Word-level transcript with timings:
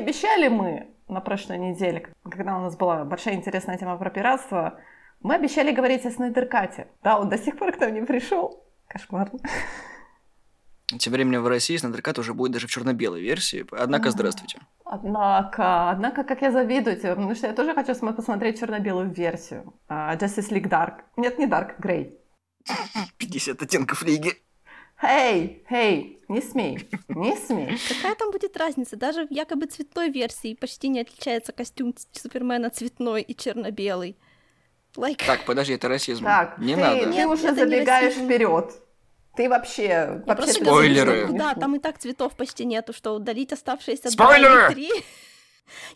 обещали 0.00 0.48
мы 0.48 0.88
на 1.08 1.20
прошлой 1.20 1.58
неделе, 1.58 2.08
когда 2.22 2.56
у 2.56 2.62
нас 2.62 2.76
была 2.76 3.04
большая 3.04 3.34
интересная 3.34 3.78
тема 3.78 3.96
про 3.96 4.10
пиратство, 4.10 4.80
мы 5.20 5.34
обещали 5.34 5.72
говорить 5.72 6.06
о 6.06 6.10
Снайдеркате. 6.10 6.88
Да, 7.02 7.18
он 7.18 7.28
до 7.28 7.38
сих 7.38 7.58
пор 7.58 7.72
к 7.72 7.80
нам 7.80 7.94
не 7.94 8.02
пришел. 8.02 8.64
Кошмар. 8.88 9.30
Тем 10.98 11.12
временем 11.12 11.42
в 11.42 11.48
России 11.48 11.76
Снайдеркат 11.76 12.18
уже 12.18 12.34
будет 12.34 12.52
даже 12.52 12.66
в 12.66 12.70
черно-белой 12.70 13.20
версии. 13.20 13.64
Однако, 13.70 14.10
здравствуйте. 14.10 14.58
Однако, 14.84 15.90
однако, 15.90 16.24
как 16.24 16.42
я 16.42 16.50
завидую 16.50 16.96
тебе, 16.96 17.10
потому 17.10 17.34
что 17.34 17.46
я 17.46 17.52
тоже 17.52 17.74
хочу 17.74 17.94
посмотреть 17.94 18.58
черно-белую 18.58 19.10
версию. 19.10 19.74
Uh, 19.88 20.18
Justice 20.18 20.50
League 20.50 20.68
Dark. 20.68 21.02
Нет, 21.16 21.38
не 21.38 21.46
Dark, 21.46 21.78
Grey. 21.80 22.16
50 23.18 23.62
оттенков 23.62 24.02
лиги. 24.02 24.34
Эй, 25.02 25.64
эй, 25.70 26.22
не 26.28 26.42
смей, 26.42 26.86
не 27.08 27.34
смей. 27.36 27.78
Какая 27.88 28.14
там 28.14 28.30
будет 28.30 28.56
разница? 28.56 28.96
Даже 28.96 29.26
в 29.26 29.30
якобы 29.30 29.66
цветной 29.66 30.10
версии 30.10 30.54
почти 30.54 30.88
не 30.88 31.00
отличается 31.00 31.52
костюм 31.52 31.94
Супермена 32.12 32.68
цветной 32.70 33.22
и 33.22 33.34
черно-белый. 33.34 34.16
Like... 34.96 35.24
Так, 35.24 35.44
подожди, 35.46 35.74
это 35.74 35.88
расизм. 35.88 36.24
Так, 36.24 36.58
не 36.58 36.74
ты, 36.74 36.80
надо. 36.80 37.00
Ты 37.00 37.06
Нет, 37.06 37.28
уже 37.28 37.54
забегаешь 37.54 38.14
вперед. 38.14 38.72
Ты 39.36 39.48
вообще... 39.48 39.84
Я 39.84 40.22
вообще 40.26 40.34
просто 40.34 40.64
Спойлеры. 40.64 41.26
говорю, 41.26 41.38
Да, 41.38 41.54
там 41.54 41.76
и 41.76 41.78
так 41.78 41.98
цветов 41.98 42.36
почти 42.36 42.64
нету, 42.64 42.92
что 42.92 43.14
удалить 43.14 43.52
оставшиеся 43.52 44.10
Спойлеры! 44.10 44.50
два 44.50 44.66
или 44.66 44.74
три. 44.74 44.90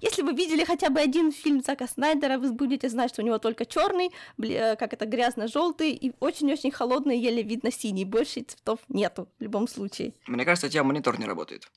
Если 0.01 0.23
вы 0.23 0.33
видели 0.33 0.65
хотя 0.65 0.91
бы 0.91 1.01
один 1.01 1.33
фильм 1.33 1.63
Зака 1.63 1.87
Снайдера, 1.87 2.39
вы 2.39 2.53
будете 2.53 2.89
знать, 2.89 3.11
что 3.11 3.23
у 3.23 3.25
него 3.25 3.39
только 3.39 3.67
черный, 3.67 4.11
как 4.39 4.93
это 4.93 5.07
грязно-желтый 5.07 5.91
и 5.93 6.13
очень-очень 6.21 6.71
холодный, 6.71 7.19
еле 7.19 7.43
видно 7.43 7.71
синий. 7.71 8.05
Больше 8.05 8.43
цветов 8.43 8.81
нету 8.89 9.29
в 9.39 9.43
любом 9.43 9.69
случае. 9.69 10.15
Мне 10.27 10.45
кажется, 10.45 10.67
у 10.67 10.71
тебя 10.71 10.85
монитор 10.85 11.19
не 11.19 11.27
работает. 11.27 11.71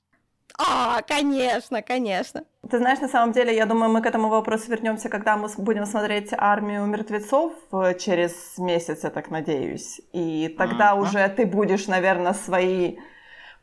А, 0.59 1.01
конечно, 1.03 1.81
конечно. 1.83 2.43
Ты 2.69 2.79
знаешь, 2.79 2.99
на 2.99 3.07
самом 3.07 3.31
деле, 3.31 3.55
я 3.55 3.65
думаю, 3.65 3.91
мы 3.91 4.01
к 4.01 4.05
этому 4.07 4.27
вопросу 4.29 4.71
вернемся, 4.71 5.07
когда 5.07 5.37
мы 5.37 5.49
будем 5.57 5.85
смотреть 5.85 6.29
«Армию 6.31 6.85
мертвецов» 6.87 7.53
э, 7.71 7.93
через 7.99 8.57
месяц, 8.57 9.03
я 9.03 9.11
так 9.11 9.29
надеюсь. 9.29 10.01
И 10.13 10.55
тогда 10.57 10.93
Ага. 10.93 11.01
уже 11.01 11.29
ты 11.29 11.45
будешь, 11.45 11.87
наверное, 11.87 12.33
свои 12.33 12.97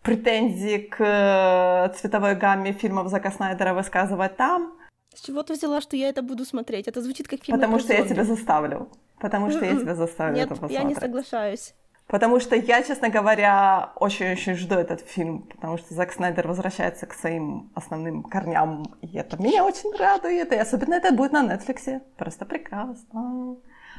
претензии 0.05 0.79
к 0.79 0.97
э, 1.01 1.93
цветовой 1.99 2.37
гамме 2.37 2.73
фильмов 2.73 3.09
Зака 3.09 3.31
Снайдера 3.31 3.75
высказывать 3.75 4.37
там, 4.37 4.75
С 5.15 5.21
чего 5.21 5.43
ты 5.43 5.55
взяла, 5.55 5.81
что 5.81 5.97
я 5.97 6.09
это 6.11 6.23
буду 6.23 6.45
смотреть? 6.45 6.87
Это 6.89 7.01
звучит 7.03 7.27
как 7.27 7.43
фильм 7.43 7.59
потому 7.59 7.79
что 7.79 7.93
я 7.93 8.01
зомби. 8.01 8.13
тебя 8.15 8.25
заставлю. 8.25 8.89
Потому 9.19 9.51
что 9.51 9.65
я 9.65 9.71
М-м. 9.71 9.81
тебя 9.81 9.95
заставлю 9.95 10.37
Нет, 10.37 10.51
это 10.51 10.55
я 10.67 10.83
не 10.83 10.95
посмотреть. 10.95 10.99
соглашаюсь. 11.01 11.75
Потому 12.07 12.39
что 12.39 12.55
я, 12.55 12.83
честно 12.83 13.09
говоря, 13.09 13.93
очень-очень 13.97 14.55
жду 14.57 14.75
этот 14.75 15.01
фильм, 15.01 15.43
потому 15.43 15.79
что 15.79 15.95
Зак 15.95 16.13
Снайдер 16.13 16.47
возвращается 16.47 17.07
к 17.07 17.15
своим 17.15 17.71
основным 17.75 18.23
корням, 18.25 18.85
и 19.01 19.17
это 19.17 19.41
меня 19.43 19.65
очень 19.65 19.91
радует, 19.97 20.53
и 20.53 20.57
особенно 20.57 20.95
это 20.95 21.15
будет 21.15 21.33
на 21.33 21.43
Нетфликсе. 21.43 22.03
Просто 22.19 22.45
прекрасно. 22.45 23.57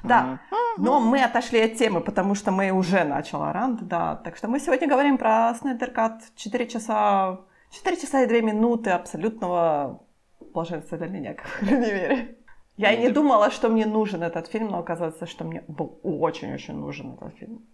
Да, 0.07 0.39
но 0.77 0.99
мы 0.99 1.23
отошли 1.23 1.61
от 1.61 1.75
темы, 1.75 2.01
потому 2.01 2.35
что 2.35 2.51
мы 2.51 2.71
уже 2.71 3.03
начали 3.03 3.51
рант, 3.51 3.87
да. 3.87 4.15
Так 4.15 4.37
что 4.37 4.47
мы 4.47 4.59
сегодня 4.59 4.87
говорим 4.87 5.17
про 5.17 5.53
Снайдер 5.55 5.91
Кат 5.91 6.21
4 6.35 6.67
часа, 6.67 7.39
4 7.71 7.97
часа 7.97 8.23
и 8.23 8.27
2 8.27 8.41
минуты 8.41 8.91
абсолютного 8.91 10.05
блаженства 10.53 10.97
для 10.97 11.07
меня, 11.07 11.33
по 11.33 11.65
крайней 11.65 11.91
мере. 11.91 12.37
Я 12.77 12.91
и 12.91 13.01
не 13.01 13.09
думала, 13.09 13.51
что 13.51 13.69
мне 13.69 13.85
нужен 13.85 14.23
этот 14.23 14.47
фильм, 14.47 14.67
но 14.67 14.79
оказывается, 14.79 15.25
что 15.25 15.45
мне 15.45 15.63
был 15.67 15.99
очень-очень 16.03 16.75
нужен 16.75 17.13
этот 17.13 17.37
фильм. 17.37 17.65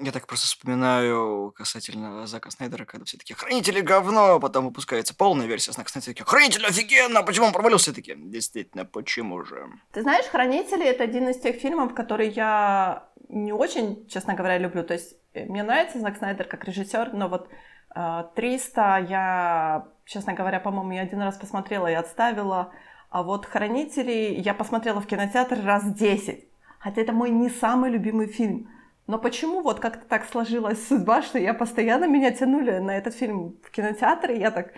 Я 0.00 0.12
так 0.12 0.26
просто 0.26 0.46
вспоминаю 0.46 1.50
касательно 1.56 2.26
Зака 2.26 2.50
Снайдера, 2.50 2.84
когда 2.84 3.06
все 3.06 3.16
таки 3.16 3.32
«Хранители 3.32 3.80
говно», 3.80 4.34
а 4.34 4.40
потом 4.40 4.66
выпускается 4.66 5.14
полная 5.14 5.46
версия 5.46 5.72
Зака 5.72 5.88
Снайдера, 5.88 6.12
такие 6.12 6.26
«Хранители 6.26 6.66
офигенно! 6.66 7.22
Почему 7.22 7.46
он 7.46 7.52
провалился?» 7.52 7.94
Таки 7.94 8.14
«Действительно, 8.16 8.84
почему 8.84 9.44
же?» 9.44 9.66
Ты 9.92 10.02
знаешь, 10.02 10.26
«Хранители»— 10.26 10.84
это 10.86 11.04
один 11.04 11.28
из 11.28 11.40
тех 11.40 11.56
фильмов, 11.56 11.94
которые 11.94 12.30
я 12.30 13.08
не 13.28 13.52
очень, 13.52 14.06
честно 14.08 14.34
говоря, 14.34 14.58
люблю. 14.58 14.84
То 14.84 14.94
есть 14.94 15.14
э, 15.32 15.46
мне 15.46 15.62
нравится 15.62 16.00
Зак 16.00 16.18
Снайдер 16.18 16.46
как 16.46 16.64
режиссер, 16.64 17.14
но 17.14 17.28
вот 17.28 17.48
э, 17.94 18.24
300 18.36 19.06
я, 19.08 19.88
честно 20.04 20.34
говоря, 20.34 20.60
по-моему, 20.60 20.92
я 20.92 21.02
один 21.02 21.22
раз 21.22 21.36
посмотрела 21.36 21.90
и 21.90 21.94
отставила. 21.94 22.72
А 23.10 23.22
вот 23.22 23.46
«Хранители» 23.46 24.36
я 24.38 24.52
посмотрела 24.52 25.00
в 25.00 25.06
кинотеатр 25.06 25.64
раз 25.64 25.84
10. 25.84 26.44
Хотя 26.78 27.00
это 27.00 27.12
мой 27.12 27.30
не 27.30 27.48
самый 27.48 27.90
любимый 27.90 28.26
фильм. 28.26 28.68
Но 29.06 29.18
почему 29.18 29.62
вот 29.62 29.80
как-то 29.80 30.06
так 30.06 30.28
сложилась 30.28 30.86
судьба, 30.86 31.22
что 31.22 31.38
я 31.38 31.54
постоянно 31.54 32.06
меня 32.06 32.30
тянули 32.30 32.78
на 32.78 32.96
этот 32.96 33.14
фильм 33.14 33.56
в 33.62 33.70
кинотеатре, 33.70 34.36
и 34.36 34.40
я 34.40 34.50
так, 34.50 34.74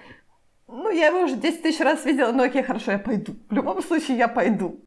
ну, 0.68 0.88
я 0.90 1.08
его 1.08 1.22
уже 1.22 1.34
10 1.34 1.62
тысяч 1.62 1.80
раз 1.80 2.04
видела, 2.04 2.30
ну 2.30 2.44
окей, 2.44 2.62
хорошо, 2.62 2.92
я 2.92 2.98
пойду. 3.00 3.34
В 3.48 3.52
любом 3.52 3.82
случае, 3.82 4.18
я 4.18 4.28
пойду. 4.28 4.84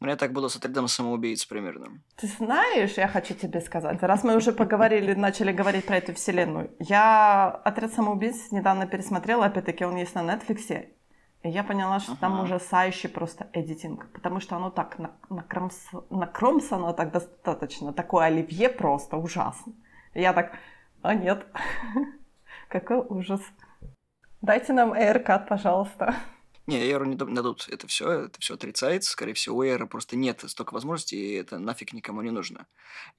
У 0.00 0.04
меня 0.04 0.14
так 0.14 0.32
было 0.32 0.46
с 0.46 0.54
отрядом 0.54 0.86
самоубийц 0.86 1.44
примерно. 1.44 2.00
Ты 2.14 2.28
знаешь, 2.28 2.92
я 2.96 3.08
хочу 3.08 3.34
тебе 3.34 3.60
сказать, 3.60 4.00
раз 4.00 4.22
мы 4.22 4.36
уже 4.36 4.52
поговорили, 4.52 5.14
начали 5.14 5.50
говорить 5.50 5.84
про 5.84 5.96
эту 5.96 6.14
вселенную, 6.14 6.70
я 6.78 7.48
«Отряд 7.64 7.92
самоубийц» 7.92 8.52
недавно 8.52 8.86
пересмотрела, 8.86 9.46
опять-таки 9.46 9.84
он 9.84 9.96
есть 9.96 10.14
на 10.14 10.38
и 10.48 10.54
я 11.50 11.64
поняла, 11.64 12.00
что 12.00 12.16
там 12.16 12.34
Ага. 12.34 12.42
ужасающий 12.44 13.08
просто 13.08 13.48
эдитинг, 13.52 14.10
потому 14.12 14.40
что 14.40 14.56
оно 14.56 14.70
так 14.70 14.98
на- 14.98 15.16
накромс- 15.30 16.04
накромсано 16.10 16.92
так 16.94 17.12
достаточно, 17.12 17.92
такое 17.92 18.26
оливье 18.26 18.68
просто 18.68 19.16
ужасно. 19.16 19.72
И 20.14 20.20
я 20.20 20.32
так, 20.32 20.52
а 21.02 21.14
нет, 21.14 21.46
какой 22.68 22.98
ужас. 22.98 23.40
Дайте 24.40 24.72
нам 24.72 24.92
AirCut, 24.92 25.46
пожалуйста. 25.48 26.14
Не, 26.66 26.76
Эйру 26.82 27.06
не 27.06 27.16
дадут 27.16 27.66
это 27.70 27.86
все, 27.86 28.24
это 28.26 28.38
все 28.40 28.54
отрицается. 28.54 29.10
Скорее 29.10 29.32
всего, 29.32 29.56
у 29.56 29.62
Эйра 29.62 29.86
просто 29.86 30.16
нет 30.16 30.44
столько 30.46 30.74
возможностей, 30.74 31.16
и 31.16 31.34
это 31.40 31.58
нафиг 31.58 31.94
никому 31.94 32.20
не 32.20 32.30
нужно. 32.30 32.66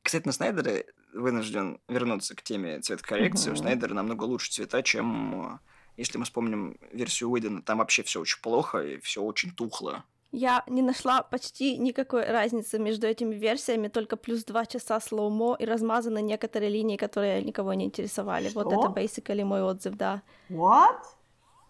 Кстати, 0.03 0.27
на 0.27 0.33
Снайдера 0.33 0.83
вынужден 1.15 1.79
вернуться 1.87 2.35
к 2.35 2.43
теме 2.43 2.79
цветокоррекции. 2.79 3.49
У 3.49 3.53
Мгм. 3.53 3.61
Снайдера 3.61 3.93
намного 3.95 4.23
лучше 4.25 4.51
цвета, 4.51 4.83
чем 4.83 5.55
э, 5.55 5.59
если 5.99 6.17
мы 6.17 6.23
вспомним 6.25 6.77
версию 6.93 7.29
Уидона, 7.29 7.61
там 7.61 7.77
вообще 7.79 8.03
все 8.03 8.19
очень 8.21 8.41
плохо 8.41 8.79
и 8.79 8.99
все 8.99 9.21
очень 9.21 9.51
тухло. 9.51 10.03
Я 10.31 10.63
не 10.67 10.81
нашла 10.83 11.23
почти 11.23 11.77
никакой 11.77 12.23
разницы 12.25 12.77
между 12.77 13.07
этими 13.07 13.33
версиями, 13.33 13.87
только 13.87 14.15
плюс 14.15 14.43
два 14.43 14.65
часа 14.65 14.99
слоумо 14.99 15.55
и 15.59 15.65
размазаны 15.65 16.21
некоторые 16.21 16.69
линии, 16.69 16.97
которые 16.97 17.43
никого 17.43 17.73
не 17.73 17.85
интересовали. 17.85 18.49
Вот 18.53 18.67
Что? 18.71 18.79
это 18.91 18.99
basically 19.01 19.43
мой 19.43 19.63
отзыв, 19.63 19.95
да. 19.95 20.21
What? 20.49 20.97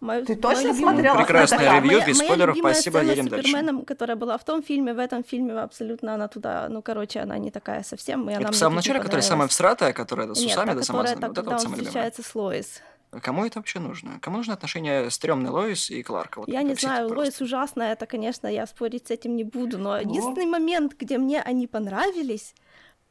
Мой- 0.00 0.24
Ты 0.24 0.34
точно 0.36 0.68
любимый- 0.68 0.78
смотрела 0.78 1.16
Прекрасное 1.18 1.74
ревью, 1.80 1.98
без 2.06 2.18
моя 2.18 2.28
спойлеров, 2.28 2.54
любимая 2.54 2.74
спасибо, 2.74 2.98
сцена 2.98 3.10
едем 3.10 3.26
с 3.26 3.30
дальше. 3.30 3.48
Суперменом, 3.50 3.84
которая 3.84 4.16
была 4.16 4.38
в 4.38 4.44
том 4.44 4.62
фильме, 4.62 4.94
в 4.94 4.98
этом 4.98 5.24
фильме 5.24 5.52
абсолютно 5.58 6.14
она 6.14 6.28
туда, 6.28 6.68
ну, 6.70 6.80
короче, 6.82 7.20
она 7.20 7.36
не 7.38 7.50
такая 7.50 7.82
совсем, 7.82 8.28
и 8.28 8.32
она 8.32 8.40
это 8.40 8.48
в 8.48 8.50
мне 8.52 8.58
самом 8.58 8.76
начале, 8.76 9.00
которая 9.00 9.22
самая 9.22 9.48
всратая, 9.48 9.92
которая 9.92 10.32
с 10.34 10.38
Нет, 10.40 10.50
усами 10.52 10.68
та, 10.68 10.74
да 10.74 10.80
которая 10.80 10.84
замазанная. 10.84 11.20
так, 11.20 11.28
Вот 11.30 11.38
это 11.38 11.50
вот 11.50 11.60
самая 11.60 11.76
любимая. 11.76 11.90
встречается 11.90 12.22
с 12.22 12.34
Лоис. 12.34 12.80
Кому 13.22 13.44
это 13.44 13.58
вообще 13.58 13.80
нужно? 13.80 14.20
Кому 14.20 14.36
нужно 14.36 14.54
отношение 14.54 15.10
стрёмной 15.10 15.50
Лоис 15.50 15.90
и 15.90 16.02
Кларка? 16.02 16.40
Вот 16.40 16.48
Я 16.48 16.62
не 16.62 16.74
знаю, 16.74 17.08
просто. 17.08 17.18
Лоис 17.18 17.40
ужасная, 17.40 17.92
это, 17.92 18.06
конечно, 18.06 18.46
я 18.46 18.66
спорить 18.66 19.08
с 19.08 19.10
этим 19.10 19.34
не 19.36 19.44
буду, 19.44 19.78
но 19.78 19.96
Ну. 19.96 20.00
единственный 20.00 20.46
момент, 20.46 20.94
где 20.98 21.18
мне 21.18 21.42
они 21.42 21.66
понравились, 21.66 22.54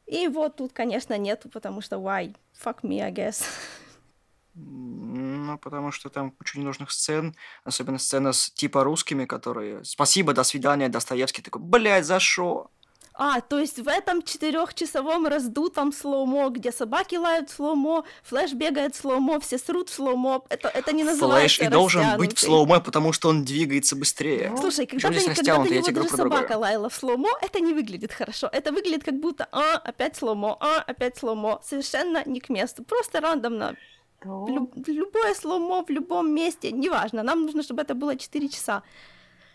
и 0.06 0.26
вот 0.28 0.56
тут, 0.56 0.72
конечно, 0.72 1.18
нету, 1.18 1.48
потому 1.50 1.82
что 1.82 1.96
why? 1.96 2.34
Fuck 2.64 2.78
me, 2.82 3.00
I 3.00 3.12
guess. 3.12 3.44
Ну, 4.54 5.58
потому 5.58 5.92
что 5.92 6.08
там 6.10 6.30
куча 6.32 6.58
ненужных 6.58 6.90
сцен, 6.90 7.36
особенно 7.64 7.98
сцена 7.98 8.32
с 8.32 8.50
типа 8.50 8.82
русскими, 8.84 9.24
которые 9.24 9.84
«Спасибо, 9.84 10.32
до 10.32 10.42
свидания, 10.44 10.88
Достоевский». 10.88 11.42
Такой, 11.42 11.62
блядь, 11.62 12.04
за 12.04 12.18
шо? 12.20 12.70
А, 13.22 13.42
то 13.42 13.58
есть 13.58 13.78
в 13.78 13.86
этом 13.86 14.22
четырехчасовом 14.22 15.26
раздутом 15.26 15.92
slow-mo, 15.92 16.48
где 16.48 16.72
собаки 16.72 17.16
лают 17.16 17.50
slow-mo, 17.50 18.04
Флэш 18.22 18.54
бегает 18.54 18.96
slow-mo, 18.96 19.38
все 19.40 19.58
срут 19.58 19.90
slow-mo, 19.90 20.42
это, 20.48 20.68
это 20.68 20.92
не 20.92 21.04
называется 21.04 21.58
Флэш 21.58 21.68
и 21.68 21.70
должен 21.70 22.16
быть 22.16 22.34
в 22.34 22.40
slow-mo, 22.40 22.80
потому 22.80 23.12
что 23.12 23.28
он 23.28 23.44
двигается 23.44 23.94
быстрее. 23.94 24.54
Слушай, 24.58 24.86
когда, 24.86 25.10
ты, 25.10 25.34
когда, 25.34 25.52
я 25.52 25.58
него 25.58 25.86
даже 25.86 26.08
собака 26.08 26.56
лаяла 26.56 26.88
в 26.88 26.94
slow-mo, 26.94 27.28
это 27.42 27.60
не 27.60 27.74
выглядит 27.74 28.10
хорошо. 28.10 28.48
Это 28.50 28.72
выглядит 28.72 29.04
как 29.04 29.20
будто, 29.20 29.46
а, 29.52 29.74
опять 29.74 30.16
slow-mo, 30.16 30.56
а, 30.58 30.78
опять 30.78 31.18
slow-mo. 31.18 31.60
Совершенно 31.62 32.24
не 32.24 32.40
к 32.40 32.48
месту. 32.48 32.84
Просто 32.84 33.20
рандомно. 33.20 33.76
В 34.24 34.48
люб- 34.48 34.72
в 34.74 34.88
любое 34.88 35.34
slow-mo, 35.34 35.84
в 35.84 35.90
любом 35.90 36.34
месте, 36.34 36.72
неважно. 36.72 37.22
Нам 37.22 37.42
нужно, 37.42 37.62
чтобы 37.62 37.82
это 37.82 37.94
было 37.94 38.16
4 38.16 38.48
часа. 38.48 38.82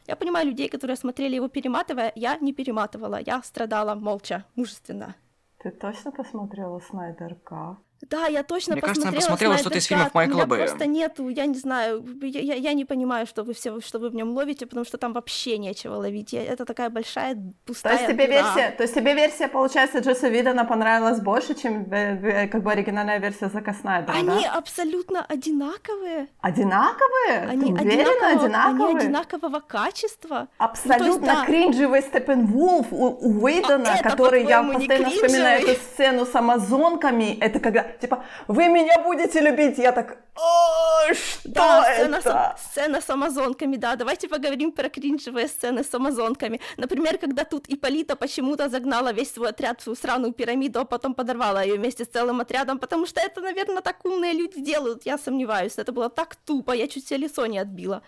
Я 0.07 0.15
понимаю 0.15 0.47
людей, 0.47 0.69
которые 0.69 0.97
смотрели 0.97 1.35
его 1.35 1.47
перематывая. 1.47 2.11
Я 2.15 2.37
не 2.37 2.53
перематывала. 2.53 3.19
Я 3.25 3.41
страдала 3.41 3.95
молча, 3.95 4.45
мужественно. 4.55 5.15
Ты 5.57 5.71
точно 5.71 6.11
посмотрела 6.11 6.79
Снайдер 6.79 7.35
Кат? 7.35 7.77
Да, 8.01 8.27
я 8.27 8.43
точно 8.43 8.73
Мне 8.73 8.81
кажется, 8.81 9.07
она 9.07 9.15
посмотрела 9.15 9.53
посмотрела 9.53 9.57
что-то 9.57 9.77
из 9.79 9.85
фильмов 9.85 10.13
Майкла 10.13 10.33
У 10.33 10.37
меня 10.37 10.45
Бэя. 10.45 10.65
просто 10.67 10.85
нету, 10.85 11.29
я 11.29 11.45
не 11.47 11.57
знаю, 11.57 12.05
я, 12.21 12.39
я, 12.41 12.53
я 12.55 12.73
не 12.73 12.85
понимаю, 12.85 13.25
что 13.25 13.43
вы 13.43 13.53
все, 13.53 13.79
что 13.81 13.99
вы 13.99 14.09
в 14.09 14.15
нем 14.15 14.31
ловите, 14.35 14.65
потому 14.67 14.85
что 14.85 14.97
там 14.97 15.13
вообще 15.13 15.57
нечего 15.57 15.95
ловить. 15.95 16.31
Я- 16.33 16.43
это 16.43 16.65
такая 16.65 16.89
большая 16.89 17.35
То 17.35 17.41
пустая 17.65 17.93
есть 17.95 18.07
тебе 18.07 18.27
дыра. 18.27 18.41
версия, 18.41 18.71
то 18.71 18.83
есть 18.83 18.93
тебе 18.93 19.13
версия, 19.15 19.47
получается, 19.47 19.99
Джесса 19.99 20.27
Видона 20.27 20.65
понравилась 20.65 21.19
больше, 21.19 21.55
чем 21.55 21.91
э, 21.91 22.43
э, 22.43 22.47
как 22.47 22.61
бы 22.63 22.71
оригинальная 22.71 23.17
версия 23.19 23.49
Зака 23.49 23.73
Снайдера, 23.73 24.13
Они 24.15 24.43
да? 24.43 24.53
абсолютно 24.53 25.25
одинаковые. 25.27 26.27
Одинаковые? 26.41 27.49
Они 27.49 27.73
Ты 27.75 27.81
уверена, 27.83 28.27
одинаковые? 28.39 28.89
они 28.89 28.99
одинакового 28.99 29.59
качества. 29.61 30.47
Абсолютно 30.57 31.05
Ну, 31.07 31.19
то 31.19 31.25
есть, 31.27 31.39
да. 31.39 31.45
кринжевый 31.45 32.01
Степен 32.01 32.45
Вулф 32.45 32.87
у, 32.91 33.05
у 33.07 33.41
Уэйдона, 33.43 33.95
А 33.99 34.03
который 34.03 34.45
я 34.45 34.61
постоянно 34.63 35.09
вспоминаю 35.09 35.67
эту 35.67 35.79
сцену 35.81 36.25
с 36.25 36.35
амазонками. 36.35 37.37
Это 37.39 37.59
когда, 37.59 37.84
типа, 38.01 38.23
вы 38.47 38.67
меня 38.67 38.99
будете 39.03 39.39
любить. 39.41 39.77
Я 39.77 39.91
так, 39.91 40.17
«О, 40.35 41.13
что 41.13 41.49
Да, 41.49 41.83
сцена, 41.93 42.15
это? 42.17 42.55
с, 42.57 42.71
сцена 42.71 43.01
с 43.01 43.09
амазонками, 43.09 43.77
да. 43.77 43.95
Давайте 43.95 44.27
поговорим 44.27 44.71
про 44.71 44.89
кринжевые 44.89 45.47
сцены 45.47 45.83
с 45.83 45.93
амазонками. 45.93 46.59
Например, 46.77 47.17
когда 47.17 47.45
тут 47.45 47.69
Иполита 47.69 48.15
почему-то 48.17 48.67
загнала 48.67 49.13
весь 49.13 49.33
свой 49.33 49.49
отряд 49.49 49.79
в 49.79 49.83
свою 49.83 49.95
сраную 49.95 50.33
пирамиду, 50.33 50.79
а 50.81 50.85
потом 50.85 51.13
подорвала 51.13 51.63
ее 51.63 51.75
вместе 51.75 52.03
с 52.03 52.07
целым 52.07 52.41
отрядом, 52.41 52.79
потому 52.79 53.05
что 53.05 53.21
это, 53.21 53.39
наверное, 53.41 53.81
так 53.81 54.03
умные 54.03 54.33
люди 54.33 54.59
делают, 54.59 55.05
я 55.05 55.17
сомневаюсь. 55.17 55.77
Это 55.77 55.93
было 55.93 56.09
так 56.09 56.35
тупо, 56.35 56.73
я 56.73 56.87
чуть 56.87 57.07
себе 57.07 57.19
лицо 57.19 57.45
не 57.45 57.59
отбила. 57.59 58.01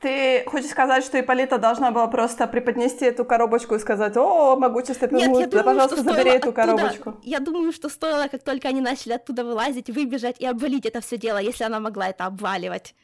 Ты 0.00 0.44
хочешь 0.46 0.70
сказать, 0.70 1.04
что 1.04 1.18
Иполита 1.18 1.56
должна 1.58 1.90
была 1.90 2.06
просто 2.06 2.46
преподнести 2.46 3.06
эту 3.06 3.24
коробочку 3.24 3.74
и 3.76 3.78
сказать, 3.78 4.14
о, 4.16 4.54
могучий 4.56 4.92
Степен 4.92 5.16
Нет, 5.16 5.28
Вулф, 5.28 5.40
я 5.40 5.46
да, 5.46 5.50
думаю, 5.62 5.64
пожалуйста, 5.64 5.96
что 5.96 6.04
забери 6.12 6.30
эту 6.36 6.48
оттуда- 6.50 6.52
коробочку. 6.76 7.14
Я 7.22 7.40
думаю, 7.40 7.72
что 7.72 7.88
стоило, 7.88 8.28
как 8.28 8.42
только 8.42 8.68
они 8.68 8.82
начали 8.82 9.14
оттуда 9.14 9.42
вылазить, 9.42 9.88
выбежать 9.88 10.38
и 10.38 10.44
обвалить 10.46 10.84
это 10.84 11.00
все 11.00 11.16
дело, 11.16 11.38
если 11.38 11.64
она 11.64 11.80
могла 11.80 12.08
это 12.08 12.26
обваливать. 12.26 12.94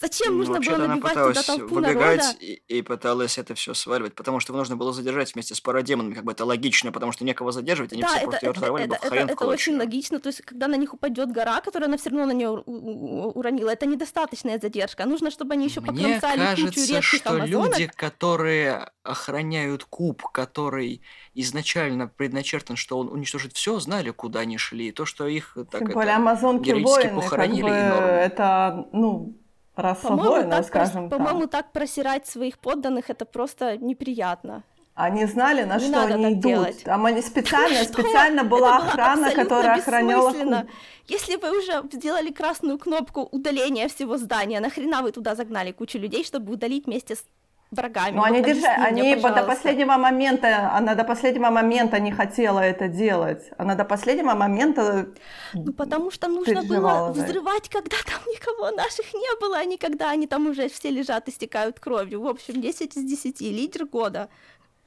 Зачем 0.00 0.32
Ну, 0.32 0.38
нужно 0.38 0.60
было 0.60 0.74
она 0.76 0.86
набивать 0.88 1.12
туда 1.12 1.28
пыталась 1.28 1.46
толпу 1.46 1.74
выбегать 1.76 1.96
народа? 2.18 2.36
и, 2.40 2.62
и 2.68 2.82
пыталась 2.82 3.38
это 3.38 3.54
все 3.54 3.74
сваливать, 3.74 4.14
потому 4.14 4.40
что 4.40 4.52
его 4.52 4.58
нужно 4.58 4.76
было 4.76 4.92
задержать 4.92 5.34
вместе 5.34 5.54
с 5.54 5.60
парадемонами, 5.60 6.14
как 6.14 6.24
бы 6.24 6.32
это 6.32 6.44
логично, 6.44 6.90
потому 6.92 7.12
что 7.12 7.24
некого 7.24 7.52
задерживать, 7.52 7.92
они 7.92 8.02
Да, 8.02 8.08
все 8.08 8.16
это, 8.18 8.24
просто 8.26 8.46
ее 8.46 8.50
это, 8.50 8.60
разорвали 8.60 8.86
бы 8.86 8.94
это, 8.96 9.06
это- 9.06 9.26
в 9.26 9.30
это 9.30 9.46
очень 9.46 9.76
логично. 9.76 10.18
То 10.18 10.28
есть, 10.28 10.42
когда 10.42 10.66
на 10.68 10.76
них 10.76 10.94
упадет 10.94 11.30
гора, 11.30 11.60
которую 11.60 11.86
она 11.88 11.96
все 11.98 12.10
равно 12.10 12.26
на 12.26 12.32
нее 12.32 12.50
уронила, 12.50 13.70
это 13.70 13.86
недостаточная 13.86 14.58
задержка. 14.58 15.04
Нужно, 15.06 15.30
чтобы 15.30 15.54
они 15.54 15.66
еще 15.66 15.80
Мне 15.80 15.90
покромсали 16.20 16.38
кучу 16.56 16.62
кажется, 16.64 16.92
редких 16.94 17.04
что 17.20 17.30
амазонок. 17.30 17.72
люди, 17.78 17.86
которые 17.94 18.90
охраняют 19.02 19.84
куб, 19.84 20.22
который 20.32 21.02
изначально 21.34 22.08
предначертан, 22.08 22.76
что 22.76 22.98
он 22.98 23.08
уничтожит 23.08 23.52
все, 23.54 23.78
знали, 23.80 24.10
куда 24.10 24.40
они 24.40 24.58
шли. 24.58 24.88
И 24.88 24.92
то, 24.92 25.04
что 25.06 25.26
их 25.26 25.56
так 25.70 25.80
Тем 25.80 25.88
это, 25.88 25.94
более 25.94 26.14
амазонки 26.16 26.66
героически 26.66 26.88
воины, 27.06 27.08
как 27.14 27.22
похоронили, 27.24 27.62
бы, 27.62 27.68
и 27.68 27.82
норм. 27.82 28.04
это, 28.04 28.88
ну, 28.92 29.38
так, 29.74 30.60
прос- 30.60 30.66
скажем 30.66 31.08
так. 31.08 31.18
по-моему, 31.18 31.46
так 31.46 31.72
просирать 31.72 32.26
своих 32.26 32.58
подданных 32.58 33.10
это 33.10 33.24
просто 33.24 33.76
неприятно. 33.78 34.62
Они 34.94 35.24
знали, 35.24 35.62
на 35.62 35.78
Не 35.78 35.86
что 35.88 36.02
они 36.02 36.32
идут. 36.34 36.40
делать. 36.42 36.84
Там 36.84 37.06
они 37.06 37.22
специально, 37.22 37.82
специально 37.84 38.44
была 38.44 38.76
охрана, 38.76 39.30
которая 39.30 39.76
охраняла. 39.78 40.66
Если 41.08 41.36
вы 41.36 41.58
уже 41.58 41.82
сделали 41.92 42.30
красную 42.30 42.78
кнопку 42.78 43.26
удаления 43.32 43.88
всего 43.88 44.18
здания, 44.18 44.60
нахрена 44.60 45.00
вы 45.02 45.12
туда 45.12 45.34
загнали 45.34 45.72
кучу 45.72 45.98
людей, 45.98 46.24
чтобы 46.24 46.52
удалить 46.52 46.84
вместе 46.86 47.16
с 47.16 47.24
врагами? 47.72 48.16
Но 48.16 48.22
они 48.24 48.38
Ну, 48.40 48.44
держали, 48.46 48.74
объясни 48.74 49.02
мне, 49.02 49.12
они 49.12 49.14
до 49.16 49.22
пожалуйста. 49.22 49.54
последнего 49.54 49.96
момента, 49.96 50.70
она 50.72 50.94
до 50.94 51.04
последнего 51.04 51.50
момента 51.50 51.98
не 52.00 52.12
хотела 52.12 52.60
это 52.60 52.88
делать. 52.88 53.50
Она 53.58 53.74
до 53.74 53.84
последнего 53.84 54.34
момента 54.34 55.08
Ну, 55.54 55.72
потому 55.72 56.10
что 56.10 56.28
нужно 56.28 56.62
было 56.62 57.12
взрывать, 57.12 57.68
когда 57.68 57.96
там 58.06 58.20
никого 58.26 58.70
наших 58.70 59.12
не 59.14 59.40
было, 59.40 59.58
а 59.58 59.64
не 59.64 59.76
когда 59.78 60.10
они 60.10 60.26
там 60.26 60.46
уже 60.46 60.68
все 60.68 60.90
лежат, 60.90 61.28
истекают 61.28 61.80
кровью. 61.80 62.20
В 62.22 62.26
общем, 62.28 62.60
10 62.60 62.96
из 62.96 63.04
10, 63.04 63.40
лидер 63.40 63.86
года. 63.86 64.28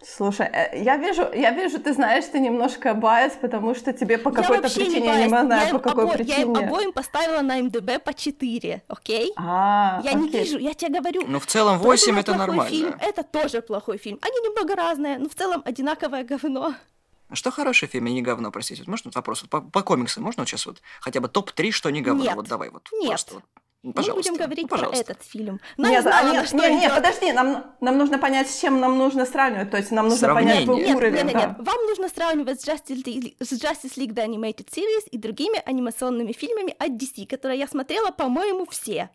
Слушай, 0.08 0.48
э, 0.54 0.84
я 0.84 0.98
вижу, 0.98 1.28
я 1.34 1.50
вижу, 1.52 1.80
ты 1.80 1.92
знаешь, 1.94 2.26
ты 2.26 2.40
немножко 2.40 2.94
biased, 2.94 3.34
потому 3.42 3.74
что 3.74 3.92
тебе 3.92 4.18
по 4.20 4.30
я 4.30 4.36
какой-то 4.36 4.70
причине, 4.70 5.00
не 5.00 5.06
я 5.08 5.24
не 5.24 5.30
знаю, 5.30 5.50
я 5.50 5.72
по 5.72 5.78
им, 5.78 5.82
какой 5.82 6.06
обо- 6.06 6.24
я 6.24 6.36
им 6.42 6.54
причине. 6.54 6.68
обоим 6.68 6.94
поставила 6.94 7.42
на 7.42 7.60
IMDb 7.62 8.00
по 8.04 8.14
4, 8.14 8.84
окей? 8.88 9.34
А, 9.36 10.02
я 10.04 10.14
не 10.14 10.28
окей. 10.30 10.44
вижу, 10.44 10.60
я 10.60 10.74
тебе 10.76 11.00
говорю, 11.00 11.24
Ну, 11.28 11.40
в 11.40 11.48
целом, 11.48 11.80
то 11.80 11.84
8 11.86 12.12
было 12.14 12.20
это 12.20 12.36
нормально. 12.36 12.70
фильм, 12.70 12.96
это 13.00 13.24
тоже 13.24 13.62
плохой 13.62 13.98
фильм. 13.98 14.20
Они 14.22 14.40
немного 14.42 14.76
разные, 14.76 15.18
но 15.18 15.28
в 15.28 15.34
целом 15.34 15.64
одинаковое 15.66 16.24
говно. 16.24 16.76
А 17.28 17.36
Что 17.36 17.50
хороший 17.50 17.88
фильм, 17.88 18.06
и 18.06 18.12
не 18.14 18.22
говно, 18.22 18.52
простите. 18.52 18.82
Вот 18.82 18.88
можно 18.88 19.08
вот 19.10 19.16
вопрос? 19.16 19.42
Вот 19.42 19.50
по, 19.50 19.62
по 19.62 19.82
комиксам 19.82 20.24
можно 20.24 20.42
вот 20.42 20.48
сейчас 20.50 20.68
вот 20.68 20.82
хотя 21.00 21.20
бы 21.20 21.28
топ-3, 21.30 21.72
что 21.72 21.90
не 21.90 22.02
говно? 22.02 22.24
Нет. 22.24 22.36
Вот 22.36 22.48
давай 22.48 22.70
вот. 22.70 22.88
Нет. 22.94 23.08
Просто 23.10 23.34
вот. 23.36 23.44
Ну, 23.86 23.90
Мы 23.90 23.94
Пожалуйста. 23.94 24.32
будем 24.32 24.44
говорить 24.44 24.64
ну, 24.64 24.68
про 24.68 24.78
пожалуйста. 24.78 25.12
этот 25.12 25.24
фильм. 25.24 25.62
Я 25.78 25.90
Нет, 25.90 26.02
знала, 26.02 26.28
на 26.28 26.32
нет, 26.34 26.48
что 26.48 26.58
нет, 26.58 26.72
нет, 26.72 26.96
подожди, 26.96 27.32
нам, 27.32 27.66
нам 27.82 27.98
нужно 28.00 28.18
понять, 28.18 28.50
с 28.50 28.60
чем 28.60 28.80
нам 28.80 28.98
нужно 28.98 29.28
сравнивать. 29.28 29.70
То 29.70 29.78
есть 29.78 29.92
нам 29.92 30.08
нужно 30.08 30.34
понять 30.34 30.64
Сравнение. 30.64 30.88
Нет, 30.88 30.98
уровень. 30.98 31.14
нет, 31.14 31.26
нет, 31.26 31.34
да. 31.34 31.40
нет. 31.40 31.56
Вам 31.60 31.86
нужно 31.86 32.10
сравнивать 32.10 32.62
с 32.62 32.68
Justice, 32.68 33.04
League, 33.06 33.36
с 33.40 33.52
Justice 33.54 33.96
League 33.98 34.16
The 34.16 34.26
Animated 34.26 34.70
Series 34.72 35.08
и 35.12 35.20
другими 35.20 35.62
анимационными 35.64 36.32
фильмами 36.32 36.76
от 36.80 36.94
DC, 36.94 37.28
которые 37.28 37.60
я 37.60 37.68
смотрела, 37.68 38.10
по-моему, 38.10 38.66
все. 38.66 39.12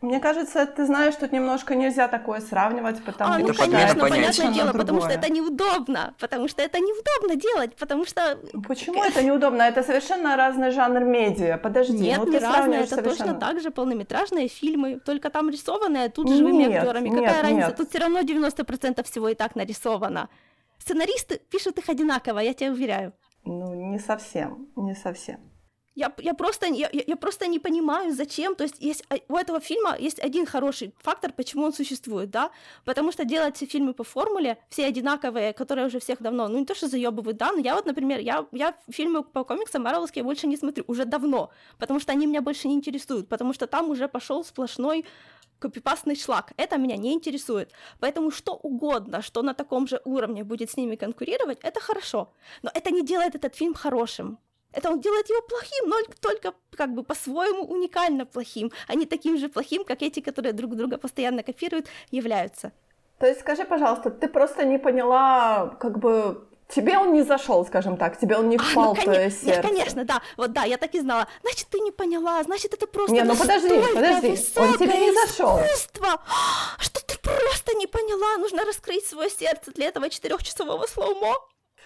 Мне 0.00 0.18
кажется, 0.18 0.64
ты 0.64 0.86
знаешь, 0.86 1.14
тут 1.16 1.30
немножко 1.32 1.74
нельзя 1.74 2.08
такое 2.08 2.40
сравнивать, 2.40 3.02
потому 3.04 3.34
а, 3.34 3.38
ну, 3.38 3.44
Это 3.44 3.54
что 3.54 3.64
конечно, 3.64 4.00
понятий. 4.00 4.40
понятное 4.40 4.54
дело, 4.54 4.72
потому 4.72 5.00
что 5.00 5.08
другое. 5.08 5.18
это 5.18 5.32
неудобно, 5.32 6.14
потому 6.18 6.48
что 6.48 6.62
это 6.62 6.78
неудобно 6.78 7.36
делать, 7.36 7.76
потому 7.76 8.06
что... 8.06 8.38
Почему 8.66 9.04
это 9.04 9.22
неудобно? 9.22 9.62
Это 9.62 9.82
совершенно 9.82 10.36
разный 10.36 10.70
жанр 10.70 11.04
медиа. 11.04 11.58
Подожди, 11.58 11.98
Нет, 11.98 12.18
ну 12.18 12.32
не 12.32 12.38
разные, 12.38 12.80
это 12.80 12.94
совершенно... 12.94 13.34
точно 13.34 13.34
так 13.34 13.60
же 13.60 13.70
полнометражные 13.70 14.48
фильмы, 14.48 15.00
только 15.04 15.28
там 15.28 15.50
рисованные, 15.50 16.04
а 16.06 16.08
тут 16.08 16.30
живыми 16.30 16.62
Нет, 16.64 16.82
актерами. 16.82 17.08
нет, 17.10 17.18
Какая 17.18 17.42
разница? 17.42 17.66
нет. 17.68 17.76
Тут 17.76 17.90
все 17.90 17.98
равно 17.98 18.20
90% 18.20 19.04
всего 19.04 19.28
и 19.28 19.34
так 19.34 19.54
нарисовано. 19.54 20.30
Сценаристы 20.78 21.40
пишут 21.50 21.76
их 21.76 21.90
одинаково, 21.90 22.38
я 22.38 22.54
тебя 22.54 22.70
уверяю. 22.72 23.12
Ну, 23.44 23.74
не 23.74 23.98
совсем, 23.98 24.68
не 24.76 24.94
совсем. 24.94 25.49
Я, 26.00 26.12
я, 26.18 26.32
просто, 26.34 26.66
я, 26.66 26.88
я 26.92 27.16
просто 27.16 27.46
не 27.46 27.58
понимаю, 27.58 28.14
зачем. 28.14 28.54
То 28.54 28.64
есть, 28.64 28.76
есть 28.80 29.04
а, 29.10 29.16
у 29.28 29.36
этого 29.36 29.60
фильма 29.60 29.96
есть 29.98 30.18
один 30.18 30.46
хороший 30.46 30.94
фактор, 30.98 31.30
почему 31.32 31.64
он 31.64 31.72
существует, 31.74 32.30
да? 32.30 32.50
Потому 32.86 33.12
что 33.12 33.24
делать 33.24 33.56
все 33.56 33.66
фильмы 33.66 33.92
по 33.92 34.02
формуле, 34.02 34.56
все 34.70 34.86
одинаковые, 34.86 35.52
которые 35.52 35.86
уже 35.86 35.98
всех 35.98 36.22
давно, 36.22 36.48
ну 36.48 36.58
не 36.58 36.64
то, 36.64 36.74
что 36.74 36.88
заебывают, 36.88 37.36
да, 37.36 37.52
но 37.52 37.58
я 37.58 37.74
вот, 37.74 37.84
например, 37.84 38.20
я, 38.20 38.46
я 38.52 38.74
фильмы 38.90 39.22
по 39.22 39.44
комиксам 39.44 39.82
марвеловские 39.82 40.24
больше 40.24 40.46
не 40.46 40.56
смотрю, 40.56 40.84
уже 40.86 41.04
давно, 41.04 41.50
потому 41.78 42.00
что 42.00 42.12
они 42.12 42.26
меня 42.26 42.40
больше 42.40 42.68
не 42.68 42.74
интересуют, 42.74 43.28
потому 43.28 43.52
что 43.52 43.66
там 43.66 43.90
уже 43.90 44.08
пошел 44.08 44.42
сплошной 44.42 45.04
копипастный 45.58 46.16
шлак. 46.16 46.52
Это 46.56 46.78
меня 46.78 46.96
не 46.96 47.12
интересует. 47.12 47.72
Поэтому 48.00 48.30
что 48.30 48.54
угодно, 48.54 49.20
что 49.20 49.42
на 49.42 49.52
таком 49.52 49.86
же 49.86 50.00
уровне 50.04 50.44
будет 50.44 50.70
с 50.70 50.78
ними 50.78 50.96
конкурировать, 50.96 51.58
это 51.62 51.80
хорошо. 51.80 52.32
Но 52.62 52.70
это 52.72 52.90
не 52.90 53.02
делает 53.02 53.34
этот 53.34 53.54
фильм 53.54 53.74
хорошим. 53.74 54.38
Это 54.72 54.90
он 54.90 55.00
делает 55.00 55.28
его 55.28 55.42
плохим, 55.42 55.88
но 55.88 55.96
только 56.20 56.54
как 56.76 56.94
бы 56.94 57.02
по-своему 57.02 57.64
уникально 57.64 58.26
плохим, 58.26 58.70
а 58.88 58.94
не 58.94 59.06
таким 59.06 59.36
же 59.38 59.48
плохим, 59.48 59.84
как 59.84 60.02
эти, 60.02 60.20
которые 60.20 60.52
друг 60.52 60.76
друга 60.76 60.98
постоянно 60.98 61.42
копируют, 61.42 61.86
являются. 62.10 62.72
То 63.18 63.26
есть 63.26 63.40
скажи, 63.40 63.64
пожалуйста, 63.64 64.10
ты 64.10 64.28
просто 64.28 64.64
не 64.64 64.78
поняла, 64.78 65.76
как 65.80 65.98
бы 65.98 66.46
тебе 66.68 66.98
он 66.98 67.12
не 67.12 67.22
зашел, 67.22 67.66
скажем 67.66 67.96
так, 67.96 68.18
тебе 68.18 68.36
он 68.36 68.48
не 68.48 68.56
А, 68.56 68.60
впал 68.60 68.94
ну, 68.94 69.00
в 69.00 69.04
твое 69.04 69.30
сердце. 69.30 69.46
Нет, 69.46 69.62
конечно, 69.62 70.04
да, 70.04 70.22
вот 70.36 70.52
да, 70.52 70.64
я 70.64 70.78
так 70.78 70.94
и 70.94 71.00
знала. 71.00 71.26
Значит, 71.42 71.66
ты 71.68 71.80
не 71.80 71.90
поняла, 71.90 72.42
значит, 72.44 72.72
это 72.72 72.86
просто 72.86 73.14
Не, 73.14 73.24
ну 73.24 73.36
подожди, 73.36 73.68
подожди, 73.94 74.28
он 74.56 74.78
тебе 74.78 74.98
не 74.98 75.12
зашел. 75.12 75.58
искусство, 75.58 76.22
что 76.78 77.04
ты 77.04 77.18
просто 77.18 77.74
не 77.76 77.86
поняла. 77.86 78.38
Нужно 78.38 78.64
раскрыть 78.64 79.06
свое 79.06 79.28
сердце 79.28 79.72
для 79.72 79.88
этого 79.88 80.08
четырехчасового 80.08 80.86
слоумо. 80.86 81.34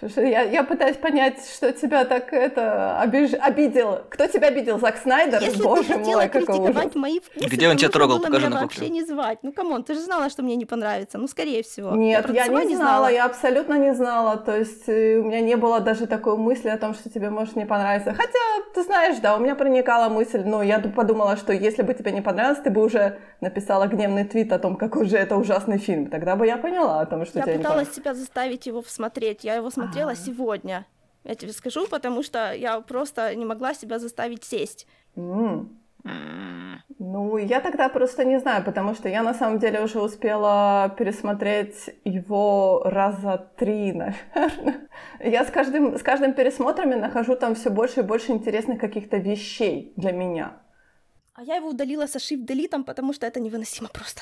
Слушай, 0.01 0.31
я, 0.31 0.43
я 0.43 0.65
пытаюсь 0.65 0.97
понять, 0.97 1.39
что 1.49 1.73
тебя 1.73 2.05
так 2.05 2.33
это 2.33 3.01
обиж- 3.03 3.37
обидел. 3.37 4.01
Кто 4.11 4.27
тебя 4.27 4.49
обидел? 4.49 4.79
Зак 4.81 4.99
Снайдер? 4.99 5.41
Если 5.41 5.63
Боже 5.63 5.85
ты 5.85 5.95
хотела 5.95 6.19
мой, 6.19 6.29
критиковать 6.29 6.95
мои 6.97 7.21
вкусы, 7.21 7.47
Где 7.49 7.69
он 7.69 7.77
тебя 7.77 7.89
трогал? 7.91 8.21
Покажи 8.21 8.49
на 8.49 8.61
вообще 8.63 8.89
не 8.89 9.05
звать. 9.05 9.39
Ну, 9.43 9.53
come 9.53 9.71
on, 9.71 9.85
ты 9.85 9.95
же 9.95 10.01
знала, 10.01 10.29
что 10.31 10.43
мне 10.43 10.57
не 10.57 10.65
понравится. 10.67 11.17
Ну, 11.17 11.29
скорее 11.29 11.63
всего. 11.63 11.93
Нет, 11.95 12.23
просто 12.25 12.35
я, 12.37 12.47
сама 12.47 12.65
не 12.65 12.75
знала, 12.77 13.07
я 13.11 13.25
абсолютно 13.25 13.75
не 13.79 13.95
знала. 13.95 14.37
То 14.37 14.57
есть 14.59 14.89
э, 14.89 15.17
у 15.19 15.25
меня 15.25 15.41
не 15.41 15.57
было 15.57 15.79
даже 15.81 16.07
такой 16.07 16.37
мысли 16.37 16.69
о 16.69 16.77
том, 16.77 16.95
что 16.95 17.09
тебе 17.09 17.31
может 17.31 17.55
не 17.55 17.65
понравиться. 17.65 18.15
Хотя, 18.15 18.39
ты 18.75 18.83
знаешь, 18.83 19.19
да, 19.21 19.37
у 19.37 19.39
меня 19.41 19.55
проникала 19.55 20.09
мысль, 20.09 20.43
но 20.45 20.63
я 20.63 20.79
ду- 20.81 20.91
подумала, 20.91 21.37
что 21.37 21.53
если 21.53 21.83
бы 21.83 21.95
тебе 21.95 22.11
не 22.11 22.21
понравилось, 22.21 22.59
ты 22.59 22.71
бы 22.71 22.83
уже 22.83 23.19
написала 23.41 23.87
гневный 23.87 24.25
твит 24.25 24.53
о 24.53 24.59
том, 24.59 24.75
какой 24.77 25.07
же 25.07 25.17
это 25.17 25.37
ужасный 25.37 25.79
фильм. 25.79 26.07
Тогда 26.11 26.35
бы 26.35 26.47
я 26.47 26.57
поняла 26.57 27.01
о 27.01 27.07
том, 27.07 27.25
что 27.25 27.39
Я 27.39 27.45
тебе 27.45 27.53
не 27.55 27.59
пыталась 27.59 27.87
понравилось. 27.89 27.95
себя 27.97 28.15
заставить 28.15 28.67
его 28.67 28.83
смотреть. 28.87 29.45
Я 29.45 29.55
его 29.55 29.71
смотрела 29.71 29.84
А. 29.93 30.14
сегодня. 30.14 30.87
Я 31.25 31.35
тебе 31.35 31.53
скажу, 31.53 31.87
потому 31.88 32.23
что 32.23 32.53
я 32.53 32.81
просто 32.81 33.35
не 33.35 33.45
могла 33.45 33.75
себя 33.75 33.99
заставить 33.99 34.45
сесть. 34.45 34.87
М. 35.17 35.81
Ну, 36.99 37.38
я 37.38 37.61
тогда 37.61 37.88
просто 37.88 38.25
не 38.25 38.38
знаю, 38.38 38.62
потому 38.62 38.95
что 38.95 39.09
я 39.09 39.23
на 39.23 39.35
самом 39.35 39.59
деле 39.59 39.81
уже 39.83 40.00
успела 40.00 40.95
пересмотреть 40.99 41.91
его 42.05 42.83
раза 42.85 43.50
три, 43.57 43.93
наверное. 43.95 44.88
Я 45.21 45.45
с 45.45 45.50
каждым, 45.50 45.97
с 45.99 46.03
каждым 46.03 46.35
пересмотром 46.35 46.91
нахожу 46.91 47.37
там 47.37 47.55
все 47.55 47.71
больше 47.71 48.00
и 48.00 48.03
больше 48.03 48.33
интересных 48.33 48.79
каких-то 48.79 49.17
вещей 49.17 49.95
для 49.97 50.12
меня. 50.12 50.53
А 51.35 51.43
я 51.43 51.57
его 51.57 51.71
удалила 51.71 52.07
со 52.07 52.19
shift-делитом, 52.19 52.85
потому 52.85 53.12
что 53.12 53.26
это 53.26 53.41
невыносимо 53.41 53.88
просто 53.88 54.21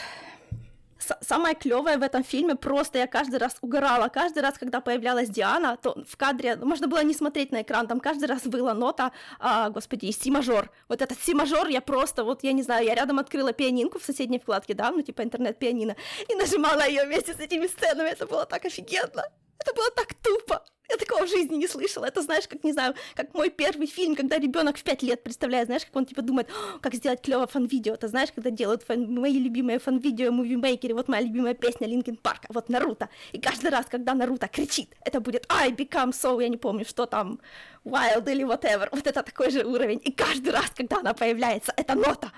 самое 1.20 1.54
клевое 1.54 1.96
в 1.98 2.02
этом 2.02 2.24
фильме 2.24 2.54
просто 2.54 2.98
я 2.98 3.06
каждый 3.06 3.36
раз 3.36 3.56
угорала. 3.60 4.08
Каждый 4.08 4.42
раз, 4.42 4.58
когда 4.58 4.80
появлялась 4.80 5.28
Диана, 5.28 5.76
то 5.76 5.96
в 6.08 6.16
кадре 6.16 6.56
можно 6.56 6.88
было 6.88 7.02
не 7.02 7.14
смотреть 7.14 7.52
на 7.52 7.62
экран, 7.62 7.86
там 7.86 8.00
каждый 8.00 8.26
раз 8.26 8.42
была 8.42 8.74
нота, 8.74 9.12
а, 9.38 9.70
господи, 9.70 10.10
си-мажор. 10.10 10.70
Вот 10.88 11.02
этот 11.02 11.20
си-мажор 11.20 11.68
я 11.68 11.80
просто, 11.80 12.24
вот 12.24 12.42
я 12.42 12.52
не 12.52 12.62
знаю, 12.62 12.86
я 12.86 12.94
рядом 12.94 13.18
открыла 13.18 13.52
пианинку 13.52 13.98
в 13.98 14.04
соседней 14.04 14.38
вкладке, 14.38 14.74
да, 14.74 14.90
ну 14.90 15.02
типа 15.02 15.22
интернет-пианино, 15.22 15.96
и 16.28 16.34
нажимала 16.34 16.86
ее 16.86 17.04
вместе 17.04 17.34
с 17.34 17.40
этими 17.40 17.66
сценами. 17.66 18.08
Это 18.08 18.26
было 18.26 18.46
так 18.46 18.64
офигенно. 18.64 19.24
Это 19.62 19.74
было 19.74 19.90
так 19.94 20.14
тупо. 20.14 20.64
Я 20.90 20.98
такого 20.98 21.24
в 21.24 21.28
жизни 21.30 21.56
не 21.56 21.68
слышала. 21.68 22.04
Это, 22.04 22.20
знаешь, 22.20 22.46
как, 22.46 22.64
не 22.64 22.72
знаю, 22.72 22.94
как 23.14 23.32
мой 23.32 23.48
первый 23.48 23.86
фильм, 23.86 24.14
когда 24.14 24.38
ребенок 24.38 24.76
в 24.76 24.82
пять 24.82 25.02
лет 25.02 25.22
представляет, 25.22 25.66
знаешь, 25.66 25.86
как 25.86 25.96
он 25.96 26.04
типа 26.04 26.20
думает, 26.20 26.48
как 26.82 26.94
сделать 26.94 27.22
клево 27.22 27.46
фан-видео. 27.46 27.96
Ты 27.96 28.08
знаешь, 28.08 28.30
когда 28.34 28.50
делают 28.50 28.82
фан- 28.82 29.18
мои 29.18 29.38
любимые 29.38 29.78
фан-видео, 29.78 30.30
movie 30.32 30.57
makers, 30.57 30.92
вот 30.92 31.08
моя 31.08 31.22
любимая 31.22 31.54
песня 31.54 31.86
Linkin 31.86 32.16
Park, 32.16 32.42
вот 32.50 32.68
Наруто. 32.68 33.08
И 33.32 33.40
каждый 33.40 33.70
раз, 33.70 33.86
когда 33.86 34.12
Наруто 34.14 34.48
кричит, 34.48 34.94
это 35.04 35.20
будет 35.20 35.46
I 35.48 35.70
become 35.70 36.10
so, 36.10 36.42
я 36.42 36.48
не 36.48 36.58
помню, 36.58 36.84
что 36.84 37.06
там, 37.06 37.40
wild 37.84 38.30
или 38.30 38.44
whatever. 38.44 38.88
Вот 38.90 39.06
это 39.06 39.22
такой 39.22 39.50
же 39.50 39.64
уровень. 39.64 40.00
И 40.04 40.12
каждый 40.12 40.52
раз, 40.52 40.70
когда 40.76 40.98
она 40.98 41.14
появляется, 41.14 41.72
это 41.76 41.94
нота. 41.94 42.32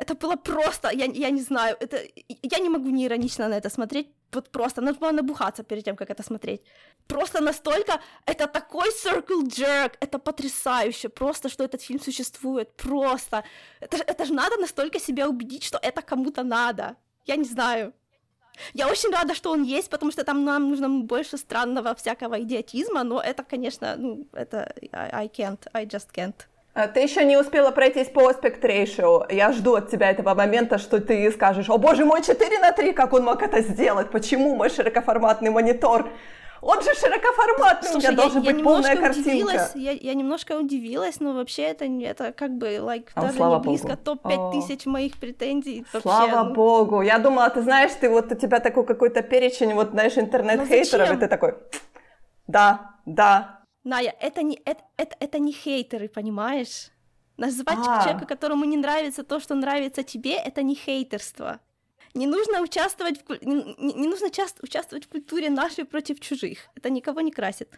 Это 0.00 0.14
было 0.14 0.36
просто, 0.36 0.88
я, 0.92 1.04
я 1.04 1.30
не 1.30 1.42
знаю, 1.42 1.76
это, 1.80 1.98
я 2.42 2.58
не 2.58 2.68
могу 2.70 2.90
не 2.90 3.04
иронично 3.04 3.48
на 3.48 3.58
это 3.58 3.68
смотреть, 3.68 4.06
вот 4.32 4.50
просто, 4.50 4.80
надо 4.80 4.98
было 4.98 5.12
набухаться 5.12 5.62
перед 5.62 5.84
тем, 5.84 5.96
как 5.96 6.10
это 6.10 6.22
смотреть. 6.22 6.62
Просто 7.06 7.42
настолько, 7.42 8.00
это 8.26 8.46
такой 8.46 8.88
circle 9.04 9.44
jerk, 9.44 9.92
это 10.00 10.18
потрясающе, 10.18 11.08
просто, 11.08 11.48
что 11.48 11.64
этот 11.64 11.82
фильм 11.82 12.00
существует, 12.00 12.76
просто. 12.76 13.44
Это, 13.80 13.98
это 13.98 14.24
же 14.24 14.32
надо 14.32 14.56
настолько 14.56 14.98
себя 14.98 15.28
убедить, 15.28 15.64
что 15.64 15.78
это 15.82 16.00
кому-то 16.00 16.44
надо. 16.44 16.96
Я 17.26 17.36
не 17.36 17.44
знаю. 17.44 17.92
Я 18.74 18.88
очень 18.88 19.10
рада, 19.12 19.34
что 19.34 19.50
он 19.50 19.64
есть, 19.64 19.90
потому 19.90 20.12
что 20.12 20.24
там 20.24 20.44
нам 20.44 20.70
нужно 20.70 20.88
больше 20.88 21.36
странного 21.36 21.94
всякого 21.94 22.40
идиотизма, 22.40 23.04
но 23.04 23.20
это, 23.20 23.42
конечно, 23.42 23.96
ну, 23.98 24.26
это 24.32 24.74
I, 24.92 25.28
can't, 25.28 25.60
I 25.74 25.86
just 25.86 26.08
can't. 26.14 26.46
А 26.72 26.86
ты 26.86 27.00
еще 27.00 27.24
не 27.24 27.36
успела 27.36 27.72
пройтись 27.72 28.08
по 28.08 28.30
aspect 28.30 28.60
ratio. 28.62 29.26
Я 29.32 29.52
жду 29.52 29.74
от 29.74 29.90
тебя 29.90 30.10
этого 30.10 30.34
момента, 30.34 30.78
что 30.78 31.00
ты 31.00 31.30
скажешь, 31.32 31.68
о 31.68 31.78
боже 31.78 32.04
мой, 32.04 32.22
4 32.22 32.58
на 32.60 32.70
3, 32.70 32.92
как 32.92 33.12
он 33.12 33.24
мог 33.24 33.42
это 33.42 33.60
сделать? 33.60 34.10
Почему 34.10 34.54
мой 34.54 34.70
широкоформатный 34.70 35.50
монитор? 35.50 36.08
Он 36.62 36.80
же 36.82 36.94
широкоформатный, 36.94 37.88
Слушай, 37.88 37.96
у 37.96 37.98
меня 37.98 38.10
я, 38.10 38.16
должна 38.16 38.40
быть 38.40 38.62
полная 38.62 38.96
картинка. 38.96 39.70
Я, 39.74 39.92
я 39.92 40.14
немножко 40.14 40.58
удивилась, 40.58 41.18
но 41.18 41.32
вообще 41.32 41.62
это, 41.62 41.86
это 41.86 42.32
как 42.32 42.50
бы, 42.52 42.76
like, 42.76 43.08
а, 43.14 43.22
даже 43.22 43.38
не 43.38 43.58
близко 43.60 43.96
топ-5 43.96 44.52
тысяч 44.52 44.86
моих 44.86 45.18
претензий. 45.18 45.86
Вообще, 45.92 46.02
слава 46.02 46.48
ну... 46.48 46.54
богу. 46.54 47.00
Я 47.00 47.18
думала, 47.18 47.48
ты 47.48 47.62
знаешь, 47.62 47.92
ты 47.98 48.10
вот 48.10 48.30
у 48.30 48.34
тебя 48.34 48.60
такой 48.60 48.84
какой-то 48.84 49.22
перечень, 49.22 49.72
вот, 49.72 49.90
знаешь, 49.90 50.18
интернет-хейтеров, 50.18 51.12
и 51.12 51.16
ты 51.16 51.28
такой, 51.28 51.54
да, 52.46 52.92
да, 53.06 53.59
Ная, 53.84 54.14
это 54.20 54.42
не, 54.42 54.60
это, 54.64 54.82
это, 54.96 55.16
это 55.20 55.38
не 55.38 55.52
хейтеры, 55.52 56.08
понимаешь? 56.08 56.90
Назвать 57.36 57.78
а. 57.78 58.04
человека, 58.04 58.26
которому 58.26 58.64
не 58.66 58.76
нравится 58.76 59.24
то, 59.24 59.40
что 59.40 59.54
нравится 59.54 60.02
тебе, 60.02 60.34
это 60.34 60.62
не 60.62 60.74
хейтерство. 60.74 61.60
Не 62.12 62.26
нужно 62.26 62.60
участвовать 62.60 63.22
в, 63.26 63.44
не, 63.44 63.94
не 63.94 64.08
нужно 64.08 64.30
часто 64.30 64.62
участвовать 64.62 65.06
в 65.06 65.08
культуре 65.08 65.48
нашей 65.48 65.84
против 65.84 66.20
чужих. 66.20 66.58
Это 66.74 66.90
никого 66.90 67.20
не 67.20 67.30
красит. 67.30 67.68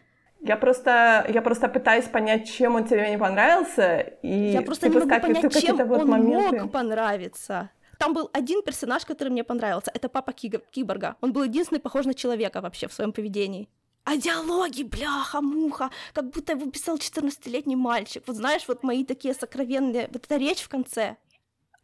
Я 0.40 0.56
просто, 0.56 1.24
я 1.32 1.40
просто 1.40 1.68
пытаюсь 1.68 2.06
понять, 2.06 2.50
чем 2.50 2.74
он 2.74 2.84
тебе 2.84 3.08
не 3.10 3.18
понравился, 3.18 4.00
и 4.22 4.50
я 4.50 4.62
просто 4.62 4.88
не 4.88 4.98
могу 4.98 5.08
понять, 5.08 5.60
чем 5.60 5.76
вот 5.76 6.00
он 6.00 6.08
моменты... 6.08 6.62
мог 6.62 6.72
понравиться. 6.72 7.70
Там 7.98 8.14
был 8.14 8.28
один 8.32 8.62
персонаж, 8.62 9.04
который 9.04 9.28
мне 9.28 9.44
понравился. 9.44 9.92
Это 9.94 10.08
папа 10.08 10.32
Киборга. 10.32 11.14
Он 11.20 11.32
был 11.32 11.44
единственный 11.44 11.78
похож 11.78 12.06
на 12.06 12.14
человека 12.14 12.60
вообще 12.60 12.88
в 12.88 12.92
своем 12.92 13.12
поведении. 13.12 13.68
А 14.04 14.16
диалоги, 14.16 14.82
бляха-муха, 14.82 15.90
как 16.12 16.30
будто 16.30 16.52
его 16.52 16.68
писал 16.70 16.96
14-летний 16.96 17.76
мальчик. 17.76 18.24
Вот 18.26 18.36
знаешь, 18.36 18.66
вот 18.66 18.82
мои 18.82 19.04
такие 19.04 19.32
сокровенные... 19.32 20.08
Вот 20.12 20.24
эта 20.24 20.36
речь 20.36 20.62
в 20.62 20.68
конце. 20.68 21.16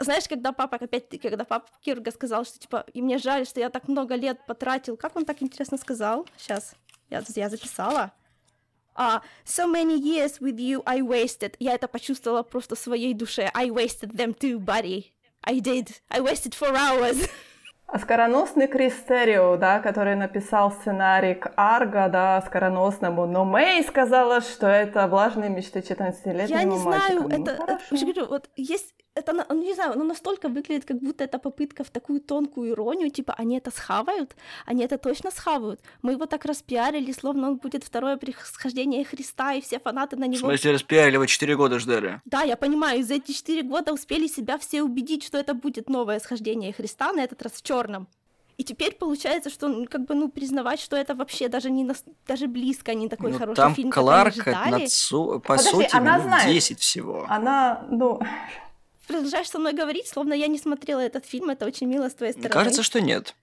Знаешь, 0.00 0.28
когда 0.28 0.52
папа, 0.52 0.76
опять 0.76 1.08
когда 1.20 1.44
папа 1.44 1.68
Кирга 1.80 2.10
сказал, 2.10 2.44
что, 2.44 2.58
типа, 2.58 2.84
и 2.92 3.02
мне 3.02 3.18
жаль, 3.18 3.46
что 3.46 3.60
я 3.60 3.70
так 3.70 3.88
много 3.88 4.16
лет 4.16 4.46
потратил. 4.46 4.96
Как 4.96 5.16
он 5.16 5.25
так 5.25 5.42
интересно 5.42 5.76
сказал? 5.76 6.26
Сейчас, 6.37 6.75
я, 7.08 7.22
я 7.34 7.48
записала. 7.48 8.12
Uh, 8.96 9.20
so 9.44 9.72
many 9.72 9.96
years 9.96 10.40
with 10.40 10.58
you 10.58 10.82
I 10.84 11.00
wasted. 11.02 11.54
Я 11.60 11.75
это 11.75 11.87
почувствовала 11.87 12.42
просто 12.42 12.75
в 12.75 12.80
своей 12.80 13.14
душе. 13.14 13.48
I 13.54 13.68
wasted 13.70 14.12
them 14.12 14.37
too, 14.37 14.58
buddy. 14.58 15.12
I 15.44 15.60
did. 15.60 16.00
I 16.10 16.20
wasted 16.20 16.52
four 16.52 16.75
hours. 16.75 17.28
Скороносный 17.97 18.66
Кристерио, 18.66 19.57
да, 19.57 19.80
который 19.80 20.14
написал 20.14 20.71
сценарий 20.73 21.35
к 21.35 21.52
Арго, 21.57 22.09
да, 22.09 22.42
скороносному, 22.42 23.26
но 23.26 23.47
Мэй 23.47 23.83
сказала, 23.83 24.42
что 24.42 24.66
это 24.66 25.07
влажные 25.09 25.49
мечты 25.49 25.78
14-летнего 25.80 26.59
Я 26.59 26.64
не 26.64 26.78
знаю, 26.78 27.23
мальчика. 27.23 27.52
это, 27.52 27.57
ну, 27.59 27.64
это, 27.64 27.78
я 27.90 28.00
говорю, 28.02 28.26
вот 28.28 28.50
есть 28.57 28.95
это, 29.18 29.32
ну, 29.32 29.62
не 29.62 29.75
знаю, 29.75 29.92
оно 29.92 30.04
настолько 30.04 30.48
выглядит, 30.48 30.84
как 30.84 30.98
будто 30.98 31.25
это 31.25 31.38
попытка 31.38 31.84
в 31.84 31.90
такую 31.90 32.20
тонкую 32.20 32.70
иронию, 32.70 33.10
типа, 33.10 33.34
они 33.38 33.58
это 33.58 33.70
схавают, 33.70 34.37
они 34.66 34.84
это 34.84 34.98
точно 34.98 35.30
схавают. 35.30 35.80
Мы 36.02 36.12
его 36.12 36.26
так 36.26 36.44
распиарили, 36.44 37.12
словно 37.12 37.48
он 37.48 37.56
будет 37.56 37.84
второе 37.84 38.16
присхождение 38.16 39.04
Христа, 39.04 39.54
и 39.54 39.60
все 39.60 39.78
фанаты 39.78 40.16
на 40.16 40.26
него... 40.26 40.37
В 40.37 40.50
смысле, 40.50 40.72
распиарили, 40.72 41.16
вы 41.16 41.26
четыре 41.26 41.56
года 41.56 41.78
ждали? 41.78 42.20
Да, 42.25 42.42
я 42.42 42.56
понимаю, 42.56 43.02
за 43.02 43.14
эти 43.14 43.32
четыре 43.32 43.62
года 43.62 43.92
успели 43.92 44.26
себя 44.26 44.58
все 44.58 44.82
убедить, 44.82 45.25
что 45.25 45.38
это 45.38 45.54
будет 45.54 45.88
новое 45.88 46.20
схождение 46.20 46.72
Христа, 46.72 47.12
на 47.12 47.20
этот 47.20 47.42
раз 47.42 47.52
в 47.52 47.62
черном. 47.62 48.08
И 48.58 48.64
теперь 48.64 48.96
получается, 48.96 49.50
что 49.50 49.68
ну, 49.68 49.87
как 49.87 50.04
бы 50.04 50.16
ну 50.16 50.28
признавать, 50.28 50.80
что 50.80 50.96
это 50.96 51.14
вообще 51.14 51.48
даже 51.48 51.70
не 51.70 51.84
на, 51.84 51.94
даже 52.26 52.48
близко 52.48 52.92
не 52.92 53.08
такой 53.08 53.30
ну, 53.30 53.38
хороший 53.38 53.56
там 53.56 53.75
фильм, 53.75 53.92
Кларк 53.92 54.44
на 54.46 54.87
цу... 54.88 55.40
по 55.40 55.56
Подожди, 55.56 55.70
сути 55.70 55.88
она 55.92 56.16
минут 56.16 56.26
знает. 56.26 56.52
10 56.52 56.80
всего. 56.80 57.25
Она, 57.28 57.87
ну, 57.88 58.20
продолжаешь 59.08 59.50
со 59.50 59.58
мной 59.58 59.72
говорить, 59.72 60.06
словно 60.06 60.34
я 60.34 60.46
не 60.46 60.58
смотрела 60.58 61.00
этот 61.00 61.26
фильм, 61.26 61.50
это 61.50 61.66
очень 61.66 61.88
мило 61.88 62.08
с 62.08 62.14
твоей 62.14 62.32
стороны. 62.32 62.52
Кажется, 62.52 62.82
что 62.82 63.00
нет. 63.00 63.34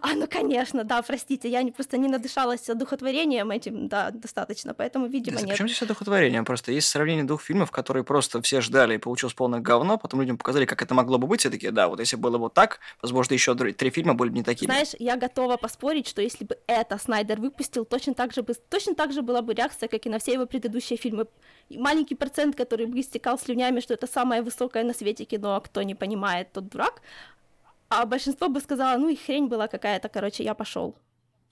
А, 0.00 0.14
ну 0.14 0.26
конечно, 0.26 0.84
да, 0.84 1.02
простите, 1.02 1.48
я 1.48 1.62
не, 1.62 1.72
просто 1.72 1.98
не 1.98 2.08
надышалась 2.08 2.68
одухотворением 2.68 3.50
этим, 3.50 3.88
да, 3.88 4.10
достаточно, 4.10 4.74
поэтому, 4.74 5.06
видимо, 5.06 5.40
нет. 5.40 5.50
Почему 5.50 5.68
здесь 5.68 5.82
одухотворение? 5.82 6.42
Просто 6.42 6.72
есть 6.72 6.88
сравнение 6.88 7.24
двух 7.24 7.42
фильмов, 7.42 7.70
которые 7.70 8.04
просто 8.04 8.40
все 8.42 8.60
ждали 8.60 8.94
и 8.94 8.98
получилось 8.98 9.34
полное 9.34 9.60
говно, 9.60 9.98
потом 9.98 10.20
людям 10.20 10.38
показали, 10.38 10.64
как 10.64 10.82
это 10.82 10.94
могло 10.94 11.18
бы 11.18 11.26
быть, 11.26 11.44
и 11.44 11.48
такие, 11.48 11.72
да, 11.72 11.88
вот 11.88 12.00
если 12.00 12.16
было 12.16 12.38
вот 12.38 12.54
так, 12.54 12.80
возможно, 13.02 13.34
еще 13.34 13.54
три 13.54 13.90
фильма 13.90 14.14
были 14.14 14.30
бы 14.30 14.36
не 14.36 14.42
такими. 14.42 14.70
Знаешь, 14.70 14.94
я 14.98 15.16
готова 15.16 15.56
поспорить, 15.56 16.08
что 16.08 16.22
если 16.22 16.44
бы 16.44 16.56
это 16.66 16.98
Снайдер 16.98 17.40
выпустил, 17.40 17.84
точно 17.84 18.14
так 18.14 18.32
же, 18.32 18.42
бы, 18.42 18.54
точно 18.54 18.94
так 18.94 19.12
же 19.12 19.22
была 19.22 19.42
бы 19.42 19.54
реакция, 19.54 19.88
как 19.88 20.06
и 20.06 20.08
на 20.08 20.18
все 20.18 20.32
его 20.32 20.46
предыдущие 20.46 20.96
фильмы. 20.96 21.26
И 21.68 21.78
маленький 21.78 22.14
процент, 22.14 22.56
который 22.56 22.86
бы 22.86 23.00
истекал 23.00 23.38
слюнями, 23.38 23.80
что 23.80 23.94
это 23.94 24.06
самое 24.06 24.42
высокое 24.42 24.84
на 24.84 24.94
свете 24.94 25.24
кино, 25.24 25.56
а 25.56 25.60
кто 25.60 25.82
не 25.82 25.94
понимает, 25.94 26.52
тот 26.52 26.68
дурак, 26.68 27.02
а 28.00 28.06
большинство 28.06 28.48
бы 28.48 28.60
сказало, 28.60 28.98
ну 28.98 29.08
и 29.08 29.16
хрень 29.16 29.48
была 29.48 29.68
какая-то, 29.68 30.08
короче, 30.08 30.44
я 30.44 30.54
пошел. 30.54 30.96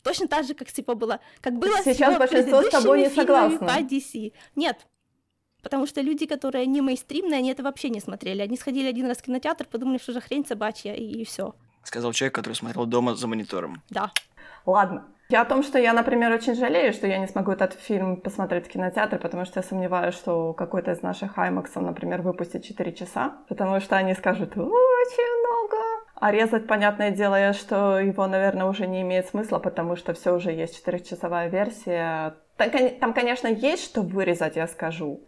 Точно 0.03 0.29
так 0.29 0.47
же, 0.47 0.55
как 0.55 0.73
типа 0.73 0.95
было, 0.95 1.21
как 1.41 1.59
было 1.59 1.77
Сейчас 1.85 2.15
с 2.15 2.19
большинство 2.19 2.63
с 2.63 2.71
тобой 2.71 3.01
не 3.01 3.11
согласно. 3.11 3.59
по 3.59 3.81
DC. 3.81 4.33
Нет, 4.57 4.87
потому 5.63 5.87
что 5.87 6.01
люди, 6.01 6.27
которые 6.27 6.67
не 6.67 6.81
мейнстримные, 6.81 7.39
они 7.39 7.51
это 7.51 7.63
вообще 7.63 7.91
не 7.91 8.01
смотрели. 8.01 8.41
Они 8.41 8.57
сходили 8.57 8.89
один 8.89 9.07
раз 9.07 9.19
в 9.19 9.23
кинотеатр, 9.23 9.67
подумали, 9.67 9.99
что 9.99 10.13
же 10.13 10.21
хрень 10.21 10.47
собачья, 10.47 10.95
и, 10.95 11.05
и 11.05 11.25
все. 11.25 11.55
Сказал 11.83 12.13
человек, 12.13 12.35
который 12.35 12.55
смотрел 12.55 12.87
дома 12.87 13.15
за 13.15 13.27
монитором. 13.27 13.83
Да. 13.91 14.11
Ладно. 14.65 15.07
Я 15.31 15.43
о 15.43 15.45
том, 15.45 15.63
что 15.63 15.79
я, 15.79 15.93
например, 15.93 16.33
очень 16.33 16.57
жалею, 16.57 16.93
что 16.93 17.07
я 17.07 17.19
не 17.19 17.29
смогу 17.29 17.53
этот 17.53 17.75
фильм 17.75 18.17
посмотреть 18.17 18.67
в 18.67 18.69
кинотеатре, 18.69 19.19
потому 19.19 19.45
что 19.45 19.61
я 19.61 19.63
сомневаюсь, 19.63 20.17
что 20.17 20.53
какой-то 20.55 20.91
из 20.91 21.03
наших 21.03 21.39
аймаксов, 21.39 21.85
например, 21.85 22.23
выпустит 22.23 22.65
4 22.65 22.93
часа, 22.95 23.39
потому 23.49 23.81
что 23.81 23.97
они 23.97 24.15
скажут 24.15 24.57
«очень 24.57 25.41
много». 25.41 26.00
А 26.21 26.33
резать, 26.33 26.67
понятное 26.67 27.11
дело, 27.11 27.55
что 27.55 27.99
его, 27.99 28.27
наверное, 28.27 28.67
уже 28.67 28.87
не 28.87 29.01
имеет 29.01 29.29
смысла, 29.29 29.59
потому 29.59 29.97
что 29.97 30.13
все 30.13 30.35
уже 30.35 30.53
есть 30.53 30.77
четырехчасовая 30.77 31.49
версия. 31.49 32.37
Там, 32.57 33.15
конечно, 33.15 33.49
есть 33.49 33.85
что 33.85 34.03
вырезать, 34.03 34.57
я 34.57 34.69
скажу. 34.69 35.27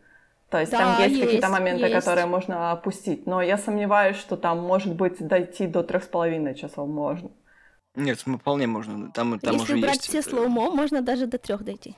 То 0.51 0.61
есть 0.61 0.71
да, 0.71 0.79
там 0.79 1.03
есть, 1.03 1.15
есть 1.15 1.25
какие-то 1.25 1.49
моменты, 1.49 1.87
есть. 1.87 1.95
которые 1.95 2.27
можно 2.27 2.73
опустить, 2.73 3.25
но 3.27 3.41
я 3.41 3.57
сомневаюсь, 3.57 4.19
что 4.19 4.37
там 4.37 4.59
может 4.59 4.95
быть 4.95 5.27
дойти 5.27 5.67
до 5.67 5.83
трех 5.83 6.05
с 6.05 6.07
половиной 6.09 6.55
часов 6.55 6.87
можно. 6.87 7.31
Нет, 7.95 8.19
вполне 8.19 8.67
можно. 8.67 9.11
Там, 9.13 9.41
там 9.41 9.55
Если 9.55 9.73
уже 9.73 9.81
брать 9.81 9.95
есть... 9.95 10.09
все 10.09 10.21
slow-mo, 10.21 10.71
можно 10.71 11.01
даже 11.01 11.27
до 11.27 11.39
трех 11.39 11.65
дойти. 11.65 11.97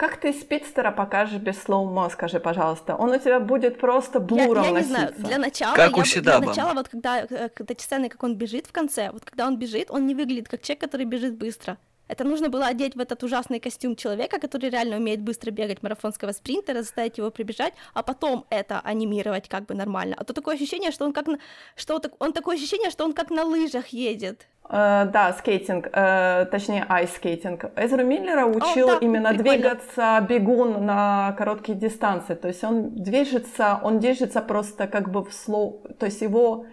Как 0.00 0.16
ты 0.16 0.32
спидстера 0.32 0.92
покажешь 0.92 1.40
без 1.40 1.62
slow-mo, 1.62 2.08
скажи, 2.08 2.40
пожалуйста? 2.40 2.96
Он 2.96 3.10
у 3.10 3.18
тебя 3.18 3.38
будет 3.38 3.78
просто 3.78 4.18
блуром 4.18 4.62
я, 4.62 4.68
я 4.68 4.74
носиться. 4.74 4.98
не 4.98 5.08
знаю, 5.08 5.14
для 5.18 5.38
начала, 5.38 5.76
как 5.76 5.90
я, 5.90 6.02
у 6.02 6.04
Седаба. 6.06 6.38
для 6.38 6.48
начала, 6.48 6.72
вот 6.72 6.88
когда, 6.88 7.20
э, 7.20 7.50
когда 7.50 7.74
сцены, 7.78 8.08
как 8.08 8.22
он 8.22 8.34
бежит 8.34 8.66
в 8.66 8.72
конце, 8.72 9.10
вот 9.12 9.26
когда 9.26 9.46
он 9.46 9.58
бежит, 9.58 9.90
он 9.90 10.06
не 10.06 10.14
выглядит 10.14 10.48
как 10.48 10.62
человек, 10.62 10.80
который 10.80 11.04
бежит 11.04 11.36
быстро. 11.36 11.76
Это 12.10 12.24
нужно 12.24 12.48
было 12.48 12.66
одеть 12.66 12.96
в 12.96 13.00
этот 13.00 13.22
ужасный 13.22 13.60
костюм 13.60 13.94
человека, 13.94 14.40
который 14.40 14.68
реально 14.68 14.96
умеет 14.96 15.20
быстро 15.20 15.52
бегать 15.52 15.82
марафонского 15.82 16.32
спринтера, 16.32 16.82
заставить 16.82 17.18
его 17.18 17.30
прибежать, 17.30 17.72
а 17.94 18.02
потом 18.02 18.46
это 18.50 18.80
анимировать 18.80 19.48
как 19.48 19.66
бы 19.66 19.74
нормально. 19.74 20.16
А 20.18 20.24
то 20.24 20.32
такое 20.32 20.56
ощущение, 20.56 20.90
что 20.90 21.04
он 21.04 21.12
как 21.12 21.28
на... 21.28 21.38
что 21.76 22.00
он 22.18 22.32
такое 22.32 22.56
ощущение, 22.56 22.90
что 22.90 23.04
он 23.04 23.12
как 23.12 23.30
на 23.30 23.44
лыжах 23.44 23.88
едет. 23.88 24.48
Э, 24.68 25.04
да, 25.12 25.32
skating, 25.38 25.88
э, 25.92 26.46
точнее 26.50 26.84
ice 26.88 27.10
skating. 27.10 27.70
Эзра 27.76 28.02
Миллера 28.02 28.44
учил 28.44 28.88
О, 28.88 28.92
да, 28.94 28.98
именно 29.00 29.28
прикольно. 29.28 29.52
двигаться 29.52 30.26
бегун 30.28 30.84
на 30.84 31.32
короткие 31.38 31.78
дистанции. 31.78 32.34
То 32.34 32.48
есть 32.48 32.64
он 32.64 32.90
движется, 32.96 33.78
он 33.84 34.00
движется 34.00 34.40
просто 34.40 34.88
как 34.88 35.12
бы 35.12 35.24
в 35.24 35.32
slow, 35.32 35.86
то 36.00 36.06
есть 36.06 36.22
его 36.22 36.66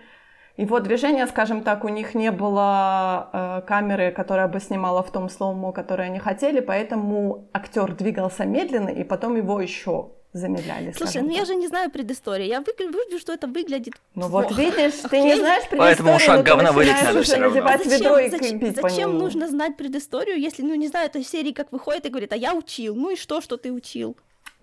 его 0.57 0.79
движения, 0.79 1.27
скажем 1.27 1.61
так, 1.63 1.83
у 1.85 1.89
них 1.89 2.15
не 2.15 2.31
было 2.31 3.29
э, 3.31 3.61
камеры, 3.67 4.11
которая 4.11 4.47
бы 4.47 4.59
снимала 4.59 5.03
в 5.03 5.11
том 5.11 5.29
slow-mo, 5.29 5.72
которое 5.71 6.03
они 6.09 6.19
хотели, 6.19 6.59
поэтому 6.59 7.47
актер 7.53 7.93
двигался 7.93 8.43
медленно, 8.45 8.89
и 8.89 9.03
потом 9.03 9.35
его 9.37 9.61
еще 9.61 10.09
замедляли. 10.33 10.91
Слушай, 10.95 11.21
ну 11.21 11.29
я 11.31 11.45
же 11.45 11.55
не 11.55 11.67
знаю 11.67 11.89
предыстории. 11.89 12.45
Я 12.45 12.59
выгля- 12.59 12.91
вижу, 12.91 13.19
что 13.19 13.33
это 13.33 13.47
выглядит 13.47 13.93
Ну 14.13 14.27
вот 14.27 14.47
плохо. 14.49 14.61
видишь, 14.61 14.93
ты 15.09 15.21
не 15.21 15.31
Окей. 15.31 15.39
знаешь 15.41 15.63
Поэтому 15.71 16.09
предысторию, 16.09 16.37
но 16.37 16.43
ты 16.43 16.49
говна 16.49 16.71
вылить 16.73 17.03
надо 17.03 17.23
всё 17.23 17.33
равно. 17.39 17.47
надевать 17.49 17.85
ведро 17.85 18.17
и 18.19 18.29
зачем, 18.29 18.59
бить 18.59 18.75
по 18.81 18.89
зачем 18.89 19.09
нему. 19.11 19.19
нужно 19.21 19.47
знать 19.47 19.77
предысторию, 19.77 20.39
если, 20.39 20.61
ну, 20.63 20.75
не 20.75 20.87
знаю, 20.89 21.07
этой 21.07 21.23
серии 21.23 21.53
как 21.53 21.71
выходит 21.71 22.05
и 22.05 22.09
говорит, 22.09 22.33
а 22.33 22.35
я 22.35 22.53
учил. 22.53 22.95
Ну 22.95 23.11
и 23.11 23.15
что, 23.15 23.41
что 23.41 23.57
ты 23.57 23.71
учил? 23.71 24.15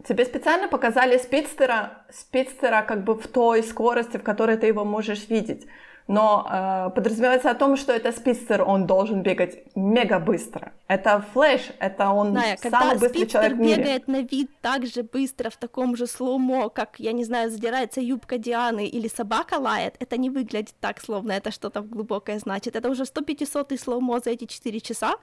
Тебе 0.07 0.25
специально 0.25 0.69
показали 0.69 1.19
спидстера, 1.19 2.05
спидстера 2.11 2.83
как 2.83 3.05
бы 3.05 3.15
в 3.15 3.27
той 3.27 3.63
скорости, 3.63 4.17
в 4.19 4.23
которой 4.23 4.57
ты 4.57 4.67
его 4.67 4.85
можешь 4.85 5.29
видеть. 5.29 5.67
Но 6.07 6.47
э, 6.47 6.91
подразумевается 6.95 7.51
о 7.51 7.55
том, 7.55 7.79
что 7.79 7.93
это 7.93 8.13
спидстер, 8.13 8.63
он 8.63 8.87
должен 8.87 9.23
бегать 9.23 9.63
мега 9.75 10.19
быстро. 10.19 10.73
Это 10.87 11.25
флэш, 11.33 11.73
это 11.79 12.11
он 12.11 12.33
Зная, 12.33 12.59
самый 12.59 12.99
быстрый 12.99 13.27
человек 13.27 13.55
в 13.55 13.61
мире. 13.61 13.77
бегает 13.77 14.09
на 14.09 14.21
вид 14.21 14.51
так 14.61 14.85
же 14.85 15.03
быстро 15.03 15.49
в 15.49 15.57
таком 15.57 15.97
же 15.97 16.07
slow-mo, 16.07 16.69
как, 16.69 17.01
я 17.01 17.13
не 17.13 17.25
знаю, 17.25 17.51
задирается 17.51 18.03
юбка 18.03 18.37
Дианы 18.37 18.87
или 18.87 19.09
собака 19.09 19.55
лает, 19.55 19.95
это 19.99 20.19
не 20.19 20.29
выглядит 20.29 20.75
так, 20.79 21.01
словно 21.01 21.33
это 21.33 21.51
что-то 21.51 21.81
глубокое 21.81 22.39
значит. 22.39 22.77
Это 22.77 22.91
уже 22.91 23.05
100-500 23.05 23.79
slow-mo 23.79 24.21
за 24.21 24.31
эти 24.31 24.45
4 24.45 24.81
часа. 24.81 25.15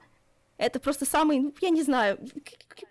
Это 0.58 0.78
просто 0.78 1.04
самый, 1.04 1.40
ну, 1.40 1.52
я 1.60 1.70
не 1.70 1.82
знаю, 1.82 2.18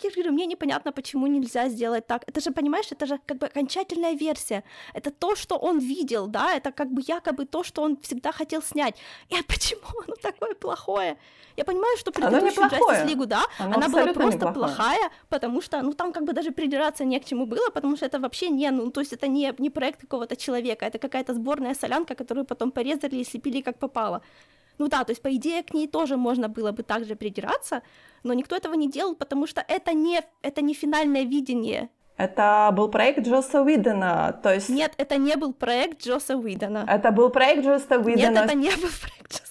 я 0.03 0.09
говорю, 0.09 0.31
мне 0.31 0.45
непонятно, 0.45 0.91
почему 0.91 1.27
нельзя 1.27 1.69
сделать 1.69 2.07
так. 2.07 2.23
Это 2.27 2.41
же, 2.41 2.51
понимаешь, 2.51 2.91
это 2.91 3.05
же 3.05 3.19
как 3.25 3.37
бы 3.37 3.47
окончательная 3.47 4.13
версия. 4.13 4.63
Это 4.93 5.11
то, 5.11 5.35
что 5.35 5.57
он 5.57 5.79
видел, 5.79 6.27
да, 6.27 6.55
это 6.55 6.71
как 6.71 6.91
бы 6.91 7.01
якобы 7.07 7.45
то, 7.45 7.63
что 7.63 7.83
он 7.83 7.97
всегда 7.97 8.31
хотел 8.31 8.61
снять. 8.61 8.95
И 9.29 9.41
почему 9.47 9.81
оно 10.05 10.15
такое 10.15 10.55
плохое? 10.55 11.17
Я 11.57 11.63
понимаю, 11.63 11.97
что 11.97 12.11
предыдущую. 12.11 12.65
Justice 12.65 13.05
League, 13.05 13.25
да, 13.25 13.43
Оно 13.59 13.75
она 13.75 13.89
была 13.89 14.13
просто 14.13 14.51
плохая, 14.51 15.09
потому 15.29 15.61
что, 15.61 15.81
ну, 15.81 15.93
там 15.93 16.11
как 16.11 16.23
бы 16.23 16.33
даже 16.33 16.51
придираться 16.51 17.05
не 17.05 17.19
к 17.19 17.25
чему 17.25 17.45
было, 17.45 17.69
потому 17.69 17.95
что 17.95 18.05
это 18.05 18.19
вообще 18.19 18.49
не, 18.49 18.71
ну, 18.71 18.91
то 18.91 19.01
есть 19.01 19.13
это 19.13 19.27
не, 19.27 19.53
не 19.57 19.69
проект 19.69 20.01
какого-то 20.01 20.35
человека, 20.35 20.85
это 20.85 20.99
какая-то 20.99 21.33
сборная 21.33 21.75
солянка, 21.75 22.15
которую 22.15 22.45
потом 22.45 22.71
порезали 22.71 23.17
и 23.17 23.23
слепили 23.23 23.61
как 23.61 23.77
попало. 23.77 24.21
Ну 24.77 24.87
да, 24.87 25.03
то 25.03 25.11
есть, 25.11 25.21
по 25.21 25.35
идее, 25.35 25.63
к 25.63 25.73
ней 25.73 25.87
тоже 25.87 26.17
можно 26.17 26.49
было 26.49 26.71
бы 26.71 26.83
также 26.83 27.15
придираться, 27.15 27.81
но 28.23 28.33
никто 28.33 28.55
этого 28.55 28.73
не 28.73 28.89
делал, 28.89 29.15
потому 29.15 29.47
что 29.47 29.63
это 29.67 29.93
не, 29.93 30.21
это 30.41 30.61
не 30.61 30.73
финальное 30.73 31.23
видение. 31.23 31.89
Это 32.17 32.71
был 32.73 32.89
проект 32.89 33.25
Джоса 33.27 33.61
Уидона, 33.61 34.39
то 34.43 34.53
есть 34.53 34.69
Нет, 34.69 34.93
это 34.97 35.17
не 35.17 35.35
был 35.35 35.53
проект 35.53 36.05
Джоса 36.05 36.37
Уидона. 36.37 36.85
это 36.87 37.11
был 37.11 37.29
проект 37.29 37.65
Джоса 37.65 37.95
Нет, 37.97 38.05
Уидона 38.05 38.39
это 38.39 38.53
не 38.53 38.69
был 38.69 38.89
проект 39.01 39.31
Джоса 39.31 39.50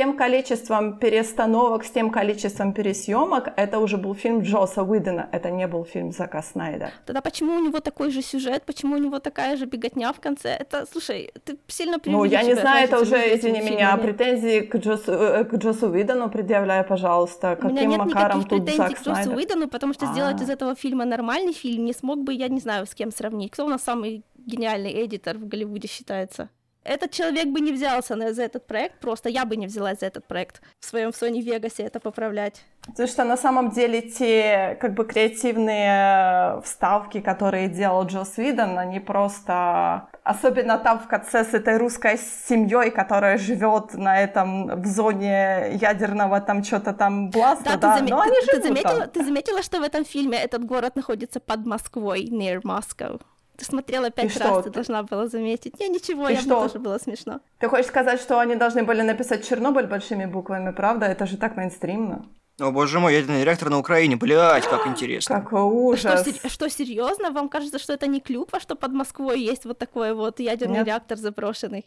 тем 0.00 0.16
количеством 0.16 0.98
перестановок, 0.98 1.84
с 1.84 1.90
тем 1.90 2.10
количеством 2.10 2.72
пересъемок. 2.72 3.48
Это 3.56 3.78
уже 3.78 3.98
был 3.98 4.14
фильм 4.14 4.40
Джоса 4.40 4.82
Уидона, 4.82 5.28
это 5.30 5.50
не 5.50 5.66
был 5.66 5.84
фильм 5.84 6.10
Зака 6.12 6.42
Снайдера. 6.42 6.90
Тогда 7.04 7.20
почему 7.20 7.56
у 7.56 7.60
него 7.60 7.80
такой 7.80 8.10
же 8.10 8.22
сюжет, 8.22 8.62
почему 8.64 8.94
у 8.94 8.98
него 8.98 9.18
такая 9.18 9.56
же 9.56 9.66
беготня 9.66 10.12
в 10.12 10.20
конце? 10.20 10.48
Это, 10.48 10.86
слушай, 10.90 11.30
ты 11.44 11.58
сильно 11.66 11.98
Ну, 12.06 12.24
я 12.24 12.42
не 12.42 12.54
знаю, 12.54 12.88
это 12.88 12.98
уже, 12.98 13.16
извини 13.36 13.60
меня, 13.60 13.94
претензии 13.98 14.60
к 14.60 14.76
Джосу, 14.76 15.12
э, 15.12 15.44
к 15.44 15.54
Джосу 15.56 15.90
Уидону 15.90 16.30
предъявляй, 16.30 16.82
пожалуйста. 16.82 17.58
У 17.60 17.66
меня 17.66 17.74
Каким 17.74 17.90
нет 17.90 17.98
макаром 17.98 18.38
никаких 18.38 18.64
претензий 18.64 18.94
к 18.94 19.02
Джосу? 19.02 19.30
Уидону, 19.32 19.68
потому 19.68 19.92
что 19.92 20.06
сделать 20.06 20.40
А. 20.40 20.44
из 20.44 20.48
этого 20.48 20.74
фильма 20.74 21.04
нормальный 21.04 21.52
фильм 21.52 21.84
не 21.84 21.92
смог 21.92 22.24
бы, 22.24 22.32
я 22.32 22.48
не 22.48 22.60
знаю, 22.60 22.86
с 22.86 22.94
кем 22.94 23.10
сравнить. 23.10 23.50
Кто 23.50 23.66
у 23.66 23.68
нас 23.68 23.82
самый 23.82 24.22
гениальный 24.38 25.04
эдитор 25.04 25.36
в 25.36 25.46
Голливуде 25.46 25.88
считается? 25.88 26.48
Этот 26.82 27.10
человек 27.10 27.48
бы 27.48 27.60
не 27.60 27.72
взялся 27.72 28.16
на, 28.16 28.32
за 28.32 28.42
этот 28.44 28.66
проект, 28.66 29.00
просто 29.00 29.28
я 29.28 29.44
бы 29.44 29.56
не 29.56 29.66
взялась 29.66 30.00
за 30.00 30.06
этот 30.06 30.26
проект 30.26 30.62
в 30.80 30.86
своем 30.86 31.10
Sony 31.10 31.40
Вегасе 31.42 31.82
это 31.82 32.00
поправлять. 32.00 32.62
Потому 32.86 33.06
что 33.08 33.24
на 33.24 33.36
самом 33.36 33.70
деле 33.70 34.00
те 34.00 34.78
как 34.80 34.94
бы 34.94 35.04
креативные 35.04 36.60
вставки, 36.62 37.20
которые 37.20 37.68
делал 37.68 38.06
Джос 38.06 38.38
Уидон, 38.38 38.78
они 38.78 39.00
просто... 39.00 40.08
Особенно 40.24 40.78
там 40.78 40.98
в 41.00 41.08
конце 41.08 41.44
с 41.44 41.54
этой 41.54 41.76
русской 41.78 42.16
семьей, 42.18 42.90
которая 42.90 43.36
живет 43.38 43.94
на 43.94 44.20
этом 44.20 44.80
в 44.80 44.86
зоне 44.86 45.72
ядерного 45.74 46.40
там 46.40 46.62
что-то 46.64 46.92
там 46.92 47.30
бласта, 47.30 47.64
Да, 47.64 47.76
да, 47.76 47.96
ты, 47.98 48.04
заме- 48.04 48.10
но 48.10 48.20
они 48.20 48.36
ты- 48.46 48.56
ты 48.56 48.62
заметила, 48.62 49.00
там. 49.00 49.10
ты 49.10 49.24
заметила, 49.24 49.62
что 49.62 49.80
в 49.80 49.82
этом 49.82 50.04
фильме 50.04 50.38
этот 50.38 50.64
город 50.64 50.96
находится 50.96 51.40
под 51.40 51.66
Москвой, 51.66 52.24
near 52.30 52.60
Moscow? 52.62 53.20
Ты 53.60 53.66
смотрела 53.66 54.10
пять 54.10 54.30
что, 54.32 54.40
раз, 54.44 54.56
ты 54.64 54.70
ты- 54.70 54.74
должна 54.74 55.02
была 55.02 55.26
заметить. 55.28 55.78
Не, 55.78 55.88
ничего, 55.90 56.26
Ты 56.28 56.32
я 56.32 56.40
что? 56.40 56.62
тоже 56.62 56.78
было 56.78 56.96
смешно. 56.98 57.40
Ты 57.58 57.68
хочешь 57.68 57.86
сказать, 57.88 58.18
что 58.20 58.40
они 58.40 58.54
должны 58.56 58.82
были 58.84 59.02
написать 59.02 59.46
Чернобыль 59.46 59.86
большими 59.86 60.24
буквами, 60.24 60.72
правда? 60.72 61.04
Это 61.06 61.26
же 61.26 61.36
так 61.36 61.56
мейнстримно. 61.58 62.24
О, 62.58 62.70
боже 62.72 62.98
мой, 63.00 63.14
ядерный 63.14 63.44
реактор 63.44 63.68
на 63.68 63.78
Украине, 63.78 64.16
блядь, 64.16 64.66
как 64.66 64.86
интересно. 64.86 65.40
Какой 65.42 65.58
Что, 65.98 66.12
ужас. 66.12 66.24
сер- 66.24 66.50
что, 66.50 66.70
серьезно? 66.70 67.30
Вам 67.32 67.48
кажется, 67.50 67.78
что 67.78 67.92
это 67.92 68.06
не 68.06 68.20
клюква, 68.20 68.60
что 68.60 68.76
под 68.76 68.92
Москвой 68.92 69.40
есть 69.40 69.66
вот 69.66 69.78
такой 69.78 70.14
вот 70.14 70.40
ядерный 70.40 70.78
Нет. 70.78 70.86
реактор 70.86 71.18
заброшенный? 71.18 71.84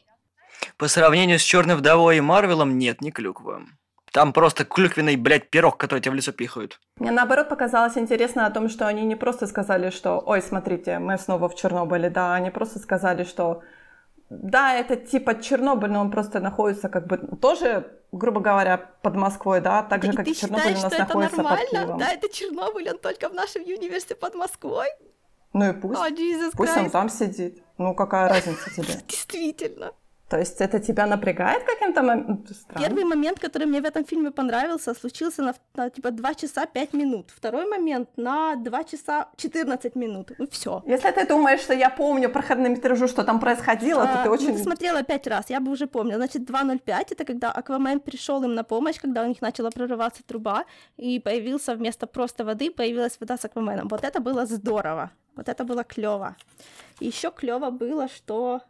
По 0.78 0.88
сравнению 0.88 1.40
с 1.40 1.42
Черной 1.42 1.76
вдовой 1.76 2.18
и 2.18 2.22
Марвелом, 2.22 2.78
нет, 2.78 3.02
не 3.02 3.12
клюква. 3.12 3.64
Там 4.14 4.32
просто 4.32 4.64
клюквенный, 4.64 5.16
блядь, 5.16 5.50
пирог, 5.50 5.78
который 5.78 6.00
тебе 6.00 6.12
в 6.12 6.14
лицо 6.14 6.32
пихают. 6.32 6.80
Мне 7.00 7.10
наоборот 7.10 7.50
показалось 7.50 7.98
интересно 7.98 8.46
о 8.46 8.52
том, 8.52 8.70
что 8.70 8.86
они 8.86 9.06
не 9.06 9.16
просто 9.16 9.48
сказали, 9.48 9.90
что 9.90 10.22
«Ой, 10.24 10.42
смотрите, 10.42 11.00
мы 11.00 11.18
снова 11.18 11.50
в 11.50 11.56
Чернобыле», 11.56 12.12
да, 12.12 12.36
они 12.36 12.52
просто 12.52 12.78
сказали, 12.78 13.24
что 13.24 13.64
да, 14.30 14.76
это 14.76 14.96
типа 14.98 15.42
Чернобыль, 15.42 15.90
но 15.90 16.00
он 16.02 16.12
просто 16.12 16.40
находится 16.40 16.90
как 16.90 17.08
бы 17.08 17.18
тоже, 17.18 17.92
грубо 18.12 18.40
говоря, 18.40 18.78
под 18.78 19.16
Москвой, 19.16 19.62
да, 19.62 19.82
так 19.82 20.04
же, 20.04 20.12
и 20.12 20.16
как 20.16 20.26
ты 20.26 20.32
и 20.32 20.36
Чернобыль 20.36 20.76
считаешь, 20.76 20.80
у 20.80 20.84
нас 20.84 20.94
что 20.94 21.04
это 21.04 21.08
находится 21.08 21.36
под 21.38 21.46
нормально? 21.46 21.70
Киевом. 21.72 21.98
Да, 21.98 22.12
это 22.12 22.30
Чернобыль, 22.30 22.90
он 22.92 22.98
только 23.00 23.30
в 23.30 23.34
нашем 23.34 23.64
университете 23.64 24.16
под 24.16 24.36
Москвой? 24.36 24.88
Ну 25.54 25.70
и 25.70 25.74
пусть, 25.74 26.00
О, 26.00 26.08
Jesus 26.10 26.52
пусть 26.56 26.78
он 26.78 26.86
Christ. 26.86 26.92
там 26.92 27.10
сидит. 27.10 27.64
Ну, 27.80 27.96
какая 27.96 28.30
разница 28.30 28.70
тебе? 28.76 28.94
Действительно. 29.08 29.94
То 30.34 30.40
есть 30.40 30.62
это 30.62 30.80
тебя 30.80 31.06
напрягает 31.06 31.64
каким-то 31.64 32.02
моментом? 32.02 32.56
Первый 32.76 33.04
момент, 33.04 33.40
который 33.40 33.68
мне 33.68 33.82
в 33.82 33.86
этом 33.86 34.04
фильме 34.04 34.32
понравился, 34.32 34.96
случился 34.96 35.44
на, 35.44 35.54
на, 35.76 35.90
типа 35.92 36.10
2 36.10 36.34
часа 36.34 36.66
5 36.66 36.94
минут. 36.94 37.30
Второй 37.36 37.68
момент 37.68 38.10
на 38.18 38.56
2 38.56 38.84
часа 38.84 39.28
14 39.38 39.96
минут. 39.96 40.32
Ну 40.40 40.48
все. 40.48 40.82
Если 40.88 41.12
ты 41.12 41.28
думаешь, 41.28 41.62
что 41.62 41.74
я 41.74 41.92
помню 41.92 42.30
по 42.30 42.42
хронометражу, 42.42 43.08
что 43.08 43.24
там 43.24 43.40
происходило, 43.40 44.08
то 44.08 44.24
ты 44.24 44.30
ну, 44.30 44.32
очень... 44.32 44.58
ты 44.58 44.64
смотрела 44.64 45.04
пять 45.04 45.28
раз, 45.28 45.52
я 45.52 45.60
бы 45.60 45.72
уже 45.72 45.86
помнила. 45.86 46.18
Значит, 46.18 46.50
2.05 46.50 47.08
это 47.12 47.26
когда 47.26 47.52
Аквамен 47.52 48.00
пришел 48.00 48.44
им 48.44 48.56
на 48.56 48.64
помощь, 48.64 49.00
когда 49.00 49.22
у 49.22 49.28
них 49.28 49.40
начала 49.42 49.70
прорываться 49.70 50.24
труба, 50.24 50.64
и 50.98 51.20
появился 51.20 51.76
вместо 51.76 52.08
просто 52.08 52.44
воды, 52.44 52.72
появилась 52.72 53.20
вода 53.20 53.38
с 53.38 53.46
Акваменом. 53.46 53.88
Вот 53.88 54.04
это 54.04 54.20
было 54.20 54.48
здорово. 54.48 55.12
Вот 55.36 55.48
это 55.48 55.64
было 55.64 55.84
клево. 55.84 56.36
Еще 57.00 57.32
клево 57.32 57.70
было, 57.70 58.08
что 58.08 58.54
а, 58.56 58.62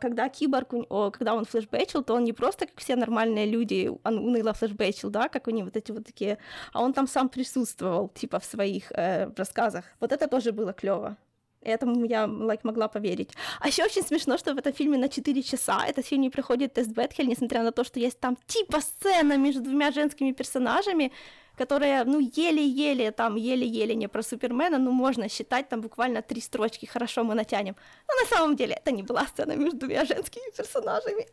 когда 0.00 0.28
киборг, 0.28 0.70
когда 1.12 1.34
он 1.34 1.44
флешбэчил, 1.44 2.02
то 2.02 2.14
он 2.14 2.24
не 2.24 2.32
просто, 2.32 2.66
как 2.66 2.78
все 2.78 2.96
нормальные 2.96 3.46
люди, 3.46 3.90
он 4.04 4.18
уныло 4.18 4.52
флешбэчил, 4.52 5.10
да, 5.10 5.28
как 5.28 5.46
у 5.48 5.50
них 5.50 5.64
вот 5.64 5.76
эти 5.76 5.92
вот 5.92 6.06
такие, 6.06 6.38
а 6.72 6.82
он 6.82 6.92
там 6.92 7.06
сам 7.06 7.28
присутствовал, 7.28 8.08
типа, 8.08 8.38
в 8.38 8.44
своих 8.44 8.92
э, 8.92 9.30
рассказах. 9.36 9.84
Вот 10.00 10.12
это 10.12 10.28
тоже 10.28 10.52
было 10.52 10.72
клево. 10.72 11.16
Этому 11.64 12.04
я 12.04 12.24
like, 12.24 12.60
могла 12.62 12.88
поверить. 12.88 13.30
А 13.60 13.68
еще 13.68 13.84
очень 13.84 14.02
смешно, 14.02 14.38
что 14.38 14.54
в 14.54 14.58
этом 14.58 14.72
фильме 14.72 14.98
на 14.98 15.08
4 15.08 15.42
часа 15.42 15.86
этот 15.86 16.06
фильм 16.06 16.22
не 16.22 16.30
проходит 16.30 16.74
тест 16.74 16.90
Бетхель, 16.90 17.28
несмотря 17.28 17.62
на 17.62 17.72
то, 17.72 17.84
что 17.84 18.00
есть 18.00 18.20
там 18.20 18.36
типа 18.46 18.80
сцена 18.80 19.36
между 19.38 19.62
двумя 19.62 19.90
женскими 19.90 20.32
персонажами, 20.32 21.10
которая, 21.56 22.04
ну, 22.04 22.18
еле-еле, 22.18 23.12
там, 23.12 23.36
еле-еле 23.36 23.94
не 23.94 24.08
про 24.08 24.22
Супермена, 24.22 24.78
ну, 24.78 24.90
можно 24.90 25.28
считать, 25.28 25.68
там 25.68 25.80
буквально 25.80 26.20
три 26.20 26.40
строчки, 26.40 26.86
хорошо, 26.86 27.22
мы 27.24 27.34
натянем. 27.34 27.76
Но 28.08 28.14
на 28.20 28.26
самом 28.26 28.56
деле 28.56 28.74
это 28.74 28.90
не 28.90 29.02
была 29.02 29.26
сцена 29.26 29.56
между 29.56 29.78
двумя 29.78 30.04
женскими 30.04 30.50
персонажами. 30.56 31.26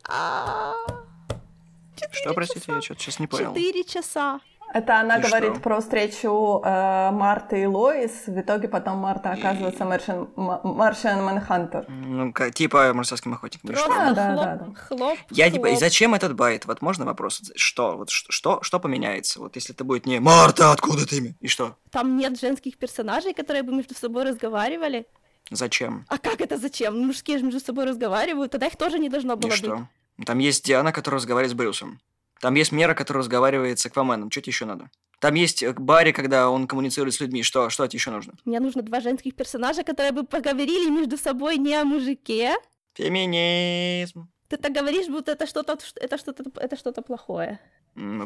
Что, 2.12 2.34
простите, 2.34 2.72
я 2.72 2.80
что-то 2.80 3.00
сейчас 3.00 3.20
не 3.20 3.26
понял. 3.26 3.54
Четыре 3.54 3.84
часа. 3.84 4.40
Это 4.74 5.00
она 5.00 5.18
И 5.18 5.22
говорит 5.22 5.52
что? 5.52 5.60
про 5.60 5.80
встречу 5.80 6.62
э, 6.64 7.10
Марты 7.12 7.62
и 7.62 7.66
Лоис. 7.66 8.26
В 8.26 8.40
итоге 8.40 8.68
потом 8.68 8.98
Марта 8.98 9.30
оказывается 9.32 9.84
Маршан, 9.84 10.28
Маршан 10.36 11.22
Манхантер. 11.24 11.84
Ну, 11.88 12.32
типа 12.52 12.92
марсианским 12.94 13.34
охотником. 13.34 13.70
И 13.70 13.72
Просто? 13.74 13.90
Да, 13.90 14.12
да, 14.14 14.32
хлоп, 14.34 14.44
да, 14.44 14.54
да. 14.56 14.74
хлоп, 14.74 15.18
Я 15.30 15.50
типа, 15.50 15.66
и 15.66 15.70
хлоп. 15.70 15.80
зачем 15.80 16.14
этот 16.14 16.34
байт? 16.34 16.64
Вот 16.66 16.80
можно 16.82 17.04
вопрос? 17.04 17.42
Что? 17.54 17.96
Вот 17.96 18.10
что, 18.10 18.62
что 18.62 18.80
поменяется? 18.80 19.40
Вот 19.40 19.56
если 19.56 19.74
это 19.74 19.84
будет 19.84 20.06
не 20.06 20.20
Марта, 20.20 20.72
откуда 20.72 21.06
ты? 21.06 21.18
имя?» 21.18 21.34
И 21.40 21.48
что? 21.48 21.76
Там 21.90 22.16
нет 22.16 22.40
женских 22.40 22.78
персонажей, 22.78 23.34
которые 23.34 23.62
бы 23.62 23.72
между 23.74 23.94
собой 23.94 24.24
разговаривали. 24.24 25.06
Зачем? 25.50 26.06
А 26.08 26.16
как 26.18 26.40
это 26.40 26.56
зачем? 26.56 26.98
Ну, 26.98 27.06
Мужские 27.08 27.38
же 27.38 27.44
между 27.44 27.60
собой 27.60 27.84
разговаривают, 27.84 28.52
тогда 28.52 28.68
их 28.68 28.76
тоже 28.76 28.98
не 28.98 29.08
должно 29.10 29.34
И 29.34 29.36
было 29.36 29.50
быть. 29.50 29.58
что? 29.58 29.86
Там 30.24 30.38
есть 30.38 30.64
Диана, 30.64 30.92
которая 30.92 31.18
разговаривает 31.18 31.50
с 31.50 31.54
Брюсом. 31.54 32.00
Там 32.42 32.54
есть 32.54 32.72
Мера, 32.72 32.94
которая 32.94 33.20
разговаривает 33.20 33.78
с 33.78 33.86
Акваменом. 33.86 34.28
Что 34.28 34.40
тебе 34.40 34.50
еще 34.50 34.64
надо? 34.64 34.90
Там 35.20 35.34
есть 35.34 35.62
э, 35.62 35.72
Барри, 35.72 36.10
когда 36.10 36.50
он 36.50 36.66
коммуницирует 36.66 37.14
с 37.14 37.20
людьми. 37.20 37.44
Что? 37.44 37.70
Что 37.70 37.86
тебе 37.86 37.98
еще 37.98 38.10
нужно? 38.10 38.34
Мне 38.44 38.58
нужно 38.58 38.82
два 38.82 39.00
женских 39.00 39.36
персонажа, 39.36 39.84
которые 39.84 40.10
бы 40.10 40.24
поговорили 40.24 40.90
между 40.90 41.16
собой 41.16 41.56
не 41.56 41.76
о 41.76 41.84
мужике. 41.84 42.56
Феминизм. 42.94 44.28
Ты 44.48 44.56
так 44.56 44.72
говоришь, 44.72 45.06
будто 45.06 45.30
это 45.30 45.46
что-то, 45.46 45.78
это 45.94 46.18
что-то, 46.18 46.42
это 46.56 46.76
что-то 46.76 47.02
плохое. 47.02 47.60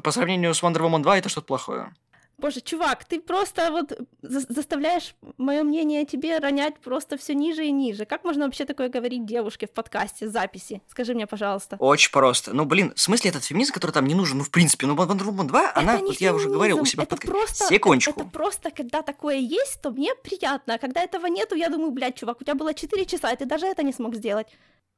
По 0.03 0.11
сравнению 0.11 0.55
с 0.55 0.63
Wonder 0.63 0.81
Woman 0.81 1.03
2 1.03 1.19
это 1.19 1.29
что-то 1.29 1.49
плохое. 1.49 1.93
Боже, 2.39 2.61
чувак, 2.61 3.05
ты 3.07 3.19
просто 3.19 3.71
вот 3.71 3.99
за- 4.21 4.45
заставляешь 4.53 5.15
мое 5.39 5.63
мнение 5.63 6.03
о 6.03 6.05
тебе 6.05 6.39
ронять 6.39 6.79
просто 6.81 7.17
все 7.17 7.35
ниже 7.35 7.65
и 7.65 7.71
ниже. 7.71 8.05
Как 8.05 8.25
можно 8.25 8.45
вообще 8.45 8.67
такое 8.67 8.91
говорить 8.91 9.25
девушке 9.25 9.67
в 9.67 9.71
подкасте, 9.71 10.29
записи? 10.29 10.83
Скажи 10.89 11.15
мне, 11.15 11.27
пожалуйста. 11.27 11.77
Очень 11.79 12.11
просто. 12.13 12.53
Ну, 12.53 12.67
блин, 12.67 12.93
в 12.95 13.01
смысле 13.01 13.31
этот 13.31 13.43
феминизм, 13.45 13.73
который 13.73 13.93
там 13.93 14.07
не 14.07 14.15
нужен? 14.15 14.37
Ну, 14.39 14.45
в 14.45 14.51
принципе, 14.51 14.87
ну, 14.87 14.95
Wonder 14.95 15.25
Woman 15.25 15.47
2, 15.47 15.73
она, 15.75 15.95
Это 15.95 16.03
не 16.03 16.11
вот 16.11 16.21
я 16.21 16.35
уже 16.35 16.51
говорил 16.51 16.77
у 16.77 16.79
феминизм, 16.81 16.93
себя 16.93 17.03
в 17.05 17.07
это 17.07 17.17
подкасте. 17.17 17.33
просто, 17.33 17.67
Секундочку. 17.75 18.21
Это 18.21 18.25
просто, 18.31 18.71
когда 18.71 19.01
такое 19.01 19.37
есть, 19.37 19.81
то 19.81 19.91
мне 19.91 20.15
приятно. 20.15 20.75
А 20.75 20.79
когда 20.79 21.03
этого 21.03 21.27
нету, 21.27 21.55
я 21.55 21.71
думаю, 21.71 21.91
блядь, 21.91 22.17
чувак, 22.19 22.43
у 22.43 22.45
тебя 22.45 22.55
было 22.55 22.75
4 22.75 23.07
часа, 23.07 23.33
и 23.33 23.37
ты 23.37 23.47
даже 23.47 23.65
это 23.67 23.83
не 23.83 23.95
смог 23.95 24.15
сделать. 24.15 24.49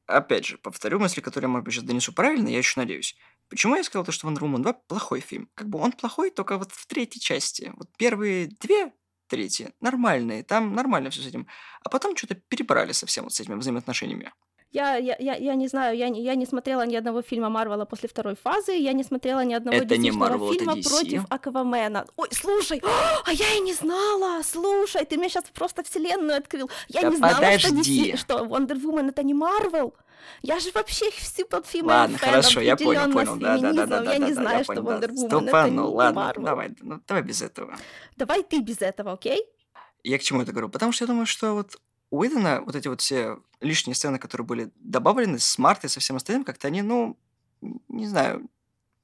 Опять 0.06 0.46
же, 0.46 0.58
повторю 0.58 0.98
мысли, 0.98 1.20
которые 1.20 1.46
я, 1.46 1.52
может 1.52 1.64
быть, 1.66 1.74
сейчас 1.74 1.84
донесу 1.84 2.12
правильно, 2.12 2.48
я 2.48 2.58
еще 2.58 2.80
надеюсь. 2.80 3.14
Почему 3.48 3.76
я 3.76 3.84
сказал 3.84 4.04
то, 4.04 4.12
что 4.12 4.28
Wonder 4.28 4.40
Woman 4.40 4.62
2 4.62 4.72
плохой 4.72 5.20
фильм? 5.20 5.48
Как 5.54 5.68
бы 5.68 5.78
он 5.78 5.92
плохой 5.92 6.30
только 6.30 6.58
вот 6.58 6.72
в 6.72 6.86
третьей 6.86 7.20
части. 7.20 7.72
Вот 7.76 7.88
первые 7.96 8.48
две 8.60 8.92
трети 9.28 9.72
нормальные, 9.80 10.42
там 10.42 10.74
нормально 10.74 11.10
все 11.10 11.22
с 11.22 11.26
этим. 11.26 11.46
А 11.82 11.88
потом 11.88 12.16
что-то 12.16 12.34
перебрали 12.34 12.92
совсем 12.92 13.24
вот 13.24 13.34
с 13.34 13.40
этими 13.40 13.54
взаимоотношениями. 13.54 14.32
Я, 14.70 14.96
я, 14.96 15.16
я, 15.18 15.34
я 15.34 15.54
не 15.54 15.66
знаю, 15.66 15.96
я 15.96 16.10
не, 16.10 16.22
я 16.22 16.34
не 16.34 16.44
смотрела 16.44 16.84
ни 16.84 16.94
одного 16.94 17.22
фильма 17.22 17.48
Марвела 17.48 17.86
после 17.86 18.06
второй 18.06 18.34
фазы, 18.36 18.72
я 18.72 18.92
не 18.92 19.02
смотрела 19.02 19.42
ни 19.42 19.54
одного 19.54 19.78
Это 19.78 19.96
не 19.96 20.10
Marvel, 20.10 20.50
это 20.50 20.58
фильма 20.58 20.76
DC. 20.76 20.88
против 20.90 21.24
Аквамена. 21.30 22.06
Ой, 22.16 22.28
слушай, 22.32 22.82
а 23.24 23.32
я 23.32 23.54
и 23.56 23.60
не 23.60 23.72
знала, 23.72 24.42
слушай, 24.42 25.06
ты 25.06 25.16
мне 25.16 25.30
сейчас 25.30 25.44
просто 25.54 25.82
вселенную 25.84 26.36
открыл. 26.36 26.70
Я 26.88 27.00
Да 27.00 27.08
не 27.08 27.16
знала, 27.16 27.58
что, 27.58 27.68
подожди. 27.70 28.12
DC, 28.12 28.16
что 28.18 28.44
Wonder 28.44 28.76
Woman 28.78 29.08
это 29.08 29.22
не 29.22 29.32
Марвел. 29.32 29.94
Я 30.42 30.60
же 30.60 30.70
вообще 30.72 31.10
всю 31.10 31.46
под 31.46 31.66
фильмом 31.66 31.90
Ладно, 31.90 32.18
хорошо, 32.18 32.60
я 32.60 32.76
понял, 32.76 33.12
понял. 33.12 33.36
Да, 33.36 33.58
да, 33.58 33.72
да, 33.72 33.86
да, 33.86 34.00
да, 34.02 34.12
Я 34.12 34.18
не 34.18 34.34
да, 34.34 34.42
знаю, 34.42 34.58
я 34.58 34.64
что 34.64 34.74
понял, 34.74 35.00
да. 35.00 35.06
Это 35.06 35.70
ну 35.70 35.70
не 35.70 35.80
ладно, 35.80 36.20
Marvel. 36.20 36.44
давай, 36.44 36.76
ну 36.80 37.00
давай 37.06 37.22
без 37.22 37.42
этого. 37.42 37.76
Давай 38.16 38.42
ты 38.42 38.60
без 38.60 38.80
этого, 38.80 39.12
окей? 39.12 39.44
Я 40.04 40.18
к 40.18 40.22
чему 40.22 40.42
это 40.42 40.52
говорю? 40.52 40.68
Потому 40.68 40.92
что 40.92 41.04
я 41.04 41.08
думаю, 41.08 41.26
что 41.26 41.54
вот 41.54 41.76
у 42.10 42.18
Уидона 42.18 42.62
вот 42.62 42.76
эти 42.76 42.88
вот 42.88 43.00
все 43.00 43.38
лишние 43.60 43.94
сцены, 43.94 44.18
которые 44.18 44.46
были 44.46 44.70
добавлены 44.76 45.38
с 45.38 45.58
Мартой, 45.58 45.90
со 45.90 46.00
всем 46.00 46.16
остальным, 46.16 46.44
как-то 46.44 46.68
они, 46.68 46.82
ну, 46.82 47.18
не 47.88 48.06
знаю, 48.06 48.48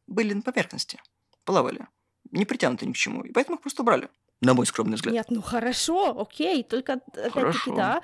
были 0.06 0.32
на 0.34 0.42
поверхности, 0.42 1.00
плавали, 1.44 1.86
не 2.30 2.44
притянуты 2.44 2.86
ни 2.86 2.92
к 2.92 2.96
чему, 2.96 3.22
и 3.22 3.32
поэтому 3.32 3.56
их 3.56 3.62
просто 3.62 3.82
убрали, 3.82 4.08
на 4.40 4.54
мой 4.54 4.66
скромный 4.66 4.96
взгляд. 4.96 5.14
Нет, 5.14 5.26
ну 5.30 5.42
хорошо, 5.42 6.20
окей, 6.20 6.62
только 6.62 6.94
опять-таки, 6.94 7.70
да, 7.72 8.02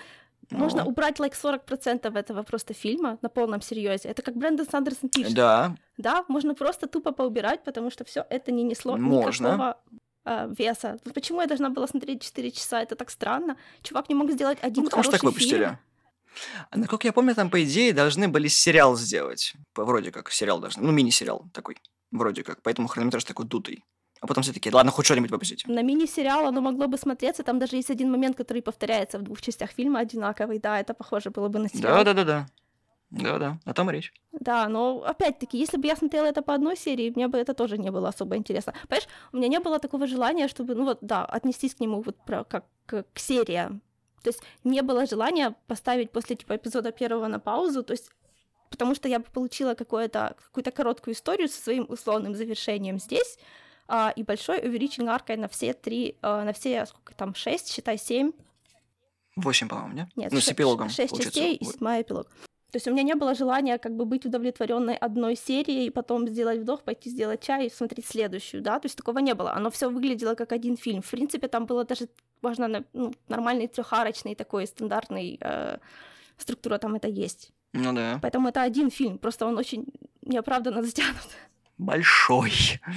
Можно 0.51 0.85
Ну, 0.85 0.91
убрать 0.91 1.19
like 1.21 1.35
40% 1.35 2.19
этого 2.19 2.43
просто 2.43 2.75
фильма 2.75 3.19
на 3.23 3.29
полном 3.29 3.61
серьезе. 3.63 4.09
Это 4.09 4.23
как 4.23 4.37
Брэндон 4.37 4.67
Сандерсон 4.67 5.09
пишет. 5.09 5.35
Да, 5.35 5.77
Да, 5.99 6.25
можно 6.29 6.55
просто 6.55 6.87
тупо 6.87 7.13
поубирать, 7.13 7.63
потому 7.65 7.91
что 7.91 8.05
все 8.05 8.25
это 8.31 8.53
не 8.53 8.63
несло 8.65 8.97
Можно. 8.97 9.47
никакого 9.49 9.81
а, 10.25 10.47
веса. 10.59 10.99
Почему 11.15 11.41
я 11.41 11.47
должна 11.47 11.71
была 11.71 11.87
смотреть 11.87 12.23
4 12.23 12.51
часа? 12.51 12.83
Это 12.83 12.95
так 12.97 13.11
странно. 13.11 13.57
Чувак 13.83 14.09
не 14.09 14.15
мог 14.15 14.31
сделать 14.31 14.59
один 14.63 14.83
ну, 14.85 14.91
потому 14.91 15.03
что 15.05 15.13
так 15.13 15.21
хороший 15.21 15.35
выпустили. 15.35 15.65
фильм. 15.65 15.79
А 16.71 16.77
насколько 16.79 17.07
я 17.09 17.13
помню, 17.13 17.35
там, 17.35 17.51
по 17.51 17.63
идее, 17.65 17.93
должны 17.93 18.29
были 18.29 18.49
сериал 18.49 18.97
сделать. 18.97 19.55
Вроде 19.75 20.13
как, 20.13 20.31
сериал 20.31 20.61
должны. 20.61 20.83
Ну, 20.83 20.93
мини-сериал 20.93 21.47
такой. 21.53 21.77
Вроде 22.13 22.43
как. 22.45 22.63
Поэтому 22.63 22.89
хронометраж 22.89 23.25
такой 23.25 23.47
дутый. 23.47 23.83
А 24.21 24.27
потом 24.27 24.43
все 24.43 24.53
таки 24.53 24.71
ладно, 24.71 24.91
хоть 24.91 25.07
что-нибудь 25.07 25.31
выпустите. 25.31 25.67
На 25.69 25.83
мини-сериал 25.83 26.47
оно 26.47 26.61
могло 26.61 26.87
бы 26.87 26.99
смотреться. 26.99 27.43
Там 27.43 27.59
даже 27.59 27.77
есть 27.77 27.91
один 27.91 28.11
момент, 28.11 28.37
который 28.37 28.63
повторяется 28.63 29.19
в 29.19 29.23
двух 29.23 29.41
частях 29.41 29.71
фильма 29.71 30.01
одинаковый. 30.01 30.59
Да, 30.59 30.79
это 30.79 30.93
похоже 30.93 31.31
было 31.31 31.49
бы 31.49 31.59
на 31.59 31.69
сериал. 31.69 31.97
Да-да-да-да. 31.97 32.47
Да-да, 33.11 33.59
о 33.65 33.75
том 33.75 33.91
и 33.91 33.95
речь. 33.95 34.13
Да, 34.33 34.69
но 34.69 35.03
опять-таки, 35.03 35.59
если 35.59 35.79
бы 35.79 35.89
я 35.89 35.97
смотрела 35.97 36.27
это 36.27 36.43
по 36.43 36.55
одной 36.55 36.77
серии, 36.77 37.13
мне 37.17 37.27
бы 37.27 37.39
это 37.39 37.55
тоже 37.55 37.77
не 37.77 37.91
было 37.91 38.09
особо 38.11 38.37
интересно. 38.37 38.73
Понимаешь, 38.89 39.09
у 39.33 39.37
меня 39.37 39.49
не 39.49 39.59
было 39.59 39.81
такого 39.81 40.07
желания, 40.07 40.47
чтобы, 40.47 40.77
ну 40.77 40.85
вот, 40.85 40.99
да, 41.01 41.25
отнестись 41.25 41.75
к 41.75 41.81
нему 41.81 42.03
вот 42.03 42.17
про, 42.25 42.45
как 42.45 42.67
к, 42.87 43.05
к 43.13 43.19
сериям. 43.19 43.83
То 44.23 44.31
есть 44.31 44.43
не 44.65 44.83
было 44.83 45.07
желания 45.07 45.57
поставить 45.67 46.13
после 46.13 46.37
типа 46.37 46.55
эпизода 46.57 46.93
первого 46.93 47.27
на 47.27 47.41
паузу, 47.41 47.83
то 47.83 47.93
есть 47.93 48.11
потому 48.71 48.95
что 48.95 49.09
я 49.09 49.19
бы 49.19 49.25
получила 49.25 49.75
какое-то, 49.75 50.37
какую-то 50.45 50.71
короткую 50.71 51.15
историю 51.15 51.49
со 51.49 51.61
своим 51.61 51.87
условным 51.89 52.37
завершением 52.37 53.01
здесь, 53.01 53.39
а, 53.91 54.13
и 54.15 54.23
большой 54.23 54.61
увеличенной 54.61 55.13
аркой 55.13 55.37
на 55.37 55.49
все 55.49 55.75
три, 55.75 56.17
а, 56.23 56.45
на 56.45 56.53
все, 56.53 56.87
сколько 56.87 57.15
там, 57.15 57.35
шесть, 57.35 57.73
считай, 57.73 57.99
семь 57.99 58.33
Восемь, 59.37 59.69
по-моему, 59.69 59.95
нет? 59.95 60.09
нет, 60.17 60.33
ну, 60.33 60.41
с 60.41 60.49
эпилогом. 60.49 60.89
Шесть 60.89 61.11
получается. 61.11 61.41
частей 61.41 61.57
и 61.57 61.65
седьмая 61.65 62.03
эпилог. 62.03 62.27
То 62.27 62.77
есть 62.77 62.87
у 62.87 62.93
меня 62.93 63.03
не 63.03 63.15
было 63.15 63.35
желания 63.35 63.79
как 63.79 63.97
бы 63.97 64.05
быть 64.05 64.25
удовлетворенной 64.27 64.95
одной 64.95 65.35
серией, 65.35 65.87
и 65.87 65.91
потом 65.91 66.29
сделать 66.29 66.61
вдох, 66.61 66.83
пойти 66.83 67.11
сделать 67.11 67.43
чай 67.43 67.67
и 67.67 67.71
смотреть 67.71 68.07
следующую, 68.07 68.63
да, 68.63 68.79
то 68.79 68.87
есть 68.87 68.97
такого 68.97 69.19
не 69.19 69.35
было. 69.35 69.53
Оно 69.53 69.71
все 69.71 69.91
выглядело 69.91 70.35
как 70.35 70.53
один 70.53 70.77
фильм. 70.77 71.03
В 71.03 71.11
принципе, 71.11 71.49
там 71.49 71.67
было 71.67 71.85
даже, 71.85 72.09
важно, 72.43 72.85
ну, 72.93 73.13
нормальный 73.29 73.67
трехарочный 73.67 74.37
такой 74.37 74.67
стандартный 74.67 75.39
э, 75.41 75.79
структура 76.37 76.79
там 76.79 76.95
это 76.95 77.09
есть. 77.09 77.51
Ну 77.73 77.93
да. 77.93 78.21
Поэтому 78.23 78.49
это 78.49 78.63
один 78.63 78.91
фильм, 78.91 79.19
просто 79.19 79.47
он 79.47 79.59
очень 79.59 79.87
неоправданно 80.23 80.83
затянут. 80.85 81.29
Большой. 81.81 82.53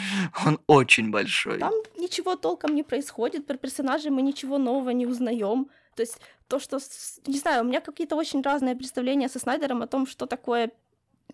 Он 0.45 0.59
очень 0.67 1.09
большой. 1.09 1.57
Там 1.59 1.73
ничего 1.97 2.35
толком 2.35 2.75
не 2.75 2.83
происходит, 2.83 3.47
про 3.47 3.57
персонажей 3.57 4.11
мы 4.11 4.21
ничего 4.21 4.57
нового 4.57 4.89
не 4.89 5.07
узнаем. 5.07 5.69
То 5.95 6.03
есть 6.03 6.19
то, 6.49 6.59
что, 6.59 6.79
не 7.25 7.39
знаю, 7.39 7.63
у 7.63 7.65
меня 7.65 7.79
какие-то 7.79 8.17
очень 8.17 8.41
разные 8.41 8.75
представления 8.75 9.29
со 9.29 9.39
Снайдером 9.39 9.81
о 9.83 9.87
том, 9.87 10.05
что 10.05 10.25
такое 10.25 10.71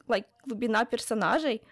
like, 0.07 0.25
глубина 0.45 0.85
персонажей, 0.85 1.63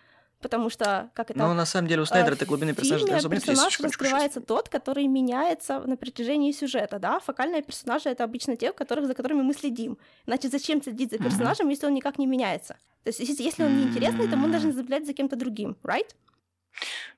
потому 0.42 0.72
что, 0.72 1.12
как 1.14 1.30
это... 1.30 1.38
Но 1.38 1.54
на 1.54 1.66
самом 1.66 1.88
деле 1.88 2.02
у 2.02 2.06
э, 2.06 2.08
Снайдера 2.08 2.34
в 2.34 2.38
этой 2.38 2.48
глубины 2.48 2.74
персонажа 2.74 3.16
особо 3.16 3.36
нет, 3.36 3.46
персонаж 3.46 3.80
раскрывается 3.80 4.42
тот, 4.42 4.70
который 4.70 5.06
меняется 5.06 5.80
на 5.82 5.96
протяжении 5.96 6.52
сюжета, 6.54 6.98
да? 6.98 7.20
Фокальные 7.20 7.62
персонажи— 7.62 8.10
это 8.12 8.24
обычно 8.24 8.56
те, 8.56 8.74
которых, 8.74 9.06
за 9.06 9.14
которыми 9.14 9.44
мы 9.44 9.54
следим. 9.54 10.00
Иначе 10.26 10.50
зачем 10.50 10.82
следить 10.82 11.12
за 11.12 11.20
персонажем, 11.20 11.70
если 11.70 11.86
он 11.86 11.94
никак 11.94 12.18
не 12.18 12.26
меняется? 12.26 12.78
То 13.08 13.22
есть 13.24 13.40
если, 13.40 13.64
он 13.64 13.78
неинтересный, 13.78 14.28
то 14.28 14.36
мы 14.36 14.50
должны 14.50 14.74
наблюдать 14.74 15.06
за 15.06 15.14
кем-то 15.14 15.38
другим, 15.38 15.78
right? 15.84 16.10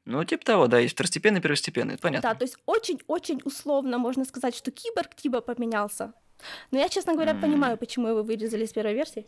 Ну, 0.05 0.23
типа 0.23 0.45
того, 0.45 0.67
да, 0.67 0.77
есть 0.79 0.93
второстепенный, 0.93 1.41
первостепенный, 1.41 1.95
это 1.95 2.01
понятно. 2.03 2.29
Да, 2.29 2.35
то 2.35 2.43
есть 2.43 2.57
очень-очень 2.67 3.41
условно 3.43 3.97
можно 3.97 4.23
сказать, 4.25 4.55
что 4.55 4.69
киборг 4.71 5.15
типа 5.15 5.41
поменялся. 5.41 6.13
Но 6.71 6.77
я, 6.79 6.89
честно 6.89 7.13
говоря, 7.13 7.31
М. 7.31 7.41
понимаю, 7.41 7.77
почему 7.77 8.07
его 8.07 8.21
вырезали 8.23 8.65
с 8.65 8.71
первой 8.71 8.93
версии. 8.93 9.25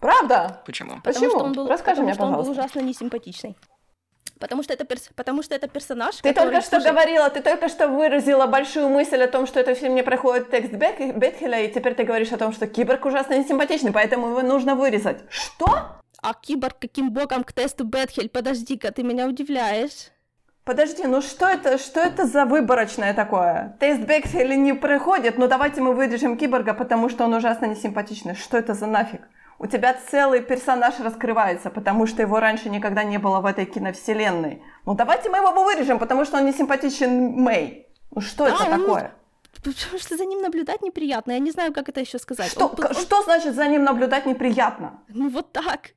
Правда? 0.00 0.60
Почему? 0.66 1.00
Потому 1.02 1.14
Почему? 1.14 1.30
что 1.30 1.44
он 1.44 1.52
был, 1.52 1.66
Расскажи 1.68 2.02
потому 2.02 2.04
мне, 2.08 2.14
что 2.14 2.22
он 2.24 2.28
был 2.32 2.38
пожалуйста. 2.40 2.62
ужасно 2.62 2.80
несимпатичный. 2.86 3.56
Потому 4.38 4.62
что 4.62 4.74
это, 4.74 4.84
перс... 4.84 5.08
потому 5.16 5.42
что 5.42 5.54
это 5.54 5.68
персонаж, 5.68 6.16
Ты 6.16 6.28
который... 6.34 6.50
только 6.50 6.60
что 6.60 6.76
слушай, 6.80 6.90
говорила, 6.90 7.30
ты 7.30 7.40
только 7.42 7.68
что 7.68 7.88
выразила 7.88 8.46
большую 8.46 8.88
мысль 8.88 9.22
о 9.22 9.28
том, 9.28 9.46
что 9.46 9.60
этот 9.60 9.78
фильм 9.78 9.94
не 9.94 10.02
проходит 10.02 10.50
текст 10.50 10.72
Бетхеля, 10.72 11.64
и 11.64 11.72
теперь 11.72 11.94
ты 11.94 12.04
говоришь 12.04 12.32
о 12.32 12.36
том, 12.38 12.52
что 12.52 12.66
киборг 12.66 13.04
ужасно 13.06 13.38
несимпатичный, 13.38 13.92
поэтому 13.92 14.28
его 14.28 14.42
нужно 14.42 14.74
вырезать. 14.74 15.22
Что? 15.30 16.01
А 16.22 16.34
киборг 16.34 16.78
каким 16.80 17.10
боком 17.10 17.42
к 17.42 17.52
тесту 17.52 17.84
Бетхель? 17.84 18.28
Подожди-ка, 18.28 18.92
ты 18.92 19.02
меня 19.02 19.26
удивляешь. 19.26 20.10
Подожди, 20.64 21.04
ну 21.04 21.20
что 21.20 21.48
это, 21.48 21.76
что 21.78 21.98
это 21.98 22.24
за 22.24 22.44
выборочное 22.44 23.12
такое? 23.12 23.76
Тест 23.80 24.02
Бекхеля 24.02 24.54
не 24.54 24.72
проходит, 24.72 25.36
но 25.36 25.48
давайте 25.48 25.80
мы 25.80 25.92
вырежем 25.92 26.36
киборга, 26.38 26.74
потому 26.74 27.08
что 27.08 27.24
он 27.24 27.34
ужасно 27.34 27.66
несимпатичный. 27.66 28.36
Что 28.36 28.56
это 28.56 28.74
за 28.74 28.86
нафиг? 28.86 29.22
У 29.58 29.66
тебя 29.66 29.96
целый 30.10 30.40
персонаж 30.40 31.00
раскрывается, 31.00 31.70
потому 31.70 32.06
что 32.06 32.22
его 32.22 32.38
раньше 32.38 32.70
никогда 32.70 33.02
не 33.02 33.18
было 33.18 33.40
в 33.40 33.46
этой 33.46 33.64
киновселенной. 33.64 34.62
Ну 34.86 34.94
давайте 34.94 35.28
мы 35.28 35.38
его 35.38 35.64
вырежем, 35.64 35.98
потому 35.98 36.24
что 36.24 36.36
он 36.36 36.44
не 36.46 36.52
симпатичен 36.52 37.32
Мэй. 37.32 37.88
Ну 38.12 38.20
что 38.20 38.44
Да, 38.44 38.54
это 38.54 38.64
он- 38.74 38.80
такое? 38.80 39.14
Потому 39.56 39.98
что 39.98 40.16
за 40.16 40.24
ним 40.24 40.40
наблюдать 40.42 40.82
неприятно. 40.82 41.32
Я 41.32 41.38
не 41.40 41.50
знаю, 41.50 41.72
как 41.72 41.88
это 41.88 42.00
еще 42.00 42.18
сказать. 42.20 42.50
Что, 42.50 42.66
Он- 42.66 42.84
он- 42.84 42.94
что 42.94 43.22
значит 43.22 43.54
за 43.54 43.66
ним 43.66 43.82
наблюдать 43.84 44.26
неприятно? 44.26 45.00
Ну 45.08 45.28
вот 45.28 45.52
так. 45.52 45.90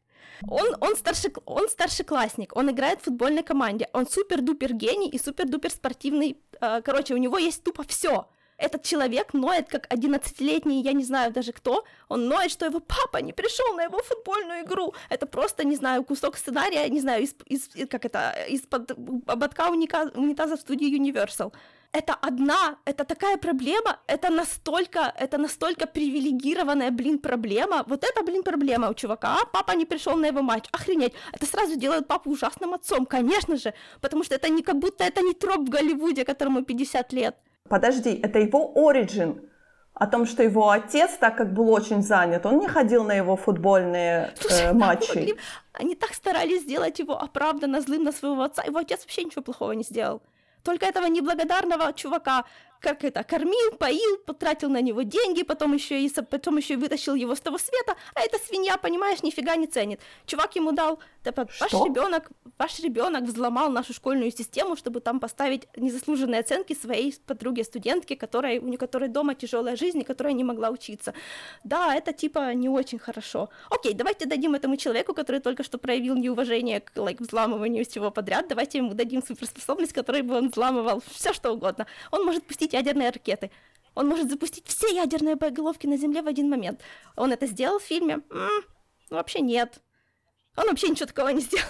Он, 0.47 0.75
он, 0.81 0.95
старший, 0.95 1.33
он 1.45 1.69
старшеклассник, 1.69 2.55
он 2.55 2.69
играет 2.69 3.01
в 3.01 3.05
футбольной 3.05 3.43
команде, 3.43 3.89
он 3.93 4.07
супер-дупер 4.07 4.73
гений 4.73 5.09
и 5.09 5.17
супер-дупер 5.17 5.71
спортивный. 5.71 6.37
Э, 6.61 6.81
короче, 6.81 7.13
у 7.13 7.17
него 7.17 7.37
есть 7.37 7.63
тупо 7.63 7.83
все. 7.83 8.27
Этот 8.57 8.83
человек 8.83 9.33
ноет, 9.33 9.67
как 9.67 9.87
11-летний, 9.91 10.81
я 10.81 10.93
не 10.93 11.03
знаю 11.03 11.33
даже 11.33 11.51
кто, 11.51 11.83
он 12.07 12.27
ноет, 12.27 12.51
что 12.51 12.65
его 12.65 12.79
папа 12.79 13.17
не 13.17 13.33
пришел 13.33 13.75
на 13.75 13.83
его 13.83 13.99
футбольную 14.01 14.63
игру. 14.63 14.93
Это 15.09 15.25
просто, 15.25 15.65
не 15.65 15.75
знаю, 15.75 16.03
кусок 16.05 16.37
сценария, 16.37 16.87
не 16.89 17.01
знаю, 17.01 17.23
из, 17.23 17.35
из, 17.45 17.87
как 17.89 18.05
это, 18.05 18.33
из-под 18.49 18.91
ободка 19.27 19.69
унитаза 19.69 20.55
в 20.55 20.61
студии 20.61 20.97
Universal 20.97 21.51
это 21.95 22.13
одна, 22.13 22.75
это 22.85 23.05
такая 23.05 23.37
проблема, 23.37 23.97
это 24.07 24.29
настолько, 24.29 25.13
это 25.17 25.37
настолько 25.37 25.87
привилегированная, 25.87 26.91
блин, 26.91 27.19
проблема. 27.19 27.83
Вот 27.87 28.03
это, 28.03 28.23
блин, 28.23 28.43
проблема 28.43 28.89
у 28.89 28.93
чувака. 28.93 29.27
А, 29.27 29.45
папа 29.45 29.75
не 29.75 29.85
пришел 29.85 30.17
на 30.17 30.27
его 30.27 30.41
матч. 30.41 30.65
Охренеть. 30.73 31.13
Это 31.31 31.45
сразу 31.45 31.75
делает 31.77 32.07
папу 32.07 32.31
ужасным 32.31 32.73
отцом, 32.73 33.05
конечно 33.05 33.55
же. 33.55 33.73
Потому 34.01 34.23
что 34.23 34.35
это 34.35 34.49
не 34.49 34.61
как 34.61 34.75
будто 34.75 35.03
это 35.05 35.21
не 35.21 35.33
троп 35.33 35.67
в 35.67 35.69
Голливуде, 35.69 36.25
которому 36.25 36.63
50 36.63 37.13
лет. 37.13 37.35
Подожди, 37.69 38.19
это 38.23 38.39
его 38.39 38.73
оригин 38.75 39.49
о 39.93 40.07
том, 40.07 40.25
что 40.25 40.43
его 40.43 40.69
отец, 40.69 41.11
так 41.19 41.37
как 41.37 41.53
был 41.53 41.69
очень 41.69 42.03
занят, 42.03 42.45
он 42.45 42.59
не 42.59 42.67
ходил 42.67 43.05
на 43.05 43.13
его 43.13 43.37
футбольные 43.37 44.33
Слушай, 44.39 44.65
э, 44.65 44.73
матчи. 44.73 45.17
Могли... 45.17 45.35
Они 45.71 45.95
так 45.95 46.13
старались 46.13 46.63
сделать 46.63 46.99
его 46.99 47.13
оправданно 47.13 47.79
злым 47.79 48.03
на 48.03 48.11
своего 48.11 48.41
отца. 48.41 48.63
Его 48.63 48.79
отец 48.79 48.99
вообще 48.99 49.23
ничего 49.23 49.41
плохого 49.41 49.71
не 49.71 49.83
сделал. 49.83 50.21
Только 50.65 50.87
этого 50.87 51.05
неблагодарного 51.05 51.93
чувака 51.93 52.43
как 52.79 53.03
это, 53.03 53.23
кормил, 53.23 53.71
поил, 53.77 54.17
потратил 54.25 54.69
на 54.69 54.81
него 54.81 55.01
деньги, 55.03 55.43
потом 55.43 55.73
еще 55.73 56.01
и, 56.01 56.09
потом 56.09 56.57
еще 56.57 56.73
и 56.73 56.77
вытащил 56.77 57.15
его 57.15 57.35
с 57.35 57.39
того 57.39 57.57
света, 57.57 57.95
а 58.13 58.21
эта 58.21 58.37
свинья, 58.37 58.77
понимаешь, 58.77 59.23
нифига 59.23 59.55
не 59.55 59.67
ценит. 59.67 59.99
Чувак 60.25 60.55
ему 60.55 60.71
дал, 60.71 60.99
типа, 61.23 61.47
ваш 61.59 61.71
ребенок, 61.71 62.31
ваш 62.57 62.79
ребенок 62.79 63.23
взломал 63.23 63.69
нашу 63.69 63.93
школьную 63.93 64.31
систему, 64.31 64.75
чтобы 64.75 64.99
там 64.99 65.19
поставить 65.19 65.67
незаслуженные 65.75 66.41
оценки 66.41 66.73
своей 66.73 67.15
подруге 67.25 67.63
студентке, 67.63 68.15
которая, 68.15 68.59
у 68.59 68.77
которой 68.77 69.09
дома 69.09 69.35
тяжелая 69.35 69.75
жизнь, 69.75 69.99
и 70.01 70.03
которая 70.03 70.33
не 70.33 70.43
могла 70.43 70.69
учиться. 70.69 71.13
Да, 71.63 71.95
это 71.95 72.13
типа 72.13 72.53
не 72.53 72.69
очень 72.69 72.99
хорошо. 72.99 73.49
Окей, 73.69 73.93
давайте 73.93 74.25
дадим 74.25 74.55
этому 74.55 74.77
человеку, 74.77 75.13
который 75.13 75.41
только 75.41 75.63
что 75.63 75.77
проявил 75.77 76.15
неуважение 76.15 76.81
к 76.81 76.91
like, 76.95 77.17
взламыванию 77.19 77.85
всего 77.85 78.11
подряд, 78.11 78.47
давайте 78.47 78.79
ему 78.79 78.93
дадим 78.93 79.23
суперспособность, 79.23 79.93
которой 79.93 80.21
бы 80.21 80.35
он 80.35 80.49
взламывал 80.49 81.01
все 81.11 81.33
что 81.33 81.51
угодно. 81.51 81.87
Он 82.11 82.25
может 82.25 82.45
пустить 82.45 82.64
ядерные 82.73 83.09
ракеты. 83.09 83.51
Он 83.95 84.07
может 84.07 84.29
запустить 84.29 84.67
все 84.67 84.87
ядерные 84.93 85.35
боеголовки 85.35 85.87
на 85.87 85.97
Земле 85.97 86.21
в 86.21 86.27
один 86.27 86.49
момент. 86.49 86.81
Он 87.15 87.31
это 87.31 87.47
сделал 87.47 87.79
в 87.79 87.83
фильме? 87.83 88.21
М-м, 88.29 88.63
вообще 89.09 89.39
нет. 89.39 89.81
Он 90.57 90.67
вообще 90.67 90.89
ничего 90.89 91.07
такого 91.07 91.29
не 91.29 91.41
сделал. 91.41 91.65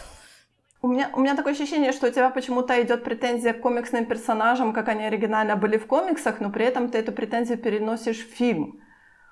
У 0.82 0.88
меня, 0.88 1.10
у 1.14 1.20
меня 1.20 1.36
такое 1.36 1.54
ощущение, 1.54 1.92
что 1.94 2.08
у 2.08 2.12
тебя 2.12 2.30
почему-то 2.30 2.80
идет 2.82 3.04
претензия 3.04 3.54
к 3.54 3.62
комиксным 3.62 4.06
персонажам, 4.06 4.72
как 4.72 4.88
они 4.88 5.06
оригинально 5.06 5.56
были 5.56 5.78
в 5.78 5.88
комиксах, 5.88 6.40
но 6.40 6.52
при 6.52 6.66
этом 6.66 6.90
ты 6.90 7.00
эту 7.00 7.12
претензию 7.12 7.58
переносишь 7.58 8.20
в 8.20 8.30
фильм. 8.36 8.82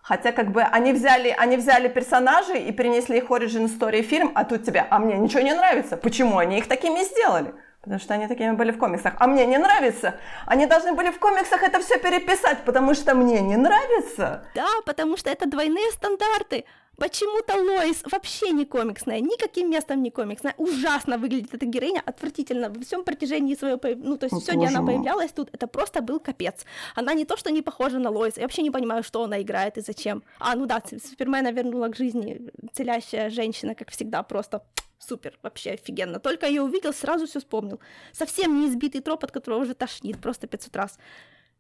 Хотя 0.02 0.32
как 0.32 0.52
бы 0.52 0.64
они 0.64 0.94
взяли, 0.94 1.30
они 1.30 1.58
взяли 1.58 1.90
персонажей 1.90 2.64
и 2.64 2.72
принесли 2.72 3.20
их 3.20 3.26
origin 3.30 3.68
story 3.68 4.02
в 4.02 4.08
фильм, 4.08 4.32
а 4.36 4.46
тут 4.46 4.64
тебе, 4.64 4.86
а 4.90 5.00
мне 5.00 5.16
ничего 5.18 5.42
не 5.42 5.54
нравится. 5.54 5.96
Почему 5.96 6.40
они 6.40 6.58
их 6.58 6.68
такими 6.68 7.04
сделали? 7.04 7.54
Потому 7.84 8.00
что 8.00 8.14
они 8.14 8.28
такими 8.28 8.52
были 8.52 8.72
в 8.72 8.78
комиксах. 8.78 9.14
А 9.20 9.28
мне 9.28 9.46
не 9.46 9.58
нравится. 9.58 10.16
Они 10.46 10.66
должны 10.66 10.94
были 10.94 11.12
в 11.12 11.20
комиксах 11.20 11.64
это 11.64 11.82
все 11.82 12.00
переписать, 12.00 12.64
потому 12.64 12.94
что 12.94 13.14
мне 13.14 13.42
не 13.42 13.58
нравится. 13.58 14.46
Да, 14.56 14.68
потому 14.86 15.18
что 15.18 15.30
это 15.30 15.50
двойные 15.50 15.92
стандарты. 15.92 16.64
Почему-то 16.96 17.56
Лоис 17.56 18.04
вообще 18.10 18.52
не 18.52 18.66
комиксная, 18.66 19.20
никаким 19.20 19.70
местом 19.70 20.02
не 20.02 20.12
комиксная. 20.12 20.54
Ужасно 20.58 21.18
выглядит 21.18 21.54
эта 21.54 21.66
героиня, 21.66 22.02
отвратительно. 22.06 22.70
Во 22.70 22.82
всем 22.82 23.04
протяжении 23.04 23.56
своего 23.56 23.80
ну, 23.98 24.18
то 24.18 24.28
есть 24.28 24.44
все, 24.44 24.56
где 24.56 24.68
она 24.68 24.82
мой. 24.82 24.94
появлялась 24.94 25.32
тут, 25.32 25.50
это 25.52 25.68
просто 25.68 26.02
был 26.02 26.20
капец. 26.20 26.66
Она 26.96 27.14
не 27.14 27.26
то, 27.26 27.36
что 27.36 27.52
не 27.52 27.62
похожа 27.62 28.00
на 28.00 28.12
Лоис, 28.12 28.38
я 28.38 28.44
вообще 28.44 28.62
не 28.62 28.72
понимаю, 28.72 29.04
что 29.04 29.24
она 29.24 29.42
играет 29.42 29.78
и 29.78 29.82
зачем. 29.82 30.24
А, 30.40 30.56
ну 30.56 30.68
да, 30.68 30.82
Супермена 30.86 31.52
вернула 31.52 31.90
к 31.90 31.98
жизни 31.98 32.50
целящая 32.74 33.30
женщина, 33.30 33.76
как 33.76 33.90
всегда, 33.90 34.24
просто 34.24 34.62
супер, 35.08 35.38
вообще 35.42 35.72
офигенно. 35.72 36.20
Только 36.20 36.48
ее 36.48 36.62
увидел, 36.62 36.94
сразу 36.94 37.26
все 37.26 37.40
вспомнил. 37.40 37.80
Совсем 38.12 38.60
не 38.60 38.68
избитый 38.68 39.02
троп, 39.02 39.24
от 39.24 39.32
которого 39.32 39.60
уже 39.60 39.74
тошнит 39.74 40.22
просто 40.22 40.48
500 40.48 40.76
раз. 40.76 41.00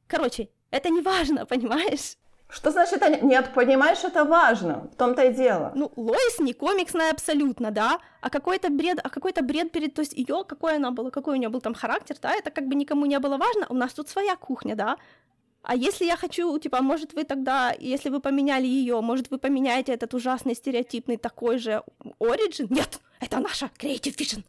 Короче, 0.07 0.49
это 0.71 0.89
не 0.89 1.01
важно, 1.01 1.45
понимаешь? 1.53 2.17
Что 2.49 2.71
значит 2.71 3.01
это? 3.01 3.25
Нет, 3.25 3.51
понимаешь, 3.55 4.03
это 4.03 4.25
важно. 4.25 4.87
В 4.93 4.95
том-то 4.95 5.23
и 5.23 5.33
дело. 5.33 5.71
Ну, 5.75 5.91
Лоис 5.95 6.39
не 6.39 6.53
комиксная 6.53 7.11
абсолютно, 7.11 7.71
да? 7.71 7.99
А 8.21 8.29
какой-то 8.29 8.69
бред, 8.69 8.99
а 9.03 9.09
какой-то 9.09 9.41
бред 9.41 9.71
перед... 9.71 9.95
То 9.95 10.01
есть 10.01 10.13
ее, 10.13 10.43
какой 10.47 10.75
она 10.75 10.91
была, 10.91 11.09
какой 11.09 11.33
у 11.33 11.37
нее 11.37 11.49
был 11.49 11.61
там 11.61 11.73
характер, 11.73 12.15
да? 12.21 12.31
Это 12.31 12.51
как 12.51 12.67
бы 12.67 12.75
никому 12.75 13.07
не 13.07 13.17
было 13.17 13.37
важно. 13.37 13.65
У 13.69 13.73
нас 13.73 13.93
тут 13.93 14.09
своя 14.09 14.35
кухня, 14.35 14.75
да? 14.75 14.97
А 15.63 15.75
если 15.75 16.05
я 16.05 16.17
хочу, 16.17 16.59
типа, 16.59 16.81
может 16.81 17.13
вы 17.13 17.23
тогда, 17.23 17.73
если 17.79 18.09
вы 18.09 18.19
поменяли 18.19 18.67
ее, 18.67 19.01
может 19.01 19.31
вы 19.31 19.37
поменяете 19.37 19.93
этот 19.93 20.13
ужасный 20.13 20.55
стереотипный 20.55 21.17
такой 21.17 21.57
же 21.57 21.81
Origin? 22.19 22.67
Нет, 22.69 22.99
это 23.23 23.39
наша 23.39 23.69
Creative 23.79 24.15
Vision. 24.15 24.43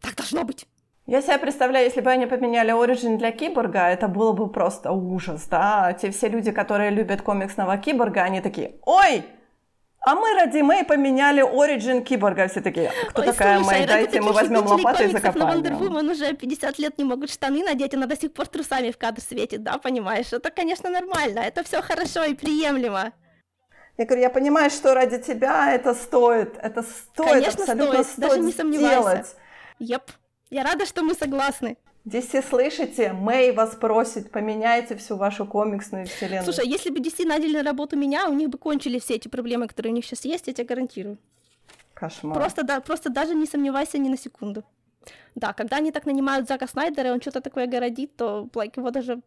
Так 0.00 0.14
должно 0.16 0.44
быть. 0.44 0.66
Я 1.06 1.22
себе 1.22 1.38
представляю, 1.38 1.86
если 1.86 2.00
бы 2.00 2.10
они 2.10 2.26
поменяли 2.26 2.72
Origin 2.72 3.16
для 3.16 3.30
Киборга, 3.30 3.88
это 3.88 4.08
было 4.08 4.32
бы 4.32 4.48
просто 4.48 4.90
ужас, 4.90 5.46
да? 5.48 5.92
Те 5.92 6.10
все 6.10 6.28
люди, 6.28 6.50
которые 6.50 6.90
любят 6.90 7.22
комиксного 7.22 7.78
Киборга, 7.78 8.24
они 8.24 8.40
такие, 8.40 8.72
ой, 8.82 9.24
а 10.06 10.14
мы 10.14 10.34
ради 10.34 10.62
Мэй 10.62 10.84
поменяли 10.84 11.42
Origin 11.42 12.02
Киборга. 12.02 12.46
Все 12.48 12.60
такие, 12.60 12.92
кто 13.08 13.22
Ой, 13.22 13.28
такая 13.28 13.58
слушай, 13.58 13.78
Мэй? 13.78 13.86
Дайте 13.86 14.20
мы 14.20 14.32
возьмем 14.32 14.66
лопату 14.66 15.04
и 15.04 15.08
закопаем. 15.08 15.62
На 15.62 15.68
Wonder 15.68 15.78
Woman 15.80 16.10
уже 16.10 16.32
50 16.32 16.78
лет 16.78 16.98
не 16.98 17.04
могут 17.04 17.30
штаны 17.30 17.64
надеть, 17.64 17.94
она 17.94 18.06
до 18.06 18.16
сих 18.16 18.32
пор 18.32 18.46
трусами 18.46 18.90
в 18.90 18.98
кадр 18.98 19.20
светит, 19.20 19.62
да, 19.64 19.78
понимаешь? 19.78 20.32
Это, 20.32 20.50
конечно, 20.50 20.90
нормально, 20.90 21.40
это 21.40 21.64
все 21.64 21.82
хорошо 21.82 22.24
и 22.24 22.34
приемлемо. 22.34 23.12
Я 23.98 24.04
говорю, 24.04 24.22
я 24.22 24.30
понимаю, 24.30 24.70
что 24.70 24.94
ради 24.94 25.18
тебя 25.18 25.74
это 25.74 25.94
стоит, 25.94 26.56
это 26.58 26.82
стоит, 26.82 27.30
Конечно, 27.30 27.62
абсолютно 27.62 28.02
стоит, 28.02 28.06
стоит 28.06 28.28
даже 28.28 28.40
не 28.40 28.52
сомневайся. 28.52 29.00
Делать. 29.00 29.36
Еп, 29.78 30.02
я 30.50 30.64
рада, 30.64 30.84
что 30.84 31.02
мы 31.02 31.14
согласны. 31.14 31.78
Все 32.08 32.40
слышите, 32.40 33.12
Мэй 33.12 33.52
вас 33.52 33.74
просит, 33.74 34.30
поменяйте 34.30 34.94
всю 34.96 35.16
вашу 35.16 35.44
комиксную 35.44 36.06
вселенную. 36.06 36.44
Слушай, 36.44 36.64
а 36.66 36.68
если 36.68 36.90
бы 36.90 37.00
DC 37.00 37.26
наняли 37.26 37.56
на 37.56 37.62
работу 37.64 37.96
меня, 37.96 38.28
у 38.28 38.32
них 38.32 38.48
бы 38.48 38.58
кончились 38.58 39.02
все 39.02 39.14
эти 39.14 39.28
проблемы, 39.28 39.66
которые 39.66 39.92
у 39.92 39.96
них 39.96 40.04
сейчас 40.04 40.24
есть, 40.24 40.46
я 40.46 40.52
тебе 40.52 40.66
гарантирую. 40.66 41.18
Кошмар. 41.94 42.38
Просто, 42.38 42.62
да, 42.62 42.80
просто 42.80 43.10
даже 43.10 43.34
не 43.34 43.46
сомневайся 43.46 43.98
ни 43.98 44.08
на 44.08 44.18
секунду. 44.18 44.62
Да, 45.34 45.52
когда 45.52 45.78
они 45.78 45.90
так 45.90 46.06
нанимают 46.06 46.46
Зака 46.46 46.68
Снайдера, 46.68 47.08
и 47.08 47.12
он 47.12 47.20
что-то 47.20 47.40
такое 47.40 47.66
городит, 47.66 48.16
то 48.16 48.48
like, 48.54 48.74
его 48.76 48.90
даже 48.90 49.20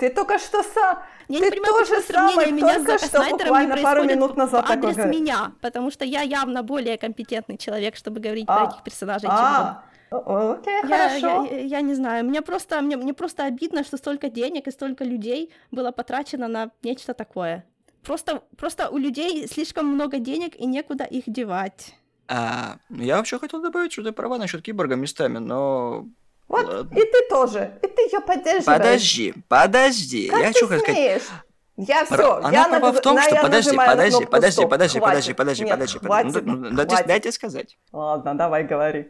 ты 0.00 0.08
только 0.08 0.38
что 0.38 0.62
сам... 0.62 0.98
Я 1.28 1.38
ты 1.38 1.44
не 1.44 1.50
понимаю, 1.50 1.86
тоже 1.86 2.00
самое 2.02 2.52
меня 2.52 2.74
только 2.82 2.98
с 2.98 3.08
что 3.08 3.22
буквально 3.30 3.76
пару 3.76 4.04
минут 4.04 4.36
назад 4.36 4.66
в 4.66 4.70
адрес 4.70 4.96
такое... 4.96 5.12
меня, 5.12 5.52
потому 5.60 5.90
что 5.90 6.04
я 6.04 6.22
явно 6.22 6.62
более 6.62 6.96
компетентный 6.96 7.58
человек, 7.58 7.96
чтобы 7.96 8.18
говорить 8.18 8.46
а, 8.48 8.56
про 8.56 8.70
этих 8.70 8.82
персонажей, 8.82 9.28
а, 9.30 9.84
чем 10.10 10.20
он. 10.26 10.52
Окей, 10.52 10.74
я, 10.74 10.82
хорошо. 10.82 11.44
Я, 11.44 11.58
я, 11.58 11.60
я 11.60 11.80
не 11.82 11.94
знаю, 11.94 12.24
мне 12.24 12.40
просто, 12.40 12.80
мне, 12.80 12.96
мне 12.96 13.12
просто 13.12 13.44
обидно, 13.44 13.84
что 13.84 13.98
столько 13.98 14.30
денег 14.30 14.66
и 14.66 14.70
столько 14.70 15.04
людей 15.04 15.52
было 15.70 15.92
потрачено 15.92 16.48
на 16.48 16.70
нечто 16.82 17.14
такое. 17.14 17.64
Просто, 18.02 18.42
просто 18.56 18.88
у 18.88 18.96
людей 18.96 19.46
слишком 19.46 19.86
много 19.86 20.18
денег 20.18 20.56
и 20.56 20.66
некуда 20.66 21.04
их 21.04 21.24
девать. 21.26 21.94
А, 22.26 22.78
я 22.88 23.18
вообще 23.18 23.38
хотел 23.38 23.60
добавить, 23.60 23.92
что 23.92 24.02
ты 24.02 24.12
права 24.12 24.38
насчет 24.38 24.62
киборга 24.62 24.96
местами, 24.96 25.38
но 25.38 26.06
вот 26.50 26.66
Ладно. 26.66 26.98
и 26.98 27.02
ты 27.04 27.28
тоже. 27.28 27.78
И 27.80 27.86
ты 27.86 28.02
ее 28.02 28.20
поддерживаешь. 28.20 28.64
Подожди, 28.64 29.34
подожди. 29.48 30.28
Как 30.28 30.40
я 30.40 30.52
ты 30.52 30.52
хочу 30.52 30.66
смеешь? 30.66 31.22
сказать. 31.22 31.42
Я 31.76 32.04
все, 32.04 32.34
Она 32.38 32.50
я 32.50 32.68
права 32.68 32.86
над... 32.88 32.96
в 32.96 33.00
том, 33.00 33.14
ну, 33.14 33.22
что 33.22 33.34
я 33.36 33.42
подожди, 33.42 33.76
подожди, 33.76 34.26
подожди, 34.26 34.66
подожди, 34.66 34.98
хватит. 34.98 35.00
подожди, 35.00 35.34
подожди, 35.34 35.64
Нет, 35.64 35.72
подожди, 35.72 35.98
хватит, 35.98 36.34
подожди. 36.34 36.50
Ну. 36.50 36.70
Дайте, 36.72 37.04
дайте 37.06 37.32
сказать. 37.32 37.78
Ладно, 37.92 38.34
давай 38.34 38.64
говори. 38.64 39.06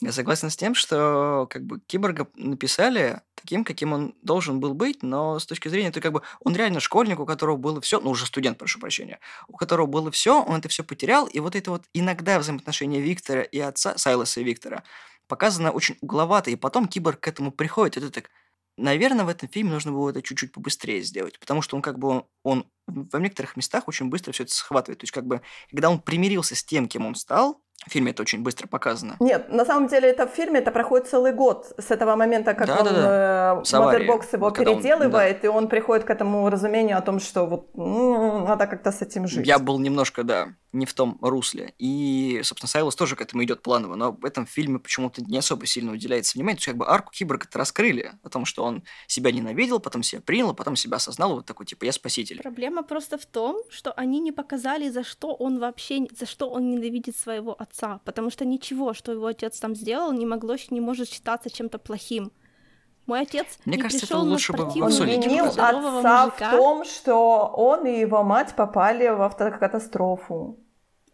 Я 0.00 0.12
согласен 0.12 0.48
с 0.48 0.56
тем, 0.56 0.74
что 0.74 1.46
как 1.50 1.64
бы 1.64 1.80
киборга 1.80 2.26
написали 2.34 3.20
таким, 3.34 3.62
каким 3.62 3.92
он 3.92 4.14
должен 4.22 4.58
был 4.58 4.72
быть, 4.72 5.02
но 5.02 5.38
с 5.38 5.44
точки 5.44 5.68
зрения, 5.68 5.90
ты 5.90 6.00
как 6.00 6.12
бы 6.12 6.22
он 6.40 6.56
реально 6.56 6.80
школьник, 6.80 7.20
у 7.20 7.26
которого 7.26 7.56
было 7.56 7.80
все, 7.82 8.00
ну 8.00 8.10
уже 8.10 8.24
студент, 8.24 8.56
прошу 8.56 8.80
прощения, 8.80 9.20
у 9.48 9.56
которого 9.56 9.86
было 9.86 10.10
все, 10.10 10.42
он 10.42 10.56
это 10.56 10.68
все 10.68 10.82
потерял, 10.82 11.26
и 11.26 11.40
вот 11.40 11.54
это 11.54 11.70
вот 11.70 11.82
иногда 11.92 12.38
взаимоотношения 12.38 13.00
Виктора 13.00 13.42
и 13.42 13.58
отца, 13.58 13.98
Сайлоса 13.98 14.40
и 14.40 14.44
Виктора, 14.44 14.82
показано 15.28 15.70
очень 15.70 15.96
угловато, 16.00 16.50
и 16.50 16.56
потом 16.56 16.88
киборг 16.88 17.20
к 17.20 17.28
этому 17.28 17.50
приходит, 17.50 17.96
это 17.96 18.10
так 18.10 18.30
Наверное, 18.78 19.24
в 19.24 19.28
этом 19.28 19.48
фильме 19.48 19.70
нужно 19.70 19.92
было 19.92 20.10
это 20.10 20.20
чуть-чуть 20.20 20.52
побыстрее 20.52 21.00
сделать, 21.02 21.38
потому 21.38 21.62
что 21.62 21.76
он 21.76 21.82
как 21.82 21.98
бы 21.98 22.08
он, 22.08 22.24
он 22.42 22.68
в 22.86 23.18
некоторых 23.18 23.56
местах 23.56 23.88
очень 23.88 24.10
быстро 24.10 24.32
все 24.32 24.42
это 24.42 24.52
схватывает. 24.52 24.98
То 24.98 25.04
есть 25.04 25.14
как 25.14 25.24
бы, 25.24 25.40
когда 25.70 25.88
он 25.88 25.98
примирился 25.98 26.54
с 26.54 26.62
тем, 26.62 26.86
кем 26.86 27.06
он 27.06 27.14
стал, 27.14 27.62
в 27.86 27.90
фильме 27.90 28.10
это 28.10 28.22
очень 28.22 28.42
быстро 28.42 28.66
показано. 28.66 29.16
Нет, 29.20 29.48
на 29.50 29.64
самом 29.64 29.88
деле 29.88 30.10
это 30.10 30.26
в 30.26 30.30
фильме 30.30 30.60
это 30.60 30.70
проходит 30.70 31.08
целый 31.08 31.32
год 31.32 31.72
с 31.78 31.90
этого 31.90 32.16
момента, 32.16 32.52
как 32.54 32.66
да, 32.66 32.78
он 32.78 32.84
да, 32.84 33.62
да. 33.62 33.78
Мотербокс 33.80 34.32
его 34.32 34.46
вот 34.46 34.58
переделывает, 34.58 35.36
он, 35.36 35.40
да. 35.42 35.46
и 35.46 35.46
он 35.46 35.68
приходит 35.68 36.04
к 36.04 36.10
этому 36.10 36.50
разумению 36.50 36.98
о 36.98 37.00
том, 37.00 37.20
что 37.20 37.46
вот 37.46 37.74
ну, 37.74 38.46
надо 38.46 38.66
как-то 38.66 38.92
с 38.92 39.02
этим 39.02 39.26
жить. 39.26 39.46
Я 39.46 39.58
был 39.58 39.78
немножко, 39.78 40.22
да, 40.22 40.48
не 40.76 40.86
в 40.86 40.94
том 40.94 41.18
русле. 41.20 41.74
И, 41.78 42.40
собственно, 42.42 42.68
Сайлос 42.68 42.96
тоже 42.96 43.16
к 43.16 43.20
этому 43.20 43.44
идет 43.44 43.62
планово, 43.62 43.94
но 43.94 44.12
в 44.12 44.24
этом 44.24 44.46
фильме 44.46 44.78
почему-то 44.78 45.22
не 45.22 45.38
особо 45.38 45.66
сильно 45.66 45.92
уделяется 45.92 46.36
внимание. 46.36 46.56
То 46.56 46.60
есть, 46.60 46.66
как 46.66 46.76
бы 46.76 46.88
арку 46.88 47.12
киборга 47.12 47.46
это 47.48 47.58
раскрыли 47.58 48.12
о 48.22 48.28
том, 48.28 48.44
что 48.44 48.64
он 48.64 48.82
себя 49.06 49.32
ненавидел, 49.32 49.80
потом 49.80 50.02
себя 50.02 50.20
принял, 50.20 50.54
потом 50.54 50.76
себя 50.76 50.96
осознал, 50.96 51.34
вот 51.36 51.46
такой, 51.46 51.66
типа, 51.66 51.84
я 51.84 51.92
спаситель. 51.92 52.42
Проблема 52.42 52.82
просто 52.82 53.18
в 53.18 53.26
том, 53.26 53.62
что 53.70 53.92
они 53.92 54.20
не 54.20 54.32
показали, 54.32 54.88
за 54.88 55.04
что 55.04 55.34
он 55.34 55.58
вообще, 55.58 56.06
за 56.18 56.26
что 56.26 56.48
он 56.50 56.70
ненавидит 56.70 57.16
своего 57.16 57.54
отца, 57.60 58.00
потому 58.04 58.30
что 58.30 58.44
ничего, 58.44 58.94
что 58.94 59.12
его 59.12 59.26
отец 59.26 59.58
там 59.58 59.74
сделал, 59.74 60.12
не 60.12 60.26
могло, 60.26 60.56
не 60.70 60.80
может 60.80 61.08
считаться 61.08 61.50
чем-то 61.50 61.78
плохим. 61.78 62.32
Мой 63.06 63.20
отец 63.20 63.58
Мне 63.64 63.76
не 63.76 63.82
кажется, 63.82 64.06
пришел 64.06 64.18
это 64.20 64.26
на 64.26 64.32
лучше 64.32 64.52
бы 64.52 64.58
спортивную 64.58 65.00
Он 65.00 65.06
винил 65.06 65.44
отца 65.46 65.72
мужика. 65.72 66.48
в 66.48 66.50
том, 66.50 66.84
что 66.84 67.52
он 67.54 67.86
и 67.86 68.00
его 68.00 68.24
мать 68.24 68.54
попали 68.56 69.08
в 69.08 69.22
автокатастрофу. 69.22 70.58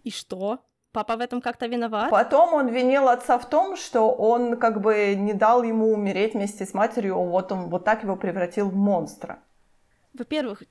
И 0.04 0.10
что? 0.10 0.58
Папа 0.92 1.16
в 1.16 1.20
этом 1.20 1.40
как-то 1.40 1.66
виноват? 1.66 2.10
Потом 2.10 2.52
он 2.54 2.68
винил 2.68 3.08
отца 3.08 3.38
в 3.38 3.48
том, 3.48 3.76
что 3.76 4.10
он 4.10 4.56
как 4.56 4.80
бы 4.82 5.14
не 5.14 5.32
дал 5.32 5.62
ему 5.62 5.92
умереть 5.92 6.34
вместе 6.34 6.66
с 6.66 6.74
матерью, 6.74 7.16
вот 7.16 7.50
он 7.52 7.70
вот 7.70 7.84
так 7.84 8.02
его 8.02 8.16
превратил 8.16 8.68
в 8.68 8.74
монстра. 8.74 9.38
Во-первых, 10.12 10.62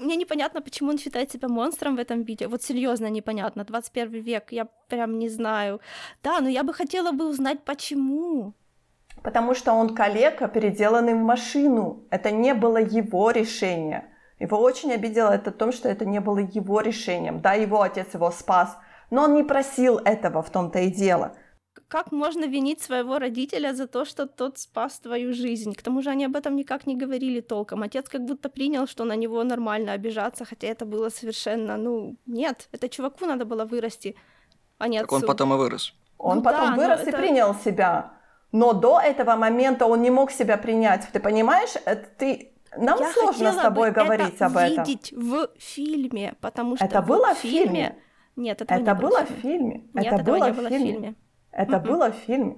мне 0.00 0.16
непонятно, 0.16 0.60
почему 0.62 0.90
он 0.90 0.98
считает 0.98 1.30
себя 1.30 1.48
монстром 1.48 1.96
в 1.96 2.00
этом 2.00 2.22
видео. 2.22 2.48
Вот 2.48 2.62
серьезно 2.62 3.10
непонятно. 3.10 3.64
21 3.64 4.22
век, 4.22 4.52
я 4.52 4.66
прям 4.88 5.18
не 5.18 5.28
знаю. 5.28 5.80
Да, 6.22 6.40
но 6.40 6.48
я 6.48 6.62
бы 6.62 6.72
хотела 6.72 7.12
бы 7.12 7.28
узнать, 7.28 7.64
почему. 7.64 8.52
Потому 9.22 9.54
что 9.54 9.72
он 9.72 9.94
калека, 9.94 10.48
переделанный 10.48 11.14
в 11.14 11.22
машину. 11.22 12.04
Это 12.10 12.30
не 12.30 12.54
было 12.54 12.78
его 12.78 13.30
решение. 13.30 14.04
Его 14.38 14.60
очень 14.60 14.92
обидело 14.92 15.30
это 15.30 15.50
том, 15.50 15.72
что 15.72 15.88
это 15.88 16.04
не 16.04 16.20
было 16.20 16.38
его 16.38 16.80
решением. 16.80 17.40
Да, 17.40 17.54
его 17.54 17.80
отец 17.82 18.14
его 18.14 18.30
спас, 18.30 18.76
но 19.10 19.22
он 19.24 19.34
не 19.34 19.42
просил 19.44 19.98
этого, 19.98 20.42
в 20.42 20.50
том-то 20.50 20.78
и 20.80 20.90
дело. 20.90 21.32
Как 21.88 22.10
можно 22.10 22.46
винить 22.46 22.82
своего 22.82 23.18
родителя 23.18 23.72
за 23.74 23.86
то, 23.86 24.04
что 24.04 24.26
тот 24.26 24.58
спас 24.58 24.98
твою 24.98 25.32
жизнь? 25.32 25.72
К 25.74 25.82
тому 25.82 26.02
же 26.02 26.10
они 26.10 26.24
об 26.24 26.34
этом 26.34 26.56
никак 26.56 26.86
не 26.86 26.96
говорили 26.96 27.40
толком. 27.40 27.82
Отец 27.82 28.08
как 28.08 28.24
будто 28.24 28.48
принял, 28.48 28.86
что 28.86 29.04
на 29.04 29.14
него 29.16 29.42
нормально 29.44 29.92
обижаться, 29.92 30.44
хотя 30.44 30.66
это 30.66 30.84
было 30.84 31.10
совершенно, 31.10 31.76
ну, 31.76 32.16
нет, 32.26 32.68
это 32.72 32.88
чуваку 32.88 33.26
надо 33.26 33.44
было 33.44 33.64
вырасти, 33.64 34.16
а 34.78 34.88
не 34.88 34.98
Так 34.98 35.06
отцу. 35.06 35.16
он 35.16 35.22
потом 35.26 35.54
и 35.54 35.56
вырос. 35.56 35.94
Он 36.18 36.38
Ну 36.38 36.42
потом 36.42 36.70
да, 36.70 36.76
вырос 36.76 37.04
и 37.04 37.08
это- 37.10 37.18
принял 37.18 37.54
себя. 37.54 38.12
Но 38.52 38.72
до 38.72 38.98
этого 39.00 39.36
момента 39.36 39.86
он 39.86 40.02
не 40.02 40.10
мог 40.10 40.30
себя 40.30 40.56
принять. 40.56 41.06
Ты 41.12 41.20
понимаешь? 41.20 41.74
Это 41.84 42.08
ты... 42.18 42.52
Нам 42.78 42.98
Я 42.98 43.12
сложно 43.12 43.52
с 43.52 43.56
тобой 43.56 43.90
бы 43.90 43.94
говорить 44.02 44.34
это 44.34 44.46
об 44.46 44.56
этом. 44.56 44.84
видеть 44.84 45.12
в 45.12 45.48
фильме, 45.58 46.34
потому 46.40 46.76
что 46.76 46.84
Это 46.84 47.02
было 47.02 47.34
в 47.34 47.38
фильме? 47.38 47.96
Нет, 48.36 48.60
этого 48.60 48.78
Это 48.78 48.92
не 48.92 49.00
было 49.00 49.24
в 49.24 49.30
фильме. 49.42 49.84
Нет, 49.94 50.12
это 50.12 50.22
было 50.24 50.50
в 50.50 50.54
фильме. 50.54 50.78
фильме. 50.78 51.14
Это 51.52 51.78
было 51.78 52.10
в 52.10 52.14
фильме. 52.14 52.56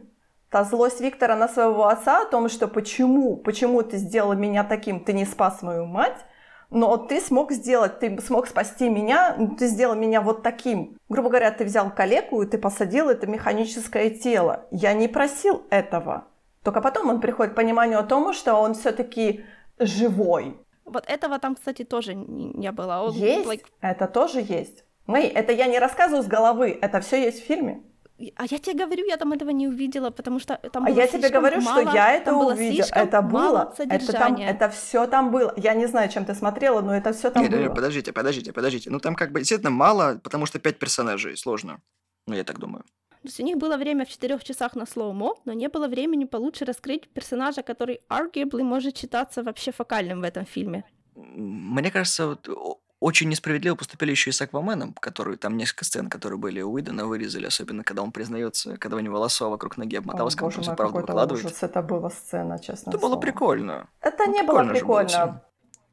Та 0.51 0.65
злость 0.65 1.01
Виктора 1.01 1.37
на 1.37 1.47
своего 1.49 1.87
отца 1.89 2.23
о 2.23 2.25
том, 2.25 2.49
что 2.49 2.69
почему, 2.69 3.37
почему 3.37 3.83
ты 3.83 3.99
сделал 3.99 4.33
меня 4.35 4.65
таким, 4.65 5.01
ты 5.05 5.13
не 5.13 5.27
спас 5.27 5.63
мою 5.63 5.85
мать, 5.85 6.25
но 6.71 6.97
ты 6.97 7.21
смог 7.21 7.53
сделать, 7.53 7.99
ты 7.99 8.19
смог 8.21 8.47
спасти 8.47 8.89
меня, 8.89 9.37
ты 9.59 9.69
сделал 9.69 9.95
меня 9.95 10.21
вот 10.21 10.43
таким. 10.43 10.97
Грубо 11.09 11.29
говоря, 11.29 11.51
ты 11.51 11.65
взял 11.65 11.91
калеку 11.91 12.43
и 12.43 12.47
ты 12.47 12.59
посадил 12.59 13.09
это 13.09 13.27
механическое 13.27 14.11
тело. 14.11 14.67
Я 14.71 14.95
не 14.95 15.07
просил 15.09 15.63
этого. 15.71 16.25
Только 16.65 16.81
потом 16.81 17.09
он 17.09 17.21
приходит 17.21 17.53
к 17.53 17.57
пониманию 17.57 17.99
о 18.01 18.03
том, 18.03 18.33
что 18.35 18.55
он 18.55 18.75
все-таки 18.75 19.45
живой. 19.79 20.59
Вот 20.85 21.05
этого 21.07 21.39
там, 21.39 21.55
кстати, 21.55 21.85
тоже 21.85 22.15
не 22.15 22.73
было. 22.73 23.03
Он, 23.03 23.13
Есть, 23.13 23.47
like, 23.47 23.65
это 23.81 24.07
тоже 24.07 24.41
есть. 24.41 24.85
Мэй, 25.07 25.27
это 25.29 25.53
я 25.53 25.67
не 25.67 25.79
рассказываю 25.79 26.23
с 26.23 26.27
головы, 26.27 26.79
это 26.81 27.01
все 27.01 27.23
есть 27.25 27.43
в 27.43 27.47
фильме. 27.47 27.83
А 28.35 28.45
я 28.51 28.59
тебе 28.59 28.85
говорю, 28.85 29.07
я 29.07 29.17
там 29.17 29.33
этого 29.33 29.51
не 29.51 29.69
увидела, 29.69 30.11
потому 30.11 30.41
что 30.41 30.57
там 30.73 30.85
А 30.85 30.87
было 30.87 30.97
я 30.97 31.07
тебе 31.07 31.29
говорю, 31.29 31.61
мало, 31.61 31.83
что 31.83 31.95
я 31.95 32.13
это 32.15 32.35
увидела. 32.35 32.87
Это 32.93 33.23
мало 33.23 33.65
было. 33.67 33.75
Это 33.79 34.13
там, 34.13 34.35
это 34.37 34.69
все 34.71 35.07
там 35.07 35.31
было. 35.31 35.55
Я 35.57 35.75
не 35.75 35.87
знаю, 35.87 36.09
чем 36.09 36.25
ты 36.25 36.35
смотрела, 36.35 36.81
но 36.81 36.97
это 36.97 37.13
все 37.13 37.31
там 37.31 37.45
Не, 37.45 37.49
не, 37.49 37.59
не, 37.59 37.65
было. 37.67 37.75
подождите, 37.77 38.13
подождите, 38.13 38.53
подождите. 38.53 38.91
Ну 38.91 38.99
там 38.99 39.15
как 39.15 39.31
бы 39.31 39.39
действительно 39.39 39.71
мало, 39.71 40.21
потому 40.23 40.47
что 40.47 40.59
пять 40.59 40.79
персонажей, 40.81 41.37
сложно. 41.37 41.81
Ну, 42.27 42.35
я 42.35 42.43
так 42.43 42.59
думаю. 42.59 42.85
То 43.23 43.29
есть 43.29 43.41
у 43.41 43.43
них 43.45 43.57
было 43.57 43.77
время 43.77 44.05
в 44.05 44.09
четырех 44.09 44.45
часах 44.45 44.77
на 44.77 44.87
слоумо, 44.87 45.35
но 45.45 45.53
не 45.53 45.69
было 45.69 45.89
времени 45.89 46.25
получше 46.25 46.65
раскрыть 46.65 47.09
персонажа, 47.09 47.63
который 47.63 48.01
arguably 48.09 48.63
может 48.63 48.97
считаться 48.97 49.43
вообще 49.43 49.73
фокальным 49.73 50.21
в 50.21 50.25
этом 50.25 50.47
фильме. 50.47 50.85
Мне 51.15 51.91
кажется, 51.91 52.27
вот 52.27 52.49
очень 53.01 53.29
несправедливо 53.29 53.77
поступили 53.77 54.11
еще 54.11 54.31
и 54.31 54.33
с 54.33 54.43
Акваменом, 54.43 54.93
который 54.95 55.37
там 55.37 55.57
несколько 55.57 55.85
сцен, 55.85 56.09
которые 56.11 56.39
были 56.39 56.61
у 56.61 56.73
Уидона, 56.73 57.07
вырезали, 57.07 57.47
особенно 57.47 57.85
когда 57.85 58.03
он 58.03 58.13
признается, 58.13 58.77
когда 58.77 58.97
у 58.97 59.01
него 59.01 59.15
волосо 59.15 59.49
вокруг 59.49 59.77
ноги 59.77 59.97
обмоталось, 59.97 60.35
когда 60.35 60.47
он 60.47 60.53
просто 60.53 60.75
правду 60.75 60.99
выкладывает. 60.99 61.45
ужас. 61.45 61.63
Это 61.63 61.83
была 61.83 62.11
сцена, 62.11 62.59
честно 62.59 62.91
Это 62.91 62.99
было 62.99 63.17
прикольно. 63.17 63.89
Это 64.01 64.25
Ну, 64.27 64.33
не 64.33 64.43
было 64.43 64.65
прикольно 64.65 65.27
было. 65.27 65.48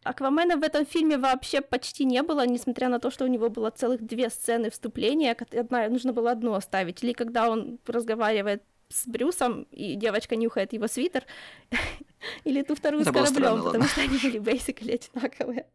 Аквамена 0.05 0.57
в 0.57 0.63
этом 0.63 0.85
фильме 0.85 1.17
вообще 1.17 1.61
почти 1.61 2.05
не 2.05 2.21
было, 2.21 2.45
несмотря 2.45 2.89
на 2.89 2.99
то, 2.99 3.09
что 3.09 3.25
у 3.25 3.27
него 3.27 3.49
было 3.49 3.71
целых 3.71 4.05
две 4.05 4.29
сцены 4.29 4.69
вступления, 4.69 5.35
одна, 5.59 5.89
нужно 5.89 6.13
было 6.13 6.31
одну 6.31 6.53
оставить. 6.53 7.03
Или 7.03 7.13
когда 7.13 7.49
он 7.49 7.79
разговаривает 7.87 8.61
с 8.89 9.07
Брюсом, 9.07 9.63
и 9.71 9.95
девочка 9.95 10.35
нюхает 10.35 10.73
его 10.73 10.87
свитер, 10.87 11.23
или 12.43 12.61
ту 12.61 12.75
вторую 12.75 13.01
Это 13.01 13.09
с 13.09 13.13
кораблем, 13.13 13.35
странно, 13.35 13.63
потому 13.63 13.83
ладно. 13.83 13.87
что 13.87 14.01
они 14.01 14.17
были 14.19 14.39
basically 14.39 14.93
одинаковые. 14.93 15.65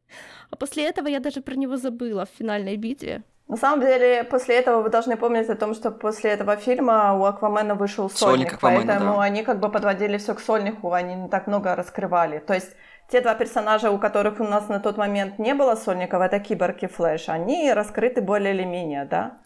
А 0.51 0.57
после 0.57 0.85
этого 0.85 1.09
я 1.09 1.19
даже 1.19 1.41
про 1.41 1.57
него 1.57 1.77
забыла 1.77 2.25
в 2.25 2.39
финальной 2.39 2.77
битве. 2.77 3.25
На 3.49 3.57
самом 3.57 3.81
деле, 3.81 4.23
после 4.23 4.61
этого 4.61 4.81
вы 4.81 4.91
должны 4.91 5.17
помнить 5.17 5.49
о 5.49 5.57
том, 5.57 5.75
что 5.75 5.91
после 5.91 6.31
этого 6.31 6.55
фильма 6.55 7.19
у 7.19 7.25
Аквамена 7.25 7.75
вышел 7.75 8.09
Сольник 8.09 8.51
сольник, 8.51 8.55
Аквамена, 8.55 8.87
поэтому 8.87 9.15
да. 9.15 9.23
они 9.23 9.43
как 9.43 9.59
бы 9.59 9.73
подводили 9.73 10.19
все 10.19 10.37
к 10.37 10.41
сольнику, 10.41 10.93
они 10.93 11.17
не 11.17 11.29
так 11.29 11.49
много 11.49 11.75
раскрывали. 11.75 12.39
То 12.39 12.55
есть 12.55 12.77
те 13.11 13.21
два 13.21 13.35
персонажа, 13.35 13.91
у 13.91 13.99
которых 13.99 14.41
у 14.41 14.45
нас 14.45 14.69
на 14.69 14.79
тот 14.81 14.97
момент 14.97 15.39
не 15.39 15.55
было 15.55 15.75
сольников, 15.75 16.21
это 16.23 16.39
Киборг 16.41 16.83
и 16.83 16.87
Флэш, 16.87 17.29
они 17.29 17.73
раскрыты 17.73 18.21
более 18.23 18.55
или 18.55 18.65
менее, 18.65 19.05
да? 19.05 19.39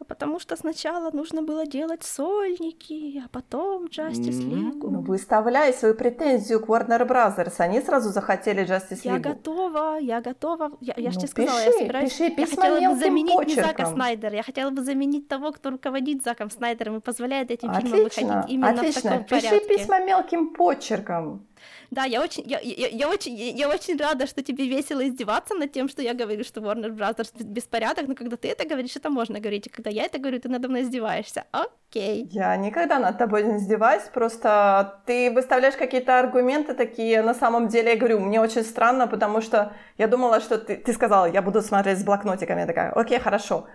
А 0.00 0.04
потому 0.04 0.38
что 0.38 0.54
сначала 0.54 1.10
нужно 1.10 1.42
было 1.42 1.66
делать 1.66 2.04
сольники, 2.04 3.20
а 3.24 3.28
потом 3.30 3.86
Justice 3.86 4.40
League. 4.48 4.78
Ну, 4.80 5.00
выставляй 5.00 5.72
свою 5.72 5.94
претензию 5.96 6.60
к 6.64 6.68
Warner 6.68 7.04
Brothers. 7.04 7.54
Они 7.58 7.80
сразу 7.80 8.10
захотели 8.10 8.64
Justice 8.64 9.00
Я 9.02 9.16
League. 9.16 9.22
готова, 9.22 9.98
я 9.98 10.20
готова. 10.20 10.70
Я, 10.80 10.94
я 10.96 11.10
же 11.10 11.18
Ну, 11.18 11.26
тебе 11.26 11.28
сказала, 11.28 11.58
я 11.58 11.66
пиши, 11.66 11.78
собираюсь. 11.78 12.12
пиши 12.12 12.24
я 12.36 12.46
хотела 12.46 12.90
бы 12.92 12.96
заменить 13.00 13.46
не 13.48 13.54
Зака 13.56 13.68
почерком. 13.68 13.94
Снайдера, 13.94 14.36
я 14.36 14.42
хотела 14.44 14.70
бы 14.70 14.82
заменить 14.82 15.26
того, 15.26 15.50
кто 15.50 15.70
руководит 15.70 16.22
Заком 16.22 16.50
Снайдером 16.50 16.98
и 16.98 17.00
позволяет 17.00 17.50
этим 17.50 17.74
фильмам 17.74 18.00
Отлично, 18.06 18.22
выходить 18.26 18.50
именно 18.54 18.74
в 18.76 18.78
отлично. 18.78 19.02
таком 19.10 19.24
Пиши 19.24 19.48
порядке. 19.48 19.68
письма 19.78 19.98
мелким 20.04 20.54
почерком. 20.54 21.44
Да, 21.90 22.04
я 22.04 22.20
очень, 22.22 22.44
я, 22.46 22.60
я, 22.60 22.88
я 22.88 23.08
очень, 23.08 23.34
я 23.34 23.68
очень 23.68 23.96
рада, 23.96 24.26
что 24.26 24.42
тебе 24.42 24.68
весело 24.68 25.06
издеваться 25.06 25.54
над 25.54 25.72
тем, 25.72 25.88
что 25.88 26.02
я 26.02 26.12
говорю, 26.12 26.44
что 26.44 26.60
Warner 26.60 26.90
Brothers 26.90 27.32
бес- 27.34 27.46
беспорядок, 27.46 28.08
но 28.08 28.14
когда 28.14 28.36
ты 28.36 28.48
это 28.48 28.68
говоришь, 28.68 28.96
это 28.96 29.08
можно 29.08 29.40
говорить, 29.40 29.66
а 29.68 29.70
когда 29.70 29.90
я 29.90 30.04
это 30.04 30.18
говорю, 30.18 30.38
ты 30.38 30.48
надо 30.50 30.68
мной 30.68 30.82
издеваешься. 30.82 31.44
Окей. 31.52 32.28
Я 32.30 32.56
никогда 32.56 32.98
над 32.98 33.16
тобой 33.16 33.42
не 33.44 33.56
издеваюсь, 33.56 34.02
просто 34.12 35.00
ты 35.06 35.30
выставляешь 35.30 35.76
какие-то 35.76 36.18
аргументы 36.18 36.74
такие, 36.74 37.22
на 37.22 37.34
самом 37.34 37.68
деле, 37.68 37.92
я 37.92 37.96
говорю, 37.96 38.20
мне 38.20 38.40
очень 38.40 38.64
странно, 38.64 39.06
потому 39.06 39.40
что 39.40 39.72
я 39.96 40.08
думала, 40.08 40.40
что 40.40 40.58
ты, 40.58 40.76
ты 40.76 40.92
сказала, 40.92 41.24
я 41.24 41.40
буду 41.40 41.62
смотреть 41.62 41.98
с 41.98 42.04
блокнотиками, 42.04 42.60
я 42.60 42.66
такая, 42.66 42.92
окей, 42.92 43.18
хорошо. 43.18 43.66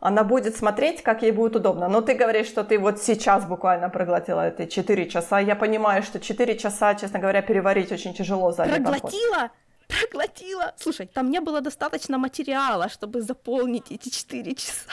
Она 0.00 0.24
будет 0.24 0.56
смотреть, 0.56 1.02
как 1.02 1.22
ей 1.22 1.32
будет 1.32 1.56
удобно. 1.56 1.88
Но 1.88 2.00
ты 2.00 2.14
говоришь, 2.14 2.46
что 2.46 2.64
ты 2.64 2.78
вот 2.78 3.02
сейчас 3.02 3.44
буквально 3.44 3.90
проглотила 3.90 4.48
эти 4.48 4.66
4 4.66 5.08
часа. 5.10 5.40
Я 5.40 5.56
понимаю, 5.56 6.02
что 6.02 6.18
4 6.18 6.58
часа, 6.58 6.94
честно 6.94 7.18
говоря, 7.18 7.42
переварить 7.42 7.92
очень 7.92 8.14
тяжело 8.14 8.52
за 8.52 8.62
один. 8.62 8.82
Проглотила? 8.82 9.50
Проглотила. 9.88 10.72
Слушай, 10.76 11.06
там 11.06 11.30
не 11.30 11.40
было 11.40 11.60
достаточно 11.60 12.18
материала, 12.18 12.88
чтобы 12.88 13.20
заполнить 13.20 13.92
эти 13.92 14.08
четыре 14.08 14.54
часа. 14.54 14.90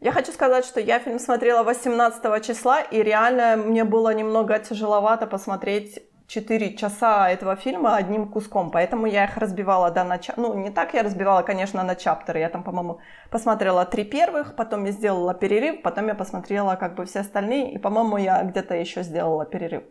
Я 0.00 0.12
хочу 0.12 0.30
сказать, 0.32 0.64
что 0.64 0.80
я 0.80 1.00
фильм 1.00 1.18
смотрела 1.18 1.64
18 1.64 2.46
числа, 2.46 2.80
и 2.80 3.02
реально 3.02 3.56
мне 3.56 3.82
было 3.82 4.14
немного 4.14 4.58
тяжеловато 4.60 5.26
посмотреть 5.26 6.07
4 6.28 6.76
часа 6.76 7.30
этого 7.30 7.56
фильма 7.56 7.96
одним 7.96 8.28
куском, 8.28 8.70
поэтому 8.70 9.06
я 9.06 9.24
их 9.24 9.36
разбивала 9.38 9.90
до 9.90 10.04
начала. 10.04 10.36
Ну, 10.36 10.54
не 10.54 10.70
так 10.70 10.94
я 10.94 11.02
разбивала, 11.02 11.42
конечно, 11.42 11.82
на 11.82 11.94
чаптеры. 11.94 12.40
Я 12.40 12.50
там, 12.50 12.62
по-моему, 12.62 13.00
посмотрела 13.30 13.84
три 13.86 14.04
первых, 14.04 14.54
потом 14.54 14.84
я 14.84 14.92
сделала 14.92 15.34
перерыв, 15.34 15.82
потом 15.82 16.08
я 16.08 16.14
посмотрела 16.14 16.76
как 16.76 16.94
бы 16.94 17.04
все 17.04 17.20
остальные, 17.20 17.72
и, 17.72 17.78
по-моему, 17.78 18.18
я 18.18 18.42
где-то 18.44 18.74
еще 18.74 19.02
сделала 19.02 19.46
перерыв. 19.46 19.82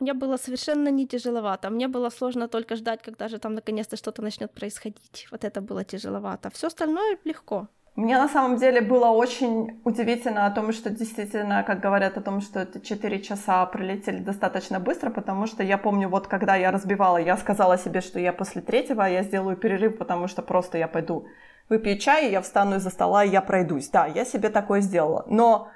Мне 0.00 0.12
было 0.12 0.36
совершенно 0.36 0.90
не 0.90 1.06
тяжеловато. 1.06 1.70
Мне 1.70 1.88
было 1.88 2.10
сложно 2.10 2.48
только 2.48 2.76
ждать, 2.76 3.02
когда 3.02 3.28
же 3.28 3.38
там 3.38 3.54
наконец-то 3.54 3.96
что-то 3.96 4.22
начнет 4.22 4.52
происходить. 4.52 5.26
Вот 5.30 5.42
это 5.42 5.60
было 5.60 5.84
тяжеловато. 5.84 6.50
Все 6.50 6.66
остальное 6.66 7.18
легко. 7.24 7.66
Мне 7.98 8.16
на 8.16 8.28
самом 8.28 8.58
деле 8.58 8.80
было 8.80 9.06
очень 9.08 9.80
удивительно 9.82 10.46
о 10.46 10.52
том, 10.52 10.72
что 10.72 10.88
действительно, 10.88 11.64
как 11.64 11.80
говорят 11.80 12.16
о 12.16 12.20
том, 12.20 12.40
что 12.40 12.60
это 12.60 12.80
4 12.80 13.20
часа 13.22 13.66
пролетели 13.66 14.18
достаточно 14.18 14.78
быстро, 14.78 15.10
потому 15.10 15.48
что 15.48 15.64
я 15.64 15.78
помню, 15.78 16.08
вот 16.08 16.28
когда 16.28 16.54
я 16.54 16.70
разбивала, 16.70 17.16
я 17.16 17.36
сказала 17.36 17.76
себе, 17.76 18.00
что 18.00 18.20
я 18.20 18.32
после 18.32 18.62
третьего 18.62 19.02
я 19.02 19.24
сделаю 19.24 19.56
перерыв, 19.56 19.98
потому 19.98 20.28
что 20.28 20.42
просто 20.42 20.78
я 20.78 20.86
пойду 20.86 21.26
выпью 21.68 21.98
чай, 21.98 22.30
я 22.30 22.40
встану 22.40 22.76
из-за 22.76 22.90
стола, 22.90 23.24
и 23.24 23.30
я 23.30 23.40
пройдусь. 23.40 23.88
Да, 23.88 24.06
я 24.06 24.24
себе 24.24 24.50
такое 24.50 24.80
сделала. 24.80 25.24
Но 25.26 25.68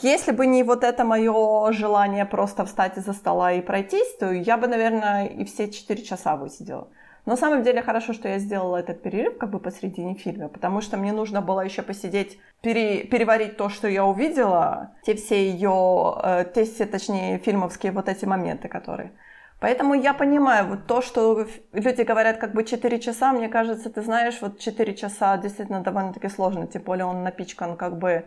если 0.00 0.32
бы 0.32 0.46
не 0.46 0.62
вот 0.62 0.82
это 0.82 1.04
мое 1.04 1.72
желание 1.72 2.24
просто 2.24 2.64
встать 2.64 2.96
из-за 2.96 3.12
стола 3.12 3.52
и 3.52 3.60
пройтись, 3.60 4.16
то 4.18 4.32
я 4.32 4.56
бы, 4.56 4.66
наверное, 4.66 5.26
и 5.26 5.44
все 5.44 5.70
четыре 5.70 6.02
часа 6.04 6.36
высидела. 6.36 6.88
На 7.30 7.36
самом 7.36 7.62
деле 7.62 7.80
хорошо, 7.80 8.12
что 8.12 8.28
я 8.28 8.40
сделала 8.40 8.78
этот 8.78 9.02
перерыв 9.02 9.38
как 9.38 9.50
бы 9.50 9.60
посредине 9.60 10.16
фильма, 10.16 10.48
потому 10.48 10.80
что 10.80 10.96
мне 10.96 11.12
нужно 11.12 11.40
было 11.40 11.60
еще 11.60 11.82
посидеть, 11.82 12.40
пере, 12.60 13.04
переварить 13.04 13.56
то, 13.56 13.68
что 13.68 13.86
я 13.86 14.04
увидела, 14.04 14.96
те 15.04 15.14
все 15.14 15.48
ее, 15.48 16.16
э, 16.24 16.44
те 16.52 16.64
все, 16.64 16.86
точнее, 16.86 17.38
фильмовские 17.38 17.92
вот 17.92 18.08
эти 18.08 18.24
моменты, 18.24 18.66
которые. 18.66 19.12
Поэтому 19.60 19.94
я 19.94 20.12
понимаю, 20.12 20.66
вот 20.70 20.88
то, 20.88 21.02
что 21.02 21.46
люди 21.72 22.02
говорят 22.02 22.38
как 22.38 22.52
бы 22.52 22.64
4 22.64 22.98
часа, 22.98 23.32
мне 23.32 23.48
кажется, 23.48 23.90
ты 23.90 24.02
знаешь, 24.02 24.38
вот 24.40 24.58
4 24.58 24.92
часа 24.96 25.36
действительно 25.36 25.82
довольно-таки 25.82 26.28
сложно, 26.28 26.66
тем 26.66 26.82
более 26.82 27.04
он 27.04 27.22
напичкан 27.22 27.76
как 27.76 27.96
бы 27.96 28.24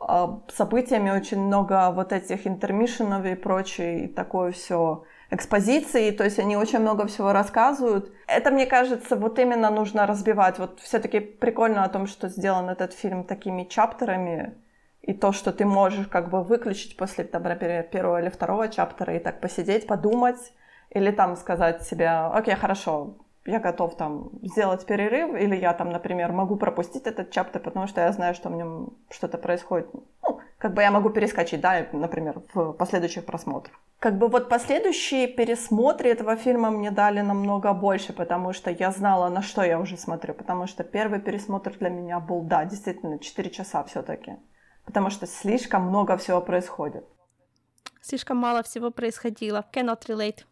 а, 0.00 0.40
событиями, 0.48 1.10
очень 1.10 1.38
много 1.40 1.92
вот 1.92 2.12
этих 2.12 2.48
интермишенов 2.48 3.24
и 3.24 3.36
прочее, 3.36 4.06
и 4.06 4.08
такое 4.08 4.50
все 4.50 5.04
экспозиции, 5.32 6.10
то 6.10 6.24
есть 6.24 6.38
они 6.38 6.56
очень 6.56 6.80
много 6.80 7.06
всего 7.06 7.32
рассказывают. 7.32 8.12
Это, 8.26 8.50
мне 8.50 8.66
кажется, 8.66 9.16
вот 9.16 9.38
именно 9.38 9.70
нужно 9.70 10.06
разбивать. 10.06 10.58
Вот 10.58 10.80
все-таки 10.80 11.20
прикольно 11.20 11.84
о 11.84 11.88
том, 11.88 12.06
что 12.06 12.28
сделан 12.28 12.68
этот 12.68 12.92
фильм 12.92 13.24
такими 13.24 13.64
чаптерами, 13.64 14.54
и 15.00 15.14
то, 15.14 15.32
что 15.32 15.52
ты 15.52 15.64
можешь 15.64 16.06
как 16.06 16.30
бы 16.30 16.44
выключить 16.44 16.96
после, 16.96 17.28
например, 17.32 17.84
первого 17.84 18.20
или 18.20 18.28
второго 18.28 18.68
чаптера 18.68 19.16
и 19.16 19.18
так 19.18 19.40
посидеть, 19.40 19.86
подумать, 19.86 20.52
или 20.90 21.10
там 21.10 21.36
сказать 21.36 21.82
себе, 21.82 22.08
окей, 22.08 22.54
хорошо, 22.54 23.16
я 23.44 23.58
готов 23.58 23.96
там 23.96 24.30
сделать 24.42 24.86
перерыв, 24.86 25.34
или 25.34 25.56
я 25.56 25.72
там, 25.72 25.90
например, 25.90 26.30
могу 26.30 26.56
пропустить 26.56 27.06
этот 27.06 27.30
чаптер, 27.30 27.60
потому 27.60 27.86
что 27.88 28.00
я 28.00 28.12
знаю, 28.12 28.34
что 28.34 28.50
в 28.50 28.52
нем 28.52 28.92
что-то 29.10 29.38
происходит. 29.38 29.88
Как 30.62 30.74
бы 30.74 30.82
я 30.82 30.92
могу 30.92 31.10
перескочить, 31.10 31.60
да, 31.60 31.88
например, 31.92 32.40
в 32.54 32.72
последующих 32.74 33.26
просмотрах. 33.26 33.74
Как 33.98 34.16
бы 34.16 34.28
вот 34.28 34.48
последующие 34.48 35.26
пересмотры 35.26 36.08
этого 36.08 36.36
фильма 36.36 36.70
мне 36.70 36.92
дали 36.92 37.20
намного 37.20 37.72
больше, 37.72 38.12
потому 38.12 38.52
что 38.52 38.70
я 38.70 38.92
знала, 38.92 39.28
на 39.28 39.42
что 39.42 39.64
я 39.64 39.80
уже 39.80 39.96
смотрю, 39.96 40.34
потому 40.34 40.68
что 40.68 40.84
первый 40.84 41.18
пересмотр 41.18 41.76
для 41.80 41.88
меня 41.88 42.20
был, 42.20 42.42
да, 42.42 42.64
действительно, 42.64 43.18
4 43.18 43.50
часа 43.50 43.82
все-таки, 43.82 44.36
потому 44.84 45.10
что 45.10 45.26
слишком 45.26 45.82
много 45.88 46.16
всего 46.16 46.40
происходит. 46.40 47.04
Слишком 48.00 48.36
мало 48.36 48.62
всего 48.62 48.92
происходило. 48.92 49.64
Cannot 49.74 50.06
relate 50.06 50.44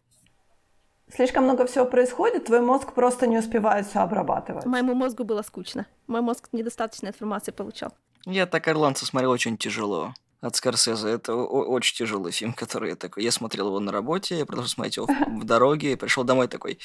слишком 1.15 1.43
много 1.43 1.65
всего 1.65 1.85
происходит, 1.85 2.45
твой 2.45 2.61
мозг 2.61 2.93
просто 2.93 3.27
не 3.27 3.37
успевает 3.37 3.85
все 3.85 3.99
обрабатывать. 3.99 4.65
Моему 4.65 4.93
мозгу 4.93 5.23
было 5.23 5.41
скучно. 5.41 5.85
Мой 6.07 6.21
мозг 6.21 6.49
недостаточно 6.51 7.07
информации 7.07 7.51
получал. 7.51 7.93
Я 8.25 8.45
так 8.45 8.67
«Ирландца» 8.67 9.05
смотрел 9.05 9.31
очень 9.31 9.57
тяжело. 9.57 10.13
От 10.41 10.55
Скорсезе. 10.55 11.09
Это 11.09 11.35
очень 11.35 11.95
тяжелый 11.95 12.31
фильм, 12.31 12.53
который 12.53 12.89
я 12.89 12.95
такой... 12.95 13.23
Я 13.23 13.31
смотрел 13.31 13.67
его 13.67 13.79
на 13.79 13.91
работе, 13.91 14.39
я 14.39 14.45
продолжил 14.45 14.69
смотреть 14.71 14.97
его 14.97 15.07
в 15.27 15.43
дороге, 15.43 15.97
пришел 15.97 16.23
домой 16.23 16.47
такой... 16.47 16.79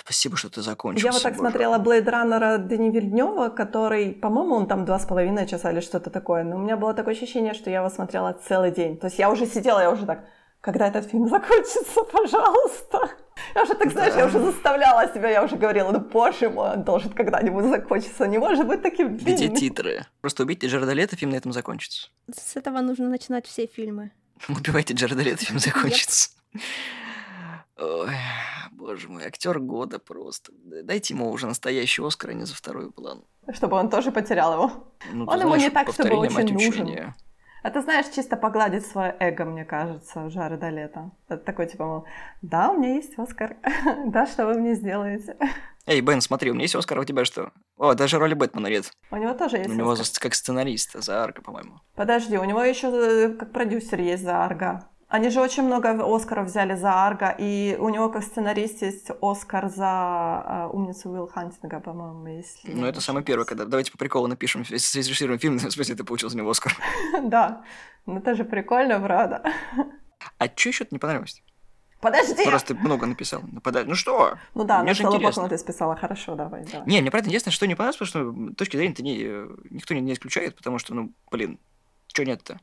Спасибо, 0.00 0.36
что 0.36 0.48
ты 0.48 0.62
закончил. 0.62 1.04
Я 1.04 1.12
вот 1.12 1.22
так 1.22 1.32
боже. 1.32 1.50
смотрела 1.50 1.78
Блейд 1.78 2.08
Раннера 2.08 2.58
Дени 2.58 2.90
Вильднева, 2.90 3.48
который, 3.48 4.12
по-моему, 4.12 4.54
он 4.54 4.68
там 4.68 4.84
два 4.84 5.00
с 5.00 5.04
половиной 5.04 5.48
часа 5.48 5.72
или 5.72 5.80
что-то 5.80 6.10
такое. 6.10 6.44
Но 6.44 6.56
у 6.56 6.58
меня 6.60 6.76
было 6.76 6.94
такое 6.94 7.14
ощущение, 7.14 7.54
что 7.54 7.70
я 7.70 7.78
его 7.78 7.90
смотрела 7.90 8.32
целый 8.32 8.70
день. 8.70 8.98
То 8.98 9.08
есть 9.08 9.18
я 9.18 9.28
уже 9.30 9.46
сидела, 9.46 9.80
я 9.80 9.90
уже 9.90 10.06
так 10.06 10.24
когда 10.66 10.88
этот 10.88 11.06
фильм 11.06 11.28
закончится, 11.28 12.02
пожалуйста. 12.02 13.10
Я 13.54 13.62
уже, 13.62 13.74
так 13.74 13.90
знаешь, 13.90 14.14
да. 14.14 14.20
я 14.20 14.26
уже 14.26 14.38
заставляла 14.40 15.12
себя, 15.12 15.30
я 15.30 15.42
уже 15.42 15.56
говорила, 15.56 15.90
ну, 15.90 16.00
боже 16.00 16.50
мой, 16.50 16.72
он 16.72 16.84
должен 16.84 17.12
когда-нибудь 17.12 17.64
закончиться, 17.64 18.26
не 18.26 18.38
может 18.38 18.66
быть 18.66 18.82
таким 18.82 19.16
длинным. 19.16 19.36
Видите 19.36 19.54
титры. 19.54 20.06
Просто 20.20 20.42
убейте 20.42 20.66
Джареда 20.66 20.92
Лето, 20.92 21.16
фильм 21.16 21.30
на 21.32 21.36
этом 21.36 21.52
закончится. 21.52 22.08
С 22.34 22.56
этого 22.56 22.80
нужно 22.80 23.08
начинать 23.08 23.46
все 23.46 23.66
фильмы. 23.66 24.10
Убивайте 24.48 24.94
Джареда 24.94 25.22
Лето, 25.22 25.44
фильм 25.44 25.58
закончится. 25.58 26.30
Ой, 27.78 28.10
боже 28.72 29.08
мой, 29.08 29.26
актер 29.26 29.58
года 29.58 29.98
просто. 29.98 30.52
Дайте 30.82 31.14
ему 31.14 31.30
уже 31.30 31.46
настоящий 31.46 32.02
Оскар, 32.02 32.30
а 32.30 32.34
не 32.34 32.44
за 32.44 32.54
второй 32.54 32.90
план. 32.90 33.22
Чтобы 33.52 33.76
он 33.76 33.90
тоже 33.90 34.12
потерял 34.12 34.54
его. 34.54 34.94
Ну, 35.12 35.24
он 35.26 35.40
ему 35.40 35.56
не 35.56 35.70
так, 35.70 35.92
чтобы 35.92 36.16
очень 36.16 36.52
нужен. 36.52 37.14
Это, 37.66 37.82
знаешь, 37.82 38.06
чисто 38.14 38.36
погладить 38.36 38.86
свое 38.86 39.16
эго, 39.18 39.44
мне 39.44 39.64
кажется, 39.64 40.30
Жареда 40.30 40.68
Лето. 40.68 41.10
Это 41.28 41.42
такой, 41.42 41.66
типа, 41.66 41.84
мол, 41.84 42.04
да, 42.40 42.70
у 42.70 42.78
меня 42.78 42.94
есть 42.94 43.18
Оскар. 43.18 43.56
да, 44.06 44.24
что 44.26 44.46
вы 44.46 44.54
мне 44.54 44.76
сделаете? 44.76 45.36
Эй, 45.84 46.00
Бен, 46.00 46.20
смотри, 46.20 46.52
у 46.52 46.54
меня 46.54 46.62
есть 46.62 46.76
Оскар, 46.76 46.98
а 46.98 47.00
у 47.00 47.04
тебя 47.04 47.24
что? 47.24 47.50
О, 47.76 47.94
даже 47.94 48.20
роли 48.20 48.34
Бэтмена 48.34 48.68
нет. 48.68 48.92
У 49.10 49.16
него 49.16 49.34
тоже 49.34 49.56
есть 49.56 49.68
У 49.68 49.72
него 49.72 49.90
Оскар. 49.90 50.20
как 50.20 50.34
сценарист 50.36 50.92
за 50.92 51.24
Арго, 51.24 51.42
по-моему. 51.42 51.80
Подожди, 51.96 52.38
у 52.38 52.44
него 52.44 52.62
еще 52.62 52.86
э, 52.86 53.30
как 53.30 53.50
продюсер 53.50 54.00
есть 54.00 54.22
за 54.22 54.44
Арго. 54.44 54.88
Они 55.08 55.30
же 55.30 55.40
очень 55.40 55.62
много 55.62 55.94
Оскаров 56.02 56.48
взяли 56.48 56.74
за 56.74 57.06
Арго, 57.06 57.32
и 57.38 57.76
у 57.78 57.88
него 57.90 58.08
как 58.08 58.24
сценарист 58.24 58.82
есть 58.82 59.08
Оскар 59.22 59.68
за 59.68 60.44
э, 60.44 60.66
умницу 60.72 61.10
Уилл 61.10 61.28
Хантинга, 61.28 61.78
по-моему, 61.78 62.26
если... 62.26 62.72
Ну, 62.72 62.86
это 62.86 63.00
самый 63.00 63.22
первый, 63.22 63.44
когда 63.44 63.66
давайте 63.66 63.92
по 63.92 63.98
приколу 63.98 64.26
напишем, 64.26 64.64
срежиссируем 64.64 65.38
фильм, 65.38 65.58
в 65.58 65.70
смысле, 65.70 65.94
ты 65.94 66.02
получил 66.02 66.28
за 66.28 66.36
него 66.36 66.50
Оскар. 66.50 66.76
Да, 67.22 67.62
ну 68.04 68.18
это 68.18 68.34
же 68.34 68.44
прикольно, 68.44 68.98
правда. 68.98 69.42
А 70.38 70.46
что 70.54 70.70
еще 70.70 70.86
не 70.90 70.98
понравилось? 70.98 71.40
Подожди! 72.00 72.44
Просто 72.44 72.74
ты 72.74 72.80
много 72.80 73.06
написал. 73.06 73.42
Ну, 73.50 73.60
пода... 73.60 73.84
ну 73.84 73.94
что? 73.94 74.38
Ну 74.54 74.64
да, 74.64 74.82
мне 74.82 74.92
же 74.92 75.04
интересно. 75.04 75.48
ты 75.48 75.56
списала. 75.56 75.94
Хорошо, 75.94 76.34
давай, 76.34 76.64
давай. 76.64 76.86
Не, 76.86 77.00
мне 77.00 77.10
правда 77.12 77.28
интересно, 77.28 77.52
что 77.52 77.66
не 77.66 77.74
понравилось, 77.74 77.96
потому 77.96 78.32
что 78.32 78.54
точки 78.54 78.76
зрения-то 78.76 79.02
не, 79.02 79.18
никто 79.70 79.94
не, 79.94 80.00
не 80.00 80.12
исключает, 80.12 80.56
потому 80.56 80.78
что, 80.78 80.94
ну, 80.94 81.12
блин, 81.30 81.58
что 82.08 82.24
нет-то? 82.24 82.60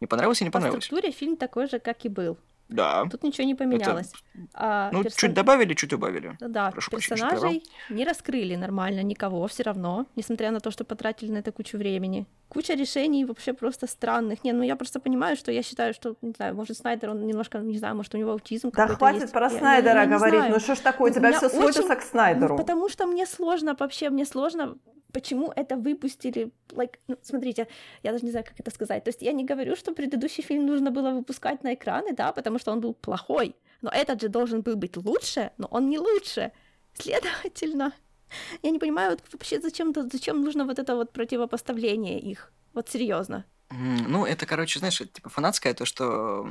Не 0.00 0.06
понравилось 0.06 0.40
и 0.40 0.44
не 0.44 0.50
понравилось. 0.50 0.84
По 0.84 0.86
структуре 0.86 1.12
фильм 1.12 1.36
такой 1.36 1.68
же, 1.68 1.78
как 1.78 2.04
и 2.04 2.08
был. 2.08 2.38
Да. 2.70 3.04
Тут 3.10 3.24
ничего 3.24 3.46
не 3.46 3.54
поменялось. 3.54 4.12
Это... 4.32 4.48
А, 4.54 4.90
ну, 4.92 5.02
персон... 5.02 5.18
чуть 5.18 5.34
добавили, 5.34 5.74
чуть 5.74 5.92
убавили. 5.92 6.36
Да, 6.40 6.70
Прошу 6.70 6.92
персонажей 6.92 7.64
не 7.90 8.04
раскрыли 8.04 8.54
нормально 8.54 9.02
никого 9.02 9.46
все 9.48 9.64
равно, 9.64 10.06
несмотря 10.14 10.52
на 10.52 10.60
то, 10.60 10.70
что 10.70 10.84
потратили 10.84 11.32
на 11.32 11.38
это 11.38 11.50
кучу 11.50 11.76
времени. 11.76 12.26
Куча 12.48 12.74
решений 12.74 13.24
вообще 13.24 13.52
просто 13.52 13.88
странных. 13.88 14.44
Не, 14.44 14.52
ну 14.52 14.62
я 14.62 14.76
просто 14.76 15.00
понимаю, 15.00 15.36
что 15.36 15.50
я 15.50 15.62
считаю, 15.62 15.94
что, 15.94 16.14
не 16.22 16.32
знаю, 16.32 16.54
может, 16.54 16.76
Снайдер, 16.76 17.10
он 17.10 17.26
немножко, 17.26 17.58
не 17.58 17.78
знаю, 17.78 17.96
может, 17.96 18.14
у 18.14 18.18
него 18.18 18.32
аутизм 18.32 18.70
Да 18.70 18.86
хватит 18.86 19.22
есть. 19.22 19.32
про 19.32 19.50
я, 19.50 19.58
Снайдера 19.58 19.94
я, 19.94 20.02
я 20.02 20.06
говорить, 20.06 20.42
ну 20.48 20.60
что 20.60 20.76
ж 20.76 20.78
такое, 20.78 21.10
у 21.10 21.14
тебя 21.14 21.32
все 21.32 21.48
сводится 21.48 21.82
очень... 21.82 21.96
к 21.96 22.02
Снайдеру. 22.02 22.54
Ну, 22.54 22.56
потому 22.56 22.88
что 22.88 23.06
мне 23.06 23.26
сложно 23.26 23.76
вообще, 23.78 24.10
мне 24.10 24.24
сложно 24.24 24.76
почему 25.12 25.52
это 25.54 25.76
выпустили, 25.76 26.50
like, 26.68 26.98
ну, 27.08 27.16
смотрите, 27.22 27.68
я 28.02 28.12
даже 28.12 28.24
не 28.24 28.30
знаю, 28.30 28.46
как 28.46 28.58
это 28.58 28.70
сказать. 28.70 29.04
То 29.04 29.08
есть 29.08 29.22
я 29.22 29.32
не 29.32 29.44
говорю, 29.44 29.76
что 29.76 29.92
предыдущий 29.92 30.42
фильм 30.42 30.66
нужно 30.66 30.90
было 30.90 31.10
выпускать 31.10 31.62
на 31.62 31.74
экраны, 31.74 32.12
да, 32.12 32.32
потому 32.32 32.58
что 32.58 32.72
он 32.72 32.80
был 32.80 32.94
плохой. 32.94 33.54
Но 33.82 33.90
этот 33.90 34.20
же 34.20 34.28
должен 34.28 34.62
был 34.62 34.76
быть 34.76 34.96
лучше, 34.96 35.50
но 35.58 35.66
он 35.70 35.88
не 35.88 35.98
лучше. 35.98 36.52
Следовательно, 36.94 37.92
я 38.62 38.70
не 38.70 38.78
понимаю 38.78 39.10
вот 39.10 39.22
вообще, 39.32 39.60
зачем, 39.60 39.92
зачем 40.12 40.42
нужно 40.42 40.64
вот 40.64 40.78
это 40.78 40.94
вот 40.96 41.12
противопоставление 41.12 42.20
их. 42.20 42.52
Вот 42.72 42.88
серьезно. 42.88 43.44
Ну, 43.70 44.26
это, 44.26 44.46
короче, 44.46 44.80
знаешь, 44.80 45.00
это, 45.00 45.12
типа 45.12 45.28
фанатское, 45.28 45.74
то, 45.74 45.84
что 45.84 46.46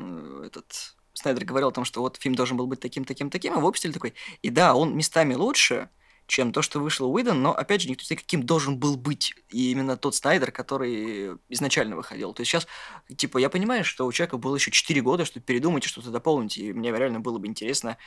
этот 0.45 0.95
Снайдер 1.13 1.43
говорил 1.43 1.67
о 1.67 1.71
том, 1.71 1.83
что 1.83 2.01
вот 2.01 2.17
фильм 2.17 2.35
должен 2.35 2.55
был 2.55 2.67
быть 2.67 2.79
таким, 2.79 3.03
таким, 3.03 3.29
таким, 3.29 3.53
а 3.53 3.59
выпустили 3.59 3.91
такой. 3.91 4.13
И 4.41 4.49
да, 4.49 4.73
он 4.73 4.95
местами 4.95 5.33
лучше, 5.33 5.89
чем 6.29 6.53
то, 6.53 6.61
что 6.61 6.79
вышло 6.79 7.07
Уидон, 7.07 7.41
но, 7.41 7.51
опять 7.53 7.81
же, 7.81 7.89
никто 7.89 8.03
не 8.03 8.07
знает, 8.07 8.21
каким 8.21 8.43
должен 8.43 8.77
был 8.77 8.95
быть 8.95 9.33
и 9.49 9.71
именно 9.71 9.97
тот 9.97 10.15
Снайдер, 10.15 10.51
который 10.51 11.37
изначально 11.49 11.95
выходил. 11.95 12.33
То 12.33 12.41
есть 12.41 12.51
сейчас, 12.51 12.67
типа, 13.15 13.39
я 13.39 13.49
понимаю, 13.49 13.83
что 13.83 14.05
у 14.05 14.11
человека 14.11 14.37
было 14.37 14.55
еще 14.55 14.69
4 14.69 15.01
года, 15.01 15.25
чтобы 15.25 15.43
передумать 15.43 15.85
и 15.85 15.87
что-то 15.87 16.11
дополнить, 16.11 16.57
и 16.57 16.71
мне 16.71 16.91
реально 16.91 17.19
было 17.19 17.39
бы 17.39 17.47
интересно 17.47 17.97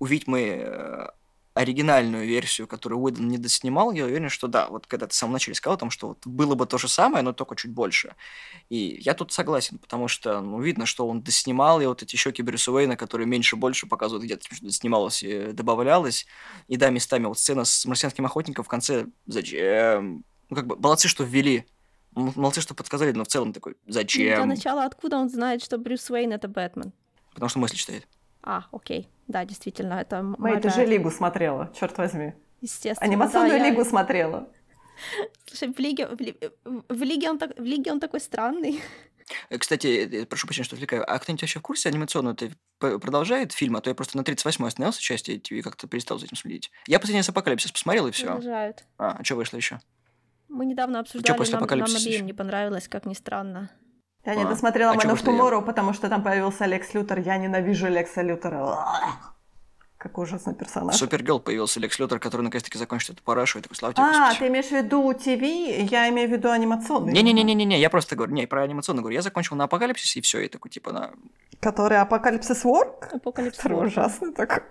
увидеть 0.00 0.26
мы 0.26 0.40
э, 0.60 1.08
оригинальную 1.54 2.26
версию, 2.26 2.66
которую 2.66 3.00
Уидон 3.00 3.28
не 3.28 3.38
доснимал, 3.38 3.92
я 3.92 4.04
уверен, 4.04 4.28
что 4.28 4.46
да, 4.46 4.68
вот 4.68 4.86
когда 4.86 5.06
ты 5.06 5.12
в 5.12 5.16
самом 5.16 5.32
начале 5.34 5.54
сказал 5.54 5.76
о 5.76 5.78
том, 5.78 5.90
что 5.90 6.08
вот 6.08 6.26
было 6.26 6.54
бы 6.54 6.66
то 6.66 6.78
же 6.78 6.88
самое, 6.88 7.22
но 7.22 7.32
только 7.32 7.56
чуть 7.56 7.72
больше. 7.72 8.14
И 8.68 9.00
я 9.00 9.14
тут 9.14 9.32
согласен, 9.32 9.78
потому 9.78 10.08
что, 10.08 10.40
ну, 10.40 10.60
видно, 10.60 10.86
что 10.86 11.08
он 11.08 11.22
доснимал, 11.22 11.80
и 11.80 11.86
вот 11.86 12.02
эти 12.02 12.16
щеки 12.16 12.42
Брюса 12.42 12.72
Уэйна, 12.72 12.96
которые 12.96 13.26
меньше-больше 13.26 13.86
показывают, 13.86 14.24
где-то 14.24 14.46
снималось 14.70 15.22
и 15.22 15.52
добавлялось. 15.52 16.26
И 16.68 16.76
да, 16.76 16.90
местами 16.90 17.26
вот 17.26 17.38
сцена 17.38 17.64
с 17.64 17.84
марсианским 17.86 18.24
охотником 18.26 18.64
в 18.64 18.68
конце, 18.68 19.06
зачем? 19.26 20.24
Ну, 20.50 20.56
как 20.56 20.66
бы, 20.66 20.76
молодцы, 20.76 21.08
что 21.08 21.24
ввели 21.24 21.66
Молодцы, 22.14 22.60
что 22.60 22.74
подсказали, 22.74 23.12
но 23.12 23.24
в 23.24 23.28
целом 23.28 23.52
такой, 23.52 23.76
зачем? 23.86 24.36
Для 24.36 24.46
начала, 24.46 24.84
откуда 24.84 25.18
он 25.18 25.28
знает, 25.28 25.62
что 25.62 25.78
Брюс 25.78 26.10
Уэйн— 26.10 26.32
это 26.32 26.48
Бэтмен? 26.48 26.92
Потому 27.32 27.48
что 27.48 27.58
мысли 27.58 27.76
читает. 27.76 28.08
А, 28.42 28.64
окей. 28.72 29.08
Да, 29.28 29.44
действительно, 29.44 29.94
это... 29.94 30.22
Мэй, 30.22 30.36
моя... 30.38 30.60
ты 30.60 30.70
же 30.70 30.84
Лигу 30.84 31.10
смотрела, 31.10 31.70
черт 31.78 31.96
возьми. 31.98 32.32
Естественно. 32.60 33.08
Анимационную 33.08 33.58
да, 33.58 33.68
Лигу 33.68 33.80
я... 33.80 33.84
смотрела. 33.88 34.48
Слушай, 35.46 35.72
в 35.72 35.78
Лиге, 35.78 36.08
в, 36.08 36.18
Ли... 36.18 36.36
в, 36.64 37.02
Лиге 37.02 37.30
он 37.30 37.38
так... 37.38 37.56
в 37.56 37.62
Лиге 37.62 37.92
он 37.92 38.00
такой 38.00 38.20
странный. 38.20 38.82
Э, 39.50 39.58
Кстати, 39.58 39.86
э, 39.86 40.26
прошу 40.26 40.46
прощения, 40.46 40.64
что 40.64 40.76
отвлекаю. 40.76 41.04
А 41.08 41.18
кто-нибудь 41.18 41.42
вообще 41.42 41.58
в 41.58 41.62
курсе 41.62 41.90
анимационно 41.90 42.30
это 42.30 42.50
п- 42.78 42.98
продолжает 42.98 43.52
фильм? 43.52 43.76
А 43.76 43.80
то 43.80 43.90
я 43.90 43.94
просто 43.94 44.16
на 44.16 44.22
38-й 44.22 44.66
остановился 44.66 45.00
части 45.02 45.32
и 45.32 45.62
как-то 45.62 45.86
перестал 45.86 46.18
за 46.18 46.26
этим 46.26 46.36
следить. 46.36 46.70
Я 46.86 46.98
последний 46.98 47.20
раз 47.20 47.28
Апокалипсис 47.28 47.70
посмотрел, 47.70 48.06
и 48.06 48.10
все. 48.10 48.26
Продолжают. 48.26 48.84
А, 48.96 49.18
а 49.18 49.24
что 49.24 49.36
вышло 49.36 49.58
еще? 49.58 49.80
Мы 50.48 50.64
недавно 50.64 51.00
обсуждали, 51.00 51.36
после 51.36 51.58
нам, 51.58 51.68
нам 51.68 51.94
обеим 51.94 52.24
не 52.24 52.32
понравилось, 52.32 52.88
как 52.88 53.04
ни 53.04 53.12
странно. 53.12 53.70
Я 54.28 54.34
не 54.34 54.44
досмотрела 54.44 54.92
а 54.92 54.96
Man 54.96 55.10
of 55.14 55.24
Tomorrow, 55.24 55.62
потому 55.62 55.94
что 55.94 56.08
там 56.08 56.22
появился 56.22 56.66
Лекс 56.66 56.92
Лютер. 56.92 57.18
Я 57.20 57.38
ненавижу 57.38 57.88
Лекса 57.88 58.20
Лютера. 58.22 58.76
Какой 59.98 60.24
ужасный 60.24 60.54
персонаж. 60.54 60.94
Супергерл 60.94 61.40
появился 61.40 61.80
Лекс 61.80 61.98
Лютер, 61.98 62.20
который 62.20 62.42
наконец-таки 62.42 62.78
закончит 62.78 63.10
эту 63.10 63.22
парашу. 63.24 63.58
И 63.58 63.62
такой, 63.62 63.76
слава 63.76 63.94
тебе, 63.94 64.04
А, 64.04 64.28
Господи». 64.28 64.38
ты 64.38 64.46
имеешь 64.46 64.66
в 64.66 64.70
виду 64.70 65.12
ТВ? 65.12 65.90
Я 65.90 66.08
имею 66.10 66.28
в 66.28 66.32
виду 66.32 66.50
анимационный. 66.50 67.12
Не-не-не-не-не, 67.12 67.80
я 67.80 67.90
просто 67.90 68.14
говорю, 68.14 68.32
не, 68.32 68.46
про 68.46 68.62
анимационный 68.62 69.02
говорю. 69.02 69.16
Я 69.16 69.22
закончил 69.22 69.56
на 69.56 69.64
Апокалипсисе, 69.64 70.20
и 70.20 70.22
все, 70.22 70.40
и 70.40 70.48
такой, 70.48 70.70
типа, 70.70 70.92
на... 70.92 71.10
Который 71.58 71.98
Апокалипсис 71.98 72.62
Ворк? 72.62 73.08
Апокалипсис. 73.12 73.60
Который 73.60 73.88
ужасный 73.88 74.32
такой. 74.32 74.62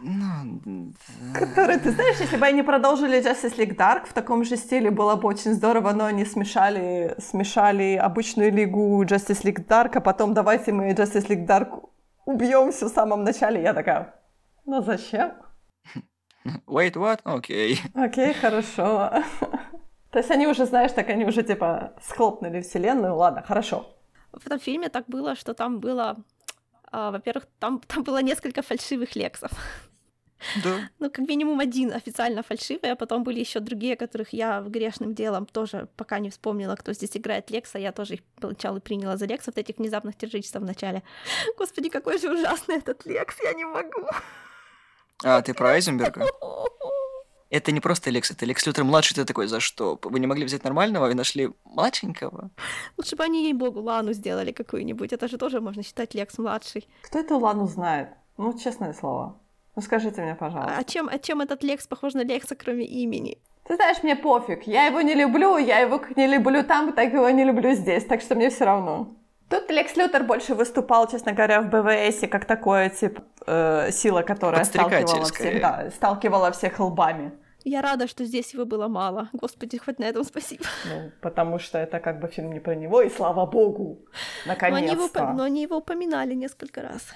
Ну, 0.00 0.62
да. 0.64 1.38
Который, 1.38 1.78
ты 1.78 1.90
знаешь, 1.90 2.16
если 2.18 2.38
бы 2.38 2.46
они 2.46 2.62
продолжили 2.62 3.20
Justice 3.20 3.58
League 3.58 3.76
Dark 3.76 4.06
в 4.08 4.14
таком 4.14 4.44
же 4.44 4.56
стиле, 4.56 4.90
было 4.90 5.16
бы 5.16 5.28
очень 5.28 5.52
здорово, 5.52 5.92
но 5.92 6.06
они 6.06 6.24
смешали, 6.24 7.14
смешали 7.18 7.96
обычную 7.96 8.50
лигу 8.50 9.04
Justice 9.04 9.42
League 9.42 9.66
Dark, 9.66 9.90
а 9.96 10.00
потом 10.00 10.32
давайте 10.32 10.72
мы 10.72 10.90
Justice 10.92 11.26
League 11.26 11.46
Dark 11.46 11.84
убьем 12.24 12.72
все 12.72 12.86
в 12.86 12.92
самом 12.94 13.24
начале. 13.24 13.60
Я 13.60 13.74
такая, 13.74 14.14
ну 14.70 14.82
зачем? 14.82 15.32
Wait, 16.66 16.94
what? 16.94 17.20
Окей. 17.24 17.80
Окей, 17.94 18.32
хорошо. 18.34 19.10
То 20.10 20.18
есть 20.18 20.30
они 20.30 20.46
уже, 20.46 20.64
знаешь, 20.64 20.92
так 20.92 21.08
они 21.08 21.24
уже 21.24 21.42
типа 21.42 21.92
схлопнули 22.00 22.60
вселенную, 22.60 23.16
ладно, 23.16 23.42
хорошо. 23.42 23.96
В 24.32 24.46
этом 24.46 24.60
фильме 24.60 24.88
так 24.88 25.06
было, 25.08 25.34
что 25.34 25.54
там 25.54 25.80
было... 25.80 26.16
а, 26.92 27.10
во-первых, 27.10 27.46
там, 27.58 27.80
там 27.80 28.04
было 28.04 28.22
несколько 28.22 28.62
фальшивых 28.62 29.16
лексов. 29.16 29.50
Да. 30.64 30.88
Ну, 31.00 31.10
как 31.10 31.28
минимум 31.28 31.60
один 31.60 31.92
официально 31.92 32.42
фальшивый, 32.42 32.92
а 32.92 32.96
потом 32.96 33.24
были 33.24 33.40
еще 33.40 33.60
другие, 33.60 33.96
которых 33.96 34.32
я 34.32 34.62
грешным 34.62 35.14
делом 35.14 35.46
тоже 35.46 35.88
пока 35.96 36.18
не 36.20 36.30
вспомнила, 36.30 36.76
кто 36.76 36.92
здесь 36.92 37.16
играет 37.16 37.50
Лекса. 37.50 37.78
Я 37.78 37.92
тоже 37.92 38.14
их 38.14 38.20
поначалу 38.40 38.80
приняла 38.80 39.16
за 39.16 39.26
Лекса, 39.26 39.50
вот 39.50 39.58
этих 39.58 39.78
внезапных 39.78 40.16
террористов 40.16 40.62
в 40.62 40.64
начале. 40.64 41.02
Господи, 41.58 41.88
какой 41.88 42.18
же 42.18 42.32
ужасный 42.32 42.76
этот 42.76 43.04
Лекс, 43.04 43.36
я 43.42 43.52
не 43.52 43.64
могу. 43.64 44.06
А, 45.24 45.42
ты 45.42 45.54
про 45.54 45.70
Айзенберга? 45.70 46.26
Это 47.50 47.72
не 47.72 47.80
просто 47.80 48.10
Лекс, 48.10 48.30
это 48.30 48.46
Лекс 48.46 48.64
Лютер 48.64 48.84
младший. 48.84 49.16
Ты 49.16 49.24
такой, 49.24 49.48
за 49.48 49.58
что? 49.58 49.98
Вы 50.02 50.20
не 50.20 50.26
могли 50.28 50.44
взять 50.44 50.62
нормального 50.62 51.10
и 51.10 51.14
нашли 51.14 51.50
младшенького? 51.64 52.50
Лучше 52.96 53.16
бы 53.16 53.24
они, 53.24 53.44
ей-богу, 53.44 53.80
Лану 53.80 54.12
сделали 54.12 54.52
какую-нибудь. 54.52 55.12
Это 55.12 55.26
же 55.26 55.36
тоже 55.36 55.60
можно 55.60 55.82
считать 55.82 56.14
Лекс 56.14 56.38
младший. 56.38 56.88
Кто 57.02 57.18
эту 57.18 57.38
Лану 57.38 57.66
знает? 57.66 58.10
Ну, 58.36 58.56
честное 58.56 58.92
слово. 58.92 59.36
Ну, 59.74 59.82
скажите 59.82 60.22
мне, 60.22 60.36
пожалуйста. 60.36 60.76
А 60.78 60.84
чем, 60.84 61.08
а 61.08 61.18
чем 61.18 61.40
этот 61.40 61.64
Лекс 61.64 61.86
похож 61.86 62.14
на 62.14 62.22
Лекса, 62.22 62.54
кроме 62.54 62.84
имени? 62.84 63.38
Ты 63.64 63.74
знаешь, 63.74 64.02
мне 64.02 64.14
пофиг. 64.16 64.66
Я 64.66 64.86
его 64.86 65.00
не 65.00 65.14
люблю, 65.14 65.56
я 65.58 65.80
его 65.80 66.00
не 66.16 66.28
люблю 66.28 66.62
там, 66.62 66.92
так 66.92 67.12
его 67.12 67.28
не 67.30 67.44
люблю 67.44 67.72
здесь, 67.72 68.04
так 68.04 68.20
что 68.20 68.34
мне 68.36 68.50
все 68.50 68.64
равно. 68.64 69.08
Тут 69.50 69.68
Лекс 69.68 69.96
Лютер 69.96 70.22
больше 70.22 70.54
выступал, 70.54 71.08
честно 71.08 71.32
говоря, 71.32 71.60
в 71.60 71.68
БВСе 71.68 72.28
как 72.28 72.44
такое, 72.44 72.88
типа, 72.88 73.22
э, 73.46 73.90
сила, 73.90 74.22
которая 74.22 74.64
сталкивала 74.64 75.24
всех, 75.24 75.60
да, 75.60 75.90
сталкивала 75.90 76.50
всех 76.52 76.78
лбами. 76.78 77.32
Я 77.64 77.82
рада, 77.82 78.06
что 78.06 78.24
здесь 78.24 78.54
его 78.54 78.64
было 78.64 78.88
мало. 78.88 79.28
Господи, 79.32 79.76
хоть 79.78 79.98
на 79.98 80.04
этом 80.04 80.24
спасибо. 80.24 80.64
Ну, 80.86 81.10
потому 81.20 81.58
что 81.58 81.78
это 81.78 81.98
как 81.98 82.20
бы 82.20 82.28
фильм 82.28 82.52
не 82.52 82.60
про 82.60 82.74
него, 82.74 83.02
и 83.02 83.10
слава 83.10 83.44
богу, 83.44 83.98
Но 84.46 84.52
они, 84.60 84.86
его, 84.86 85.02
наконец-то. 85.02 85.32
но 85.32 85.42
они 85.42 85.62
его 85.62 85.76
упоминали 85.76 86.34
несколько 86.34 86.80
раз. 86.80 87.08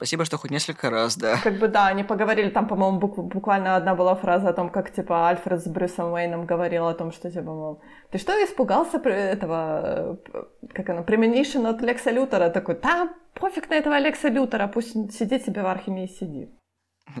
Спасибо, 0.00 0.24
что 0.24 0.38
хоть 0.38 0.50
несколько 0.50 0.88
раз, 0.88 1.14
да. 1.18 1.36
Как 1.44 1.58
бы 1.58 1.68
да, 1.68 1.88
они 1.88 2.04
поговорили, 2.04 2.48
там, 2.48 2.66
по-моему, 2.66 2.98
бук- 2.98 3.22
буквально 3.22 3.76
одна 3.76 3.94
была 3.94 4.14
фраза 4.14 4.48
о 4.48 4.52
том, 4.54 4.70
как, 4.70 4.90
типа, 4.90 5.28
Альфред 5.28 5.60
с 5.60 5.68
Брюсом 5.68 6.12
Уэйном 6.12 6.46
говорил 6.46 6.86
о 6.86 6.94
том, 6.94 7.12
что, 7.12 7.30
типа, 7.30 7.52
мол, 7.52 7.82
ты 8.10 8.16
что, 8.16 8.32
испугался 8.32 8.96
этого, 8.96 10.18
э, 10.32 10.42
как 10.72 10.88
оно, 10.88 11.02
premonition 11.02 11.66
от 11.68 11.82
Лекса 11.82 12.12
Лютера? 12.12 12.48
Такой, 12.48 12.76
да, 12.80 13.10
пофиг 13.34 13.68
на 13.68 13.74
этого 13.74 13.98
Лекса 13.98 14.28
Лютера, 14.28 14.68
пусть 14.68 15.12
сидит 15.12 15.44
себе 15.44 15.62
в 15.62 15.66
Архиме 15.66 16.06
и 16.06 16.08
сидит. 16.08 16.48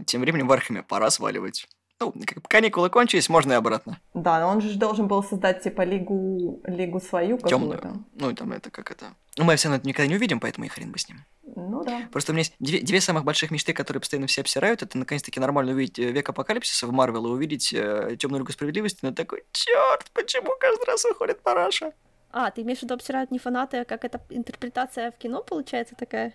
Тем 0.06 0.22
временем 0.22 0.48
в 0.48 0.52
Архаме 0.52 0.82
пора 0.82 1.10
сваливать. 1.10 1.68
Ну, 2.00 2.14
как 2.26 2.48
каникулы 2.48 2.88
кончились, 2.88 3.28
можно 3.28 3.52
и 3.52 3.56
обратно. 3.56 4.00
Да, 4.14 4.40
но 4.40 4.48
он 4.48 4.62
же 4.62 4.78
должен 4.78 5.06
был 5.06 5.22
создать, 5.22 5.62
типа, 5.62 5.82
лигу, 5.82 6.60
лигу 6.64 6.98
свою 6.98 7.36
Темную. 7.38 8.04
Ну, 8.14 8.30
и 8.30 8.34
там 8.34 8.52
это 8.52 8.70
как 8.70 8.90
это... 8.90 9.12
Ну, 9.36 9.44
мы 9.44 9.56
все 9.56 9.68
равно 9.68 9.76
это 9.78 9.86
никогда 9.86 10.08
не 10.08 10.16
увидим, 10.16 10.40
поэтому 10.40 10.64
и 10.64 10.68
хрен 10.68 10.90
бы 10.90 10.98
с 10.98 11.08
ним. 11.08 11.24
Ну 11.56 11.84
да. 11.84 12.08
Просто 12.10 12.32
у 12.32 12.34
меня 12.34 12.40
есть 12.40 12.54
две, 12.58 12.80
две 12.80 13.00
самых 13.00 13.24
больших 13.24 13.50
мечты, 13.50 13.74
которые 13.74 14.00
постоянно 14.00 14.26
все 14.28 14.40
обсирают. 14.40 14.82
Это 14.82 14.96
наконец-таки 14.96 15.40
нормально 15.40 15.72
увидеть 15.72 15.98
э, 15.98 16.10
век 16.10 16.28
апокалипсиса 16.28 16.86
в 16.86 16.92
Марвел 16.92 17.26
и 17.26 17.30
увидеть 17.30 17.72
э, 17.74 18.16
темную 18.18 18.40
лигу 18.40 18.52
справедливости. 18.52 19.00
Но 19.02 19.12
такой, 19.12 19.44
черт, 19.52 20.10
почему 20.14 20.52
каждый 20.58 20.86
раз 20.86 21.04
выходит 21.04 21.42
параша? 21.42 21.92
А, 22.32 22.50
ты 22.50 22.62
имеешь 22.62 22.78
в 22.78 22.82
виду 22.84 22.94
обсирают 22.94 23.30
не 23.30 23.38
фанаты, 23.38 23.78
а 23.78 23.84
как 23.84 24.04
это 24.04 24.20
интерпретация 24.30 25.10
в 25.10 25.18
кино 25.18 25.42
получается 25.42 25.94
такая? 25.96 26.34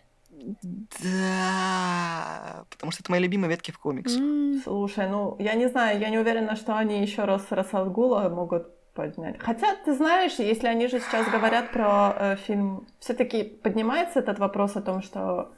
Да, 1.03 2.65
потому 2.69 2.91
что 2.91 3.01
это 3.03 3.11
мои 3.11 3.21
любимые 3.21 3.49
ветки 3.49 3.71
в 3.71 3.79
комикс. 3.79 4.15
М, 4.15 4.61
Слушай, 4.63 5.09
ну, 5.09 5.36
я 5.39 5.53
не 5.55 5.67
знаю, 5.67 5.99
я 5.99 6.09
не 6.09 6.19
уверена, 6.19 6.55
что 6.55 6.75
они 6.77 7.01
еще 7.01 7.25
раз 7.25 7.45
Расалгула 7.51 8.29
могут 8.29 8.67
поднять. 8.93 9.36
Хотя, 9.39 9.75
ты 9.86 9.93
знаешь, 9.93 10.39
если 10.39 10.67
они 10.67 10.88
же 10.88 10.99
сейчас 10.99 11.27
говорят 11.29 11.71
про 11.71 12.15
э, 12.17 12.36
фильм, 12.47 12.88
все-таки 12.99 13.43
поднимается 13.43 14.19
этот 14.19 14.39
вопрос 14.39 14.75
о 14.77 14.81
том, 14.81 15.01
что 15.01 15.51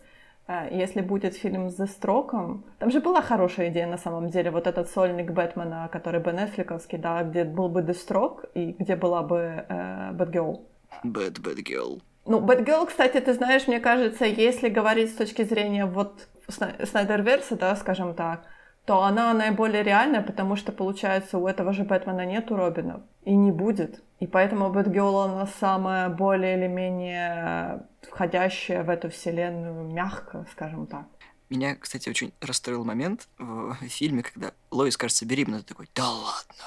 э, 0.47 0.69
если 0.71 1.01
будет 1.01 1.35
фильм 1.35 1.69
с 1.69 1.85
Строком, 1.87 2.63
там 2.79 2.89
же 2.91 2.99
была 2.99 3.21
хорошая 3.21 3.69
идея 3.69 3.87
на 3.87 3.97
самом 3.97 4.29
деле, 4.29 4.49
вот 4.49 4.65
этот 4.67 4.89
сольник 4.89 5.31
Бэтмена, 5.31 5.89
который 5.91 6.19
бы 6.19 6.31
Нетфликовский, 6.31 6.97
да, 6.97 7.23
где 7.23 7.43
был 7.43 7.69
бы 7.69 7.83
Дестрок 7.83 8.45
и 8.55 8.75
где 8.79 8.95
была 8.95 9.21
бы 9.21 9.65
э, 9.69 10.11
Бэтгерл. 10.13 10.61
Bad, 11.03 11.39
bad 11.41 11.61
girl. 11.63 12.01
Ну, 12.27 12.41
Бэтгерл, 12.41 12.85
кстати, 12.85 13.19
ты 13.21 13.33
знаешь, 13.33 13.67
мне 13.67 13.79
кажется, 13.79 14.25
если 14.25 14.67
говорить 14.67 15.11
с 15.11 15.15
точки 15.15 15.43
зрения 15.43 15.85
вот 15.85 16.27
Сна- 16.49 16.75
Снайдерверса, 16.85 17.55
да, 17.55 17.75
скажем 17.77 18.13
так, 18.15 18.43
то 18.85 19.03
она 19.03 19.33
наиболее 19.33 19.81
реальная, 19.83 20.21
потому 20.21 20.55
что, 20.57 20.71
получается, 20.71 21.37
у 21.37 21.47
этого 21.47 21.71
же 21.73 21.83
Бэтмена 21.83 22.25
нету 22.25 22.55
Робина 22.55 23.03
и 23.23 23.33
не 23.33 23.51
будет. 23.51 24.01
И 24.19 24.27
поэтому 24.27 24.69
Бэтгерл, 24.69 25.19
она 25.19 25.47
самая 25.59 26.09
более 26.09 26.57
или 26.57 26.67
менее 26.67 27.87
входящая 28.09 28.83
в 28.83 28.89
эту 28.89 29.09
вселенную 29.09 29.83
мягко, 29.85 30.45
скажем 30.51 30.85
так. 30.87 31.05
Меня, 31.49 31.75
кстати, 31.75 32.09
очень 32.09 32.33
расстроил 32.41 32.83
момент 32.83 33.29
в 33.37 33.75
фильме, 33.87 34.23
когда 34.23 34.51
Лоис 34.69 34.97
кажется 34.97 35.25
беременна. 35.25 35.63
Такой, 35.63 35.89
да 35.95 36.09
ладно. 36.09 36.65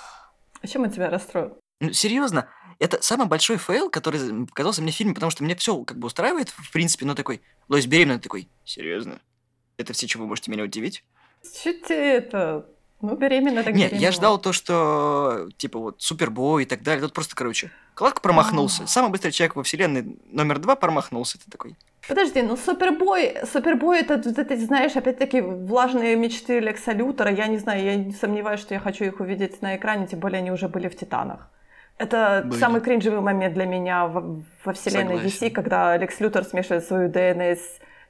А 0.62 0.66
чем 0.66 0.82
он 0.82 0.90
тебя 0.90 1.10
расстроил? 1.10 1.58
Ну, 1.80 1.92
серьезно, 1.92 2.48
это 2.80 3.00
самый 3.02 3.28
большой 3.28 3.58
фейл, 3.58 3.90
который 3.90 4.46
показался 4.46 4.82
мне 4.82 4.90
в 4.90 4.94
фильме, 4.94 5.14
потому 5.14 5.30
что 5.30 5.44
меня 5.44 5.54
все 5.54 5.84
как 5.84 5.98
бы 5.98 6.06
устраивает, 6.06 6.48
в 6.48 6.72
принципе, 6.72 7.06
но 7.06 7.14
такой, 7.14 7.42
Лоис 7.68 7.86
беременна, 7.86 8.18
ты 8.18 8.24
такой, 8.24 8.48
серьезно? 8.64 9.20
Это 9.76 9.92
все, 9.92 10.06
чего 10.06 10.24
вы 10.24 10.30
можете 10.30 10.50
меня 10.50 10.64
удивить? 10.64 11.04
Чуть 11.62 11.84
тебе 11.84 12.16
это... 12.16 12.66
Ну, 13.02 13.16
беременна 13.16 13.62
так 13.62 13.74
Не, 13.74 13.84
беременна. 13.84 14.02
я 14.02 14.12
ждал 14.12 14.38
то, 14.38 14.52
что, 14.52 15.48
типа, 15.56 15.78
вот, 15.78 16.02
Супербой 16.02 16.64
и 16.64 16.66
так 16.66 16.82
далее. 16.82 17.02
Тут 17.02 17.14
просто, 17.14 17.34
короче, 17.34 17.70
Кларк 17.94 18.20
промахнулся. 18.20 18.82
А. 18.82 18.86
Самый 18.86 19.10
быстрый 19.10 19.30
человек 19.30 19.56
во 19.56 19.62
вселенной 19.62 20.18
номер 20.26 20.58
два 20.58 20.76
промахнулся. 20.76 21.38
Ты 21.38 21.50
такой, 21.50 21.76
Подожди, 22.06 22.42
ну 22.42 22.56
Супербой, 22.56 23.36
Супербой 23.50 24.00
это, 24.00 24.14
это, 24.14 24.56
знаешь, 24.56 24.96
опять-таки 24.96 25.40
влажные 25.40 26.16
мечты 26.16 26.60
Лекса 26.60 26.92
Лютера. 26.92 27.32
Я 27.32 27.46
не 27.46 27.56
знаю, 27.56 27.84
я 27.84 27.96
не 27.96 28.12
сомневаюсь, 28.12 28.60
что 28.60 28.74
я 28.74 28.80
хочу 28.80 29.04
их 29.04 29.20
увидеть 29.20 29.62
на 29.62 29.76
экране, 29.76 30.06
тем 30.06 30.20
более 30.20 30.38
они 30.38 30.50
уже 30.50 30.68
были 30.68 30.88
в 30.88 30.96
Титанах. 30.96 31.50
Это 32.00 32.42
Были. 32.46 32.58
самый 32.58 32.80
кринжевый 32.80 33.20
момент 33.20 33.52
для 33.52 33.66
меня 33.66 34.06
во, 34.06 34.42
во 34.64 34.72
вселенной 34.72 35.16
Согласен. 35.16 35.48
DC, 35.48 35.50
когда 35.50 35.96
Лекс 35.98 36.18
Лютер 36.18 36.44
смешивает 36.44 36.84
свою 36.86 37.10
ДНС, 37.10 37.60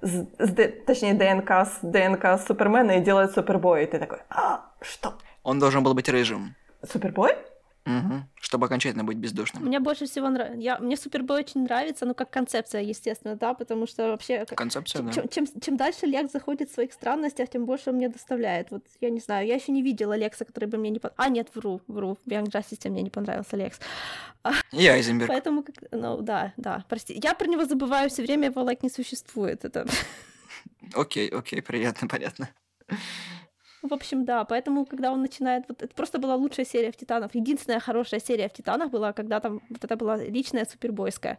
с, 0.00 0.26
с 0.38 0.54
точнее 0.86 1.14
ДНК 1.14 1.66
с 1.66 1.80
ДНК 1.82 2.40
Супермена 2.46 2.92
и 2.92 3.00
делает 3.00 3.32
Супербой. 3.32 3.82
И 3.82 3.86
ты 3.86 3.98
такой, 3.98 4.18
а, 4.30 4.60
что? 4.80 5.14
он 5.42 5.58
должен 5.58 5.82
был 5.82 5.94
быть 5.94 6.08
рыжим. 6.08 6.54
Супербой? 6.88 7.32
Мгм. 7.84 8.28
Чтобы 8.50 8.66
окончательно 8.66 9.04
быть 9.04 9.16
бездушным. 9.16 9.64
Мне 9.64 9.78
больше 9.78 10.06
всего 10.06 10.28
нравится... 10.28 10.82
Мне 10.82 10.96
Супербой 10.96 11.38
очень 11.38 11.62
нравится, 11.62 12.04
ну, 12.04 12.14
как 12.14 12.30
концепция, 12.30 12.82
естественно, 12.82 13.36
да, 13.36 13.54
потому 13.54 13.86
что 13.86 14.08
вообще... 14.08 14.44
Концепция, 14.44 15.02
да. 15.02 15.12
Чем, 15.12 15.28
чем, 15.28 15.46
чем 15.60 15.76
дальше 15.76 16.06
Лекс 16.06 16.32
заходит 16.32 16.68
в 16.68 16.74
своих 16.74 16.92
странностях, 16.92 17.48
тем 17.48 17.64
больше 17.64 17.90
он 17.90 17.96
мне 17.96 18.08
доставляет. 18.08 18.72
Вот 18.72 18.84
я 19.00 19.10
не 19.10 19.20
знаю, 19.20 19.46
я 19.46 19.54
еще 19.54 19.70
не 19.70 19.82
видела 19.82 20.16
Лекса, 20.16 20.44
который 20.44 20.64
бы 20.64 20.78
мне 20.78 20.90
не 20.90 20.98
понравился. 20.98 21.22
А, 21.24 21.28
нет, 21.28 21.48
вру, 21.54 21.80
вру. 21.86 22.18
В 22.26 22.28
Young 22.28 22.50
Justice 22.50 22.90
мне 22.90 23.02
не 23.02 23.10
понравился 23.10 23.56
Лекс. 23.56 23.78
И 24.72 24.84
Айзенберг. 24.84 25.28
Поэтому, 25.28 25.62
как... 25.62 25.76
ну 25.92 26.20
да, 26.20 26.52
да, 26.56 26.84
прости. 26.88 27.20
Я 27.22 27.34
про 27.34 27.46
него 27.46 27.64
забываю 27.66 28.10
все 28.10 28.22
время, 28.22 28.46
его 28.46 28.64
лайк 28.64 28.82
не 28.82 28.90
существует. 28.90 29.64
Это... 29.64 29.86
Окей, 30.94 31.28
окей, 31.28 31.62
приятно, 31.62 32.08
понятно. 32.08 32.48
В 33.82 33.94
общем, 33.94 34.24
да, 34.24 34.44
поэтому, 34.44 34.84
когда 34.84 35.10
он 35.10 35.22
начинает... 35.22 35.64
Вот 35.68 35.82
это 35.82 35.94
просто 35.94 36.18
была 36.18 36.36
лучшая 36.36 36.66
серия 36.66 36.92
в 36.92 36.96
Титанах. 36.96 37.34
Единственная 37.34 37.80
хорошая 37.80 38.20
серия 38.20 38.48
в 38.48 38.52
Титанах 38.52 38.90
была, 38.90 39.12
когда 39.12 39.40
там 39.40 39.62
вот 39.70 39.82
это 39.82 39.96
была 39.96 40.16
личная 40.16 40.66
супербойская. 40.66 41.38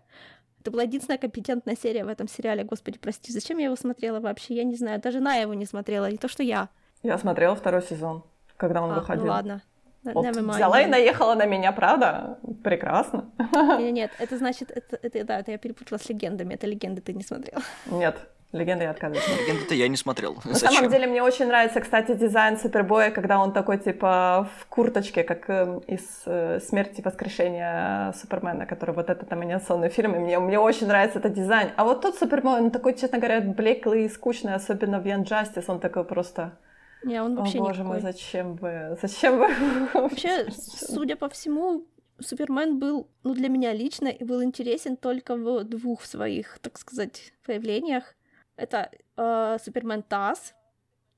Это 0.59 0.71
была 0.71 0.83
единственная 0.83 1.17
компетентная 1.17 1.75
серия 1.75 2.03
в 2.03 2.07
этом 2.07 2.27
сериале. 2.27 2.63
Господи, 2.63 2.99
прости, 2.99 3.31
зачем 3.31 3.57
я 3.57 3.65
его 3.65 3.75
смотрела 3.75 4.19
вообще? 4.19 4.55
Я 4.55 4.63
не 4.63 4.75
знаю. 4.75 4.99
Даже 5.01 5.19
на 5.19 5.35
его 5.35 5.53
не 5.53 5.65
смотрела, 5.65 6.09
не 6.09 6.17
то 6.17 6.27
что 6.27 6.43
я. 6.43 6.69
Я 7.03 7.17
смотрела 7.17 7.55
второй 7.55 7.81
сезон, 7.81 8.23
когда 8.57 8.81
он 8.81 8.91
а, 8.91 8.95
выходил. 8.95 9.25
Ну 9.25 9.31
ладно. 9.31 9.61
Вот 10.03 10.25
взяла 10.25 10.81
и 10.81 10.87
наехала 10.87 11.35
на 11.35 11.45
меня, 11.45 11.71
правда? 11.71 12.39
Прекрасно. 12.63 13.31
Нет, 13.79 13.93
нет, 13.93 14.11
это 14.17 14.37
значит, 14.37 14.71
это, 14.71 14.97
это, 15.01 15.23
да, 15.23 15.39
это 15.39 15.51
я 15.51 15.57
перепутала 15.59 15.99
с 15.99 16.09
легендами. 16.09 16.55
Это 16.55 16.65
легенды 16.65 17.01
ты 17.01 17.13
не 17.13 17.23
смотрела. 17.23 17.61
Нет, 17.85 18.17
Легенды 18.51 18.83
я 18.83 18.91
отказываюсь. 18.91 19.23
Легенды-то 19.39 19.75
я 19.75 19.87
не 19.87 19.95
смотрел. 19.95 20.35
На 20.43 20.53
Зачем? 20.53 20.71
самом 20.73 20.91
деле 20.91 21.07
мне 21.07 21.23
очень 21.23 21.47
нравится, 21.47 21.79
кстати, 21.79 22.13
дизайн 22.13 22.57
Супербоя, 22.59 23.09
когда 23.09 23.39
он 23.39 23.53
такой, 23.53 23.77
типа, 23.77 24.49
в 24.59 24.65
курточке, 24.65 25.23
как 25.23 25.49
э, 25.49 25.79
из 25.87 26.23
э, 26.25 26.59
«Смерти 26.59 27.01
воскрешения 27.01 28.11
Супермена», 28.13 28.65
который 28.65 28.93
вот 28.93 29.09
этот 29.09 29.31
анимационный 29.31 29.89
фильм, 29.89 30.15
и 30.15 30.19
мне, 30.19 30.39
мне 30.39 30.59
очень 30.59 30.87
нравится 30.87 31.19
этот 31.19 31.33
дизайн. 31.33 31.69
А 31.77 31.85
вот 31.85 32.01
тот 32.01 32.17
Супербой, 32.17 32.59
он 32.59 32.71
такой, 32.71 32.93
честно 32.95 33.19
говоря, 33.19 33.39
блеклый 33.39 34.05
и 34.05 34.09
скучный, 34.09 34.53
особенно 34.53 34.99
в 34.99 35.05
Young 35.05 35.23
Justice, 35.23 35.65
он 35.67 35.79
такой 35.79 36.03
просто... 36.03 36.57
Не, 37.03 37.23
он 37.23 37.35
вообще 37.35 37.59
О, 37.59 37.61
боже 37.61 37.79
никакой. 37.81 38.01
мой, 38.01 38.01
зачем 38.01 38.55
вы? 38.55 38.97
Зачем 39.01 39.39
вы? 39.39 39.47
Вообще, 39.93 40.45
судя 40.51 41.15
по 41.15 41.29
всему, 41.29 41.85
Супермен 42.19 42.79
был, 42.79 43.07
ну, 43.23 43.33
для 43.33 43.49
меня 43.49 43.73
лично, 43.73 44.07
и 44.09 44.23
был 44.23 44.43
интересен 44.43 44.97
только 44.97 45.35
в 45.35 45.63
двух 45.63 46.05
своих, 46.05 46.59
так 46.59 46.77
сказать, 46.77 47.33
появлениях. 47.45 48.13
Это 48.61 48.89
э, 49.17 49.57
Супермен 49.63 50.03
Таз. 50.03 50.53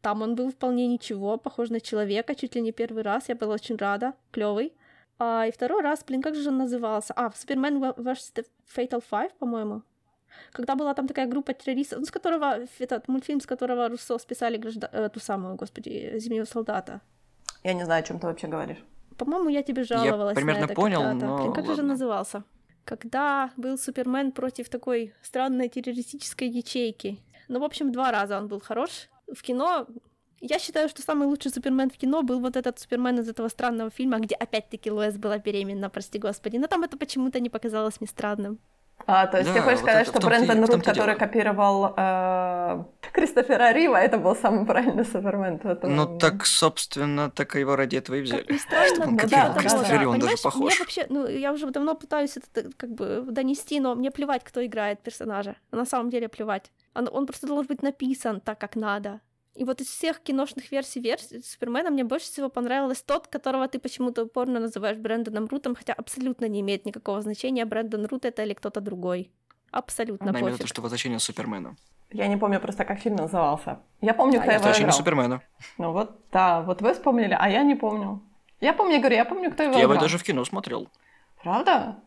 Там 0.02 0.22
он 0.22 0.36
был 0.36 0.50
вполне 0.50 0.88
ничего, 0.88 1.38
похож 1.38 1.70
на 1.70 1.80
человека, 1.80 2.36
чуть 2.36 2.56
ли 2.56 2.62
не 2.62 2.72
первый 2.72 3.04
раз. 3.04 3.30
Я 3.30 3.36
была 3.36 3.54
очень 3.54 3.78
рада, 3.78 4.14
клевый. 4.32 4.74
А, 5.20 5.46
и 5.48 5.52
второй 5.52 5.82
раз, 5.82 6.04
блин, 6.04 6.22
как 6.22 6.36
же 6.36 6.50
он 6.50 6.58
назывался? 6.58 7.14
А, 7.16 7.32
Супермен 7.32 7.82
vs. 7.84 8.34
The 8.36 8.46
Fatal 8.76 9.04
Five, 9.12 9.32
по-моему. 9.40 9.82
Когда 10.52 10.76
была 10.76 10.94
там 10.94 11.08
такая 11.08 11.28
группа 11.28 11.54
террористов, 11.54 12.00
ну, 12.00 12.06
с 12.06 12.12
которого, 12.12 12.60
этот 12.80 13.08
мультфильм, 13.08 13.40
с 13.40 13.46
которого 13.46 13.88
Руссо 13.88 14.18
списали 14.18 14.58
граждан... 14.58 14.90
Э, 14.92 15.10
ту 15.10 15.20
самую, 15.20 15.56
господи, 15.56 16.14
Зимнего 16.18 16.46
солдата. 16.46 17.02
Я 17.64 17.74
не 17.74 17.86
знаю, 17.86 18.00
о 18.00 18.04
чем 18.04 18.20
ты 18.20 18.28
вообще 18.28 18.48
говоришь. 18.48 18.84
По-моему, 19.18 19.50
я 19.50 19.62
тебе 19.64 19.84
жаловалась 19.84 20.36
Я 20.36 20.36
примерно 20.36 20.62
на 20.62 20.66
это 20.66 20.74
понял, 20.74 21.02
когда-то. 21.02 21.26
но 21.26 21.38
Блин, 21.38 21.54
как 21.54 21.66
ладно. 21.66 21.76
же 21.76 21.84
назывался? 21.84 22.44
Когда 22.84 23.52
был 23.58 23.78
Супермен 23.78 24.32
против 24.32 24.70
такой 24.70 25.14
странной 25.22 25.70
террористической 25.70 26.50
ячейки. 26.50 27.20
Ну, 27.48 27.60
в 27.60 27.64
общем, 27.64 27.92
два 27.92 28.12
раза 28.12 28.38
он 28.38 28.48
был 28.48 28.60
хорош. 28.60 29.10
В 29.34 29.42
кино 29.42 29.88
я 30.40 30.60
считаю, 30.60 30.90
что 30.90 31.02
самый 31.02 31.28
лучший 31.28 31.52
Супермен 31.52 31.90
в 31.90 31.98
кино 31.98 32.22
был 32.22 32.40
вот 32.40 32.56
этот 32.58 32.78
Супермен 32.80 33.20
из 33.20 33.30
этого 33.30 33.48
странного 33.48 33.90
фильма, 33.90 34.20
где 34.20 34.36
опять-таки 34.36 34.92
Лоэс 34.92 35.16
была 35.18 35.38
беременна, 35.38 35.90
прости 35.90 36.20
господи. 36.20 36.58
Но 36.58 36.68
там 36.68 36.84
это 36.84 36.98
почему-то 36.98 37.40
не 37.40 37.50
показалось 37.50 38.02
мне 38.02 38.08
странным. 38.08 38.60
А, 39.06 39.28
то 39.28 39.38
есть 39.38 39.50
Да, 39.50 39.56
ты 39.56 39.62
хочешь 39.62 39.80
вот 39.80 39.90
сказать, 39.90 40.08
это 40.08 40.18
что 40.18 40.28
в 40.28 40.30
Брэндон 40.30 40.66
в 40.66 40.70
Рут, 40.70 40.84
который 40.84 41.08
дело. 41.08 41.16
копировал 41.20 41.94
э, 41.98 42.84
Кристофера 43.12 43.74
Рива, 43.74 43.98
это 43.98 44.18
был 44.18 44.36
самый 44.36 44.66
правильный 44.66 45.04
Супермен. 45.04 45.60
Это- 45.64 45.88
Ну 45.88 46.18
так, 46.18 46.46
собственно, 46.46 47.30
так 47.30 47.56
его 47.56 47.76
ради 47.76 47.98
этого 47.98 48.16
и 48.16 48.22
взяли. 48.22 48.42
Как 48.44 48.52
ни 48.52 48.58
странно, 48.58 48.88
Чтобы 48.96 49.08
он 49.12 49.18
копировал 49.18 49.54
да, 49.54 49.60
Кристофера 49.60 49.96
да, 49.96 50.00
Ри, 50.00 50.06
он 50.06 50.20
даже 50.20 50.38
похож. 50.44 50.62
Мне 50.62 50.80
вообще, 50.80 51.06
ну, 51.10 51.28
я 51.28 51.52
уже 51.52 51.70
давно 51.72 51.96
пытаюсь 51.96 52.38
это 52.38 52.70
как 52.78 52.92
бы 52.94 53.26
донести, 53.28 53.80
но 53.80 53.96
мне 53.96 54.10
плевать, 54.12 54.44
кто 54.44 54.66
играет 54.66 55.02
персонажа. 55.02 55.56
На 55.72 55.86
самом 55.86 56.10
деле 56.10 56.30
плевать. 56.30 56.72
Он, 56.96 57.10
он 57.12 57.26
просто 57.26 57.48
должен 57.48 57.68
быть 57.68 57.82
написан 57.82 58.40
так, 58.42 58.60
как 58.60 58.76
надо. 58.76 59.22
И 59.56 59.66
вот 59.66 59.82
из 59.82 59.88
всех 59.88 60.20
киношных 60.22 60.72
версий 60.72 61.00
версий 61.00 61.42
Супермена 61.42 61.92
мне 61.92 62.04
больше 62.04 62.26
всего 62.26 62.50
понравилось 62.50 63.04
тот, 63.04 63.28
которого 63.28 63.68
ты 63.68 63.78
почему-то 63.80 64.24
упорно 64.24 64.60
называешь 64.60 64.98
Брэндоном 64.98 65.46
Рутом, 65.46 65.76
хотя 65.76 65.94
абсолютно 65.94 66.46
не 66.46 66.62
имеет 66.62 66.86
никакого 66.86 67.22
значения, 67.22 67.66
Брэндон 67.66 68.06
Рут 68.08 68.26
это 68.26 68.44
или 68.44 68.54
кто-то 68.54 68.82
другой. 68.82 69.32
Абсолютно 69.70 70.30
Она 70.30 70.40
имеет 70.40 70.58
пофиг. 70.58 70.68
что 70.68 70.82
возвращение 70.82 71.20
Супермена. 71.20 71.76
Я 72.12 72.28
не 72.28 72.38
помню 72.38 72.60
просто, 72.60 72.86
как 72.86 73.00
фильм 73.00 73.16
назывался. 73.16 73.80
Я 74.02 74.14
помню, 74.14 74.38
Да, 74.38 74.42
кто 74.42 74.52
я 74.52 74.58
его 74.58 74.80
играл. 74.80 74.92
Супермена. 74.92 75.42
Ну 75.78 75.92
вот, 75.92 76.20
да, 76.32 76.62
вот 76.62 76.82
вы 76.82 76.94
вспомнили, 76.94 77.36
а 77.40 77.50
я 77.50 77.64
не 77.64 77.76
помню. 77.76 78.22
Я 78.60 78.74
помню, 78.74 79.00
говорю, 79.00 79.16
я 79.16 79.26
помню, 79.26 79.52
кто 79.52 79.64
его 79.64 79.74
Я 79.74 79.82
его 79.82 79.94
играл. 79.94 80.04
даже 80.04 80.18
в 80.18 80.24
кино 80.24 80.46
смотрел. 80.46 80.90
Правда? 81.42 82.00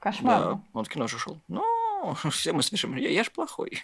Кошмар. 0.00 0.40
Да, 0.40 0.60
он 0.72 0.84
в 0.84 0.88
кино 0.88 1.06
же 1.06 1.18
шел. 1.18 1.38
Ну, 1.48 1.64
все 2.30 2.52
мы 2.52 2.62
слышим, 2.62 2.96
я, 2.96 3.08
я 3.10 3.24
ж 3.24 3.30
плохой. 3.30 3.80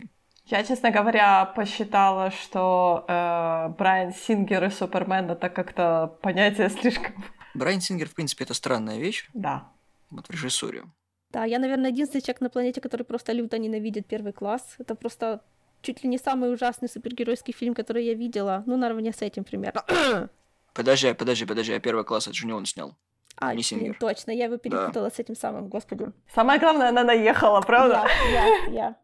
Я, 0.51 0.65
честно 0.65 0.91
говоря, 0.91 1.45
посчитала, 1.45 2.33
что 2.33 3.05
э, 3.07 3.69
Брайан 3.79 4.13
Сингер 4.13 4.65
и 4.65 4.71
Супермен 4.71 5.31
это 5.31 5.49
как-то 5.49 6.19
понятие 6.23 6.69
слишком... 6.81 7.25
Брайан 7.55 7.81
Сингер, 7.81 8.09
в 8.09 8.15
принципе, 8.15 8.45
это 8.45 8.55
странная 8.55 8.99
вещь. 8.99 9.29
Да. 9.33 9.69
Вот 10.11 10.27
в 10.27 10.31
режиссуре. 10.31 10.83
Да, 11.31 11.45
я, 11.45 11.61
наверное, 11.61 11.91
единственный 11.93 12.21
человек 12.21 12.41
на 12.41 12.51
планете, 12.51 12.81
который 12.81 13.05
просто 13.05 13.33
люто 13.33 13.59
ненавидит 13.59 14.09
первый 14.09 14.33
класс. 14.33 14.75
Это 14.79 14.97
просто 14.97 15.41
чуть 15.83 16.03
ли 16.03 16.09
не 16.09 16.19
самый 16.19 16.53
ужасный 16.53 16.89
супергеройский 16.89 17.55
фильм, 17.55 17.73
который 17.75 18.05
я 18.05 18.15
видела. 18.15 18.65
Ну, 18.67 18.77
наравне 18.77 19.13
с 19.13 19.23
этим 19.23 19.45
примерно. 19.45 19.85
Подожди, 20.75 21.13
подожди, 21.15 21.47
подожди, 21.47 21.73
а 21.73 21.81
первый 21.81 22.05
класс 22.05 22.29
это 22.29 22.37
же 22.37 22.47
не 22.47 22.53
он 22.53 22.65
снял. 22.65 22.97
А, 23.37 23.49
Не 23.49 23.55
блин, 23.55 23.65
Сингер. 23.65 23.97
точно, 23.99 24.31
я 24.31 24.45
его 24.45 24.57
перепутала 24.57 25.11
с 25.11 25.19
этим 25.19 25.35
самым, 25.35 25.69
господи. 25.69 26.07
Самое 26.33 26.61
главное, 26.61 26.91
она 26.91 27.03
наехала, 27.03 27.61
правда? 27.61 28.05
Я, 28.33 28.47
я, 28.47 28.65
я. 28.73 28.97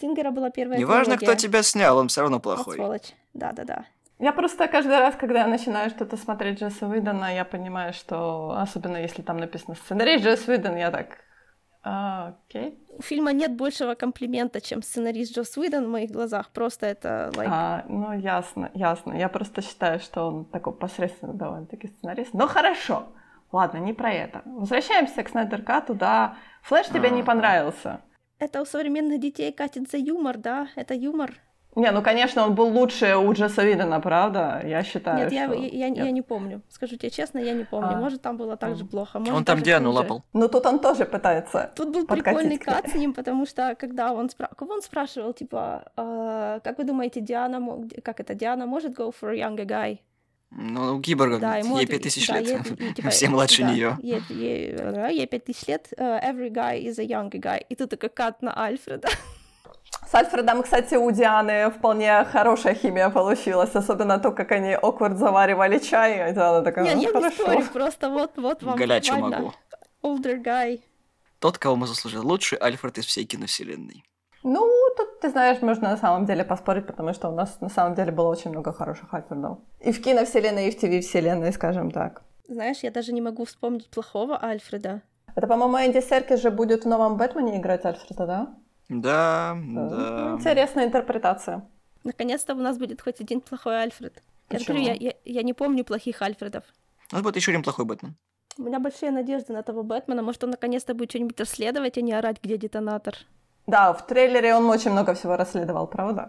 Сингера 0.00 0.30
была 0.30 0.50
первая 0.50 0.78
Неважно, 0.78 1.16
кто 1.16 1.34
тебя 1.34 1.62
снял, 1.62 1.98
он 1.98 2.08
все 2.08 2.22
равно 2.22 2.36
Вот 2.36 2.42
плохой. 2.42 2.74
сволочь. 2.76 3.12
Да-да-да. 3.32 3.84
Я 4.18 4.32
просто 4.32 4.68
каждый 4.68 4.98
раз, 4.98 5.16
когда 5.16 5.40
я 5.40 5.46
начинаю 5.46 5.90
что-то 5.90 6.16
смотреть 6.16 6.60
Джесса 6.60 6.86
Уидона, 6.86 7.34
я 7.34 7.44
понимаю, 7.44 7.92
что, 7.92 8.52
особенно 8.56 8.96
если 8.96 9.22
там 9.22 9.36
написано 9.38 9.74
сценарий 9.74 10.16
Джесс 10.18 10.46
Уидон, 10.48 10.76
я 10.76 10.90
так... 10.90 11.18
«А, 11.86 12.34
окей. 12.48 12.78
У 12.96 13.02
фильма 13.02 13.32
нет 13.32 13.54
большего 13.56 13.94
комплимента, 13.94 14.62
чем 14.62 14.82
сценарист 14.82 15.36
Джос 15.36 15.54
Уидон 15.58 15.84
в 15.84 15.90
моих 15.90 16.10
глазах. 16.10 16.48
Просто 16.50 16.86
это, 16.86 17.30
like, 17.34 17.46
А, 17.50 17.84
ну, 17.88 18.12
ясно, 18.18 18.70
ясно. 18.72 19.12
Я 19.12 19.28
просто 19.28 19.60
считаю, 19.60 20.00
что 20.00 20.28
он 20.28 20.44
такой 20.46 20.72
посредственный 20.72 21.34
довольно-таки 21.34 21.88
сценарист. 21.88 22.32
Но 22.32 22.46
хорошо. 22.46 23.08
Ладно, 23.52 23.78
не 23.78 23.92
про 23.92 24.10
это. 24.12 24.40
Возвращаемся 24.46 25.22
к 25.22 25.28
Снайдер 25.28 25.60
Кату, 25.62 25.94
да. 25.94 26.36
Флэш 26.62 26.86
тебе 26.86 27.10
не 27.10 27.20
Ага. 27.20 27.26
понравился. 27.26 28.00
Это 28.44 28.62
у 28.62 28.64
современных 28.64 29.20
детей 29.20 29.52
катит 29.52 29.90
за 29.90 29.96
юмор, 29.96 30.38
да? 30.38 30.68
Это 30.76 30.94
юмор. 30.94 31.34
Не, 31.76 31.90
ну, 31.90 32.02
конечно, 32.02 32.44
он 32.44 32.54
был 32.54 32.68
лучше 32.68 33.16
у 33.16 33.32
Джесса 33.32 33.62
Уидона, 33.62 34.00
правда? 34.00 34.62
Я 34.64 34.84
считаю, 34.84 35.18
Нет, 35.18 35.32
я, 35.32 35.46
что... 35.46 35.54
я, 35.54 35.86
я, 35.86 36.04
я 36.04 36.10
не 36.10 36.22
помню. 36.22 36.60
Скажу 36.68 36.96
тебе 36.96 37.10
честно, 37.10 37.40
я 37.40 37.52
не 37.52 37.64
помню. 37.64 37.96
А. 37.96 38.00
Может, 38.00 38.22
там 38.22 38.36
было 38.36 38.56
так 38.56 38.76
же 38.76 38.84
плохо. 38.84 39.18
Может, 39.18 39.34
Он 39.34 39.44
там 39.44 39.60
Диану 39.60 39.90
лапал. 39.90 40.22
Ну, 40.32 40.48
тут 40.48 40.66
он 40.66 40.78
тоже 40.78 41.04
пытается. 41.04 41.72
Тут 41.74 41.92
был 41.92 42.06
прикольный 42.06 42.58
кат 42.58 42.88
с 42.88 42.94
ним, 42.94 43.12
потому 43.12 43.46
что 43.46 43.74
когда 43.74 44.12
он 44.12 44.30
спрашивал, 44.30 44.56
кого 44.56 44.74
он 44.74 44.82
спрашивал, 44.82 45.32
типа, 45.32 45.90
«А, 45.96 46.60
как 46.60 46.78
вы 46.78 46.84
думаете, 46.84 47.20
Диана, 47.20 47.88
как 48.02 48.20
это, 48.20 48.34
Диана 48.34 48.66
может 48.66 48.96
go 48.96 49.12
for 49.20 49.32
a 49.32 49.36
younger 49.36 49.66
guy? 49.66 49.98
Ну, 50.56 50.96
у 50.96 51.00
Киборга, 51.00 51.38
Да, 51.38 51.56
ему 51.56 51.78
ей 51.78 51.84
отв- 51.86 51.90
5000 51.90 52.26
да, 52.28 52.40
лет. 52.40 52.66
ей- 52.80 52.90
и, 52.90 52.94
типа, 52.94 53.10
Все 53.10 53.28
младше 53.28 53.62
да, 53.62 53.72
нее. 53.72 53.98
Ей, 54.02 54.22
ей, 54.28 54.72
да, 54.76 55.08
ей 55.08 55.26
5000 55.26 55.66
лет, 55.68 55.88
э, 55.96 56.02
every 56.30 56.50
guy 56.50 56.80
is 56.82 56.98
a 57.00 57.04
younger 57.04 57.40
guy. 57.40 57.64
И 57.68 57.74
тут 57.74 57.90
такой 57.90 58.08
кат 58.10 58.40
на 58.42 58.56
Альфреда. 58.56 59.08
С 60.10 60.14
Альфредом, 60.14 60.62
кстати, 60.62 60.94
у 60.94 61.10
Дианы 61.10 61.70
вполне 61.70 62.24
хорошая 62.24 62.74
химия 62.74 63.10
получилась, 63.10 63.74
особенно 63.74 64.18
то, 64.18 64.30
как 64.32 64.52
они 64.52 64.74
оквард 64.74 65.18
заваривали 65.18 65.78
чай, 65.78 66.30
и 66.30 66.34
Диана 66.34 66.62
такая, 66.62 66.84
Не, 66.84 66.94
ну, 66.94 67.00
я 67.02 67.06
не 67.08 67.12
хорошо. 67.12 67.42
спорю, 67.42 67.66
просто 67.72 68.10
вот, 68.10 68.32
вот 68.36 68.62
вам 68.62 68.78
буквально 68.78 69.28
могу. 69.38 69.54
older 70.02 70.42
guy. 70.42 70.80
Тот, 71.40 71.58
кого 71.58 71.76
мы 71.76 71.86
заслужили. 71.86 72.20
Лучший 72.22 72.58
Альфред 72.58 72.98
из 72.98 73.06
всей 73.06 73.24
киновселенной. 73.24 74.04
Ну, 74.44 74.70
тут, 74.96 75.20
ты 75.20 75.30
знаешь, 75.30 75.62
можно 75.62 75.90
на 75.90 75.96
самом 75.96 76.26
деле 76.26 76.44
поспорить, 76.44 76.86
потому 76.86 77.14
что 77.14 77.30
у 77.30 77.34
нас 77.34 77.60
на 77.62 77.70
самом 77.70 77.94
деле 77.94 78.12
было 78.12 78.28
очень 78.28 78.50
много 78.50 78.72
хороших 78.72 79.12
Альфредов. 79.14 79.58
И 79.80 79.90
в 79.90 80.02
киновселенной, 80.02 80.68
и 80.68 80.70
в 80.70 80.76
ТВ-вселенной, 80.78 81.50
скажем 81.52 81.90
так. 81.90 82.22
Знаешь, 82.46 82.80
я 82.82 82.90
даже 82.90 83.12
не 83.12 83.22
могу 83.22 83.46
вспомнить 83.46 83.88
плохого 83.88 84.44
Альфреда. 84.44 85.00
Это, 85.34 85.46
по-моему, 85.46 85.78
Энди 85.78 86.00
Серкис 86.06 86.42
же 86.42 86.50
будет 86.50 86.84
в 86.84 86.88
новом 86.88 87.16
Бэтмене 87.16 87.56
играть 87.58 87.86
Альфреда, 87.86 88.26
да? 88.26 88.54
Да, 88.90 89.54
Ну, 89.56 89.88
да. 89.88 90.34
Интересная 90.36 90.84
интерпретация. 90.84 91.66
Наконец-то 92.04 92.54
у 92.54 92.58
нас 92.58 92.76
будет 92.76 93.00
хоть 93.00 93.22
один 93.22 93.40
плохой 93.40 93.82
Альфред. 93.82 94.22
Я 94.50 94.58
Почему? 94.58 94.76
говорю, 94.76 94.94
я, 95.00 95.08
я, 95.08 95.14
я 95.24 95.42
не 95.42 95.54
помню 95.54 95.84
плохих 95.84 96.20
Альфредов. 96.20 96.64
У 97.10 97.14
нас 97.14 97.22
будет 97.22 97.36
еще 97.36 97.50
один 97.50 97.62
плохой 97.62 97.86
Бэтмен. 97.86 98.14
У 98.58 98.62
меня 98.62 98.78
большие 98.78 99.10
надежды 99.10 99.54
на 99.54 99.62
того 99.62 99.82
Бэтмена. 99.82 100.22
Может, 100.22 100.44
он 100.44 100.50
наконец-то 100.50 100.94
будет 100.94 101.10
что-нибудь 101.10 101.40
расследовать, 101.40 101.96
а 101.96 102.02
не 102.02 102.12
орать, 102.12 102.42
где 102.42 102.58
детонатор. 102.58 103.16
Да, 103.66 103.92
в 103.92 104.06
трейлере 104.06 104.54
он 104.54 104.68
очень 104.70 104.90
много 104.90 105.14
всего 105.14 105.36
расследовал, 105.36 105.86
правда? 105.86 106.28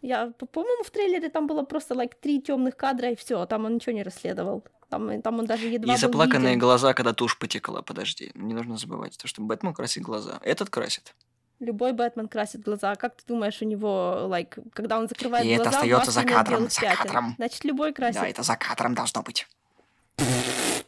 Я, 0.00 0.32
по- 0.38 0.46
по-моему, 0.46 0.82
в 0.84 0.90
трейлере 0.90 1.28
там 1.28 1.46
было 1.46 1.62
просто 1.64 1.94
like 1.94 2.12
три 2.20 2.40
темных 2.40 2.76
кадра 2.76 3.10
и 3.10 3.16
все, 3.16 3.46
там 3.46 3.64
он 3.64 3.74
ничего 3.74 3.92
не 3.94 4.02
расследовал. 4.02 4.64
Там, 4.88 5.20
там 5.22 5.38
он 5.38 5.44
даже 5.46 5.66
едва 5.66 5.92
И 5.92 5.96
был 5.96 6.00
заплаканные 6.00 6.54
виден. 6.54 6.60
глаза, 6.60 6.94
когда 6.94 7.12
тушь 7.12 7.38
потекла. 7.38 7.82
Подожди, 7.82 8.30
не 8.34 8.54
нужно 8.54 8.76
забывать, 8.78 9.18
то, 9.18 9.28
что 9.28 9.42
Бэтмен 9.42 9.74
красит 9.74 10.02
глаза. 10.02 10.38
Этот 10.42 10.70
красит. 10.70 11.14
Любой 11.60 11.92
Бэтмен 11.92 12.28
красит 12.28 12.62
глаза. 12.62 12.92
А 12.92 12.96
Как 12.96 13.16
ты 13.16 13.24
думаешь, 13.26 13.60
у 13.60 13.64
него, 13.66 14.28
like, 14.30 14.70
когда 14.72 14.98
он 14.98 15.08
закрывает 15.08 15.44
И 15.44 15.48
это 15.50 15.64
глаза, 15.64 15.78
остаётся 15.78 16.10
в 16.10 16.14
за 16.14 16.20
нет 16.22 16.32
кадром, 16.32 16.70
за 16.70 16.80
кадром. 16.80 17.34
Значит, 17.36 17.64
любой 17.64 17.92
красит. 17.92 18.20
Да, 18.20 18.28
это 18.28 18.42
за 18.42 18.56
кадром 18.56 18.94
должно 18.94 19.22
быть. 19.22 19.46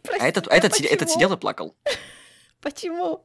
Прости, 0.03 0.21
А 0.21 0.27
этот, 0.29 0.49
а 0.49 0.55
этот, 0.55 0.81
этот 0.81 1.11
сидел 1.11 1.33
и 1.33 1.37
плакал. 1.37 1.75
Почему? 2.63 3.25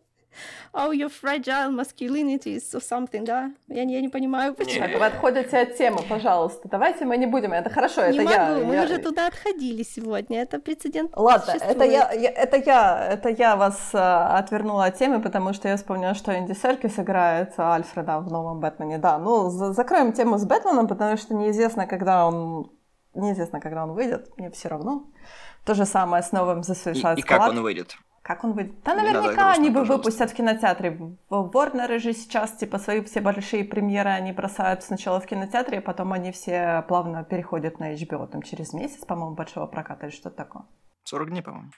Oh, 0.74 0.92
your 0.92 1.10
fragile 1.10 1.72
masculinity 1.72 2.58
or 2.74 2.82
something, 2.82 3.24
да? 3.26 3.52
Я, 3.68 3.84
я 3.84 4.02
не 4.02 4.10
понимаю, 4.10 4.54
почему. 4.54 4.88
Так, 4.88 5.00
вы 5.00 5.06
отходите 5.06 5.58
от 5.58 5.78
темы, 5.78 6.02
пожалуйста. 6.08 6.68
Давайте 6.68 7.06
мы 7.06 7.18
не 7.18 7.26
будем. 7.26 7.54
Это 7.54 7.70
хорошо, 7.70 8.02
это 8.02 8.24
не 8.24 8.32
я. 8.32 8.50
могу, 8.50 8.66
мы 8.66 8.76
я... 8.76 8.84
уже 8.84 8.98
туда 8.98 9.28
отходили 9.28 9.84
сегодня. 9.84 10.42
Это 10.42 10.60
прецедент 10.60 11.12
Ладно, 11.16 11.52
это 11.52 11.84
я, 11.86 12.12
я, 12.12 12.30
это 12.30 12.58
я, 12.58 13.08
это 13.12 13.30
я 13.30 13.56
вас 13.56 13.92
а, 13.94 14.38
отвернула 14.38 14.86
от 14.86 14.98
темы, 14.98 15.22
потому 15.22 15.54
что 15.54 15.68
я 15.68 15.78
вспомнила, 15.78 16.14
что 16.14 16.38
Энди 16.38 16.54
Серкис 16.54 17.00
играет 17.00 17.54
Альфреда 17.58 18.20
в 18.20 18.32
новом 18.32 18.60
Бэтмене. 18.60 18.98
Да, 18.98 19.18
ну 19.18 19.50
за, 19.50 19.74
закроем 19.74 20.14
тему 20.14 20.38
с 20.38 20.46
Бэтменом, 20.46 20.88
потому 20.88 21.18
что 21.18 21.34
неизвестно, 21.34 21.88
когда 21.88 22.28
он, 22.28 22.72
неизвестно, 23.14 23.60
когда 23.60 23.84
он 23.84 23.94
выйдет. 23.94 24.30
Мне 24.38 24.50
все 24.52 24.70
равно. 24.70 25.06
То 25.66 25.74
же 25.74 25.86
самое 25.86 26.22
с 26.22 26.32
новым 26.32 26.60
The 26.60 26.76
Suicide 26.76 27.16
И, 27.16 27.20
и 27.20 27.24
как 27.24 27.50
он 27.50 27.62
выйдет? 27.62 27.98
Как 28.26 28.44
он 28.44 28.54
выйдет? 28.54 28.82
Да, 28.84 28.96
наверняка 28.96 29.52
они 29.52 29.70
бы 29.70 29.84
выпустят 29.84 30.32
в 30.32 30.34
кинотеатре. 30.34 31.00
Ворнеры 31.30 32.00
же 32.00 32.12
сейчас, 32.12 32.54
типа, 32.54 32.80
свои 32.80 33.04
все 33.04 33.22
большие 33.22 33.64
премьеры 33.64 34.10
они 34.10 34.32
бросают 34.32 34.82
сначала 34.82 35.20
в 35.20 35.28
кинотеатре, 35.28 35.78
а 35.78 35.82
потом 35.82 36.12
они 36.12 36.32
все 36.32 36.84
плавно 36.88 37.24
переходят 37.24 37.80
на 37.80 37.94
HBO, 37.94 38.28
там, 38.28 38.42
через 38.42 38.74
месяц, 38.74 39.06
по-моему, 39.06 39.36
большого 39.36 39.68
проката 39.68 40.08
или 40.08 40.12
что-то 40.16 40.38
такое. 40.38 40.64
40 41.04 41.30
дней, 41.30 41.44
по-моему. 41.44 41.70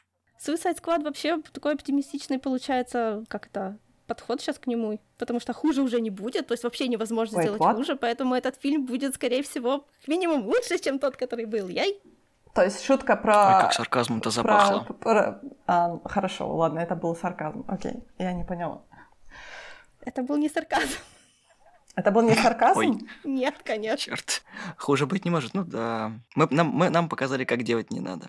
Suicide 0.41 0.81
Squad 0.81 1.03
вообще 1.03 1.41
такой 1.51 1.73
оптимистичный 1.73 2.39
получается, 2.39 3.25
как 3.27 3.47
это, 3.47 3.77
подход 4.07 4.39
сейчас 4.39 4.57
к 4.57 4.67
нему, 4.67 5.01
потому 5.17 5.41
что 5.41 5.51
хуже 5.51 5.81
уже 5.81 5.99
не 5.99 6.11
будет, 6.11 6.47
то 6.47 6.53
есть 6.53 6.63
вообще 6.63 6.87
невозможно 6.87 7.39
Wait, 7.39 7.41
сделать 7.41 7.61
what? 7.61 7.75
хуже, 7.75 7.97
поэтому 7.97 8.35
этот 8.35 8.55
фильм 8.55 8.85
будет, 8.85 9.15
скорее 9.15 9.43
всего, 9.43 9.85
минимум 10.07 10.45
лучше, 10.45 10.79
чем 10.79 10.97
тот, 10.97 11.17
который 11.17 11.43
был. 11.43 11.67
Яй! 11.67 11.99
То 12.53 12.63
есть 12.63 12.83
шутка 12.85 13.17
про... 13.17 13.33
Ой, 13.33 13.61
как 13.63 13.73
сарказм-то 13.73 14.29
запахло. 14.29 14.79
Про, 14.79 14.93
про... 14.93 15.41
А, 15.67 15.99
хорошо, 16.05 16.55
ладно, 16.55 16.79
это 16.79 16.95
был 16.95 17.15
сарказм. 17.15 17.65
Окей, 17.67 18.03
я 18.17 18.33
не 18.33 18.45
поняла. 18.45 18.81
Это 20.01 20.23
был 20.23 20.37
не 20.37 20.49
сарказм. 20.49 20.97
Это 21.95 22.11
был 22.11 22.21
не 22.21 22.35
сарказм? 22.43 22.79
Ой. 22.79 22.97
Нет, 23.25 23.55
конечно. 23.63 23.97
Черт, 23.97 24.43
хуже 24.77 25.05
быть 25.05 25.25
не 25.25 25.31
может. 25.31 25.53
Ну 25.53 25.65
да. 25.65 26.11
Мы, 26.35 26.47
нам, 26.51 26.67
мы, 26.67 26.89
нам 26.89 27.09
показали, 27.09 27.43
как 27.43 27.63
делать 27.63 27.91
не 27.91 27.99
надо. 27.99 28.27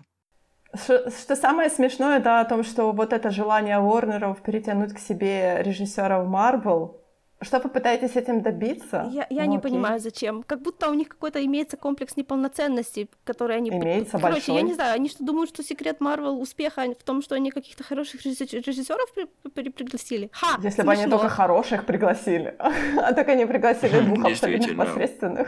Что, 0.73 1.09
что 1.09 1.35
самое 1.35 1.69
смешное, 1.69 2.19
да, 2.19 2.41
о 2.41 2.45
том, 2.45 2.63
что 2.63 2.91
вот 2.91 3.13
это 3.13 3.31
желание 3.31 3.79
Уорнеров 3.79 4.41
перетянуть 4.41 4.93
к 4.93 4.99
себе 4.99 5.63
режиссеров 5.63 6.27
Марвел, 6.27 6.98
что 7.41 7.59
вы 7.59 7.69
пытаетесь 7.69 8.15
этим 8.15 8.41
добиться? 8.41 9.07
Я, 9.11 9.25
я 9.29 9.45
ну, 9.45 9.51
не 9.51 9.57
окей. 9.57 9.71
понимаю, 9.71 9.99
зачем. 9.99 10.43
Как 10.43 10.61
будто 10.61 10.89
у 10.89 10.93
них 10.93 11.07
какой-то 11.07 11.43
имеется 11.45 11.77
комплекс 11.77 12.17
неполноценности, 12.17 13.09
который 13.23 13.57
они... 13.57 13.69
Имеется 13.69 14.19
Короче, 14.19 14.33
большой. 14.33 14.55
я 14.55 14.61
не 14.61 14.73
знаю, 14.73 14.95
они 14.95 15.09
что, 15.09 15.23
думают, 15.23 15.49
что 15.49 15.63
секрет 15.63 16.01
Марвел 16.01 16.41
успеха 16.41 16.83
в 16.99 17.03
том, 17.03 17.21
что 17.21 17.35
они 17.35 17.51
каких-то 17.51 17.83
хороших 17.83 18.25
режиссеров 18.25 19.13
при, 19.13 19.27
при, 19.49 19.69
пригласили? 19.69 20.29
Ха! 20.33 20.57
Если 20.57 20.81
смешно. 20.81 20.83
бы 20.83 20.91
они 20.91 21.09
только 21.09 21.29
хороших 21.29 21.85
пригласили. 21.85 22.55
а 22.59 23.13
так 23.13 23.29
они 23.29 23.45
пригласили 23.45 23.99
двух 24.01 24.25
абсолютно 24.25 24.85
посредственных. 24.85 25.47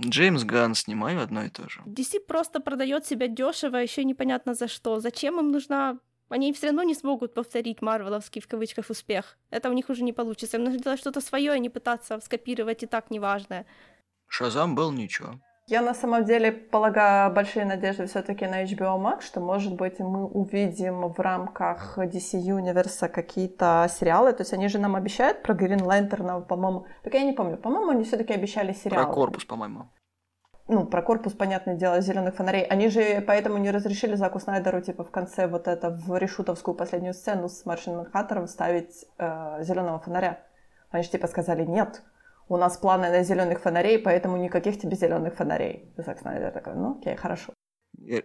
Джеймс 0.00 0.44
Ганн, 0.44 0.74
снимаю 0.74 1.22
одно 1.22 1.44
и 1.44 1.48
то 1.48 1.68
же. 1.68 1.80
DC 1.86 2.20
просто 2.20 2.60
продает 2.60 3.06
себя 3.06 3.28
дешево, 3.28 3.76
еще 3.76 4.04
непонятно 4.04 4.54
за 4.54 4.68
что. 4.68 5.00
Зачем 5.00 5.38
им 5.38 5.50
нужна 5.50 5.98
они 6.32 6.52
все 6.52 6.68
равно 6.68 6.82
не 6.82 6.94
смогут 6.94 7.34
повторить 7.34 7.82
марвеловский 7.82 8.40
в 8.40 8.48
кавычках 8.48 8.90
успех. 8.90 9.36
Это 9.50 9.68
у 9.68 9.72
них 9.72 9.90
уже 9.90 10.02
не 10.02 10.12
получится. 10.12 10.56
Им 10.56 10.64
нужно 10.64 10.80
делать 10.80 10.98
что-то 10.98 11.20
свое, 11.20 11.52
а 11.52 11.58
не 11.58 11.68
пытаться 11.68 12.18
скопировать 12.20 12.82
и 12.82 12.86
так 12.86 13.10
неважное. 13.10 13.66
Шазам 14.28 14.74
был 14.74 14.92
ничего. 14.92 15.34
Я 15.68 15.82
на 15.82 15.94
самом 15.94 16.24
деле 16.24 16.50
полагаю 16.50 17.32
большие 17.32 17.64
надежды 17.64 18.06
все-таки 18.06 18.46
на 18.46 18.64
HBO 18.64 18.98
Max, 18.98 19.22
что, 19.22 19.40
может 19.40 19.74
быть, 19.74 20.00
мы 20.00 20.26
увидим 20.26 21.12
в 21.12 21.20
рамках 21.20 21.98
DC 21.98 22.40
Universe 22.40 23.08
какие-то 23.08 23.88
сериалы. 23.90 24.32
То 24.32 24.42
есть 24.42 24.54
они 24.54 24.68
же 24.68 24.78
нам 24.78 24.96
обещают 24.96 25.42
про 25.42 25.54
Green 25.54 25.80
Lantern, 25.80 26.46
по-моему. 26.46 26.86
Так 27.04 27.14
я 27.14 27.22
не 27.22 27.32
помню. 27.32 27.58
По-моему, 27.58 27.90
они 27.90 28.04
все-таки 28.04 28.32
обещали 28.32 28.72
сериал. 28.72 29.04
Про 29.04 29.12
корпус, 29.12 29.44
по-моему 29.44 29.90
ну, 30.72 30.86
про 30.86 31.02
корпус, 31.02 31.32
понятное 31.34 31.76
дело, 31.76 32.00
зеленых 32.00 32.34
фонарей. 32.34 32.64
Они 32.64 32.88
же 32.88 33.22
поэтому 33.26 33.58
не 33.58 33.70
разрешили 33.70 34.14
Заку 34.14 34.40
Снайдеру, 34.40 34.80
типа, 34.80 35.04
в 35.04 35.10
конце 35.10 35.46
вот 35.46 35.68
это, 35.68 35.90
в 35.90 36.16
решутовскую 36.16 36.74
последнюю 36.74 37.14
сцену 37.14 37.48
с 37.48 37.64
Маршин 37.66 37.96
Манхаттером 37.96 38.46
ставить 38.46 39.04
э, 39.18 39.62
зеленого 39.62 39.98
фонаря. 40.00 40.40
Они 40.90 41.02
же, 41.02 41.10
типа, 41.10 41.26
сказали, 41.26 41.64
нет, 41.64 42.02
у 42.48 42.56
нас 42.56 42.76
планы 42.76 43.10
на 43.10 43.22
зеленых 43.22 43.60
фонарей, 43.60 43.98
поэтому 43.98 44.36
никаких 44.36 44.80
тебе 44.80 44.96
зеленых 44.96 45.34
фонарей. 45.34 45.92
Зак 45.96 46.18
Снайдер 46.18 46.50
такой, 46.50 46.74
ну, 46.74 46.98
окей, 46.98 47.16
хорошо. 47.16 47.52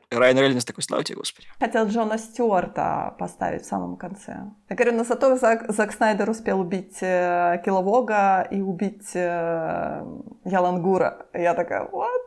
Райан 0.09 0.37
Рейнольдс 0.37 0.65
такой, 0.65 0.83
слава 0.83 1.03
тебе, 1.03 1.17
Господи. 1.17 1.47
Хотел 1.59 1.87
Джона 1.87 2.17
Стюарта 2.17 3.15
поставить 3.19 3.63
в 3.63 3.67
самом 3.67 3.97
конце. 3.97 4.51
Я 4.69 4.75
говорю, 4.75 4.97
но 4.97 5.03
зато 5.03 5.35
Зак, 5.37 5.71
Зак 5.71 5.93
Снайдер 5.93 6.29
успел 6.29 6.59
убить 6.59 6.97
э, 7.01 7.61
Киловога 7.63 8.47
и 8.49 8.61
убить 8.61 9.11
э, 9.13 10.03
Ялангура. 10.45 11.27
И 11.33 11.41
я 11.41 11.53
такая, 11.53 11.83
what? 11.83 12.26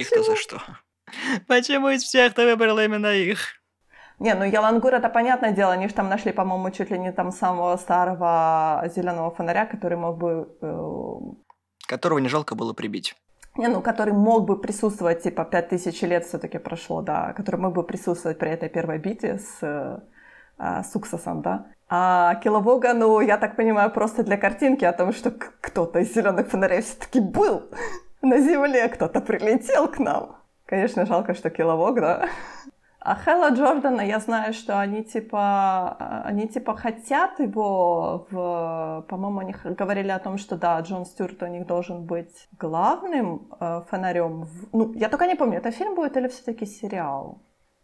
Их-то 0.00 0.22
за 0.22 0.36
что? 0.36 0.60
Почему 1.46 1.90
из 1.90 2.02
всех 2.02 2.34
ты 2.34 2.44
выбрала 2.44 2.84
именно 2.84 3.12
их? 3.12 3.60
Не, 4.20 4.34
ну 4.34 4.44
Ялангур 4.44 4.94
это 4.94 5.08
понятное 5.08 5.52
дело, 5.52 5.72
они 5.72 5.88
же 5.88 5.94
там 5.94 6.08
нашли, 6.08 6.32
по-моему, 6.32 6.70
чуть 6.70 6.90
ли 6.90 6.98
не 6.98 7.12
там 7.12 7.32
самого 7.32 7.76
старого 7.76 8.84
зеленого 8.94 9.30
фонаря, 9.30 9.66
который 9.66 9.98
мог 9.98 10.18
бы... 10.18 10.48
Э... 10.62 11.88
Которого 11.88 12.18
не 12.20 12.28
жалко 12.28 12.54
было 12.54 12.72
прибить. 12.72 13.16
Не, 13.56 13.68
ну, 13.68 13.82
который 13.82 14.14
мог 14.14 14.46
бы 14.46 14.60
присутствовать, 14.60 15.22
типа, 15.22 15.44
пять 15.44 15.68
тысяч 15.68 16.02
лет 16.02 16.24
все 16.24 16.38
таки 16.38 16.58
прошло, 16.58 17.02
да, 17.02 17.32
который 17.32 17.60
мог 17.60 17.74
бы 17.74 17.84
присутствовать 17.84 18.38
при 18.38 18.50
этой 18.50 18.68
первой 18.68 18.98
битве 18.98 19.38
с, 19.38 19.58
э, 19.62 20.82
с 20.82 20.96
Уксосом, 20.96 21.42
да. 21.42 21.66
А 21.88 22.34
Киловога, 22.36 22.94
ну, 22.94 23.20
я 23.20 23.36
так 23.36 23.56
понимаю, 23.56 23.90
просто 23.90 24.24
для 24.24 24.36
картинки 24.36 24.84
о 24.84 24.92
том, 24.92 25.12
что 25.12 25.30
кто-то 25.30 26.00
из 26.00 26.14
зеленых 26.14 26.48
фонарей 26.48 26.80
все 26.80 26.96
таки 26.96 27.20
был 27.20 27.70
на 28.24 28.40
Земле, 28.40 28.88
кто-то 28.88 29.20
прилетел 29.20 29.88
к 29.88 29.98
нам. 29.98 30.36
Конечно, 30.66 31.06
жалко, 31.06 31.34
что 31.34 31.50
Киловог, 31.50 32.00
да. 32.00 32.28
А 33.00 33.16
Хэлла 33.16 33.50
Джордана, 33.50 34.00
я 34.00 34.18
знаю, 34.18 34.54
что 34.54 34.80
они 34.80 35.04
типа, 35.04 36.22
они 36.24 36.48
типа 36.48 36.74
хотят 36.74 37.38
его, 37.38 38.26
в, 38.30 39.04
по-моему, 39.08 39.40
они 39.40 39.54
говорили 39.76 40.08
о 40.08 40.18
том, 40.18 40.38
что 40.38 40.56
да, 40.56 40.80
Джон 40.80 41.04
Стюарт 41.04 41.42
у 41.42 41.46
них 41.46 41.66
должен 41.66 42.06
быть 42.06 42.48
главным 42.58 43.48
э, 43.60 43.82
фонарем. 43.90 44.44
В, 44.44 44.68
ну, 44.72 44.92
я 44.94 45.10
только 45.10 45.26
не 45.26 45.34
помню, 45.34 45.58
это 45.58 45.70
фильм 45.70 45.94
будет 45.94 46.16
или 46.16 46.28
все-таки 46.28 46.64
сериал? 46.64 47.42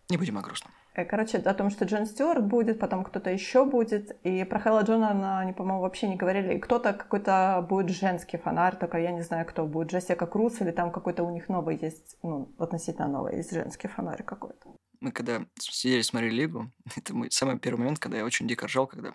Не 0.09 0.16
будем 0.16 0.38
о 0.38 0.41
грустном. 0.41 0.72
Э, 0.95 1.05
короче, 1.05 1.38
о 1.38 1.55
том, 1.55 1.70
что 1.70 1.84
Джон 1.84 2.07
Стюарт 2.07 2.45
будет, 2.45 2.78
потом 2.78 3.05
кто-то 3.05 3.30
еще 3.30 3.64
будет. 3.64 4.16
И 4.24 4.45
про 4.45 4.59
Хэлла 4.59 4.82
Джона 4.82 5.41
они, 5.41 5.53
по-моему, 5.53 5.80
вообще 5.80 6.09
не 6.09 6.16
говорили. 6.16 6.55
И 6.55 6.59
кто-то 6.59 6.93
какой-то 6.93 7.64
будет 7.68 7.91
женский 7.91 8.36
фонарь, 8.36 8.76
только 8.76 8.99
я 8.99 9.12
не 9.12 9.22
знаю, 9.22 9.47
кто 9.47 9.66
будет. 9.66 9.93
Джессика 9.93 10.26
Круз 10.26 10.61
или 10.61 10.70
там 10.70 10.91
какой-то 10.91 11.22
у 11.24 11.30
них 11.30 11.49
новый 11.49 11.76
есть, 11.76 12.16
ну, 12.22 12.49
относительно 12.59 13.09
новый 13.09 13.36
есть 13.36 13.53
женский 13.53 13.88
фонарь 13.88 14.22
какой-то 14.22 14.70
мы 15.01 15.12
когда 15.12 15.47
сидели, 15.59 16.03
смотрели 16.03 16.34
Лигу, 16.34 16.70
это 16.97 17.14
мой 17.14 17.30
самый 17.30 17.59
первый 17.59 17.80
момент, 17.80 17.99
когда 17.99 18.18
я 18.18 18.24
очень 18.24 18.47
дико 18.47 18.66
ржал, 18.66 18.86
когда 18.86 19.14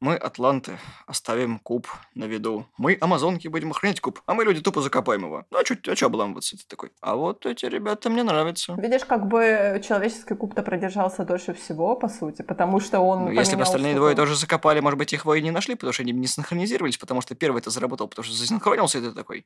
мы, 0.00 0.16
атланты, 0.16 0.78
оставим 1.06 1.58
куб 1.58 1.86
на 2.14 2.24
виду. 2.24 2.66
Мы, 2.78 2.96
амазонки, 3.00 3.48
будем 3.48 3.70
охранять 3.70 4.00
куб, 4.00 4.20
а 4.26 4.34
мы, 4.34 4.44
люди, 4.44 4.60
тупо 4.60 4.80
закопаем 4.80 5.24
его. 5.24 5.44
Ну, 5.50 5.58
а 5.58 5.64
что 5.64 5.76
а 5.90 5.94
чё 5.94 6.06
обламываться? 6.06 6.56
Ты 6.56 6.64
такой, 6.66 6.90
а 7.00 7.16
вот 7.16 7.44
эти 7.44 7.66
ребята 7.66 8.08
мне 8.08 8.22
нравятся. 8.22 8.74
Видишь, 8.74 9.04
как 9.04 9.28
бы 9.28 9.80
человеческий 9.86 10.34
куб-то 10.34 10.62
продержался 10.62 11.24
дольше 11.24 11.52
всего, 11.52 11.96
по 11.96 12.08
сути, 12.08 12.42
потому 12.42 12.80
что 12.80 13.00
он 13.00 13.26
ну, 13.26 13.30
Если 13.30 13.56
бы 13.56 13.62
остальные 13.62 13.94
двое 13.94 14.16
тоже 14.16 14.36
закопали, 14.36 14.80
может 14.80 14.98
быть, 14.98 15.12
их 15.12 15.24
его 15.24 15.34
и 15.34 15.42
не 15.42 15.50
нашли, 15.50 15.74
потому 15.74 15.92
что 15.92 16.02
они 16.02 16.12
не 16.12 16.26
синхронизировались, 16.26 16.96
потому 16.96 17.20
что 17.20 17.34
первый 17.34 17.60
это 17.60 17.70
заработал, 17.70 18.08
потому 18.08 18.24
что 18.24 18.34
засинхронился, 18.34 18.98
и 18.98 19.02
ты 19.02 19.12
такой, 19.12 19.44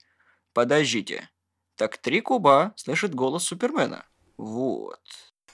подождите. 0.52 1.28
Так 1.76 1.98
три 1.98 2.20
куба 2.20 2.72
слышит 2.76 3.14
голос 3.14 3.42
Супермена. 3.42 4.04
Вот. 4.36 5.00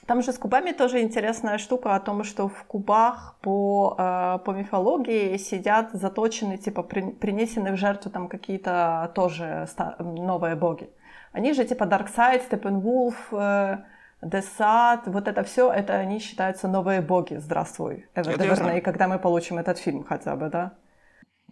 Там 0.07 0.21
же 0.21 0.31
с 0.31 0.37
кубами 0.37 0.71
тоже 0.71 1.01
интересная 1.01 1.57
штука 1.57 1.95
о 1.95 1.99
том, 1.99 2.23
что 2.23 2.47
в 2.47 2.63
кубах 2.63 3.35
по, 3.41 3.95
э, 3.97 4.39
по 4.43 4.51
мифологии 4.51 5.37
сидят 5.37 5.91
заточенные, 5.93 6.57
типа 6.57 6.83
при, 6.83 7.11
принесены 7.11 7.71
в 7.71 7.77
жертву 7.77 8.09
там 8.11 8.27
какие-то 8.27 9.11
тоже 9.13 9.67
новые 9.99 10.55
боги. 10.55 10.89
Они 11.33 11.53
же 11.53 11.65
типа 11.65 11.85
Дарксайд, 11.85 12.41
Степпенвулф, 12.43 13.31
э, 13.31 13.77
Десад, 14.21 15.07
вот 15.07 15.27
это 15.27 15.43
все, 15.43 15.71
это 15.71 15.93
они 15.93 16.19
считаются 16.19 16.67
новые 16.67 17.01
боги. 17.01 17.35
Здравствуй, 17.35 18.07
Эвер 18.15 18.77
и 18.77 18.81
когда 18.81 19.07
мы 19.07 19.19
получим 19.19 19.57
этот 19.57 19.77
фильм 19.77 20.03
хотя 20.03 20.35
бы, 20.35 20.49
да? 20.49 20.73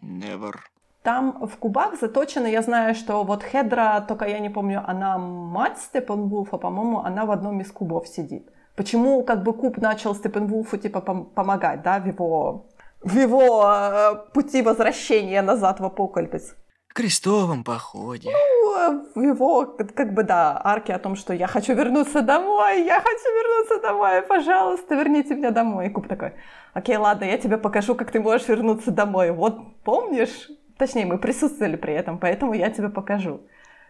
Never. 0.02 0.56
Там 1.04 1.48
в 1.48 1.58
кубах 1.58 2.00
заточено, 2.00 2.46
я 2.48 2.62
знаю, 2.62 2.94
что 2.94 3.24
вот 3.24 3.44
Хедра, 3.44 4.04
только 4.08 4.26
я 4.26 4.40
не 4.40 4.50
помню, 4.50 4.84
она 4.86 5.18
мать 5.18 5.78
Степенвулфа, 5.78 6.58
по-моему, 6.58 7.00
она 7.00 7.26
в 7.26 7.32
одном 7.32 7.62
из 7.62 7.72
кубов 7.72 8.08
сидит. 8.08 8.50
Почему 8.76 9.24
как 9.24 9.44
бы 9.44 9.54
куб 9.54 9.78
начал 9.78 10.14
Степенвулфу 10.14 10.78
типа 10.78 11.00
пом- 11.00 11.26
помогать, 11.34 11.82
да, 11.84 12.00
в 12.00 12.08
его, 12.08 12.68
в 13.02 13.18
его 13.18 13.64
э, 13.66 14.16
пути 14.34 14.62
возвращения 14.62 15.42
назад 15.42 15.80
в 15.80 15.86
апокалипсис? 15.86 16.56
крестовом 16.94 17.64
походе. 17.64 18.30
Ну, 18.30 19.06
в 19.16 19.22
его, 19.22 19.66
как 19.96 20.14
бы, 20.14 20.24
да, 20.24 20.60
арке 20.62 20.94
о 20.94 21.00
том, 21.00 21.16
что 21.16 21.34
я 21.34 21.48
хочу 21.48 21.74
вернуться 21.74 22.22
домой, 22.22 22.84
я 22.84 23.00
хочу 23.00 23.30
вернуться 23.34 23.82
домой, 23.82 24.22
пожалуйста, 24.22 24.96
верните 24.96 25.36
меня 25.36 25.52
домой. 25.52 25.88
И 25.88 25.90
Куб 25.90 26.08
такой, 26.08 26.34
окей, 26.74 26.98
ладно, 26.98 27.24
я 27.24 27.38
тебе 27.38 27.58
покажу, 27.58 27.96
как 27.96 28.12
ты 28.12 28.20
можешь 28.20 28.50
вернуться 28.50 28.92
домой. 28.92 29.32
Вот 29.32 29.82
помнишь? 29.84 30.50
Точнее, 30.80 31.06
мы 31.06 31.18
присутствовали 31.18 31.76
при 31.76 31.94
этом, 31.94 32.18
поэтому 32.18 32.54
я 32.54 32.70
тебе 32.70 32.88
покажу. 32.88 33.42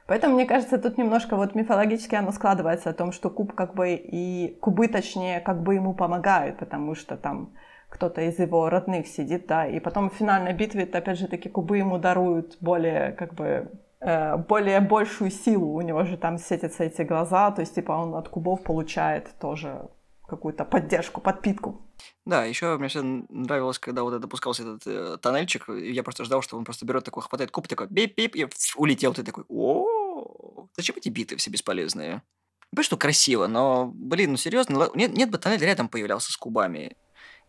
Поэтому, 0.08 0.34
мне 0.34 0.48
кажется, 0.48 0.80
тут 0.80 0.98
немножко 0.98 1.36
вот 1.36 1.54
мифологически 1.54 2.16
оно 2.16 2.32
складывается 2.32 2.90
о 2.90 2.94
том, 2.94 3.12
что 3.12 3.30
Куб 3.30 3.54
как 3.54 3.76
бы 3.76 3.94
и... 3.94 4.58
Кубы, 4.60 4.88
точнее, 4.88 5.40
как 5.40 5.62
бы 5.62 5.76
ему 5.76 5.94
помогают, 5.94 6.58
потому 6.58 6.96
что 6.96 7.16
там 7.16 7.52
кто-то 7.90 8.22
из 8.22 8.40
его 8.40 8.70
родных 8.70 9.06
сидит, 9.06 9.46
да, 9.46 9.68
и 9.68 9.80
потом 9.80 10.10
в 10.10 10.16
финальной 10.16 10.54
битве, 10.54 10.84
опять 10.84 11.20
же 11.20 11.28
таки, 11.28 11.48
кубы 11.48 11.78
ему 11.78 12.00
даруют 12.00 12.58
более, 12.60 13.12
как 13.12 13.36
бы, 13.36 13.72
э, 14.00 14.38
более 14.38 14.80
большую 14.80 15.30
силу, 15.30 15.74
у 15.74 15.82
него 15.82 16.04
же 16.06 16.18
там 16.18 16.40
светятся 16.40 16.86
эти 16.86 17.04
глаза, 17.04 17.52
то 17.52 17.62
есть, 17.62 17.76
типа, 17.76 17.92
он 17.92 18.16
от 18.16 18.30
кубов 18.30 18.64
получает 18.64 19.28
тоже 19.40 19.90
какую-то 20.30 20.66
поддержку, 20.66 21.22
подпитку. 21.22 21.82
Да, 22.26 22.46
еще 22.46 22.78
мне 22.78 22.88
все 22.88 23.02
нравилось, 23.02 23.80
когда 23.80 24.04
вот 24.04 24.20
допускался 24.20 24.64
этот 24.64 24.88
э, 24.88 25.18
тоннельчик, 25.18 25.68
я 25.70 26.04
просто 26.04 26.24
ждал, 26.24 26.42
что 26.42 26.58
он 26.58 26.64
просто 26.64 26.86
берет 26.86 27.04
такой, 27.04 27.24
хватает 27.24 27.52
куб, 27.52 27.68
такой 27.68 27.88
бип-бип, 27.88 28.36
и 28.36 28.48
улетел, 28.78 29.14
ты 29.14 29.24
такой, 29.24 29.44
о 29.50 30.70
зачем 30.76 30.96
эти 30.98 31.10
биты 31.10 31.36
все 31.36 31.50
бесполезные? 31.50 32.24
Понимаешь, 32.72 32.86
что 32.86 32.98
красиво, 32.98 33.48
но, 33.48 33.92
блин, 33.94 34.32
ну 34.32 34.38
серьезно, 34.38 34.90
нет, 34.94 35.14
нет 35.14 35.30
бы 35.30 35.38
тоннель 35.38 35.64
рядом 35.64 35.90
появлялся 35.90 36.32
с 36.32 36.38
кубами. 36.38 36.96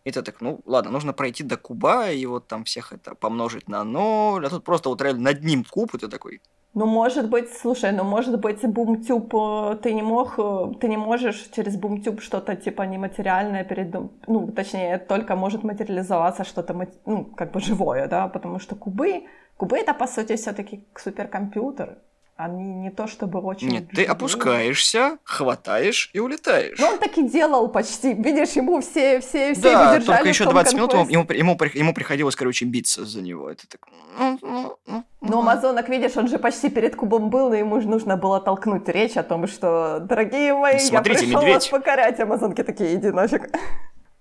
Ты 0.03 0.21
так, 0.23 0.41
ну 0.41 0.61
ладно, 0.65 0.89
нужно 0.89 1.13
пройти 1.13 1.43
до 1.43 1.57
куба 1.57 2.09
и 2.09 2.25
вот 2.25 2.47
там 2.47 2.63
всех 2.63 2.91
это 2.91 3.13
помножить 3.13 3.69
на 3.69 3.83
ноль, 3.83 4.47
а 4.47 4.49
тут 4.49 4.63
просто 4.63 4.89
вот 4.89 5.01
реально 5.01 5.21
над 5.21 5.43
ним 5.43 5.63
куб, 5.63 5.93
и 5.93 5.99
ты 5.99 6.07
такой... 6.07 6.41
Ну, 6.73 6.85
может 6.85 7.29
быть, 7.29 7.49
слушай, 7.61 7.91
ну, 7.91 8.05
может 8.05 8.39
быть, 8.39 8.65
бумтюб 8.65 9.35
э, 9.35 9.77
ты 9.83 9.93
не 9.93 10.01
мог, 10.01 10.39
э, 10.39 10.73
ты 10.79 10.87
не 10.87 10.97
можешь 10.97 11.49
через 11.53 11.75
бумтюб 11.75 12.21
что-то 12.21 12.55
типа 12.55 12.83
нематериальное 12.83 13.65
перед, 13.65 13.93
ну, 14.27 14.47
точнее, 14.55 14.97
только 14.97 15.35
может 15.35 15.63
материализоваться 15.63 16.45
что-то, 16.45 16.73
ну, 17.05 17.25
как 17.25 17.51
бы 17.51 17.59
живое, 17.59 18.07
да, 18.07 18.29
потому 18.29 18.59
что 18.59 18.75
кубы, 18.75 19.23
кубы 19.57 19.77
это, 19.77 19.93
по 19.93 20.07
сути, 20.07 20.37
все 20.37 20.53
таки 20.53 20.87
суперкомпьютер, 20.95 21.97
они 22.43 22.63
не 22.63 22.89
то 22.89 23.07
чтобы 23.07 23.39
очень... 23.39 23.69
Нет, 23.69 23.89
ты 23.93 24.03
опускаешься, 24.03 25.17
хватаешь 25.23 26.09
и 26.13 26.19
улетаешь. 26.19 26.79
Ну, 26.79 26.87
он 26.87 26.97
так 26.97 27.17
и 27.17 27.27
делал 27.27 27.67
почти. 27.67 28.13
Видишь, 28.13 28.53
ему 28.53 28.81
все, 28.81 29.19
все, 29.19 29.53
все 29.53 29.61
да, 29.61 29.95
его 29.95 30.05
только 30.05 30.27
еще 30.27 30.49
20 30.49 30.73
минут 30.73 30.93
ему, 30.93 31.05
ему, 31.09 31.25
ему, 31.31 31.57
ему 31.73 31.93
приходилось, 31.93 32.35
короче, 32.35 32.65
биться 32.65 33.05
за 33.05 33.21
него. 33.21 33.49
Это 33.49 33.67
так... 33.67 33.81
Ну, 34.17 34.39
ну, 34.41 34.77
ну, 34.87 35.03
Но 35.21 35.39
Амазонок, 35.39 35.87
видишь, 35.89 36.17
он 36.17 36.27
же 36.27 36.39
почти 36.39 36.69
перед 36.69 36.95
кубом 36.95 37.29
был, 37.29 37.53
и 37.53 37.59
ему 37.59 37.79
же 37.79 37.87
нужно 37.87 38.17
было 38.17 38.41
толкнуть 38.41 38.87
речь 38.89 39.17
о 39.17 39.23
том, 39.23 39.47
что, 39.47 39.99
дорогие 39.99 40.53
мои, 40.53 40.79
Смотрите, 40.79 41.21
я 41.21 41.25
пришел 41.25 41.41
медведь. 41.41 41.55
вас 41.55 41.67
покорять. 41.67 42.19
Амазонки 42.19 42.63
такие, 42.63 42.95
иди 42.95 43.11
нафиг. 43.11 43.49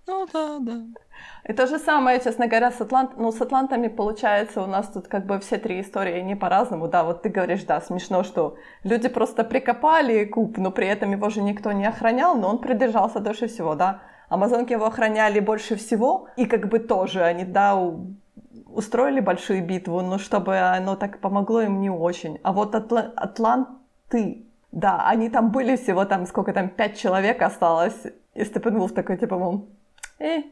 Ну 0.07 0.27
да, 0.33 0.59
да. 0.61 0.83
И 1.49 1.53
то 1.53 1.67
же 1.67 1.79
самое, 1.79 2.21
честно 2.21 2.47
говоря, 2.47 2.71
с 2.71 2.81
Атлант... 2.81 3.17
Ну, 3.17 3.33
с 3.33 3.41
Атлантами 3.41 3.89
получается 3.89 4.63
у 4.63 4.67
нас 4.67 4.89
тут 4.89 5.09
как 5.09 5.27
бы 5.27 5.39
все 5.41 5.59
три 5.59 5.81
истории 5.81 6.21
не 6.21 6.37
по-разному. 6.37 6.89
Да, 6.89 7.03
вот 7.03 7.23
ты 7.23 7.29
говоришь, 7.29 7.65
да, 7.65 7.81
смешно, 7.81 8.23
что 8.23 8.57
люди 8.85 9.09
просто 9.09 9.45
прикопали 9.45 10.25
куб, 10.25 10.59
но 10.59 10.71
при 10.71 10.87
этом 10.87 11.13
его 11.13 11.31
же 11.31 11.43
никто 11.43 11.73
не 11.73 11.87
охранял, 11.87 12.37
но 12.37 12.49
он 12.49 12.59
придержался 12.59 13.21
дольше 13.21 13.47
всего, 13.47 13.75
да. 13.75 14.03
Амазонки 14.29 14.73
его 14.73 14.87
охраняли 14.87 15.41
больше 15.41 15.77
всего, 15.77 16.29
и 16.37 16.47
как 16.47 16.69
бы 16.69 16.79
тоже 16.79 17.23
они, 17.23 17.45
да, 17.45 17.77
устроили 18.67 19.21
большую 19.21 19.65
битву, 19.65 20.03
но 20.03 20.19
чтобы 20.19 20.59
оно 20.59 20.95
так 20.95 21.19
помогло 21.19 21.63
им 21.63 21.81
не 21.81 21.91
очень. 21.91 22.39
А 22.43 22.53
вот 22.53 22.75
Атла... 22.75 23.13
Атланты, 23.17 24.45
да, 24.73 25.09
они 25.09 25.31
там 25.31 25.51
были 25.51 25.77
всего 25.77 26.05
там, 26.05 26.27
сколько 26.27 26.53
там, 26.53 26.69
пять 26.69 26.99
человек 26.99 27.43
осталось, 27.43 28.07
и 28.35 28.45
Степенвулф 28.45 28.93
такой, 28.93 29.17
типа, 29.17 29.37
мол, 29.37 29.69
э, 30.21 30.43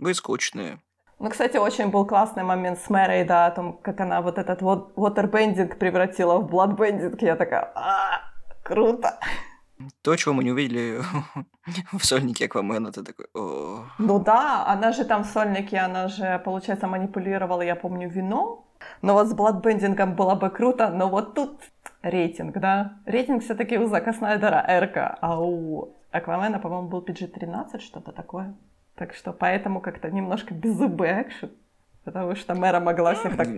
вы 0.00 0.14
скучные. 0.14 0.78
Ну, 1.18 1.28
кстати, 1.28 1.58
очень 1.58 1.90
был 1.90 2.06
классный 2.06 2.42
момент 2.42 2.78
с 2.78 2.88
Мэрой, 2.88 3.24
да, 3.24 3.46
о 3.46 3.50
том, 3.50 3.78
как 3.82 4.00
она 4.00 4.22
вот 4.22 4.38
этот 4.38 4.62
вот 4.62 4.94
waterbending 4.96 5.76
превратила 5.76 6.38
в 6.38 6.50
bloodbending. 6.50 7.16
Я 7.20 7.36
такая, 7.36 7.70
а, 7.74 8.22
круто. 8.62 9.18
То, 10.02 10.16
чего 10.16 10.34
мы 10.34 10.44
не 10.44 10.52
увидели 10.52 11.00
в 11.92 12.04
сольнике 12.04 12.46
Аквамена, 12.46 12.90
ты 12.90 13.02
такой, 13.02 13.26
о. 13.34 13.84
Ну 13.98 14.18
да, 14.18 14.64
она 14.66 14.92
же 14.92 15.04
там 15.04 15.24
в 15.24 15.26
сольнике, 15.26 15.78
она 15.78 16.08
же, 16.08 16.40
получается, 16.44 16.86
манипулировала, 16.86 17.62
я 17.62 17.76
помню, 17.76 18.08
вино. 18.08 18.66
Но 19.02 19.12
вот 19.12 19.28
с 19.28 19.34
бладбендингом 19.34 20.14
было 20.14 20.34
бы 20.34 20.48
круто, 20.48 20.88
но 20.88 21.08
вот 21.08 21.34
тут 21.34 21.60
рейтинг, 22.02 22.58
да. 22.58 22.94
Рейтинг 23.04 23.42
все-таки 23.42 23.78
у 23.78 23.86
Зака 23.86 24.14
Снайдера 24.14 24.64
Эрка, 24.66 25.18
а 25.20 25.38
у 25.38 25.92
Аквамена, 26.12 26.58
по-моему, 26.58 26.88
был 26.88 27.02
PG-13, 27.02 27.78
что-то 27.80 28.12
такое. 28.12 28.54
Так 29.00 29.14
что 29.14 29.32
поэтому 29.32 29.80
как-то 29.80 30.10
немножко 30.10 30.52
беззубый 30.52 31.22
экшен, 31.22 31.50
потому 32.04 32.36
что 32.36 32.54
мэра 32.54 32.80
могла 32.80 33.14
всех 33.14 33.34
так 33.34 33.48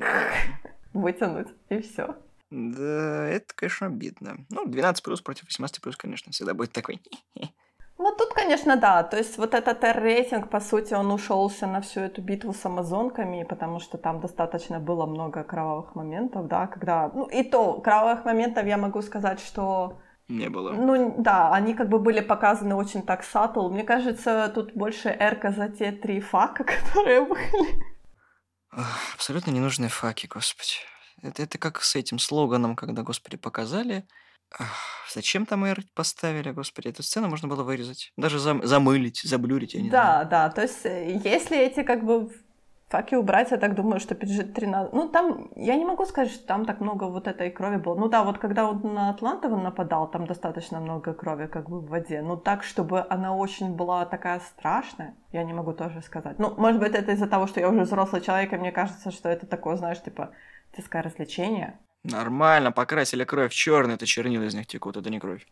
вытянуть, 0.92 1.48
и 1.68 1.80
все. 1.80 2.14
Да, 2.52 3.26
это, 3.26 3.52
конечно, 3.56 3.88
обидно. 3.88 4.36
Ну, 4.50 4.66
12 4.66 5.02
плюс 5.02 5.20
против 5.20 5.46
18 5.46 5.82
плюс, 5.82 5.96
конечно, 5.96 6.30
всегда 6.30 6.54
будет 6.54 6.70
такой. 6.70 7.02
Ну, 7.98 8.12
тут, 8.16 8.34
конечно, 8.34 8.76
да. 8.76 9.04
То 9.04 9.16
есть 9.16 9.38
вот 9.38 9.54
этот 9.54 9.84
рейтинг, 9.84 10.48
по 10.48 10.58
сути, 10.58 10.92
он 10.94 11.12
ушелся 11.12 11.68
на 11.68 11.80
всю 11.80 12.00
эту 12.00 12.20
битву 12.20 12.52
с 12.52 12.64
амазонками, 12.64 13.44
потому 13.44 13.78
что 13.78 13.96
там 13.96 14.20
достаточно 14.20 14.80
было 14.80 15.06
много 15.06 15.44
кровавых 15.44 15.94
моментов, 15.94 16.48
да, 16.48 16.66
когда... 16.66 17.10
Ну, 17.14 17.26
и 17.26 17.44
то, 17.44 17.80
кровавых 17.80 18.24
моментов 18.24 18.66
я 18.66 18.76
могу 18.76 19.02
сказать, 19.02 19.38
что 19.38 20.00
не 20.38 20.48
было. 20.48 20.72
Ну 20.72 21.14
да, 21.18 21.52
они 21.52 21.74
как 21.74 21.88
бы 21.88 21.98
были 21.98 22.20
показаны 22.20 22.74
очень 22.74 23.02
так 23.02 23.24
сатл. 23.24 23.68
Мне 23.68 23.84
кажется, 23.84 24.50
тут 24.54 24.74
больше 24.74 25.08
эрка 25.08 25.52
за 25.52 25.68
те 25.68 25.92
три 25.92 26.20
фака, 26.20 26.64
которые 26.84 27.24
были. 27.24 27.84
Абсолютно 29.14 29.50
ненужные 29.50 29.90
факи, 29.90 30.26
господи. 30.26 30.76
Это, 31.22 31.42
это 31.42 31.58
как 31.58 31.82
с 31.82 31.94
этим 31.94 32.18
слоганом, 32.18 32.74
когда, 32.74 33.02
господи, 33.02 33.36
показали. 33.36 34.06
Зачем 35.12 35.46
там 35.46 35.64
эр 35.64 35.82
поставили, 35.94 36.50
господи? 36.50 36.88
Эту 36.88 37.02
сцену 37.02 37.28
можно 37.28 37.48
было 37.48 37.62
вырезать. 37.62 38.12
Даже 38.16 38.38
зам, 38.38 38.64
замылить, 38.66 39.20
заблюрить, 39.22 39.74
я 39.74 39.82
не 39.82 39.90
да, 39.90 40.02
знаю. 40.02 40.28
Да, 40.28 40.48
да. 40.48 40.54
То 40.54 40.62
есть, 40.62 40.84
э, 40.84 41.20
если 41.24 41.58
эти 41.58 41.82
как 41.82 42.04
бы 42.04 42.30
Факи 42.92 43.14
убрать, 43.14 43.50
я 43.50 43.56
так 43.56 43.74
думаю, 43.74 44.00
что 44.00 44.14
PG-13... 44.14 44.90
Ну, 44.92 45.08
там, 45.08 45.48
я 45.56 45.76
не 45.76 45.84
могу 45.86 46.04
сказать, 46.04 46.30
что 46.30 46.46
там 46.46 46.66
так 46.66 46.80
много 46.80 47.04
вот 47.04 47.26
этой 47.26 47.50
крови 47.50 47.78
было. 47.78 47.94
Ну 47.94 48.08
да, 48.08 48.22
вот 48.22 48.36
когда 48.36 48.68
он 48.68 48.82
на 48.92 49.08
Атлантова 49.08 49.56
нападал, 49.56 50.10
там 50.10 50.26
достаточно 50.26 50.78
много 50.78 51.14
крови 51.14 51.46
как 51.46 51.70
бы 51.70 51.80
в 51.80 51.88
воде. 51.88 52.20
Ну 52.20 52.36
так, 52.36 52.62
чтобы 52.62 53.06
она 53.08 53.34
очень 53.34 53.74
была 53.74 54.04
такая 54.04 54.40
страшная, 54.40 55.14
я 55.32 55.42
не 55.42 55.54
могу 55.54 55.72
тоже 55.72 56.02
сказать. 56.02 56.38
Ну, 56.38 56.54
может 56.58 56.80
быть, 56.80 56.94
это 56.94 57.12
из-за 57.12 57.26
того, 57.26 57.46
что 57.46 57.60
я 57.60 57.70
уже 57.70 57.80
взрослый 57.80 58.20
человек, 58.20 58.52
и 58.52 58.56
мне 58.58 58.72
кажется, 58.72 59.10
что 59.10 59.30
это 59.30 59.46
такое, 59.46 59.76
знаешь, 59.76 60.02
типа, 60.02 60.32
детское 60.76 61.00
развлечение. 61.00 61.78
Нормально, 62.04 62.72
покрасили 62.72 63.24
кровь 63.24 63.52
черный, 63.52 63.94
это 63.94 64.04
чернила 64.04 64.42
из 64.42 64.54
них 64.54 64.66
текут, 64.66 64.98
это 64.98 65.08
не 65.08 65.18
кровь. 65.18 65.46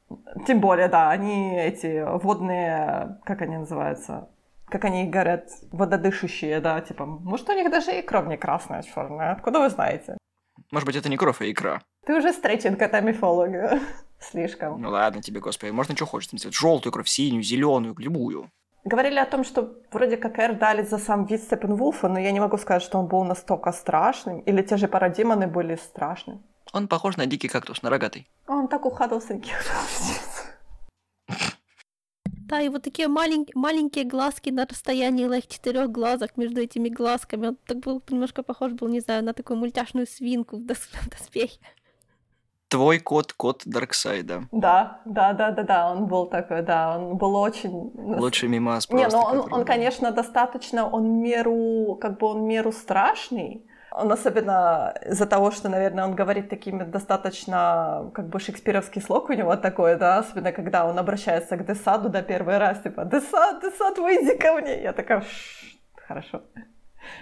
Тем 0.46 0.60
более, 0.60 0.88
да, 0.88 1.08
они 1.08 1.56
эти 1.56 2.04
водные, 2.22 3.18
как 3.24 3.40
они 3.40 3.56
называются, 3.56 4.28
как 4.70 4.84
они 4.84 5.06
говорят, 5.06 5.48
вододышащие, 5.72 6.60
да, 6.60 6.80
типа, 6.80 7.04
может, 7.06 7.48
у 7.48 7.52
них 7.52 7.70
даже 7.70 7.98
и 7.98 8.02
кровь 8.02 8.26
не 8.26 8.36
красная, 8.36 8.82
черная, 8.82 9.32
откуда 9.32 9.60
вы 9.60 9.68
знаете? 9.68 10.16
Может 10.70 10.86
быть, 10.86 10.96
это 10.96 11.08
не 11.08 11.16
кровь, 11.16 11.40
а 11.40 11.50
икра. 11.50 11.82
Ты 12.06 12.16
уже 12.16 12.32
стрейчинг 12.32 12.80
это 12.80 13.00
мифолога. 13.00 13.80
Слишком. 14.20 14.80
Ну 14.80 14.90
ладно 14.90 15.22
тебе, 15.22 15.40
господи, 15.40 15.70
можно 15.70 15.96
что 15.96 16.06
хочешь 16.06 16.30
сделать. 16.30 16.54
Желтую 16.54 16.92
кровь, 16.92 17.08
синюю, 17.08 17.42
зеленую, 17.42 17.94
любую. 17.98 18.50
Говорили 18.84 19.18
о 19.18 19.26
том, 19.26 19.44
что 19.44 19.74
вроде 19.90 20.16
как 20.16 20.38
Эр 20.38 20.54
дали 20.54 20.82
за 20.82 20.98
сам 20.98 21.26
вид 21.26 21.42
Степенвулфа, 21.42 22.08
но 22.08 22.18
я 22.18 22.32
не 22.32 22.40
могу 22.40 22.56
сказать, 22.56 22.82
что 22.82 22.98
он 22.98 23.08
был 23.08 23.24
настолько 23.24 23.72
страшным. 23.72 24.40
Или 24.40 24.62
те 24.62 24.76
же 24.76 24.88
парадимоны 24.88 25.46
были 25.46 25.76
страшны. 25.76 26.40
Он 26.72 26.88
похож 26.88 27.16
на 27.16 27.26
дикий 27.26 27.48
кактус, 27.48 27.82
на 27.82 27.90
рогатый. 27.90 28.28
Он 28.46 28.68
так 28.68 28.86
ухадался. 28.86 29.40
Да, 32.50 32.60
и 32.60 32.68
вот 32.68 32.82
такие 32.82 33.06
маленькие, 33.06 33.52
маленькие 33.54 34.04
глазки 34.04 34.50
на 34.50 34.66
расстоянии 34.66 35.24
like, 35.24 35.46
четырех 35.46 35.92
глазок 35.92 36.36
между 36.36 36.60
этими 36.60 36.88
глазками. 36.88 37.48
Он 37.48 37.56
так 37.64 37.78
был 37.78 38.02
немножко 38.10 38.42
похож 38.42 38.72
был, 38.72 38.88
не 38.88 38.98
знаю, 38.98 39.24
на 39.24 39.32
такую 39.32 39.56
мультяшную 39.56 40.06
свинку 40.08 40.56
в, 40.56 40.60
дос- 40.62 40.90
в 41.00 41.08
доспехе. 41.08 41.60
Твой 42.68 42.98
кот, 42.98 43.32
кот 43.32 43.62
Дарксайда. 43.64 44.48
Да, 44.50 45.00
да, 45.04 45.32
да, 45.32 45.50
да, 45.52 45.62
да, 45.62 45.92
он 45.92 46.06
был 46.06 46.26
такой, 46.26 46.62
да, 46.62 46.98
он 46.98 47.16
был 47.16 47.36
очень... 47.36 47.92
Лучший 47.94 48.48
мимас 48.48 48.88
Не, 48.90 49.06
ну 49.08 49.18
он, 49.18 49.52
он, 49.52 49.64
конечно, 49.64 50.10
достаточно, 50.10 50.88
он 50.88 51.20
меру, 51.20 51.98
как 52.00 52.18
бы 52.18 52.28
он 52.28 52.44
меру 52.46 52.72
страшный, 52.72 53.64
он 53.92 54.12
особенно 54.12 54.94
из-за 55.04 55.26
того, 55.26 55.50
что, 55.50 55.68
наверное, 55.68 56.04
он 56.04 56.14
говорит 56.14 56.48
такими 56.48 56.84
достаточно, 56.84 58.10
как 58.14 58.28
бы, 58.28 58.38
шекспировский 58.38 59.02
слог 59.02 59.30
у 59.30 59.32
него 59.32 59.56
такой, 59.56 59.96
да, 59.96 60.18
особенно 60.18 60.52
когда 60.52 60.86
он 60.86 60.98
обращается 60.98 61.56
к 61.56 61.66
Десаду, 61.66 62.08
да, 62.08 62.22
первый 62.22 62.58
раз, 62.58 62.80
типа, 62.80 63.04
Десад, 63.04 63.60
Десад, 63.62 63.98
выйди 63.98 64.36
ко 64.36 64.54
мне. 64.54 64.82
Я 64.82 64.92
такая, 64.92 65.24
хорошо. 66.06 66.42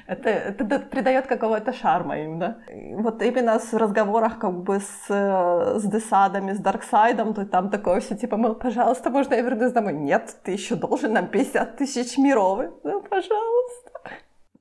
Это, 0.06 0.28
это 0.28 0.64
придает 0.80 1.26
какого-то 1.26 1.72
шарма 1.72 2.18
им, 2.18 2.38
да? 2.38 2.58
Вот 2.98 3.22
именно 3.22 3.58
в 3.58 3.74
разговорах 3.74 4.38
как 4.38 4.62
бы 4.62 4.80
с, 4.80 5.08
с 5.08 5.84
Десадами, 5.84 6.52
с 6.52 6.58
Дарксайдом, 6.58 7.34
то 7.34 7.46
там 7.46 7.70
такое 7.70 8.00
все 8.00 8.16
типа, 8.16 8.36
мол, 8.36 8.54
пожалуйста, 8.54 9.10
можно 9.10 9.34
я 9.34 9.42
вернусь 9.42 9.72
домой? 9.72 9.92
Нет, 9.92 10.36
ты 10.42 10.52
еще 10.52 10.74
должен 10.74 11.12
нам 11.12 11.28
50 11.28 11.76
тысяч 11.76 12.18
миров. 12.18 12.60
Ну, 12.82 13.00
пожалуйста. 13.02 13.90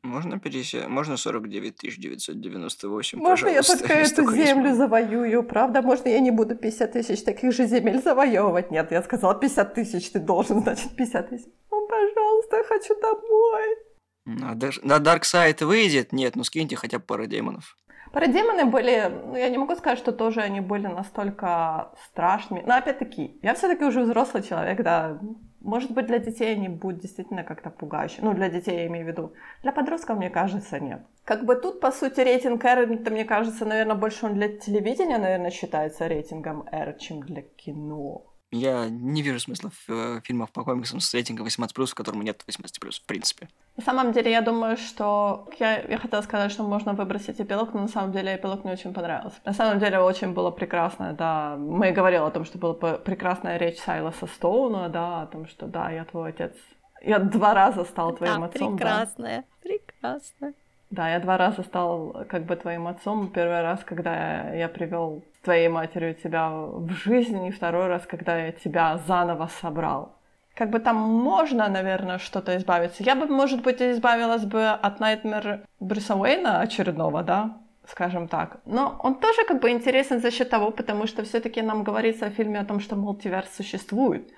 Можно 0.07 0.39
пересесть? 0.39 0.87
Можно 0.87 1.17
49 1.17 1.75
998, 1.77 3.19
Можно 3.19 3.49
я 3.49 3.61
только 3.61 3.93
эту 3.93 4.31
землю 4.31 4.73
завоюю, 4.73 5.43
правда? 5.43 5.81
Можно 5.81 6.09
я 6.09 6.19
не 6.19 6.31
буду 6.31 6.55
50 6.55 6.93
тысяч 6.93 7.23
таких 7.23 7.51
же 7.51 7.67
земель 7.67 8.01
завоевывать? 8.01 8.71
Нет, 8.71 8.91
я 8.91 9.03
сказала 9.03 9.35
50 9.35 9.73
тысяч, 9.73 10.11
ты 10.11 10.19
должен, 10.19 10.59
значит, 10.63 10.95
50 10.95 11.29
тысяч. 11.29 11.45
Ну, 11.71 11.87
пожалуйста, 11.87 12.57
я 12.57 12.63
хочу 12.63 12.95
домой. 13.01 13.77
На, 14.25 14.55
на 14.55 14.97
Dark 15.03 15.21
Side 15.21 15.65
выйдет? 15.65 16.13
Нет, 16.13 16.35
ну 16.35 16.43
скиньте 16.43 16.75
хотя 16.75 16.99
бы 16.99 17.03
пару 17.05 17.25
демонов. 17.25 17.75
Парадемоны 18.13 18.65
были, 18.65 19.11
ну, 19.25 19.35
я 19.35 19.49
не 19.49 19.57
могу 19.57 19.75
сказать, 19.75 19.99
что 19.99 20.11
тоже 20.13 20.41
они 20.41 20.61
были 20.61 20.87
настолько 20.87 21.91
страшными. 22.05 22.63
Но 22.65 22.75
опять-таки, 22.75 23.37
я 23.41 23.53
все-таки 23.53 23.83
уже 23.83 24.01
взрослый 24.01 24.43
человек, 24.43 24.81
да. 24.81 25.19
Может 25.67 25.91
быть, 25.91 26.07
для 26.07 26.19
детей 26.19 26.53
они 26.53 26.69
будут 26.69 27.01
действительно 27.01 27.43
как-то 27.43 27.69
пугающие. 27.69 28.23
Ну, 28.23 28.33
для 28.33 28.49
детей 28.49 28.77
я 28.77 28.87
имею 28.87 29.03
в 29.05 29.09
виду. 29.09 29.33
Для 29.63 29.73
подростков, 29.73 30.17
мне 30.17 30.29
кажется, 30.29 30.79
нет. 30.79 31.01
Как 31.25 31.43
бы 31.43 31.57
тут, 31.57 31.81
по 31.81 31.91
сути, 31.91 32.21
рейтинг 32.21 32.63
R, 32.63 32.89
это, 32.89 33.11
мне 33.11 33.25
кажется, 33.25 33.65
наверное, 33.65 33.97
больше 33.97 34.27
он 34.27 34.35
для 34.35 34.47
телевидения, 34.47 35.17
наверное, 35.17 35.51
считается 35.51 36.07
рейтингом 36.07 36.65
R, 36.71 36.97
чем 36.97 37.19
для 37.21 37.41
кино. 37.41 38.23
Я 38.51 38.87
не 38.89 39.21
вижу 39.21 39.39
смысла 39.39 39.69
в 39.69 39.89
э, 39.89 40.21
фильмах 40.23 40.51
по 40.51 40.63
комиксам 40.63 41.01
с 41.01 41.13
рейтингом 41.13 41.47
18+, 41.47 41.85
в 41.85 41.95
котором 41.95 42.21
нет 42.21 42.43
18+, 42.47 42.91
в 42.91 43.05
принципе. 43.05 43.49
На 43.75 43.83
самом 43.83 44.13
деле, 44.13 44.31
я 44.31 44.41
думаю, 44.41 44.77
что... 44.77 45.49
Я, 45.59 45.81
я 45.81 45.97
хотела 45.97 46.21
сказать, 46.21 46.51
что 46.51 46.63
можно 46.63 46.93
выбросить 46.93 47.41
эпилог, 47.41 47.73
но 47.73 47.81
на 47.81 47.87
самом 47.89 48.13
деле 48.13 48.35
эпилог 48.35 48.63
мне 48.63 48.73
очень 48.73 48.93
понравился. 48.93 49.37
На 49.43 49.53
самом 49.53 49.79
деле, 49.79 49.99
очень 49.99 50.33
было 50.33 50.49
прекрасно, 50.49 51.13
да. 51.13 51.57
Мы 51.57 51.91
говорили 51.91 52.21
о 52.21 52.29
том, 52.29 52.45
что 52.45 52.57
была 52.57 52.73
прекрасная 52.73 53.57
речь 53.57 53.79
Сайлоса 53.79 54.27
Стоуна, 54.27 54.87
да, 54.87 55.23
о 55.23 55.27
том, 55.27 55.45
что 55.47 55.67
да, 55.67 55.91
я 55.91 56.05
твой 56.05 56.29
отец. 56.29 56.53
Я 57.01 57.19
два 57.19 57.53
раза 57.53 57.83
стал 57.83 58.15
твоим 58.15 58.39
да, 58.39 58.45
отцом. 58.45 58.77
прекрасная, 58.77 59.41
да. 59.41 59.45
прекрасная. 59.61 60.53
Да, 60.89 61.09
я 61.09 61.19
два 61.19 61.37
раза 61.37 61.63
стал 61.63 62.25
как 62.29 62.43
бы 62.43 62.55
твоим 62.55 62.87
отцом. 62.87 63.27
Первый 63.27 63.61
раз, 63.61 63.83
когда 63.83 64.53
я 64.53 64.69
привел 64.69 65.23
твоей 65.43 65.67
матерью 65.67 66.13
тебя 66.13 66.49
в 66.49 66.89
жизнь, 66.91 67.45
и 67.45 67.51
второй 67.51 67.87
раз, 67.87 68.05
когда 68.05 68.37
я 68.37 68.51
тебя 68.51 68.97
заново 69.05 69.49
собрал. 69.61 70.13
Как 70.55 70.69
бы 70.69 70.79
там 70.79 70.95
можно, 70.95 71.67
наверное, 71.67 72.17
что-то 72.17 72.57
избавиться. 72.57 73.03
Я 73.03 73.15
бы, 73.15 73.27
может 73.27 73.61
быть, 73.61 73.81
избавилась 73.81 74.45
бы 74.45 74.69
от 74.69 74.99
Найтмер 74.99 75.61
Брюса 75.79 76.15
Уэйна 76.15 76.61
очередного, 76.61 77.21
да, 77.21 77.57
скажем 77.85 78.27
так. 78.27 78.57
Но 78.65 78.99
он 79.03 79.15
тоже 79.15 79.45
как 79.47 79.61
бы 79.61 79.69
интересен 79.69 80.19
за 80.19 80.31
счет 80.31 80.49
того, 80.49 80.71
потому 80.71 81.05
что 81.05 81.23
все-таки 81.23 81.61
нам 81.61 81.83
говорится 81.83 82.25
в 82.25 82.33
фильме 82.33 82.59
о 82.59 82.65
том, 82.65 82.79
что 82.79 82.95
мультиверс 82.95 83.55
существует. 83.55 84.31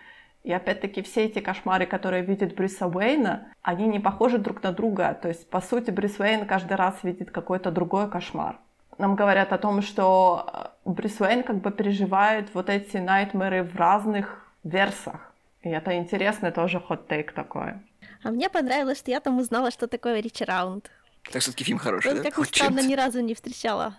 И 0.43 0.53
опять-таки 0.53 1.01
все 1.01 1.25
эти 1.25 1.39
кошмары, 1.39 1.85
которые 1.85 2.23
видит 2.23 2.55
Брюса 2.55 2.87
Уэйна, 2.87 3.53
они 3.61 3.87
не 3.87 3.99
похожи 3.99 4.37
друг 4.37 4.63
на 4.63 4.71
друга. 4.71 5.13
То 5.21 5.27
есть, 5.27 5.49
по 5.49 5.59
сути, 5.61 5.91
Брюс 5.91 6.19
Уэйн 6.19 6.47
каждый 6.47 6.75
раз 6.77 6.95
видит 7.03 7.31
какой-то 7.31 7.71
другой 7.71 8.09
кошмар. 8.09 8.57
Нам 8.97 9.15
говорят 9.15 9.53
о 9.53 9.57
том, 9.57 9.81
что 9.81 10.73
э, 10.85 10.89
Брюс 10.89 11.19
Уэйн 11.19 11.43
как 11.43 11.61
бы 11.61 11.71
переживает 11.71 12.53
вот 12.53 12.69
эти 12.69 12.97
найтмеры 12.97 13.63
в 13.63 13.75
разных 13.75 14.45
версах. 14.63 15.33
И 15.61 15.69
это 15.69 15.97
интересный 15.97 16.51
тоже 16.51 16.79
хот-тейк 16.79 17.33
такой. 17.33 17.73
А 18.23 18.31
мне 18.31 18.49
понравилось, 18.49 18.99
что 18.99 19.11
я 19.11 19.19
там 19.19 19.39
узнала, 19.39 19.71
что 19.71 19.87
такое 19.87 20.21
Ричи 20.21 20.43
Раунд. 20.45 20.89
Так 21.31 21.41
все-таки 21.41 21.63
фильм 21.63 21.79
хороший, 21.79 22.13
да? 22.13 22.31
Как 22.31 22.45
странно, 22.45 22.79
ни 22.79 22.95
разу 22.95 23.21
не 23.21 23.33
встречала. 23.33 23.97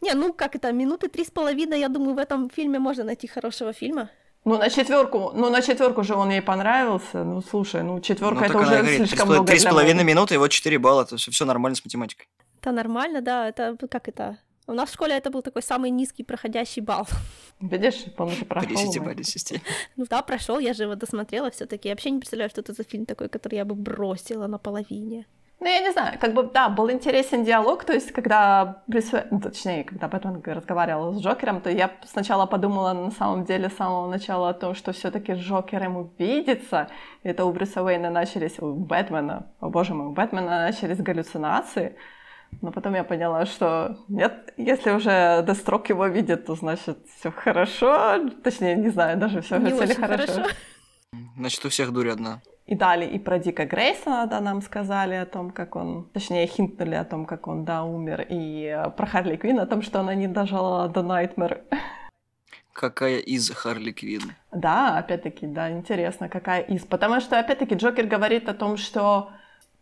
Не, 0.00 0.14
ну 0.14 0.32
как 0.32 0.56
это, 0.56 0.72
минуты 0.72 1.08
три 1.08 1.24
с 1.24 1.30
половиной, 1.30 1.80
я 1.80 1.88
думаю, 1.88 2.14
в 2.14 2.18
этом 2.18 2.50
фильме 2.50 2.78
можно 2.78 3.04
найти 3.04 3.28
хорошего 3.28 3.72
фильма. 3.72 4.10
Ну, 4.44 4.58
на 4.58 4.70
четверку, 4.70 5.32
ну, 5.34 5.50
на 5.50 5.62
четверку 5.62 6.02
же 6.02 6.14
он 6.14 6.30
ей 6.30 6.42
понравился. 6.42 7.22
Ну, 7.22 7.42
слушай, 7.42 7.82
ну, 7.82 8.00
четверка 8.00 8.40
ну, 8.40 8.46
это 8.46 8.58
уже 8.58 8.70
говорит, 8.78 8.96
слишком 8.96 9.28
3, 9.28 9.34
много. 9.34 9.46
Три 9.46 9.58
с 9.58 9.64
половиной 9.64 10.04
минуты, 10.04 10.34
и 10.34 10.38
вот 10.38 10.48
четыре 10.48 10.78
балла, 10.78 11.04
то 11.04 11.14
есть 11.14 11.30
все 11.30 11.44
нормально 11.44 11.76
с 11.76 11.84
математикой. 11.84 12.26
Это 12.60 12.72
нормально, 12.72 13.20
да, 13.20 13.48
это 13.48 13.76
как 13.88 14.08
это? 14.08 14.38
У 14.66 14.74
нас 14.74 14.90
в 14.90 14.94
школе 14.94 15.16
это 15.16 15.30
был 15.30 15.42
такой 15.42 15.62
самый 15.62 15.90
низкий 15.90 16.24
проходящий 16.24 16.82
балл. 16.82 17.06
Видишь, 17.60 18.04
он 18.16 18.28
уже 18.28 18.44
прошел. 18.44 18.68
По 18.68 18.74
десятибалльной 18.74 19.24
Ну 19.96 20.06
да, 20.08 20.22
прошел, 20.22 20.58
я 20.58 20.72
же 20.72 20.84
его 20.84 20.94
досмотрела 20.94 21.50
все 21.50 21.66
таки 21.66 21.88
Я 21.88 21.94
вообще 21.94 22.10
не 22.10 22.18
представляю, 22.18 22.50
что 22.50 22.60
это 22.60 22.72
за 22.72 22.84
фильм 22.84 23.06
такой, 23.06 23.28
который 23.28 23.56
я 23.56 23.64
бы 23.64 23.74
бросила 23.74 24.46
на 24.46 24.58
половине. 24.58 25.26
Ну, 25.62 25.68
я 25.68 25.78
не 25.78 25.92
знаю, 25.92 26.18
как 26.18 26.34
бы, 26.34 26.42
да, 26.42 26.68
был 26.68 26.90
интересен 26.90 27.44
диалог, 27.44 27.84
то 27.84 27.92
есть, 27.92 28.10
когда 28.10 28.82
Брюс, 28.88 29.12
ну, 29.30 29.38
точнее, 29.40 29.84
когда 29.84 30.08
Бэтмен 30.08 30.42
разговаривал 30.44 31.14
с 31.14 31.22
Джокером, 31.22 31.60
то 31.60 31.70
я 31.70 31.92
сначала 32.04 32.46
подумала, 32.46 32.92
на 32.92 33.12
самом 33.12 33.44
деле, 33.44 33.70
с 33.70 33.76
самого 33.76 34.10
начала 34.10 34.48
о 34.48 34.54
том, 34.54 34.74
что 34.74 34.90
все 34.90 35.12
таки 35.12 35.34
Джокер 35.34 35.84
ему 35.84 36.12
видится, 36.18 36.88
и 37.22 37.28
это 37.28 37.44
у 37.44 37.52
Брюса 37.52 37.84
Уэйна 37.84 38.10
начались, 38.10 38.58
у 38.58 38.74
Бэтмена, 38.74 39.52
о 39.60 39.68
боже 39.68 39.94
мой, 39.94 40.08
у 40.08 40.10
Бэтмена 40.10 40.66
начались 40.66 40.98
галлюцинации, 40.98 41.94
но 42.60 42.72
потом 42.72 42.94
я 42.94 43.04
поняла, 43.04 43.46
что 43.46 43.98
нет, 44.08 44.52
если 44.56 44.90
уже 44.90 45.44
Дестрок 45.46 45.88
его 45.90 46.08
видит, 46.08 46.44
то 46.44 46.56
значит 46.56 46.98
все 47.20 47.30
хорошо. 47.30 48.18
Точнее, 48.42 48.74
не 48.74 48.88
знаю, 48.88 49.16
даже 49.16 49.42
все 49.42 49.58
не 49.58 49.70
хорошо. 49.70 49.94
хорошо. 49.94 50.42
Значит, 51.36 51.64
у 51.64 51.68
всех 51.68 51.92
дурь 51.92 52.08
одна. 52.08 52.40
И 52.66 52.74
дали 52.74 53.04
и 53.06 53.18
про 53.18 53.38
Дика 53.38 53.64
Грейсона, 53.66 54.26
да, 54.26 54.40
нам 54.40 54.62
сказали 54.62 55.14
о 55.14 55.26
том, 55.26 55.50
как 55.50 55.76
он, 55.76 56.08
точнее, 56.12 56.46
хинтнули 56.46 56.94
о 56.94 57.04
том, 57.04 57.26
как 57.26 57.48
он, 57.48 57.64
да, 57.64 57.82
умер, 57.82 58.26
и 58.28 58.64
э, 58.64 58.90
про 58.90 59.06
Харли 59.06 59.36
Квин, 59.36 59.58
о 59.58 59.66
том, 59.66 59.82
что 59.82 60.00
она 60.00 60.14
не 60.14 60.28
дожила 60.28 60.88
до 60.88 61.02
Найтмер. 61.02 61.60
Какая 62.72 63.18
из 63.18 63.50
Харли 63.50 63.90
Квин? 63.90 64.22
Да, 64.52 64.96
опять-таки, 64.96 65.46
да, 65.46 65.70
интересно, 65.70 66.28
какая 66.28 66.62
из. 66.62 66.84
Потому 66.84 67.20
что, 67.20 67.38
опять-таки, 67.38 67.74
Джокер 67.74 68.06
говорит 68.06 68.48
о 68.48 68.54
том, 68.54 68.76
что 68.76 69.30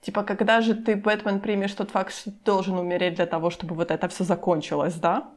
Типа, 0.00 0.22
когда 0.22 0.62
же 0.62 0.74
ты, 0.74 0.96
Бэтмен, 0.96 1.40
примешь 1.40 1.74
тот 1.74 1.90
факт, 1.90 2.14
что 2.14 2.30
ты 2.30 2.36
должен 2.44 2.78
умереть 2.78 3.16
для 3.16 3.26
того, 3.26 3.50
чтобы 3.50 3.74
вот 3.74 3.90
это 3.90 4.08
все 4.08 4.24
закончилось, 4.24 4.94
да? 4.94 5.28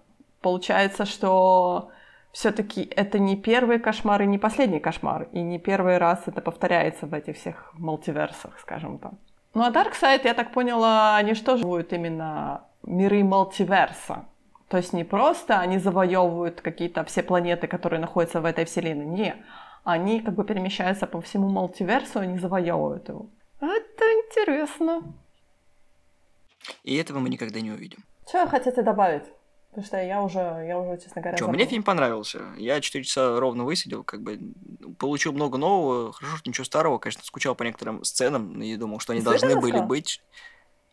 Получается, 0.42 1.06
что 1.06 1.92
все-таки 2.34 2.82
это 2.96 3.20
не 3.20 3.38
первый 3.38 3.80
кошмар 3.80 4.24
и 4.24 4.26
не 4.26 4.40
последний 4.40 4.80
кошмар, 4.80 5.28
и 5.32 5.42
не 5.42 5.60
первый 5.60 6.00
раз 6.00 6.24
это 6.26 6.42
повторяется 6.42 7.06
в 7.06 7.14
этих 7.14 7.38
всех 7.38 7.72
мультиверсах, 7.74 8.60
скажем 8.60 8.98
так. 8.98 9.14
Ну 9.54 9.64
а 9.64 9.70
Darkseid, 9.70 10.22
я 10.24 10.34
так 10.34 10.52
поняла, 10.52 11.16
они 11.16 11.36
что 11.36 11.58
же 11.58 11.64
будут 11.64 11.94
именно 11.94 12.66
миры 12.82 13.24
мультиверса? 13.24 14.26
То 14.68 14.78
есть 14.78 14.94
не 14.94 15.04
просто 15.04 15.60
они 15.60 15.78
завоевывают 15.78 16.62
какие-то 16.62 17.04
все 17.04 17.22
планеты, 17.22 17.68
которые 17.68 18.00
находятся 18.00 18.42
в 18.42 18.46
этой 18.46 18.66
вселенной, 18.66 19.06
не. 19.06 19.36
Они 19.84 20.20
как 20.20 20.34
бы 20.34 20.44
перемещаются 20.44 21.06
по 21.06 21.22
всему 21.22 21.50
мультиверсу, 21.50 22.20
они 22.20 22.40
завоевывают 22.40 23.10
его. 23.10 23.28
Это 23.62 24.06
интересно. 24.06 25.04
И 26.84 26.96
этого 26.96 27.20
мы 27.20 27.30
никогда 27.30 27.62
не 27.62 27.70
увидим. 27.72 28.00
Что 28.28 28.48
хотите 28.48 28.82
добавить? 28.82 29.26
Потому 29.74 29.88
что 29.88 30.00
я 30.00 30.22
уже, 30.22 30.40
я 30.68 30.78
уже, 30.78 31.02
честно 31.02 31.20
говоря, 31.20 31.36
Что, 31.36 31.48
мне 31.48 31.66
фильм 31.66 31.82
понравился. 31.82 32.42
Я 32.58 32.80
4 32.80 33.04
часа 33.04 33.40
ровно 33.40 33.64
высидел, 33.64 34.04
как 34.04 34.22
бы 34.22 34.40
получил 35.00 35.34
много 35.34 35.58
нового. 35.58 36.14
Хорошо, 36.14 36.38
что 36.38 36.48
ничего 36.48 36.64
старого. 36.64 37.00
Конечно, 37.00 37.24
скучал 37.24 37.56
по 37.56 37.64
некоторым 37.64 38.04
сценам 38.04 38.62
и 38.62 38.76
думал, 38.76 39.00
что 39.00 39.14
они 39.14 39.24
должны 39.24 39.60
были 39.60 39.80
быть. 39.80 40.22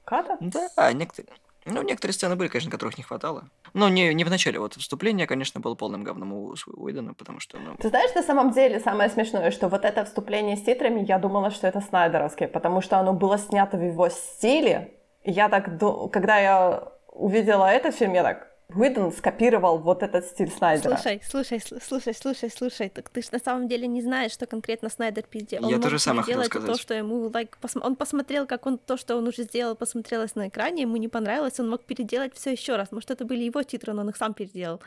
Ката? 0.06 0.38
Да, 0.40 0.90
некоторые. 0.94 1.34
Ну, 1.66 1.82
некоторые 1.82 2.14
сцены 2.14 2.36
были, 2.36 2.48
конечно, 2.48 2.70
которых 2.70 2.96
не 2.96 3.04
хватало. 3.04 3.50
Но 3.74 3.90
не, 3.90 4.14
не 4.14 4.24
в 4.24 4.30
начале. 4.30 4.58
Вот 4.58 4.76
вступление, 4.76 5.26
конечно, 5.26 5.60
было 5.60 5.74
полным 5.74 6.02
говном 6.02 6.32
у 6.32 6.54
Уидона, 6.68 7.12
потому 7.12 7.38
что... 7.38 7.58
Ну... 7.58 7.76
Ты 7.76 7.90
знаешь, 7.90 8.14
на 8.14 8.22
самом 8.22 8.50
деле, 8.52 8.80
самое 8.80 9.10
смешное, 9.10 9.50
что 9.50 9.68
вот 9.68 9.84
это 9.84 10.06
вступление 10.06 10.56
с 10.56 10.62
титрами, 10.62 11.04
я 11.06 11.18
думала, 11.18 11.50
что 11.50 11.66
это 11.66 11.82
снайдеровское, 11.82 12.48
потому 12.48 12.80
что 12.80 12.98
оно 12.98 13.12
было 13.12 13.36
снято 13.36 13.76
в 13.76 13.84
его 13.84 14.08
стиле. 14.08 14.94
Я 15.22 15.50
так... 15.50 15.78
Когда 16.10 16.38
я 16.38 16.92
увидела 17.08 17.66
этот 17.66 17.94
фильм, 17.94 18.14
я 18.14 18.22
так... 18.22 18.49
Уидон 18.74 19.12
скопировал 19.12 19.78
вот 19.78 20.02
этот 20.02 20.24
стиль 20.26 20.50
Снайдера. 20.50 20.96
Слушай, 20.96 21.22
слушай, 21.24 21.60
слушай, 21.60 22.14
слушай, 22.14 22.50
слушай, 22.50 22.88
так 22.88 23.08
ты 23.08 23.22
же 23.22 23.28
на 23.32 23.38
самом 23.38 23.68
деле 23.68 23.86
не 23.86 24.02
знаешь, 24.02 24.32
что 24.32 24.46
конкретно 24.46 24.88
Снайдер 24.88 25.24
переделал. 25.24 25.68
Я 25.68 25.76
он 25.76 25.82
тоже 25.82 25.98
самое 25.98 26.24
хотел 26.24 26.44
сказать. 26.44 26.70
то, 26.70 26.78
что 26.78 26.94
ему, 26.94 27.28
like, 27.28 27.50
пос... 27.60 27.76
он 27.76 27.96
посмотрел, 27.96 28.46
как 28.46 28.66
он 28.66 28.78
то, 28.78 28.96
что 28.96 29.16
он 29.16 29.26
уже 29.26 29.42
сделал, 29.42 29.74
посмотрелось 29.74 30.34
на 30.34 30.48
экране, 30.48 30.82
ему 30.82 30.96
не 30.96 31.08
понравилось, 31.08 31.58
он 31.60 31.68
мог 31.68 31.84
переделать 31.84 32.34
все 32.34 32.52
еще 32.52 32.76
раз. 32.76 32.92
Может, 32.92 33.10
это 33.10 33.24
были 33.24 33.42
его 33.42 33.62
титры, 33.62 33.92
но 33.92 34.02
он 34.02 34.10
их 34.10 34.16
сам 34.16 34.34
переделал. 34.34 34.80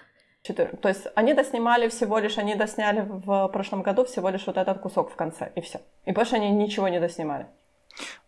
Четыре. 0.43 0.69
То 0.81 0.89
есть 0.89 1.07
они 1.15 1.33
доснимали 1.33 1.87
всего 1.87 2.19
лишь, 2.19 2.37
они 2.37 2.55
досняли 2.55 3.05
в 3.07 3.47
прошлом 3.47 3.81
году 3.81 4.03
всего 4.03 4.29
лишь 4.29 4.45
вот 4.45 4.57
этот 4.57 4.79
кусок 4.79 5.11
в 5.11 5.15
конце, 5.15 5.51
и 5.55 5.61
все. 5.61 5.79
И 6.05 6.11
больше 6.11 6.35
они 6.35 6.51
ничего 6.51 6.89
не 6.89 6.99
доснимали. 6.99 7.47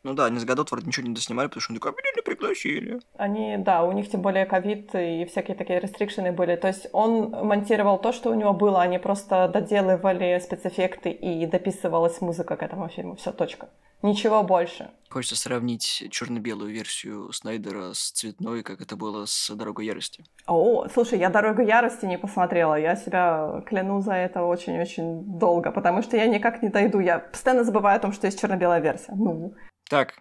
Ну 0.06 0.14
да, 0.14 0.26
они 0.26 0.40
с 0.40 0.46
годов 0.46 0.70
вроде 0.70 0.86
ничего 0.86 1.08
не 1.08 1.16
доснимали, 1.16 1.48
потому 1.48 1.62
что 1.62 1.72
они 1.72 1.80
такой, 1.80 1.94
«А 1.94 1.96
меня 1.96 2.12
не 2.16 2.22
пригласили. 2.22 3.00
Они, 3.18 3.58
да, 3.58 3.84
у 3.84 3.92
них 3.92 4.08
тем 4.08 4.22
более 4.22 4.46
ковид 4.46 4.94
и 4.94 5.26
всякие 5.26 5.58
такие 5.58 5.80
рестрикшены 5.80 6.32
были. 6.32 6.56
То 6.58 6.68
есть 6.68 6.86
он 6.92 7.32
монтировал 7.32 7.98
то, 7.98 8.12
что 8.12 8.30
у 8.30 8.36
него 8.36 8.54
было, 8.54 8.84
они 8.84 9.00
просто 9.00 9.50
доделывали 9.52 10.40
спецэффекты 10.40 11.10
и 11.10 11.48
дописывалась 11.48 12.22
музыка 12.22 12.56
к 12.56 12.62
этому 12.62 12.88
фильму. 12.88 13.16
Все, 13.16 13.32
точка. 13.32 13.68
Ничего 14.04 14.44
больше. 14.44 14.92
Хочется 15.10 15.36
сравнить 15.36 16.04
черно-белую 16.12 16.72
версию 16.72 17.32
Снайдера 17.34 17.94
с 17.94 18.12
цветной, 18.12 18.62
как 18.62 18.82
это 18.82 18.96
было 18.96 19.26
с 19.26 19.50
«Дорогой 19.56 19.88
ярости». 19.88 20.24
О, 20.46 20.88
слушай, 20.94 21.18
я 21.18 21.30
«Дорогу 21.30 21.64
ярости» 21.64 22.06
не 22.06 22.20
посмотрела. 22.20 22.76
Я 22.76 22.96
себя 22.96 23.64
кляну 23.66 24.02
за 24.02 24.14
это 24.14 24.44
очень-очень 24.44 25.40
долго, 25.40 25.72
потому 25.72 26.04
что 26.04 26.16
я 26.16 26.28
никак 26.28 26.62
не 26.62 26.70
дойду. 26.70 27.00
Я 27.00 27.18
постоянно 27.18 27.64
забываю 27.64 27.98
о 27.98 28.00
том, 28.00 28.12
что 28.14 28.28
есть 28.28 28.40
черно-белая 28.40 28.82
версия. 28.82 29.14
Ну. 29.16 29.56
Так, 29.90 30.16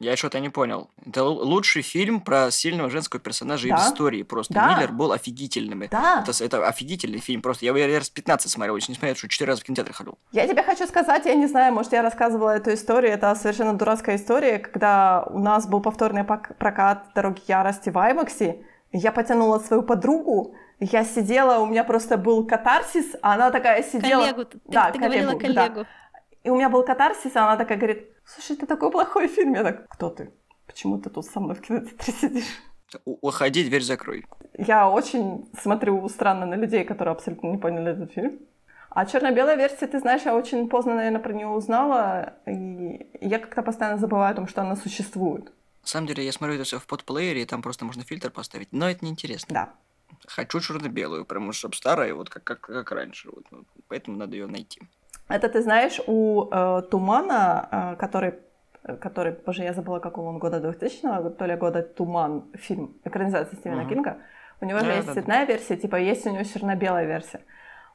я 0.00 0.16
что-то 0.16 0.38
не 0.38 0.48
понял. 0.48 0.90
Это 1.04 1.24
лучший 1.24 1.82
фильм 1.82 2.20
про 2.20 2.52
сильного 2.52 2.88
женского 2.88 3.20
персонажа 3.20 3.68
да? 3.68 3.76
в 3.76 3.80
истории. 3.80 4.22
Просто 4.22 4.54
да. 4.54 4.76
Миллер 4.76 4.92
был 4.92 5.10
офигительным. 5.10 5.82
Да. 5.90 6.24
Это, 6.24 6.44
это 6.44 6.68
офигительный 6.68 7.18
фильм. 7.18 7.42
Просто 7.42 7.64
я 7.64 7.76
его 7.76 7.98
раз 7.98 8.08
15 8.08 8.48
смотрел, 8.50 8.74
очень 8.74 8.90
не 8.90 8.94
смотрел, 8.94 9.16
что 9.16 9.28
4 9.28 9.48
раза 9.48 9.60
в 9.60 9.64
кинотеатр 9.64 9.92
ходил. 9.92 10.18
Я 10.30 10.46
тебе 10.46 10.62
хочу 10.62 10.86
сказать, 10.86 11.26
я 11.26 11.34
не 11.34 11.48
знаю, 11.48 11.74
может, 11.74 11.92
я 11.92 12.02
рассказывала 12.02 12.50
эту 12.50 12.72
историю. 12.74 13.12
Это 13.12 13.34
совершенно 13.34 13.76
дурацкая 13.76 14.16
история, 14.16 14.60
когда 14.60 15.24
у 15.30 15.40
нас 15.40 15.66
был 15.66 15.80
повторный 15.80 16.22
прокат 16.22 17.06
«Дороги 17.16 17.40
ярости» 17.48 17.90
в 17.90 17.98
Аймаксе. 17.98 18.64
Я 18.92 19.10
потянула 19.10 19.58
свою 19.58 19.82
подругу, 19.82 20.54
я 20.80 21.04
сидела, 21.04 21.58
у 21.58 21.66
меня 21.66 21.82
просто 21.82 22.16
был 22.16 22.46
катарсис, 22.46 23.16
а 23.20 23.34
она 23.34 23.50
такая 23.50 23.82
сидела... 23.82 24.22
Коллегу, 24.22 24.44
ты, 24.44 24.60
да, 24.66 24.90
ты 24.92 24.98
коллегу, 24.98 25.26
говорила 25.26 25.38
коллегу. 25.38 25.74
Да. 25.80 25.86
И 26.44 26.50
у 26.50 26.56
меня 26.56 26.68
был 26.68 26.84
катарсис, 26.84 27.34
а 27.36 27.44
она 27.44 27.56
такая 27.56 27.78
говорит, 27.78 28.08
слушай, 28.24 28.56
это 28.56 28.66
такой 28.66 28.90
плохой 28.90 29.28
фильм. 29.28 29.54
Я 29.54 29.64
так, 29.64 29.88
кто 29.88 30.10
ты? 30.10 30.30
Почему 30.66 30.98
ты 30.98 31.10
тут 31.10 31.26
со 31.26 31.40
мной 31.40 31.56
в 31.56 31.60
кинотеатре 31.60 32.12
сидишь? 32.12 32.62
Уходи, 33.04 33.64
дверь 33.64 33.82
закрой. 33.82 34.24
Я 34.56 34.88
очень 34.88 35.50
смотрю 35.60 36.08
странно 36.08 36.46
на 36.46 36.54
людей, 36.54 36.84
которые 36.84 37.12
абсолютно 37.12 37.48
не 37.48 37.58
поняли 37.58 37.92
этот 37.92 38.12
фильм. 38.12 38.38
А 38.90 39.04
черно-белая 39.04 39.56
версия, 39.56 39.86
ты 39.86 39.98
знаешь, 39.98 40.22
я 40.24 40.34
очень 40.34 40.68
поздно, 40.68 40.94
наверное, 40.94 41.20
про 41.20 41.32
нее 41.32 41.46
узнала, 41.46 42.34
и 42.46 43.06
я 43.20 43.38
как-то 43.38 43.62
постоянно 43.62 43.98
забываю 43.98 44.32
о 44.32 44.34
том, 44.34 44.48
что 44.48 44.62
она 44.62 44.76
существует. 44.76 45.44
На 45.82 45.86
самом 45.88 46.06
деле, 46.06 46.24
я 46.24 46.32
смотрю 46.32 46.54
это 46.56 46.64
все 46.64 46.78
в 46.78 46.86
подплеере, 46.86 47.42
и 47.42 47.46
там 47.46 47.62
просто 47.62 47.84
можно 47.84 48.02
фильтр 48.02 48.30
поставить, 48.30 48.68
но 48.72 48.88
это 48.88 49.04
неинтересно. 49.04 49.54
Да. 49.54 49.74
Хочу 50.26 50.60
черно-белую, 50.60 51.26
потому 51.26 51.52
что 51.52 51.70
старая, 51.72 52.14
вот 52.14 52.30
как, 52.30 52.44
как, 52.44 52.60
как 52.60 52.90
раньше, 52.92 53.28
вот, 53.30 53.44
поэтому 53.88 54.16
надо 54.16 54.36
ее 54.36 54.46
найти. 54.46 54.80
Это 55.28 55.48
ты 55.48 55.62
знаешь, 55.62 56.00
у 56.06 56.48
э, 56.50 56.82
Тумана, 56.90 57.68
э, 57.70 57.96
который, 57.96 58.34
который, 59.00 59.36
боже, 59.44 59.62
я 59.62 59.74
забыла, 59.74 59.98
какого 59.98 60.28
он 60.28 60.38
года 60.38 60.60
2000 60.60 61.30
то 61.36 61.44
ли 61.44 61.54
года 61.56 61.82
Туман, 61.82 62.44
фильм, 62.54 62.96
экранизация 63.04 63.56
Стивена 63.56 63.82
uh-huh. 63.82 63.88
Кинга, 63.88 64.16
у 64.60 64.64
него 64.64 64.80
да, 64.80 64.84
же 64.86 64.92
есть 64.92 65.06
да, 65.06 65.12
цветная 65.12 65.46
да. 65.46 65.52
версия, 65.52 65.76
типа 65.76 65.96
есть 65.96 66.26
у 66.26 66.30
него 66.30 66.44
черно-белая 66.44 67.04
версия. 67.04 67.40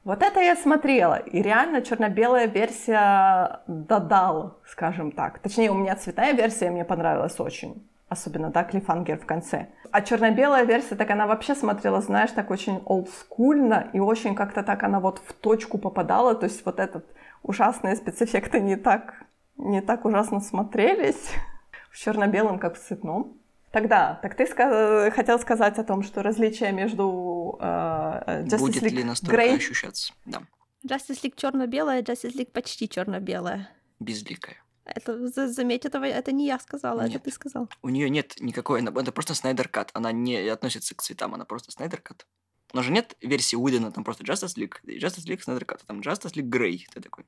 Вот 0.04 0.22
это 0.22 0.40
я 0.40 0.54
смотрела, 0.54 1.14
и 1.14 1.42
реально 1.42 1.82
черно-белая 1.82 2.46
версия 2.46 3.60
додал, 3.66 4.58
скажем 4.66 5.12
так. 5.12 5.38
Точнее, 5.38 5.70
у 5.70 5.74
меня 5.74 5.96
цветная 5.96 6.32
версия 6.32 6.70
мне 6.70 6.84
понравилась 6.84 7.40
очень 7.40 7.88
особенно, 8.14 8.50
да, 8.50 8.64
клифангер 8.64 9.18
в 9.18 9.26
конце. 9.26 9.68
А 9.90 10.00
черно-белая 10.00 10.64
версия, 10.64 10.94
так 10.94 11.10
она 11.10 11.26
вообще 11.26 11.54
смотрела, 11.54 12.00
знаешь, 12.00 12.30
так 12.30 12.50
очень 12.50 12.80
олдскульно, 12.84 13.88
и 13.92 14.00
очень 14.00 14.34
как-то 14.34 14.62
так 14.62 14.82
она 14.82 15.00
вот 15.00 15.20
в 15.26 15.32
точку 15.32 15.78
попадала, 15.78 16.34
то 16.34 16.44
есть 16.44 16.64
вот 16.64 16.80
этот 16.80 17.04
ужасные 17.44 17.94
спецэффекты 17.94 18.60
не 18.60 18.76
так, 18.76 19.22
не 19.56 19.80
так 19.80 20.04
ужасно 20.04 20.40
смотрелись 20.40 21.30
в 21.90 21.96
черно-белом, 21.96 22.58
как 22.58 22.76
в 22.76 22.82
цветном. 22.84 23.38
Тогда, 23.70 24.18
так 24.22 24.36
ты 24.36 24.44
ска- 24.44 25.10
хотел 25.10 25.38
сказать 25.38 25.78
о 25.78 25.84
том, 25.84 26.02
что 26.02 26.22
различие 26.22 26.72
между 26.72 27.58
э, 27.60 28.44
Justice 28.44 28.58
Будет 28.58 28.82
League 28.82 28.90
ли 28.90 29.04
настолько 29.04 29.36
Grey... 29.36 29.56
ощущаться? 29.56 30.12
Да. 30.24 30.42
Justice 30.86 31.22
League 31.22 31.34
черно-белая, 31.36 32.02
Justice 32.02 32.34
League 32.34 32.52
почти 32.52 32.88
черно-белая. 32.88 33.68
Безликая. 34.00 34.56
Это, 34.84 35.48
заметь, 35.48 35.86
это, 35.86 35.98
это 35.98 36.32
не 36.32 36.46
я 36.46 36.58
сказала, 36.58 37.02
нет. 37.02 37.16
это 37.16 37.24
ты 37.24 37.30
сказал. 37.30 37.68
У 37.82 37.88
нее 37.88 38.10
нет 38.10 38.34
никакой, 38.40 38.82
это 38.84 39.12
просто 39.12 39.34
Снайдер 39.34 39.68
Кат. 39.68 39.90
Она 39.94 40.12
не 40.12 40.36
относится 40.48 40.94
к 40.94 41.02
цветам, 41.02 41.34
она 41.34 41.44
просто 41.44 41.72
Снайдер 41.72 42.00
Кат. 42.00 42.26
Но 42.74 42.82
же 42.82 42.90
нет 42.90 43.16
версии 43.20 43.54
Уидона, 43.54 43.92
там 43.92 44.02
просто 44.02 44.24
Justice 44.24 44.56
League, 44.56 44.78
Justice 44.84 45.26
League 45.28 45.40
Снайдер 45.40 45.64
Кат, 45.64 45.82
там 45.86 46.00
Justice 46.00 46.34
League 46.34 46.50
Grey, 46.50 46.80
ты 46.92 47.00
такой. 47.00 47.24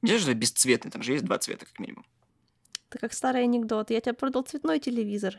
Не 0.00 0.16
же 0.16 0.32
бесцветный, 0.32 0.90
там 0.90 1.02
же 1.02 1.12
есть 1.12 1.24
два 1.24 1.38
цвета, 1.38 1.66
как 1.66 1.78
минимум. 1.78 2.06
Это 2.88 2.98
как 2.98 3.12
старый 3.12 3.44
анекдот. 3.44 3.90
Я 3.90 4.00
тебе 4.00 4.14
продал 4.14 4.42
цветной 4.42 4.80
телевизор. 4.80 5.34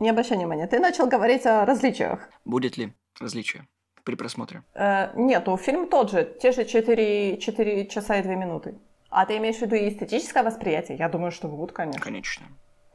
Не 0.00 0.10
обращай 0.10 0.36
внимания. 0.36 0.66
Ты 0.66 0.80
начал 0.80 1.06
говорить 1.06 1.46
о 1.46 1.64
различиях. 1.64 2.28
Будет 2.44 2.76
ли 2.76 2.92
различие 3.20 3.68
при 4.02 4.16
просмотре? 4.16 4.64
Э, 4.74 5.12
нету. 5.14 5.56
Фильм 5.56 5.88
тот 5.88 6.10
же. 6.10 6.36
Те 6.42 6.50
же 6.50 6.64
4, 6.64 7.38
4 7.38 7.86
часа 7.86 8.18
и 8.18 8.22
2 8.24 8.34
минуты. 8.34 8.74
А 9.08 9.24
ты 9.24 9.36
имеешь 9.36 9.58
в 9.58 9.62
виду 9.62 9.76
и 9.76 9.88
эстетическое 9.88 10.42
восприятие? 10.42 10.98
Я 10.98 11.08
думаю, 11.08 11.30
что 11.30 11.46
будут, 11.46 11.70
конечно. 11.70 12.00
Конечно. 12.00 12.46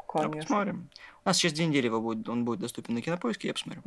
Конечно. 0.10 0.36
Ну, 0.36 0.42
посмотрим. 0.42 0.90
У 1.24 1.30
нас 1.30 1.38
через 1.38 1.54
две 1.54 1.66
недели 1.68 1.86
его 1.86 2.02
будет, 2.02 2.28
он 2.30 2.46
будет 2.46 2.60
доступен 2.60 2.96
на 2.96 3.02
кинопоиске, 3.02 3.48
я 3.48 3.54
посмотрю. 3.54 3.82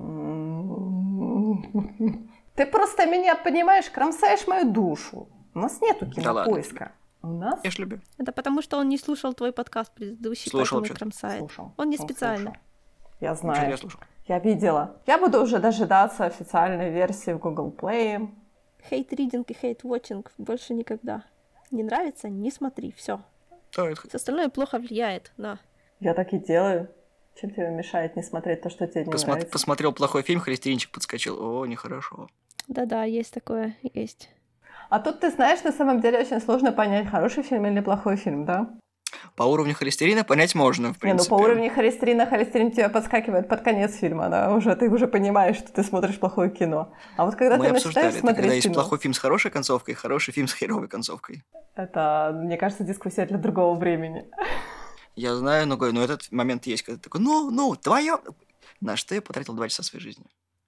Ты 2.55 2.67
просто 2.67 3.07
меня, 3.07 3.35
понимаешь, 3.35 3.91
кромсаешь 3.91 4.47
мою 4.47 4.71
душу. 4.71 5.29
У 5.55 5.59
нас 5.59 5.81
нету 5.81 6.07
кинопоиска. 6.11 6.93
Да 7.23 7.29
У 7.29 7.33
нас? 7.33 7.61
Я 7.65 7.71
ж 7.71 7.79
люблю. 7.79 8.01
Это 8.19 8.33
потому, 8.33 8.63
что 8.63 8.79
он 8.79 8.89
не 8.89 8.99
слушал 8.99 9.35
твой 9.35 9.53
подкаст 9.53 9.93
предыдущий, 9.93 10.51
слушал 10.51 10.81
поэтому 10.81 10.99
кромсает. 10.99 11.39
Слушал. 11.39 11.73
Он 11.77 11.91
не 11.91 11.99
он 11.99 12.05
специально. 12.05 12.51
Слушал. 12.51 12.63
Я 13.21 13.35
знаю. 13.35 13.71
Я 13.71 13.77
слушал. 13.77 14.01
Я 14.27 14.39
видела. 14.39 15.01
Я 15.07 15.19
буду 15.19 15.43
уже 15.43 15.59
дожидаться 15.59 16.25
официальной 16.25 16.91
версии 16.91 17.33
в 17.33 17.39
Google 17.39 17.75
Play. 17.77 18.29
Хейт-ридинг 18.91 19.51
и 19.51 19.55
хейт-вотчинг 19.55 20.31
больше 20.39 20.75
никогда 20.75 21.25
не 21.75 21.83
нравится, 21.83 22.29
не 22.29 22.51
смотри, 22.51 22.93
все. 22.93 23.21
Все 23.71 23.95
остальное 24.13 24.49
плохо 24.49 24.79
влияет 24.79 25.33
на... 25.37 25.59
Я 26.01 26.15
так 26.15 26.33
и 26.33 26.39
делаю. 26.39 26.89
Чем 27.41 27.51
тебе 27.51 27.69
мешает 27.71 28.17
не 28.17 28.23
смотреть 28.23 28.63
то, 28.63 28.71
что 28.71 28.87
тебе 28.87 29.05
не 29.05 29.11
Посмо... 29.11 29.33
нравится? 29.33 29.53
Посмотрел 29.53 29.93
плохой 29.93 30.23
фильм, 30.23 30.41
холестеринчик 30.41 30.91
подскочил. 30.91 31.37
О, 31.41 31.67
нехорошо. 31.67 32.29
Да-да, 32.69 33.05
есть 33.05 33.35
такое, 33.35 33.77
есть. 33.83 34.31
А 34.89 35.01
тут, 35.01 35.21
ты 35.21 35.31
знаешь, 35.31 35.63
на 35.65 35.73
самом 35.73 36.01
деле 36.01 36.21
очень 36.21 36.41
сложно 36.41 36.73
понять, 36.73 37.09
хороший 37.09 37.43
фильм 37.43 37.67
или 37.67 37.81
плохой 37.81 38.17
фильм, 38.17 38.45
да? 38.45 38.71
По 39.37 39.43
уровню 39.45 39.75
холестерина 39.75 40.23
понять 40.23 40.55
можно, 40.55 40.93
в 40.93 40.99
принципе. 40.99 41.31
Не, 41.31 41.37
ну 41.37 41.37
по 41.37 41.43
уровню 41.43 41.71
холестерина, 41.71 42.27
холестерин 42.27 42.71
тебя 42.71 42.89
подскакивает 42.89 43.49
под 43.49 43.63
конец 43.63 43.97
фильма, 43.97 44.29
да, 44.29 44.53
уже 44.55 44.75
ты 44.77 44.89
уже 44.89 45.09
понимаешь, 45.09 45.57
что 45.57 45.73
ты 45.73 45.83
смотришь 45.83 46.19
плохое 46.19 46.51
кино. 46.51 46.93
А 47.17 47.25
вот 47.25 47.35
когда 47.35 47.57
Мы 47.57 47.67
ты 47.67 47.73
начинаешь 47.73 48.13
это, 48.13 48.19
смотреть 48.19 48.37
когда 48.37 48.55
есть 48.55 48.67
кино... 48.67 48.75
плохой 48.75 48.99
фильм 48.99 49.15
с 49.15 49.19
хорошей 49.19 49.51
концовкой, 49.51 49.95
хороший 49.95 50.33
фильм 50.33 50.47
с 50.47 50.55
херовой 50.55 50.89
концовкой. 50.89 51.43
Это, 51.75 52.33
мне 52.35 52.57
кажется, 52.57 52.85
дискуссия 52.85 53.27
для 53.27 53.39
другого 53.39 53.77
времени. 53.77 54.27
Я 55.17 55.35
знаю, 55.37 55.67
но, 55.67 55.77
но 55.77 56.03
этот 56.03 56.31
момент 56.33 56.67
есть, 56.67 56.83
когда 56.83 56.99
ты 56.99 57.05
такой, 57.05 57.21
ну, 57.21 57.51
ну, 57.51 57.75
твое... 57.77 58.19
На 58.81 58.97
что 58.97 59.15
я 59.15 59.23
потратил 59.23 59.55
два 59.55 59.69
часа 59.69 59.83
своей 59.83 60.03
жизни, 60.03 60.25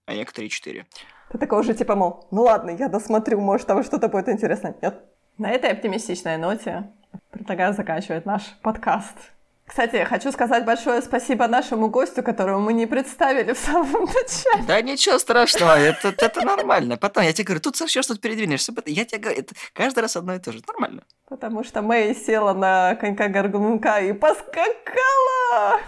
а 0.07 0.15
некоторые 0.15 0.49
четыре. 0.49 0.87
Ты 1.31 1.39
такой 1.39 1.61
уже 1.61 1.75
типа, 1.75 1.97
мол, 1.97 2.29
ну 2.31 2.43
ладно, 2.43 2.71
я 2.71 2.89
досмотрю, 2.89 3.41
может, 3.41 3.67
там 3.67 3.83
что-то 3.83 4.09
будет 4.09 4.29
интересно. 4.29 4.75
Нет. 4.81 5.05
На 5.39 5.51
этой 5.51 5.71
оптимистичной 5.71 6.39
ноте 6.39 6.91
предлагаю 7.31 7.75
заканчивать 7.75 8.25
наш 8.25 8.43
подкаст. 8.63 9.17
Кстати, 9.67 10.05
хочу 10.05 10.31
сказать 10.31 10.65
большое 10.65 11.03
спасибо 11.03 11.49
нашему 11.49 11.89
гостю, 11.89 12.23
которого 12.23 12.61
мы 12.61 12.73
не 12.73 12.87
представили 12.87 13.53
в 13.53 13.59
самом 13.59 14.05
начале. 14.05 14.63
Да 14.67 14.81
ничего 14.81 15.19
страшного, 15.19 15.77
это, 15.77 16.15
это 16.17 16.41
нормально. 16.43 16.97
Потом 16.97 17.25
я 17.25 17.33
тебе 17.33 17.47
говорю, 17.47 17.61
тут 17.61 17.77
совсем 17.77 18.03
что-то 18.03 18.21
передвинешься. 18.21 18.73
Я 18.87 19.05
тебе 19.05 19.21
говорю, 19.21 19.41
это 19.41 19.55
каждый 19.73 20.01
раз 20.01 20.17
одно 20.17 20.35
и 20.35 20.39
то 20.39 20.53
же. 20.53 20.63
Нормально. 20.67 21.03
Потому 21.29 21.65
что 21.65 21.83
Мэй 21.83 22.15
села 22.15 22.55
на 22.55 22.95
конька 22.95 23.29
горгунка 23.29 23.99
и 23.99 24.13
поскакала. 24.13 25.81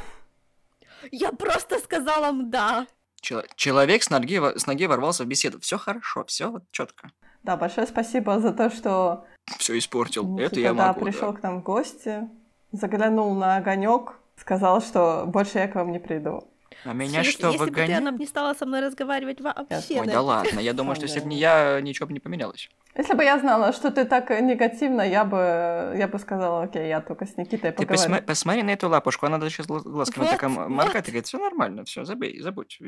Я 1.12 1.30
просто 1.30 1.78
сказала 1.78 2.32
«да». 2.32 2.86
Человек 3.20 4.02
с 4.02 4.10
ноги, 4.10 4.40
с 4.58 4.66
ноги 4.66 4.86
ворвался 4.86 5.24
в 5.24 5.26
беседу. 5.26 5.60
Все 5.60 5.78
хорошо, 5.78 6.24
все 6.26 6.50
вот 6.50 6.64
четко. 6.70 7.10
Да, 7.42 7.56
большое 7.56 7.86
спасибо 7.86 8.40
за 8.40 8.52
то, 8.52 8.70
что 8.70 9.24
все 9.58 9.78
испортил. 9.78 10.24
Никита, 10.24 10.46
Это 10.46 10.60
я 10.60 10.74
могу. 10.74 11.00
Да, 11.00 11.06
пришел 11.06 11.32
к 11.32 11.42
нам 11.42 11.60
в 11.60 11.62
гости, 11.64 12.28
заглянул 12.72 13.34
на 13.34 13.56
огонек, 13.56 14.18
сказал, 14.36 14.80
что 14.80 15.24
больше 15.26 15.58
я 15.58 15.68
к 15.68 15.74
вам 15.74 15.92
не 15.92 15.98
приду. 15.98 16.48
А 16.84 16.92
меня 16.92 17.20
если, 17.20 17.32
что, 17.32 17.46
если 17.48 17.58
выгоня... 17.58 18.00
бы 18.00 18.12
ты, 18.12 18.18
не 18.18 18.26
стала 18.26 18.54
со 18.54 18.66
мной 18.66 18.80
разговаривать 18.80 19.40
вообще. 19.40 20.00
Ой, 20.00 20.06
да 20.06 20.20
ладно, 20.20 20.60
я 20.60 20.72
думаю, 20.72 20.94
что 20.94 21.06
если 21.06 21.20
бы 21.20 21.26
не 21.26 21.38
я, 21.38 21.80
ничего 21.80 22.06
бы 22.06 22.12
не 22.12 22.20
поменялось. 22.20 22.68
Если 22.96 23.14
бы 23.14 23.24
я 23.24 23.38
знала, 23.38 23.72
что 23.72 23.90
ты 23.90 24.04
так 24.04 24.30
негативно, 24.30 25.02
я 25.02 25.24
бы, 25.24 25.94
я 25.96 26.08
бы 26.08 26.18
сказала, 26.18 26.64
окей, 26.64 26.88
я 26.88 27.00
только 27.00 27.26
с 27.26 27.36
Никитой 27.36 27.72
поговорю. 27.72 27.86
Ты 27.86 27.86
посмотри, 27.86 28.26
посмотри 28.26 28.62
на 28.62 28.70
эту 28.70 28.88
лапушку, 28.88 29.26
она 29.26 29.38
даже 29.38 29.54
сейчас 29.54 29.66
глазками 29.66 30.24
вот, 30.24 30.30
такая 30.30 30.50
вот. 30.50 30.68
моргает 30.68 31.08
и 31.08 31.10
говорит, 31.10 31.26
все 31.26 31.38
нормально, 31.38 31.84
все, 31.84 32.04
забей, 32.04 32.40
забудь. 32.40 32.80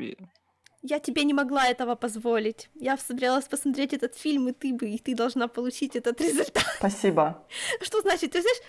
Я 0.81 0.99
тебе 0.99 1.23
не 1.23 1.33
могла 1.33 1.67
этого 1.67 1.95
позволить. 1.95 2.69
Я 2.73 2.97
собиралась 2.97 3.45
посмотреть 3.45 3.93
этот 3.93 4.15
фильм, 4.15 4.47
и 4.49 4.51
ты 4.51 4.73
бы, 4.73 4.89
и 4.89 4.97
ты 4.97 5.15
должна 5.15 5.47
получить 5.47 5.95
этот 5.95 6.19
результат. 6.19 6.65
Спасибо. 6.77 7.45
Что 7.81 8.01
значит? 8.01 8.31
Ты 8.31 8.41
знаешь, 8.41 8.61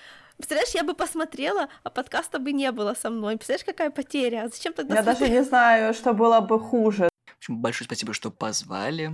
Представляешь, 0.42 0.74
я 0.74 0.82
бы 0.82 0.94
посмотрела, 0.94 1.68
а 1.84 1.90
подкаста 1.90 2.40
бы 2.40 2.52
не 2.52 2.72
было 2.72 2.94
со 2.94 3.10
мной. 3.10 3.36
Представляешь, 3.36 3.64
какая 3.64 3.90
потеря? 3.90 4.42
А 4.42 4.48
зачем 4.48 4.72
тогда 4.72 4.96
Я 4.96 5.02
смотреть? 5.04 5.20
даже 5.20 5.32
не 5.40 5.44
знаю, 5.44 5.94
что 5.94 6.12
было 6.14 6.40
бы 6.40 6.58
хуже. 6.58 7.08
общем, 7.36 7.58
большое 7.62 7.86
спасибо, 7.86 8.12
что 8.12 8.32
позвали. 8.32 9.12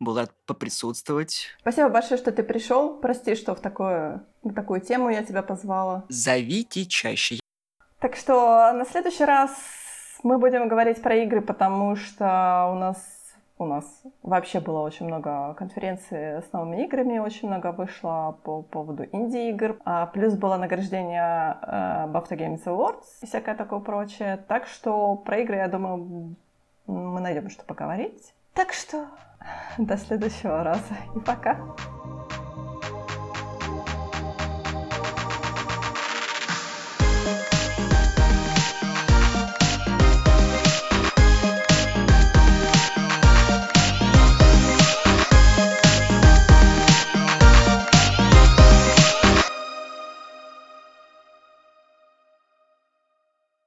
Был 0.00 0.16
рад 0.16 0.32
поприсутствовать. 0.46 1.48
Спасибо 1.60 1.90
большое, 1.90 2.16
что 2.16 2.32
ты 2.32 2.42
пришел. 2.42 2.98
Прости, 2.98 3.34
что 3.34 3.54
в 3.54 3.60
такую, 3.60 4.24
на 4.42 4.54
такую 4.54 4.80
тему 4.80 5.10
я 5.10 5.22
тебя 5.22 5.42
позвала. 5.42 6.04
Зовите 6.08 6.86
чаще. 6.86 7.40
Так 8.00 8.16
что 8.16 8.72
на 8.72 8.86
следующий 8.86 9.26
раз 9.26 9.50
мы 10.22 10.38
будем 10.38 10.66
говорить 10.68 11.02
про 11.02 11.14
игры, 11.16 11.42
потому 11.42 11.94
что 11.94 12.70
у 12.72 12.78
нас 12.78 12.96
у 13.56 13.66
нас 13.66 14.02
вообще 14.22 14.60
было 14.60 14.80
очень 14.80 15.06
много 15.06 15.54
конференций 15.54 16.42
с 16.42 16.52
новыми 16.52 16.84
играми, 16.84 17.18
очень 17.18 17.48
много 17.48 17.72
вышло 17.72 18.38
по 18.42 18.62
поводу 18.62 19.04
инди-игр. 19.04 19.78
А 19.84 20.06
плюс 20.06 20.34
было 20.34 20.56
награждение 20.56 21.56
э, 21.62 22.06
BAFTA 22.08 22.36
Games 22.36 22.64
Awards 22.64 23.04
и 23.22 23.26
всякое 23.26 23.54
такое 23.54 23.80
прочее. 23.80 24.44
Так 24.48 24.66
что 24.66 25.16
про 25.16 25.38
игры, 25.38 25.56
я 25.56 25.68
думаю, 25.68 26.36
мы 26.86 27.20
найдем 27.20 27.48
что 27.48 27.64
поговорить. 27.64 28.34
Так 28.54 28.72
что 28.72 29.06
до 29.78 29.96
следующего 29.96 30.64
раза 30.64 30.94
и 31.14 31.20
пока. 31.20 31.58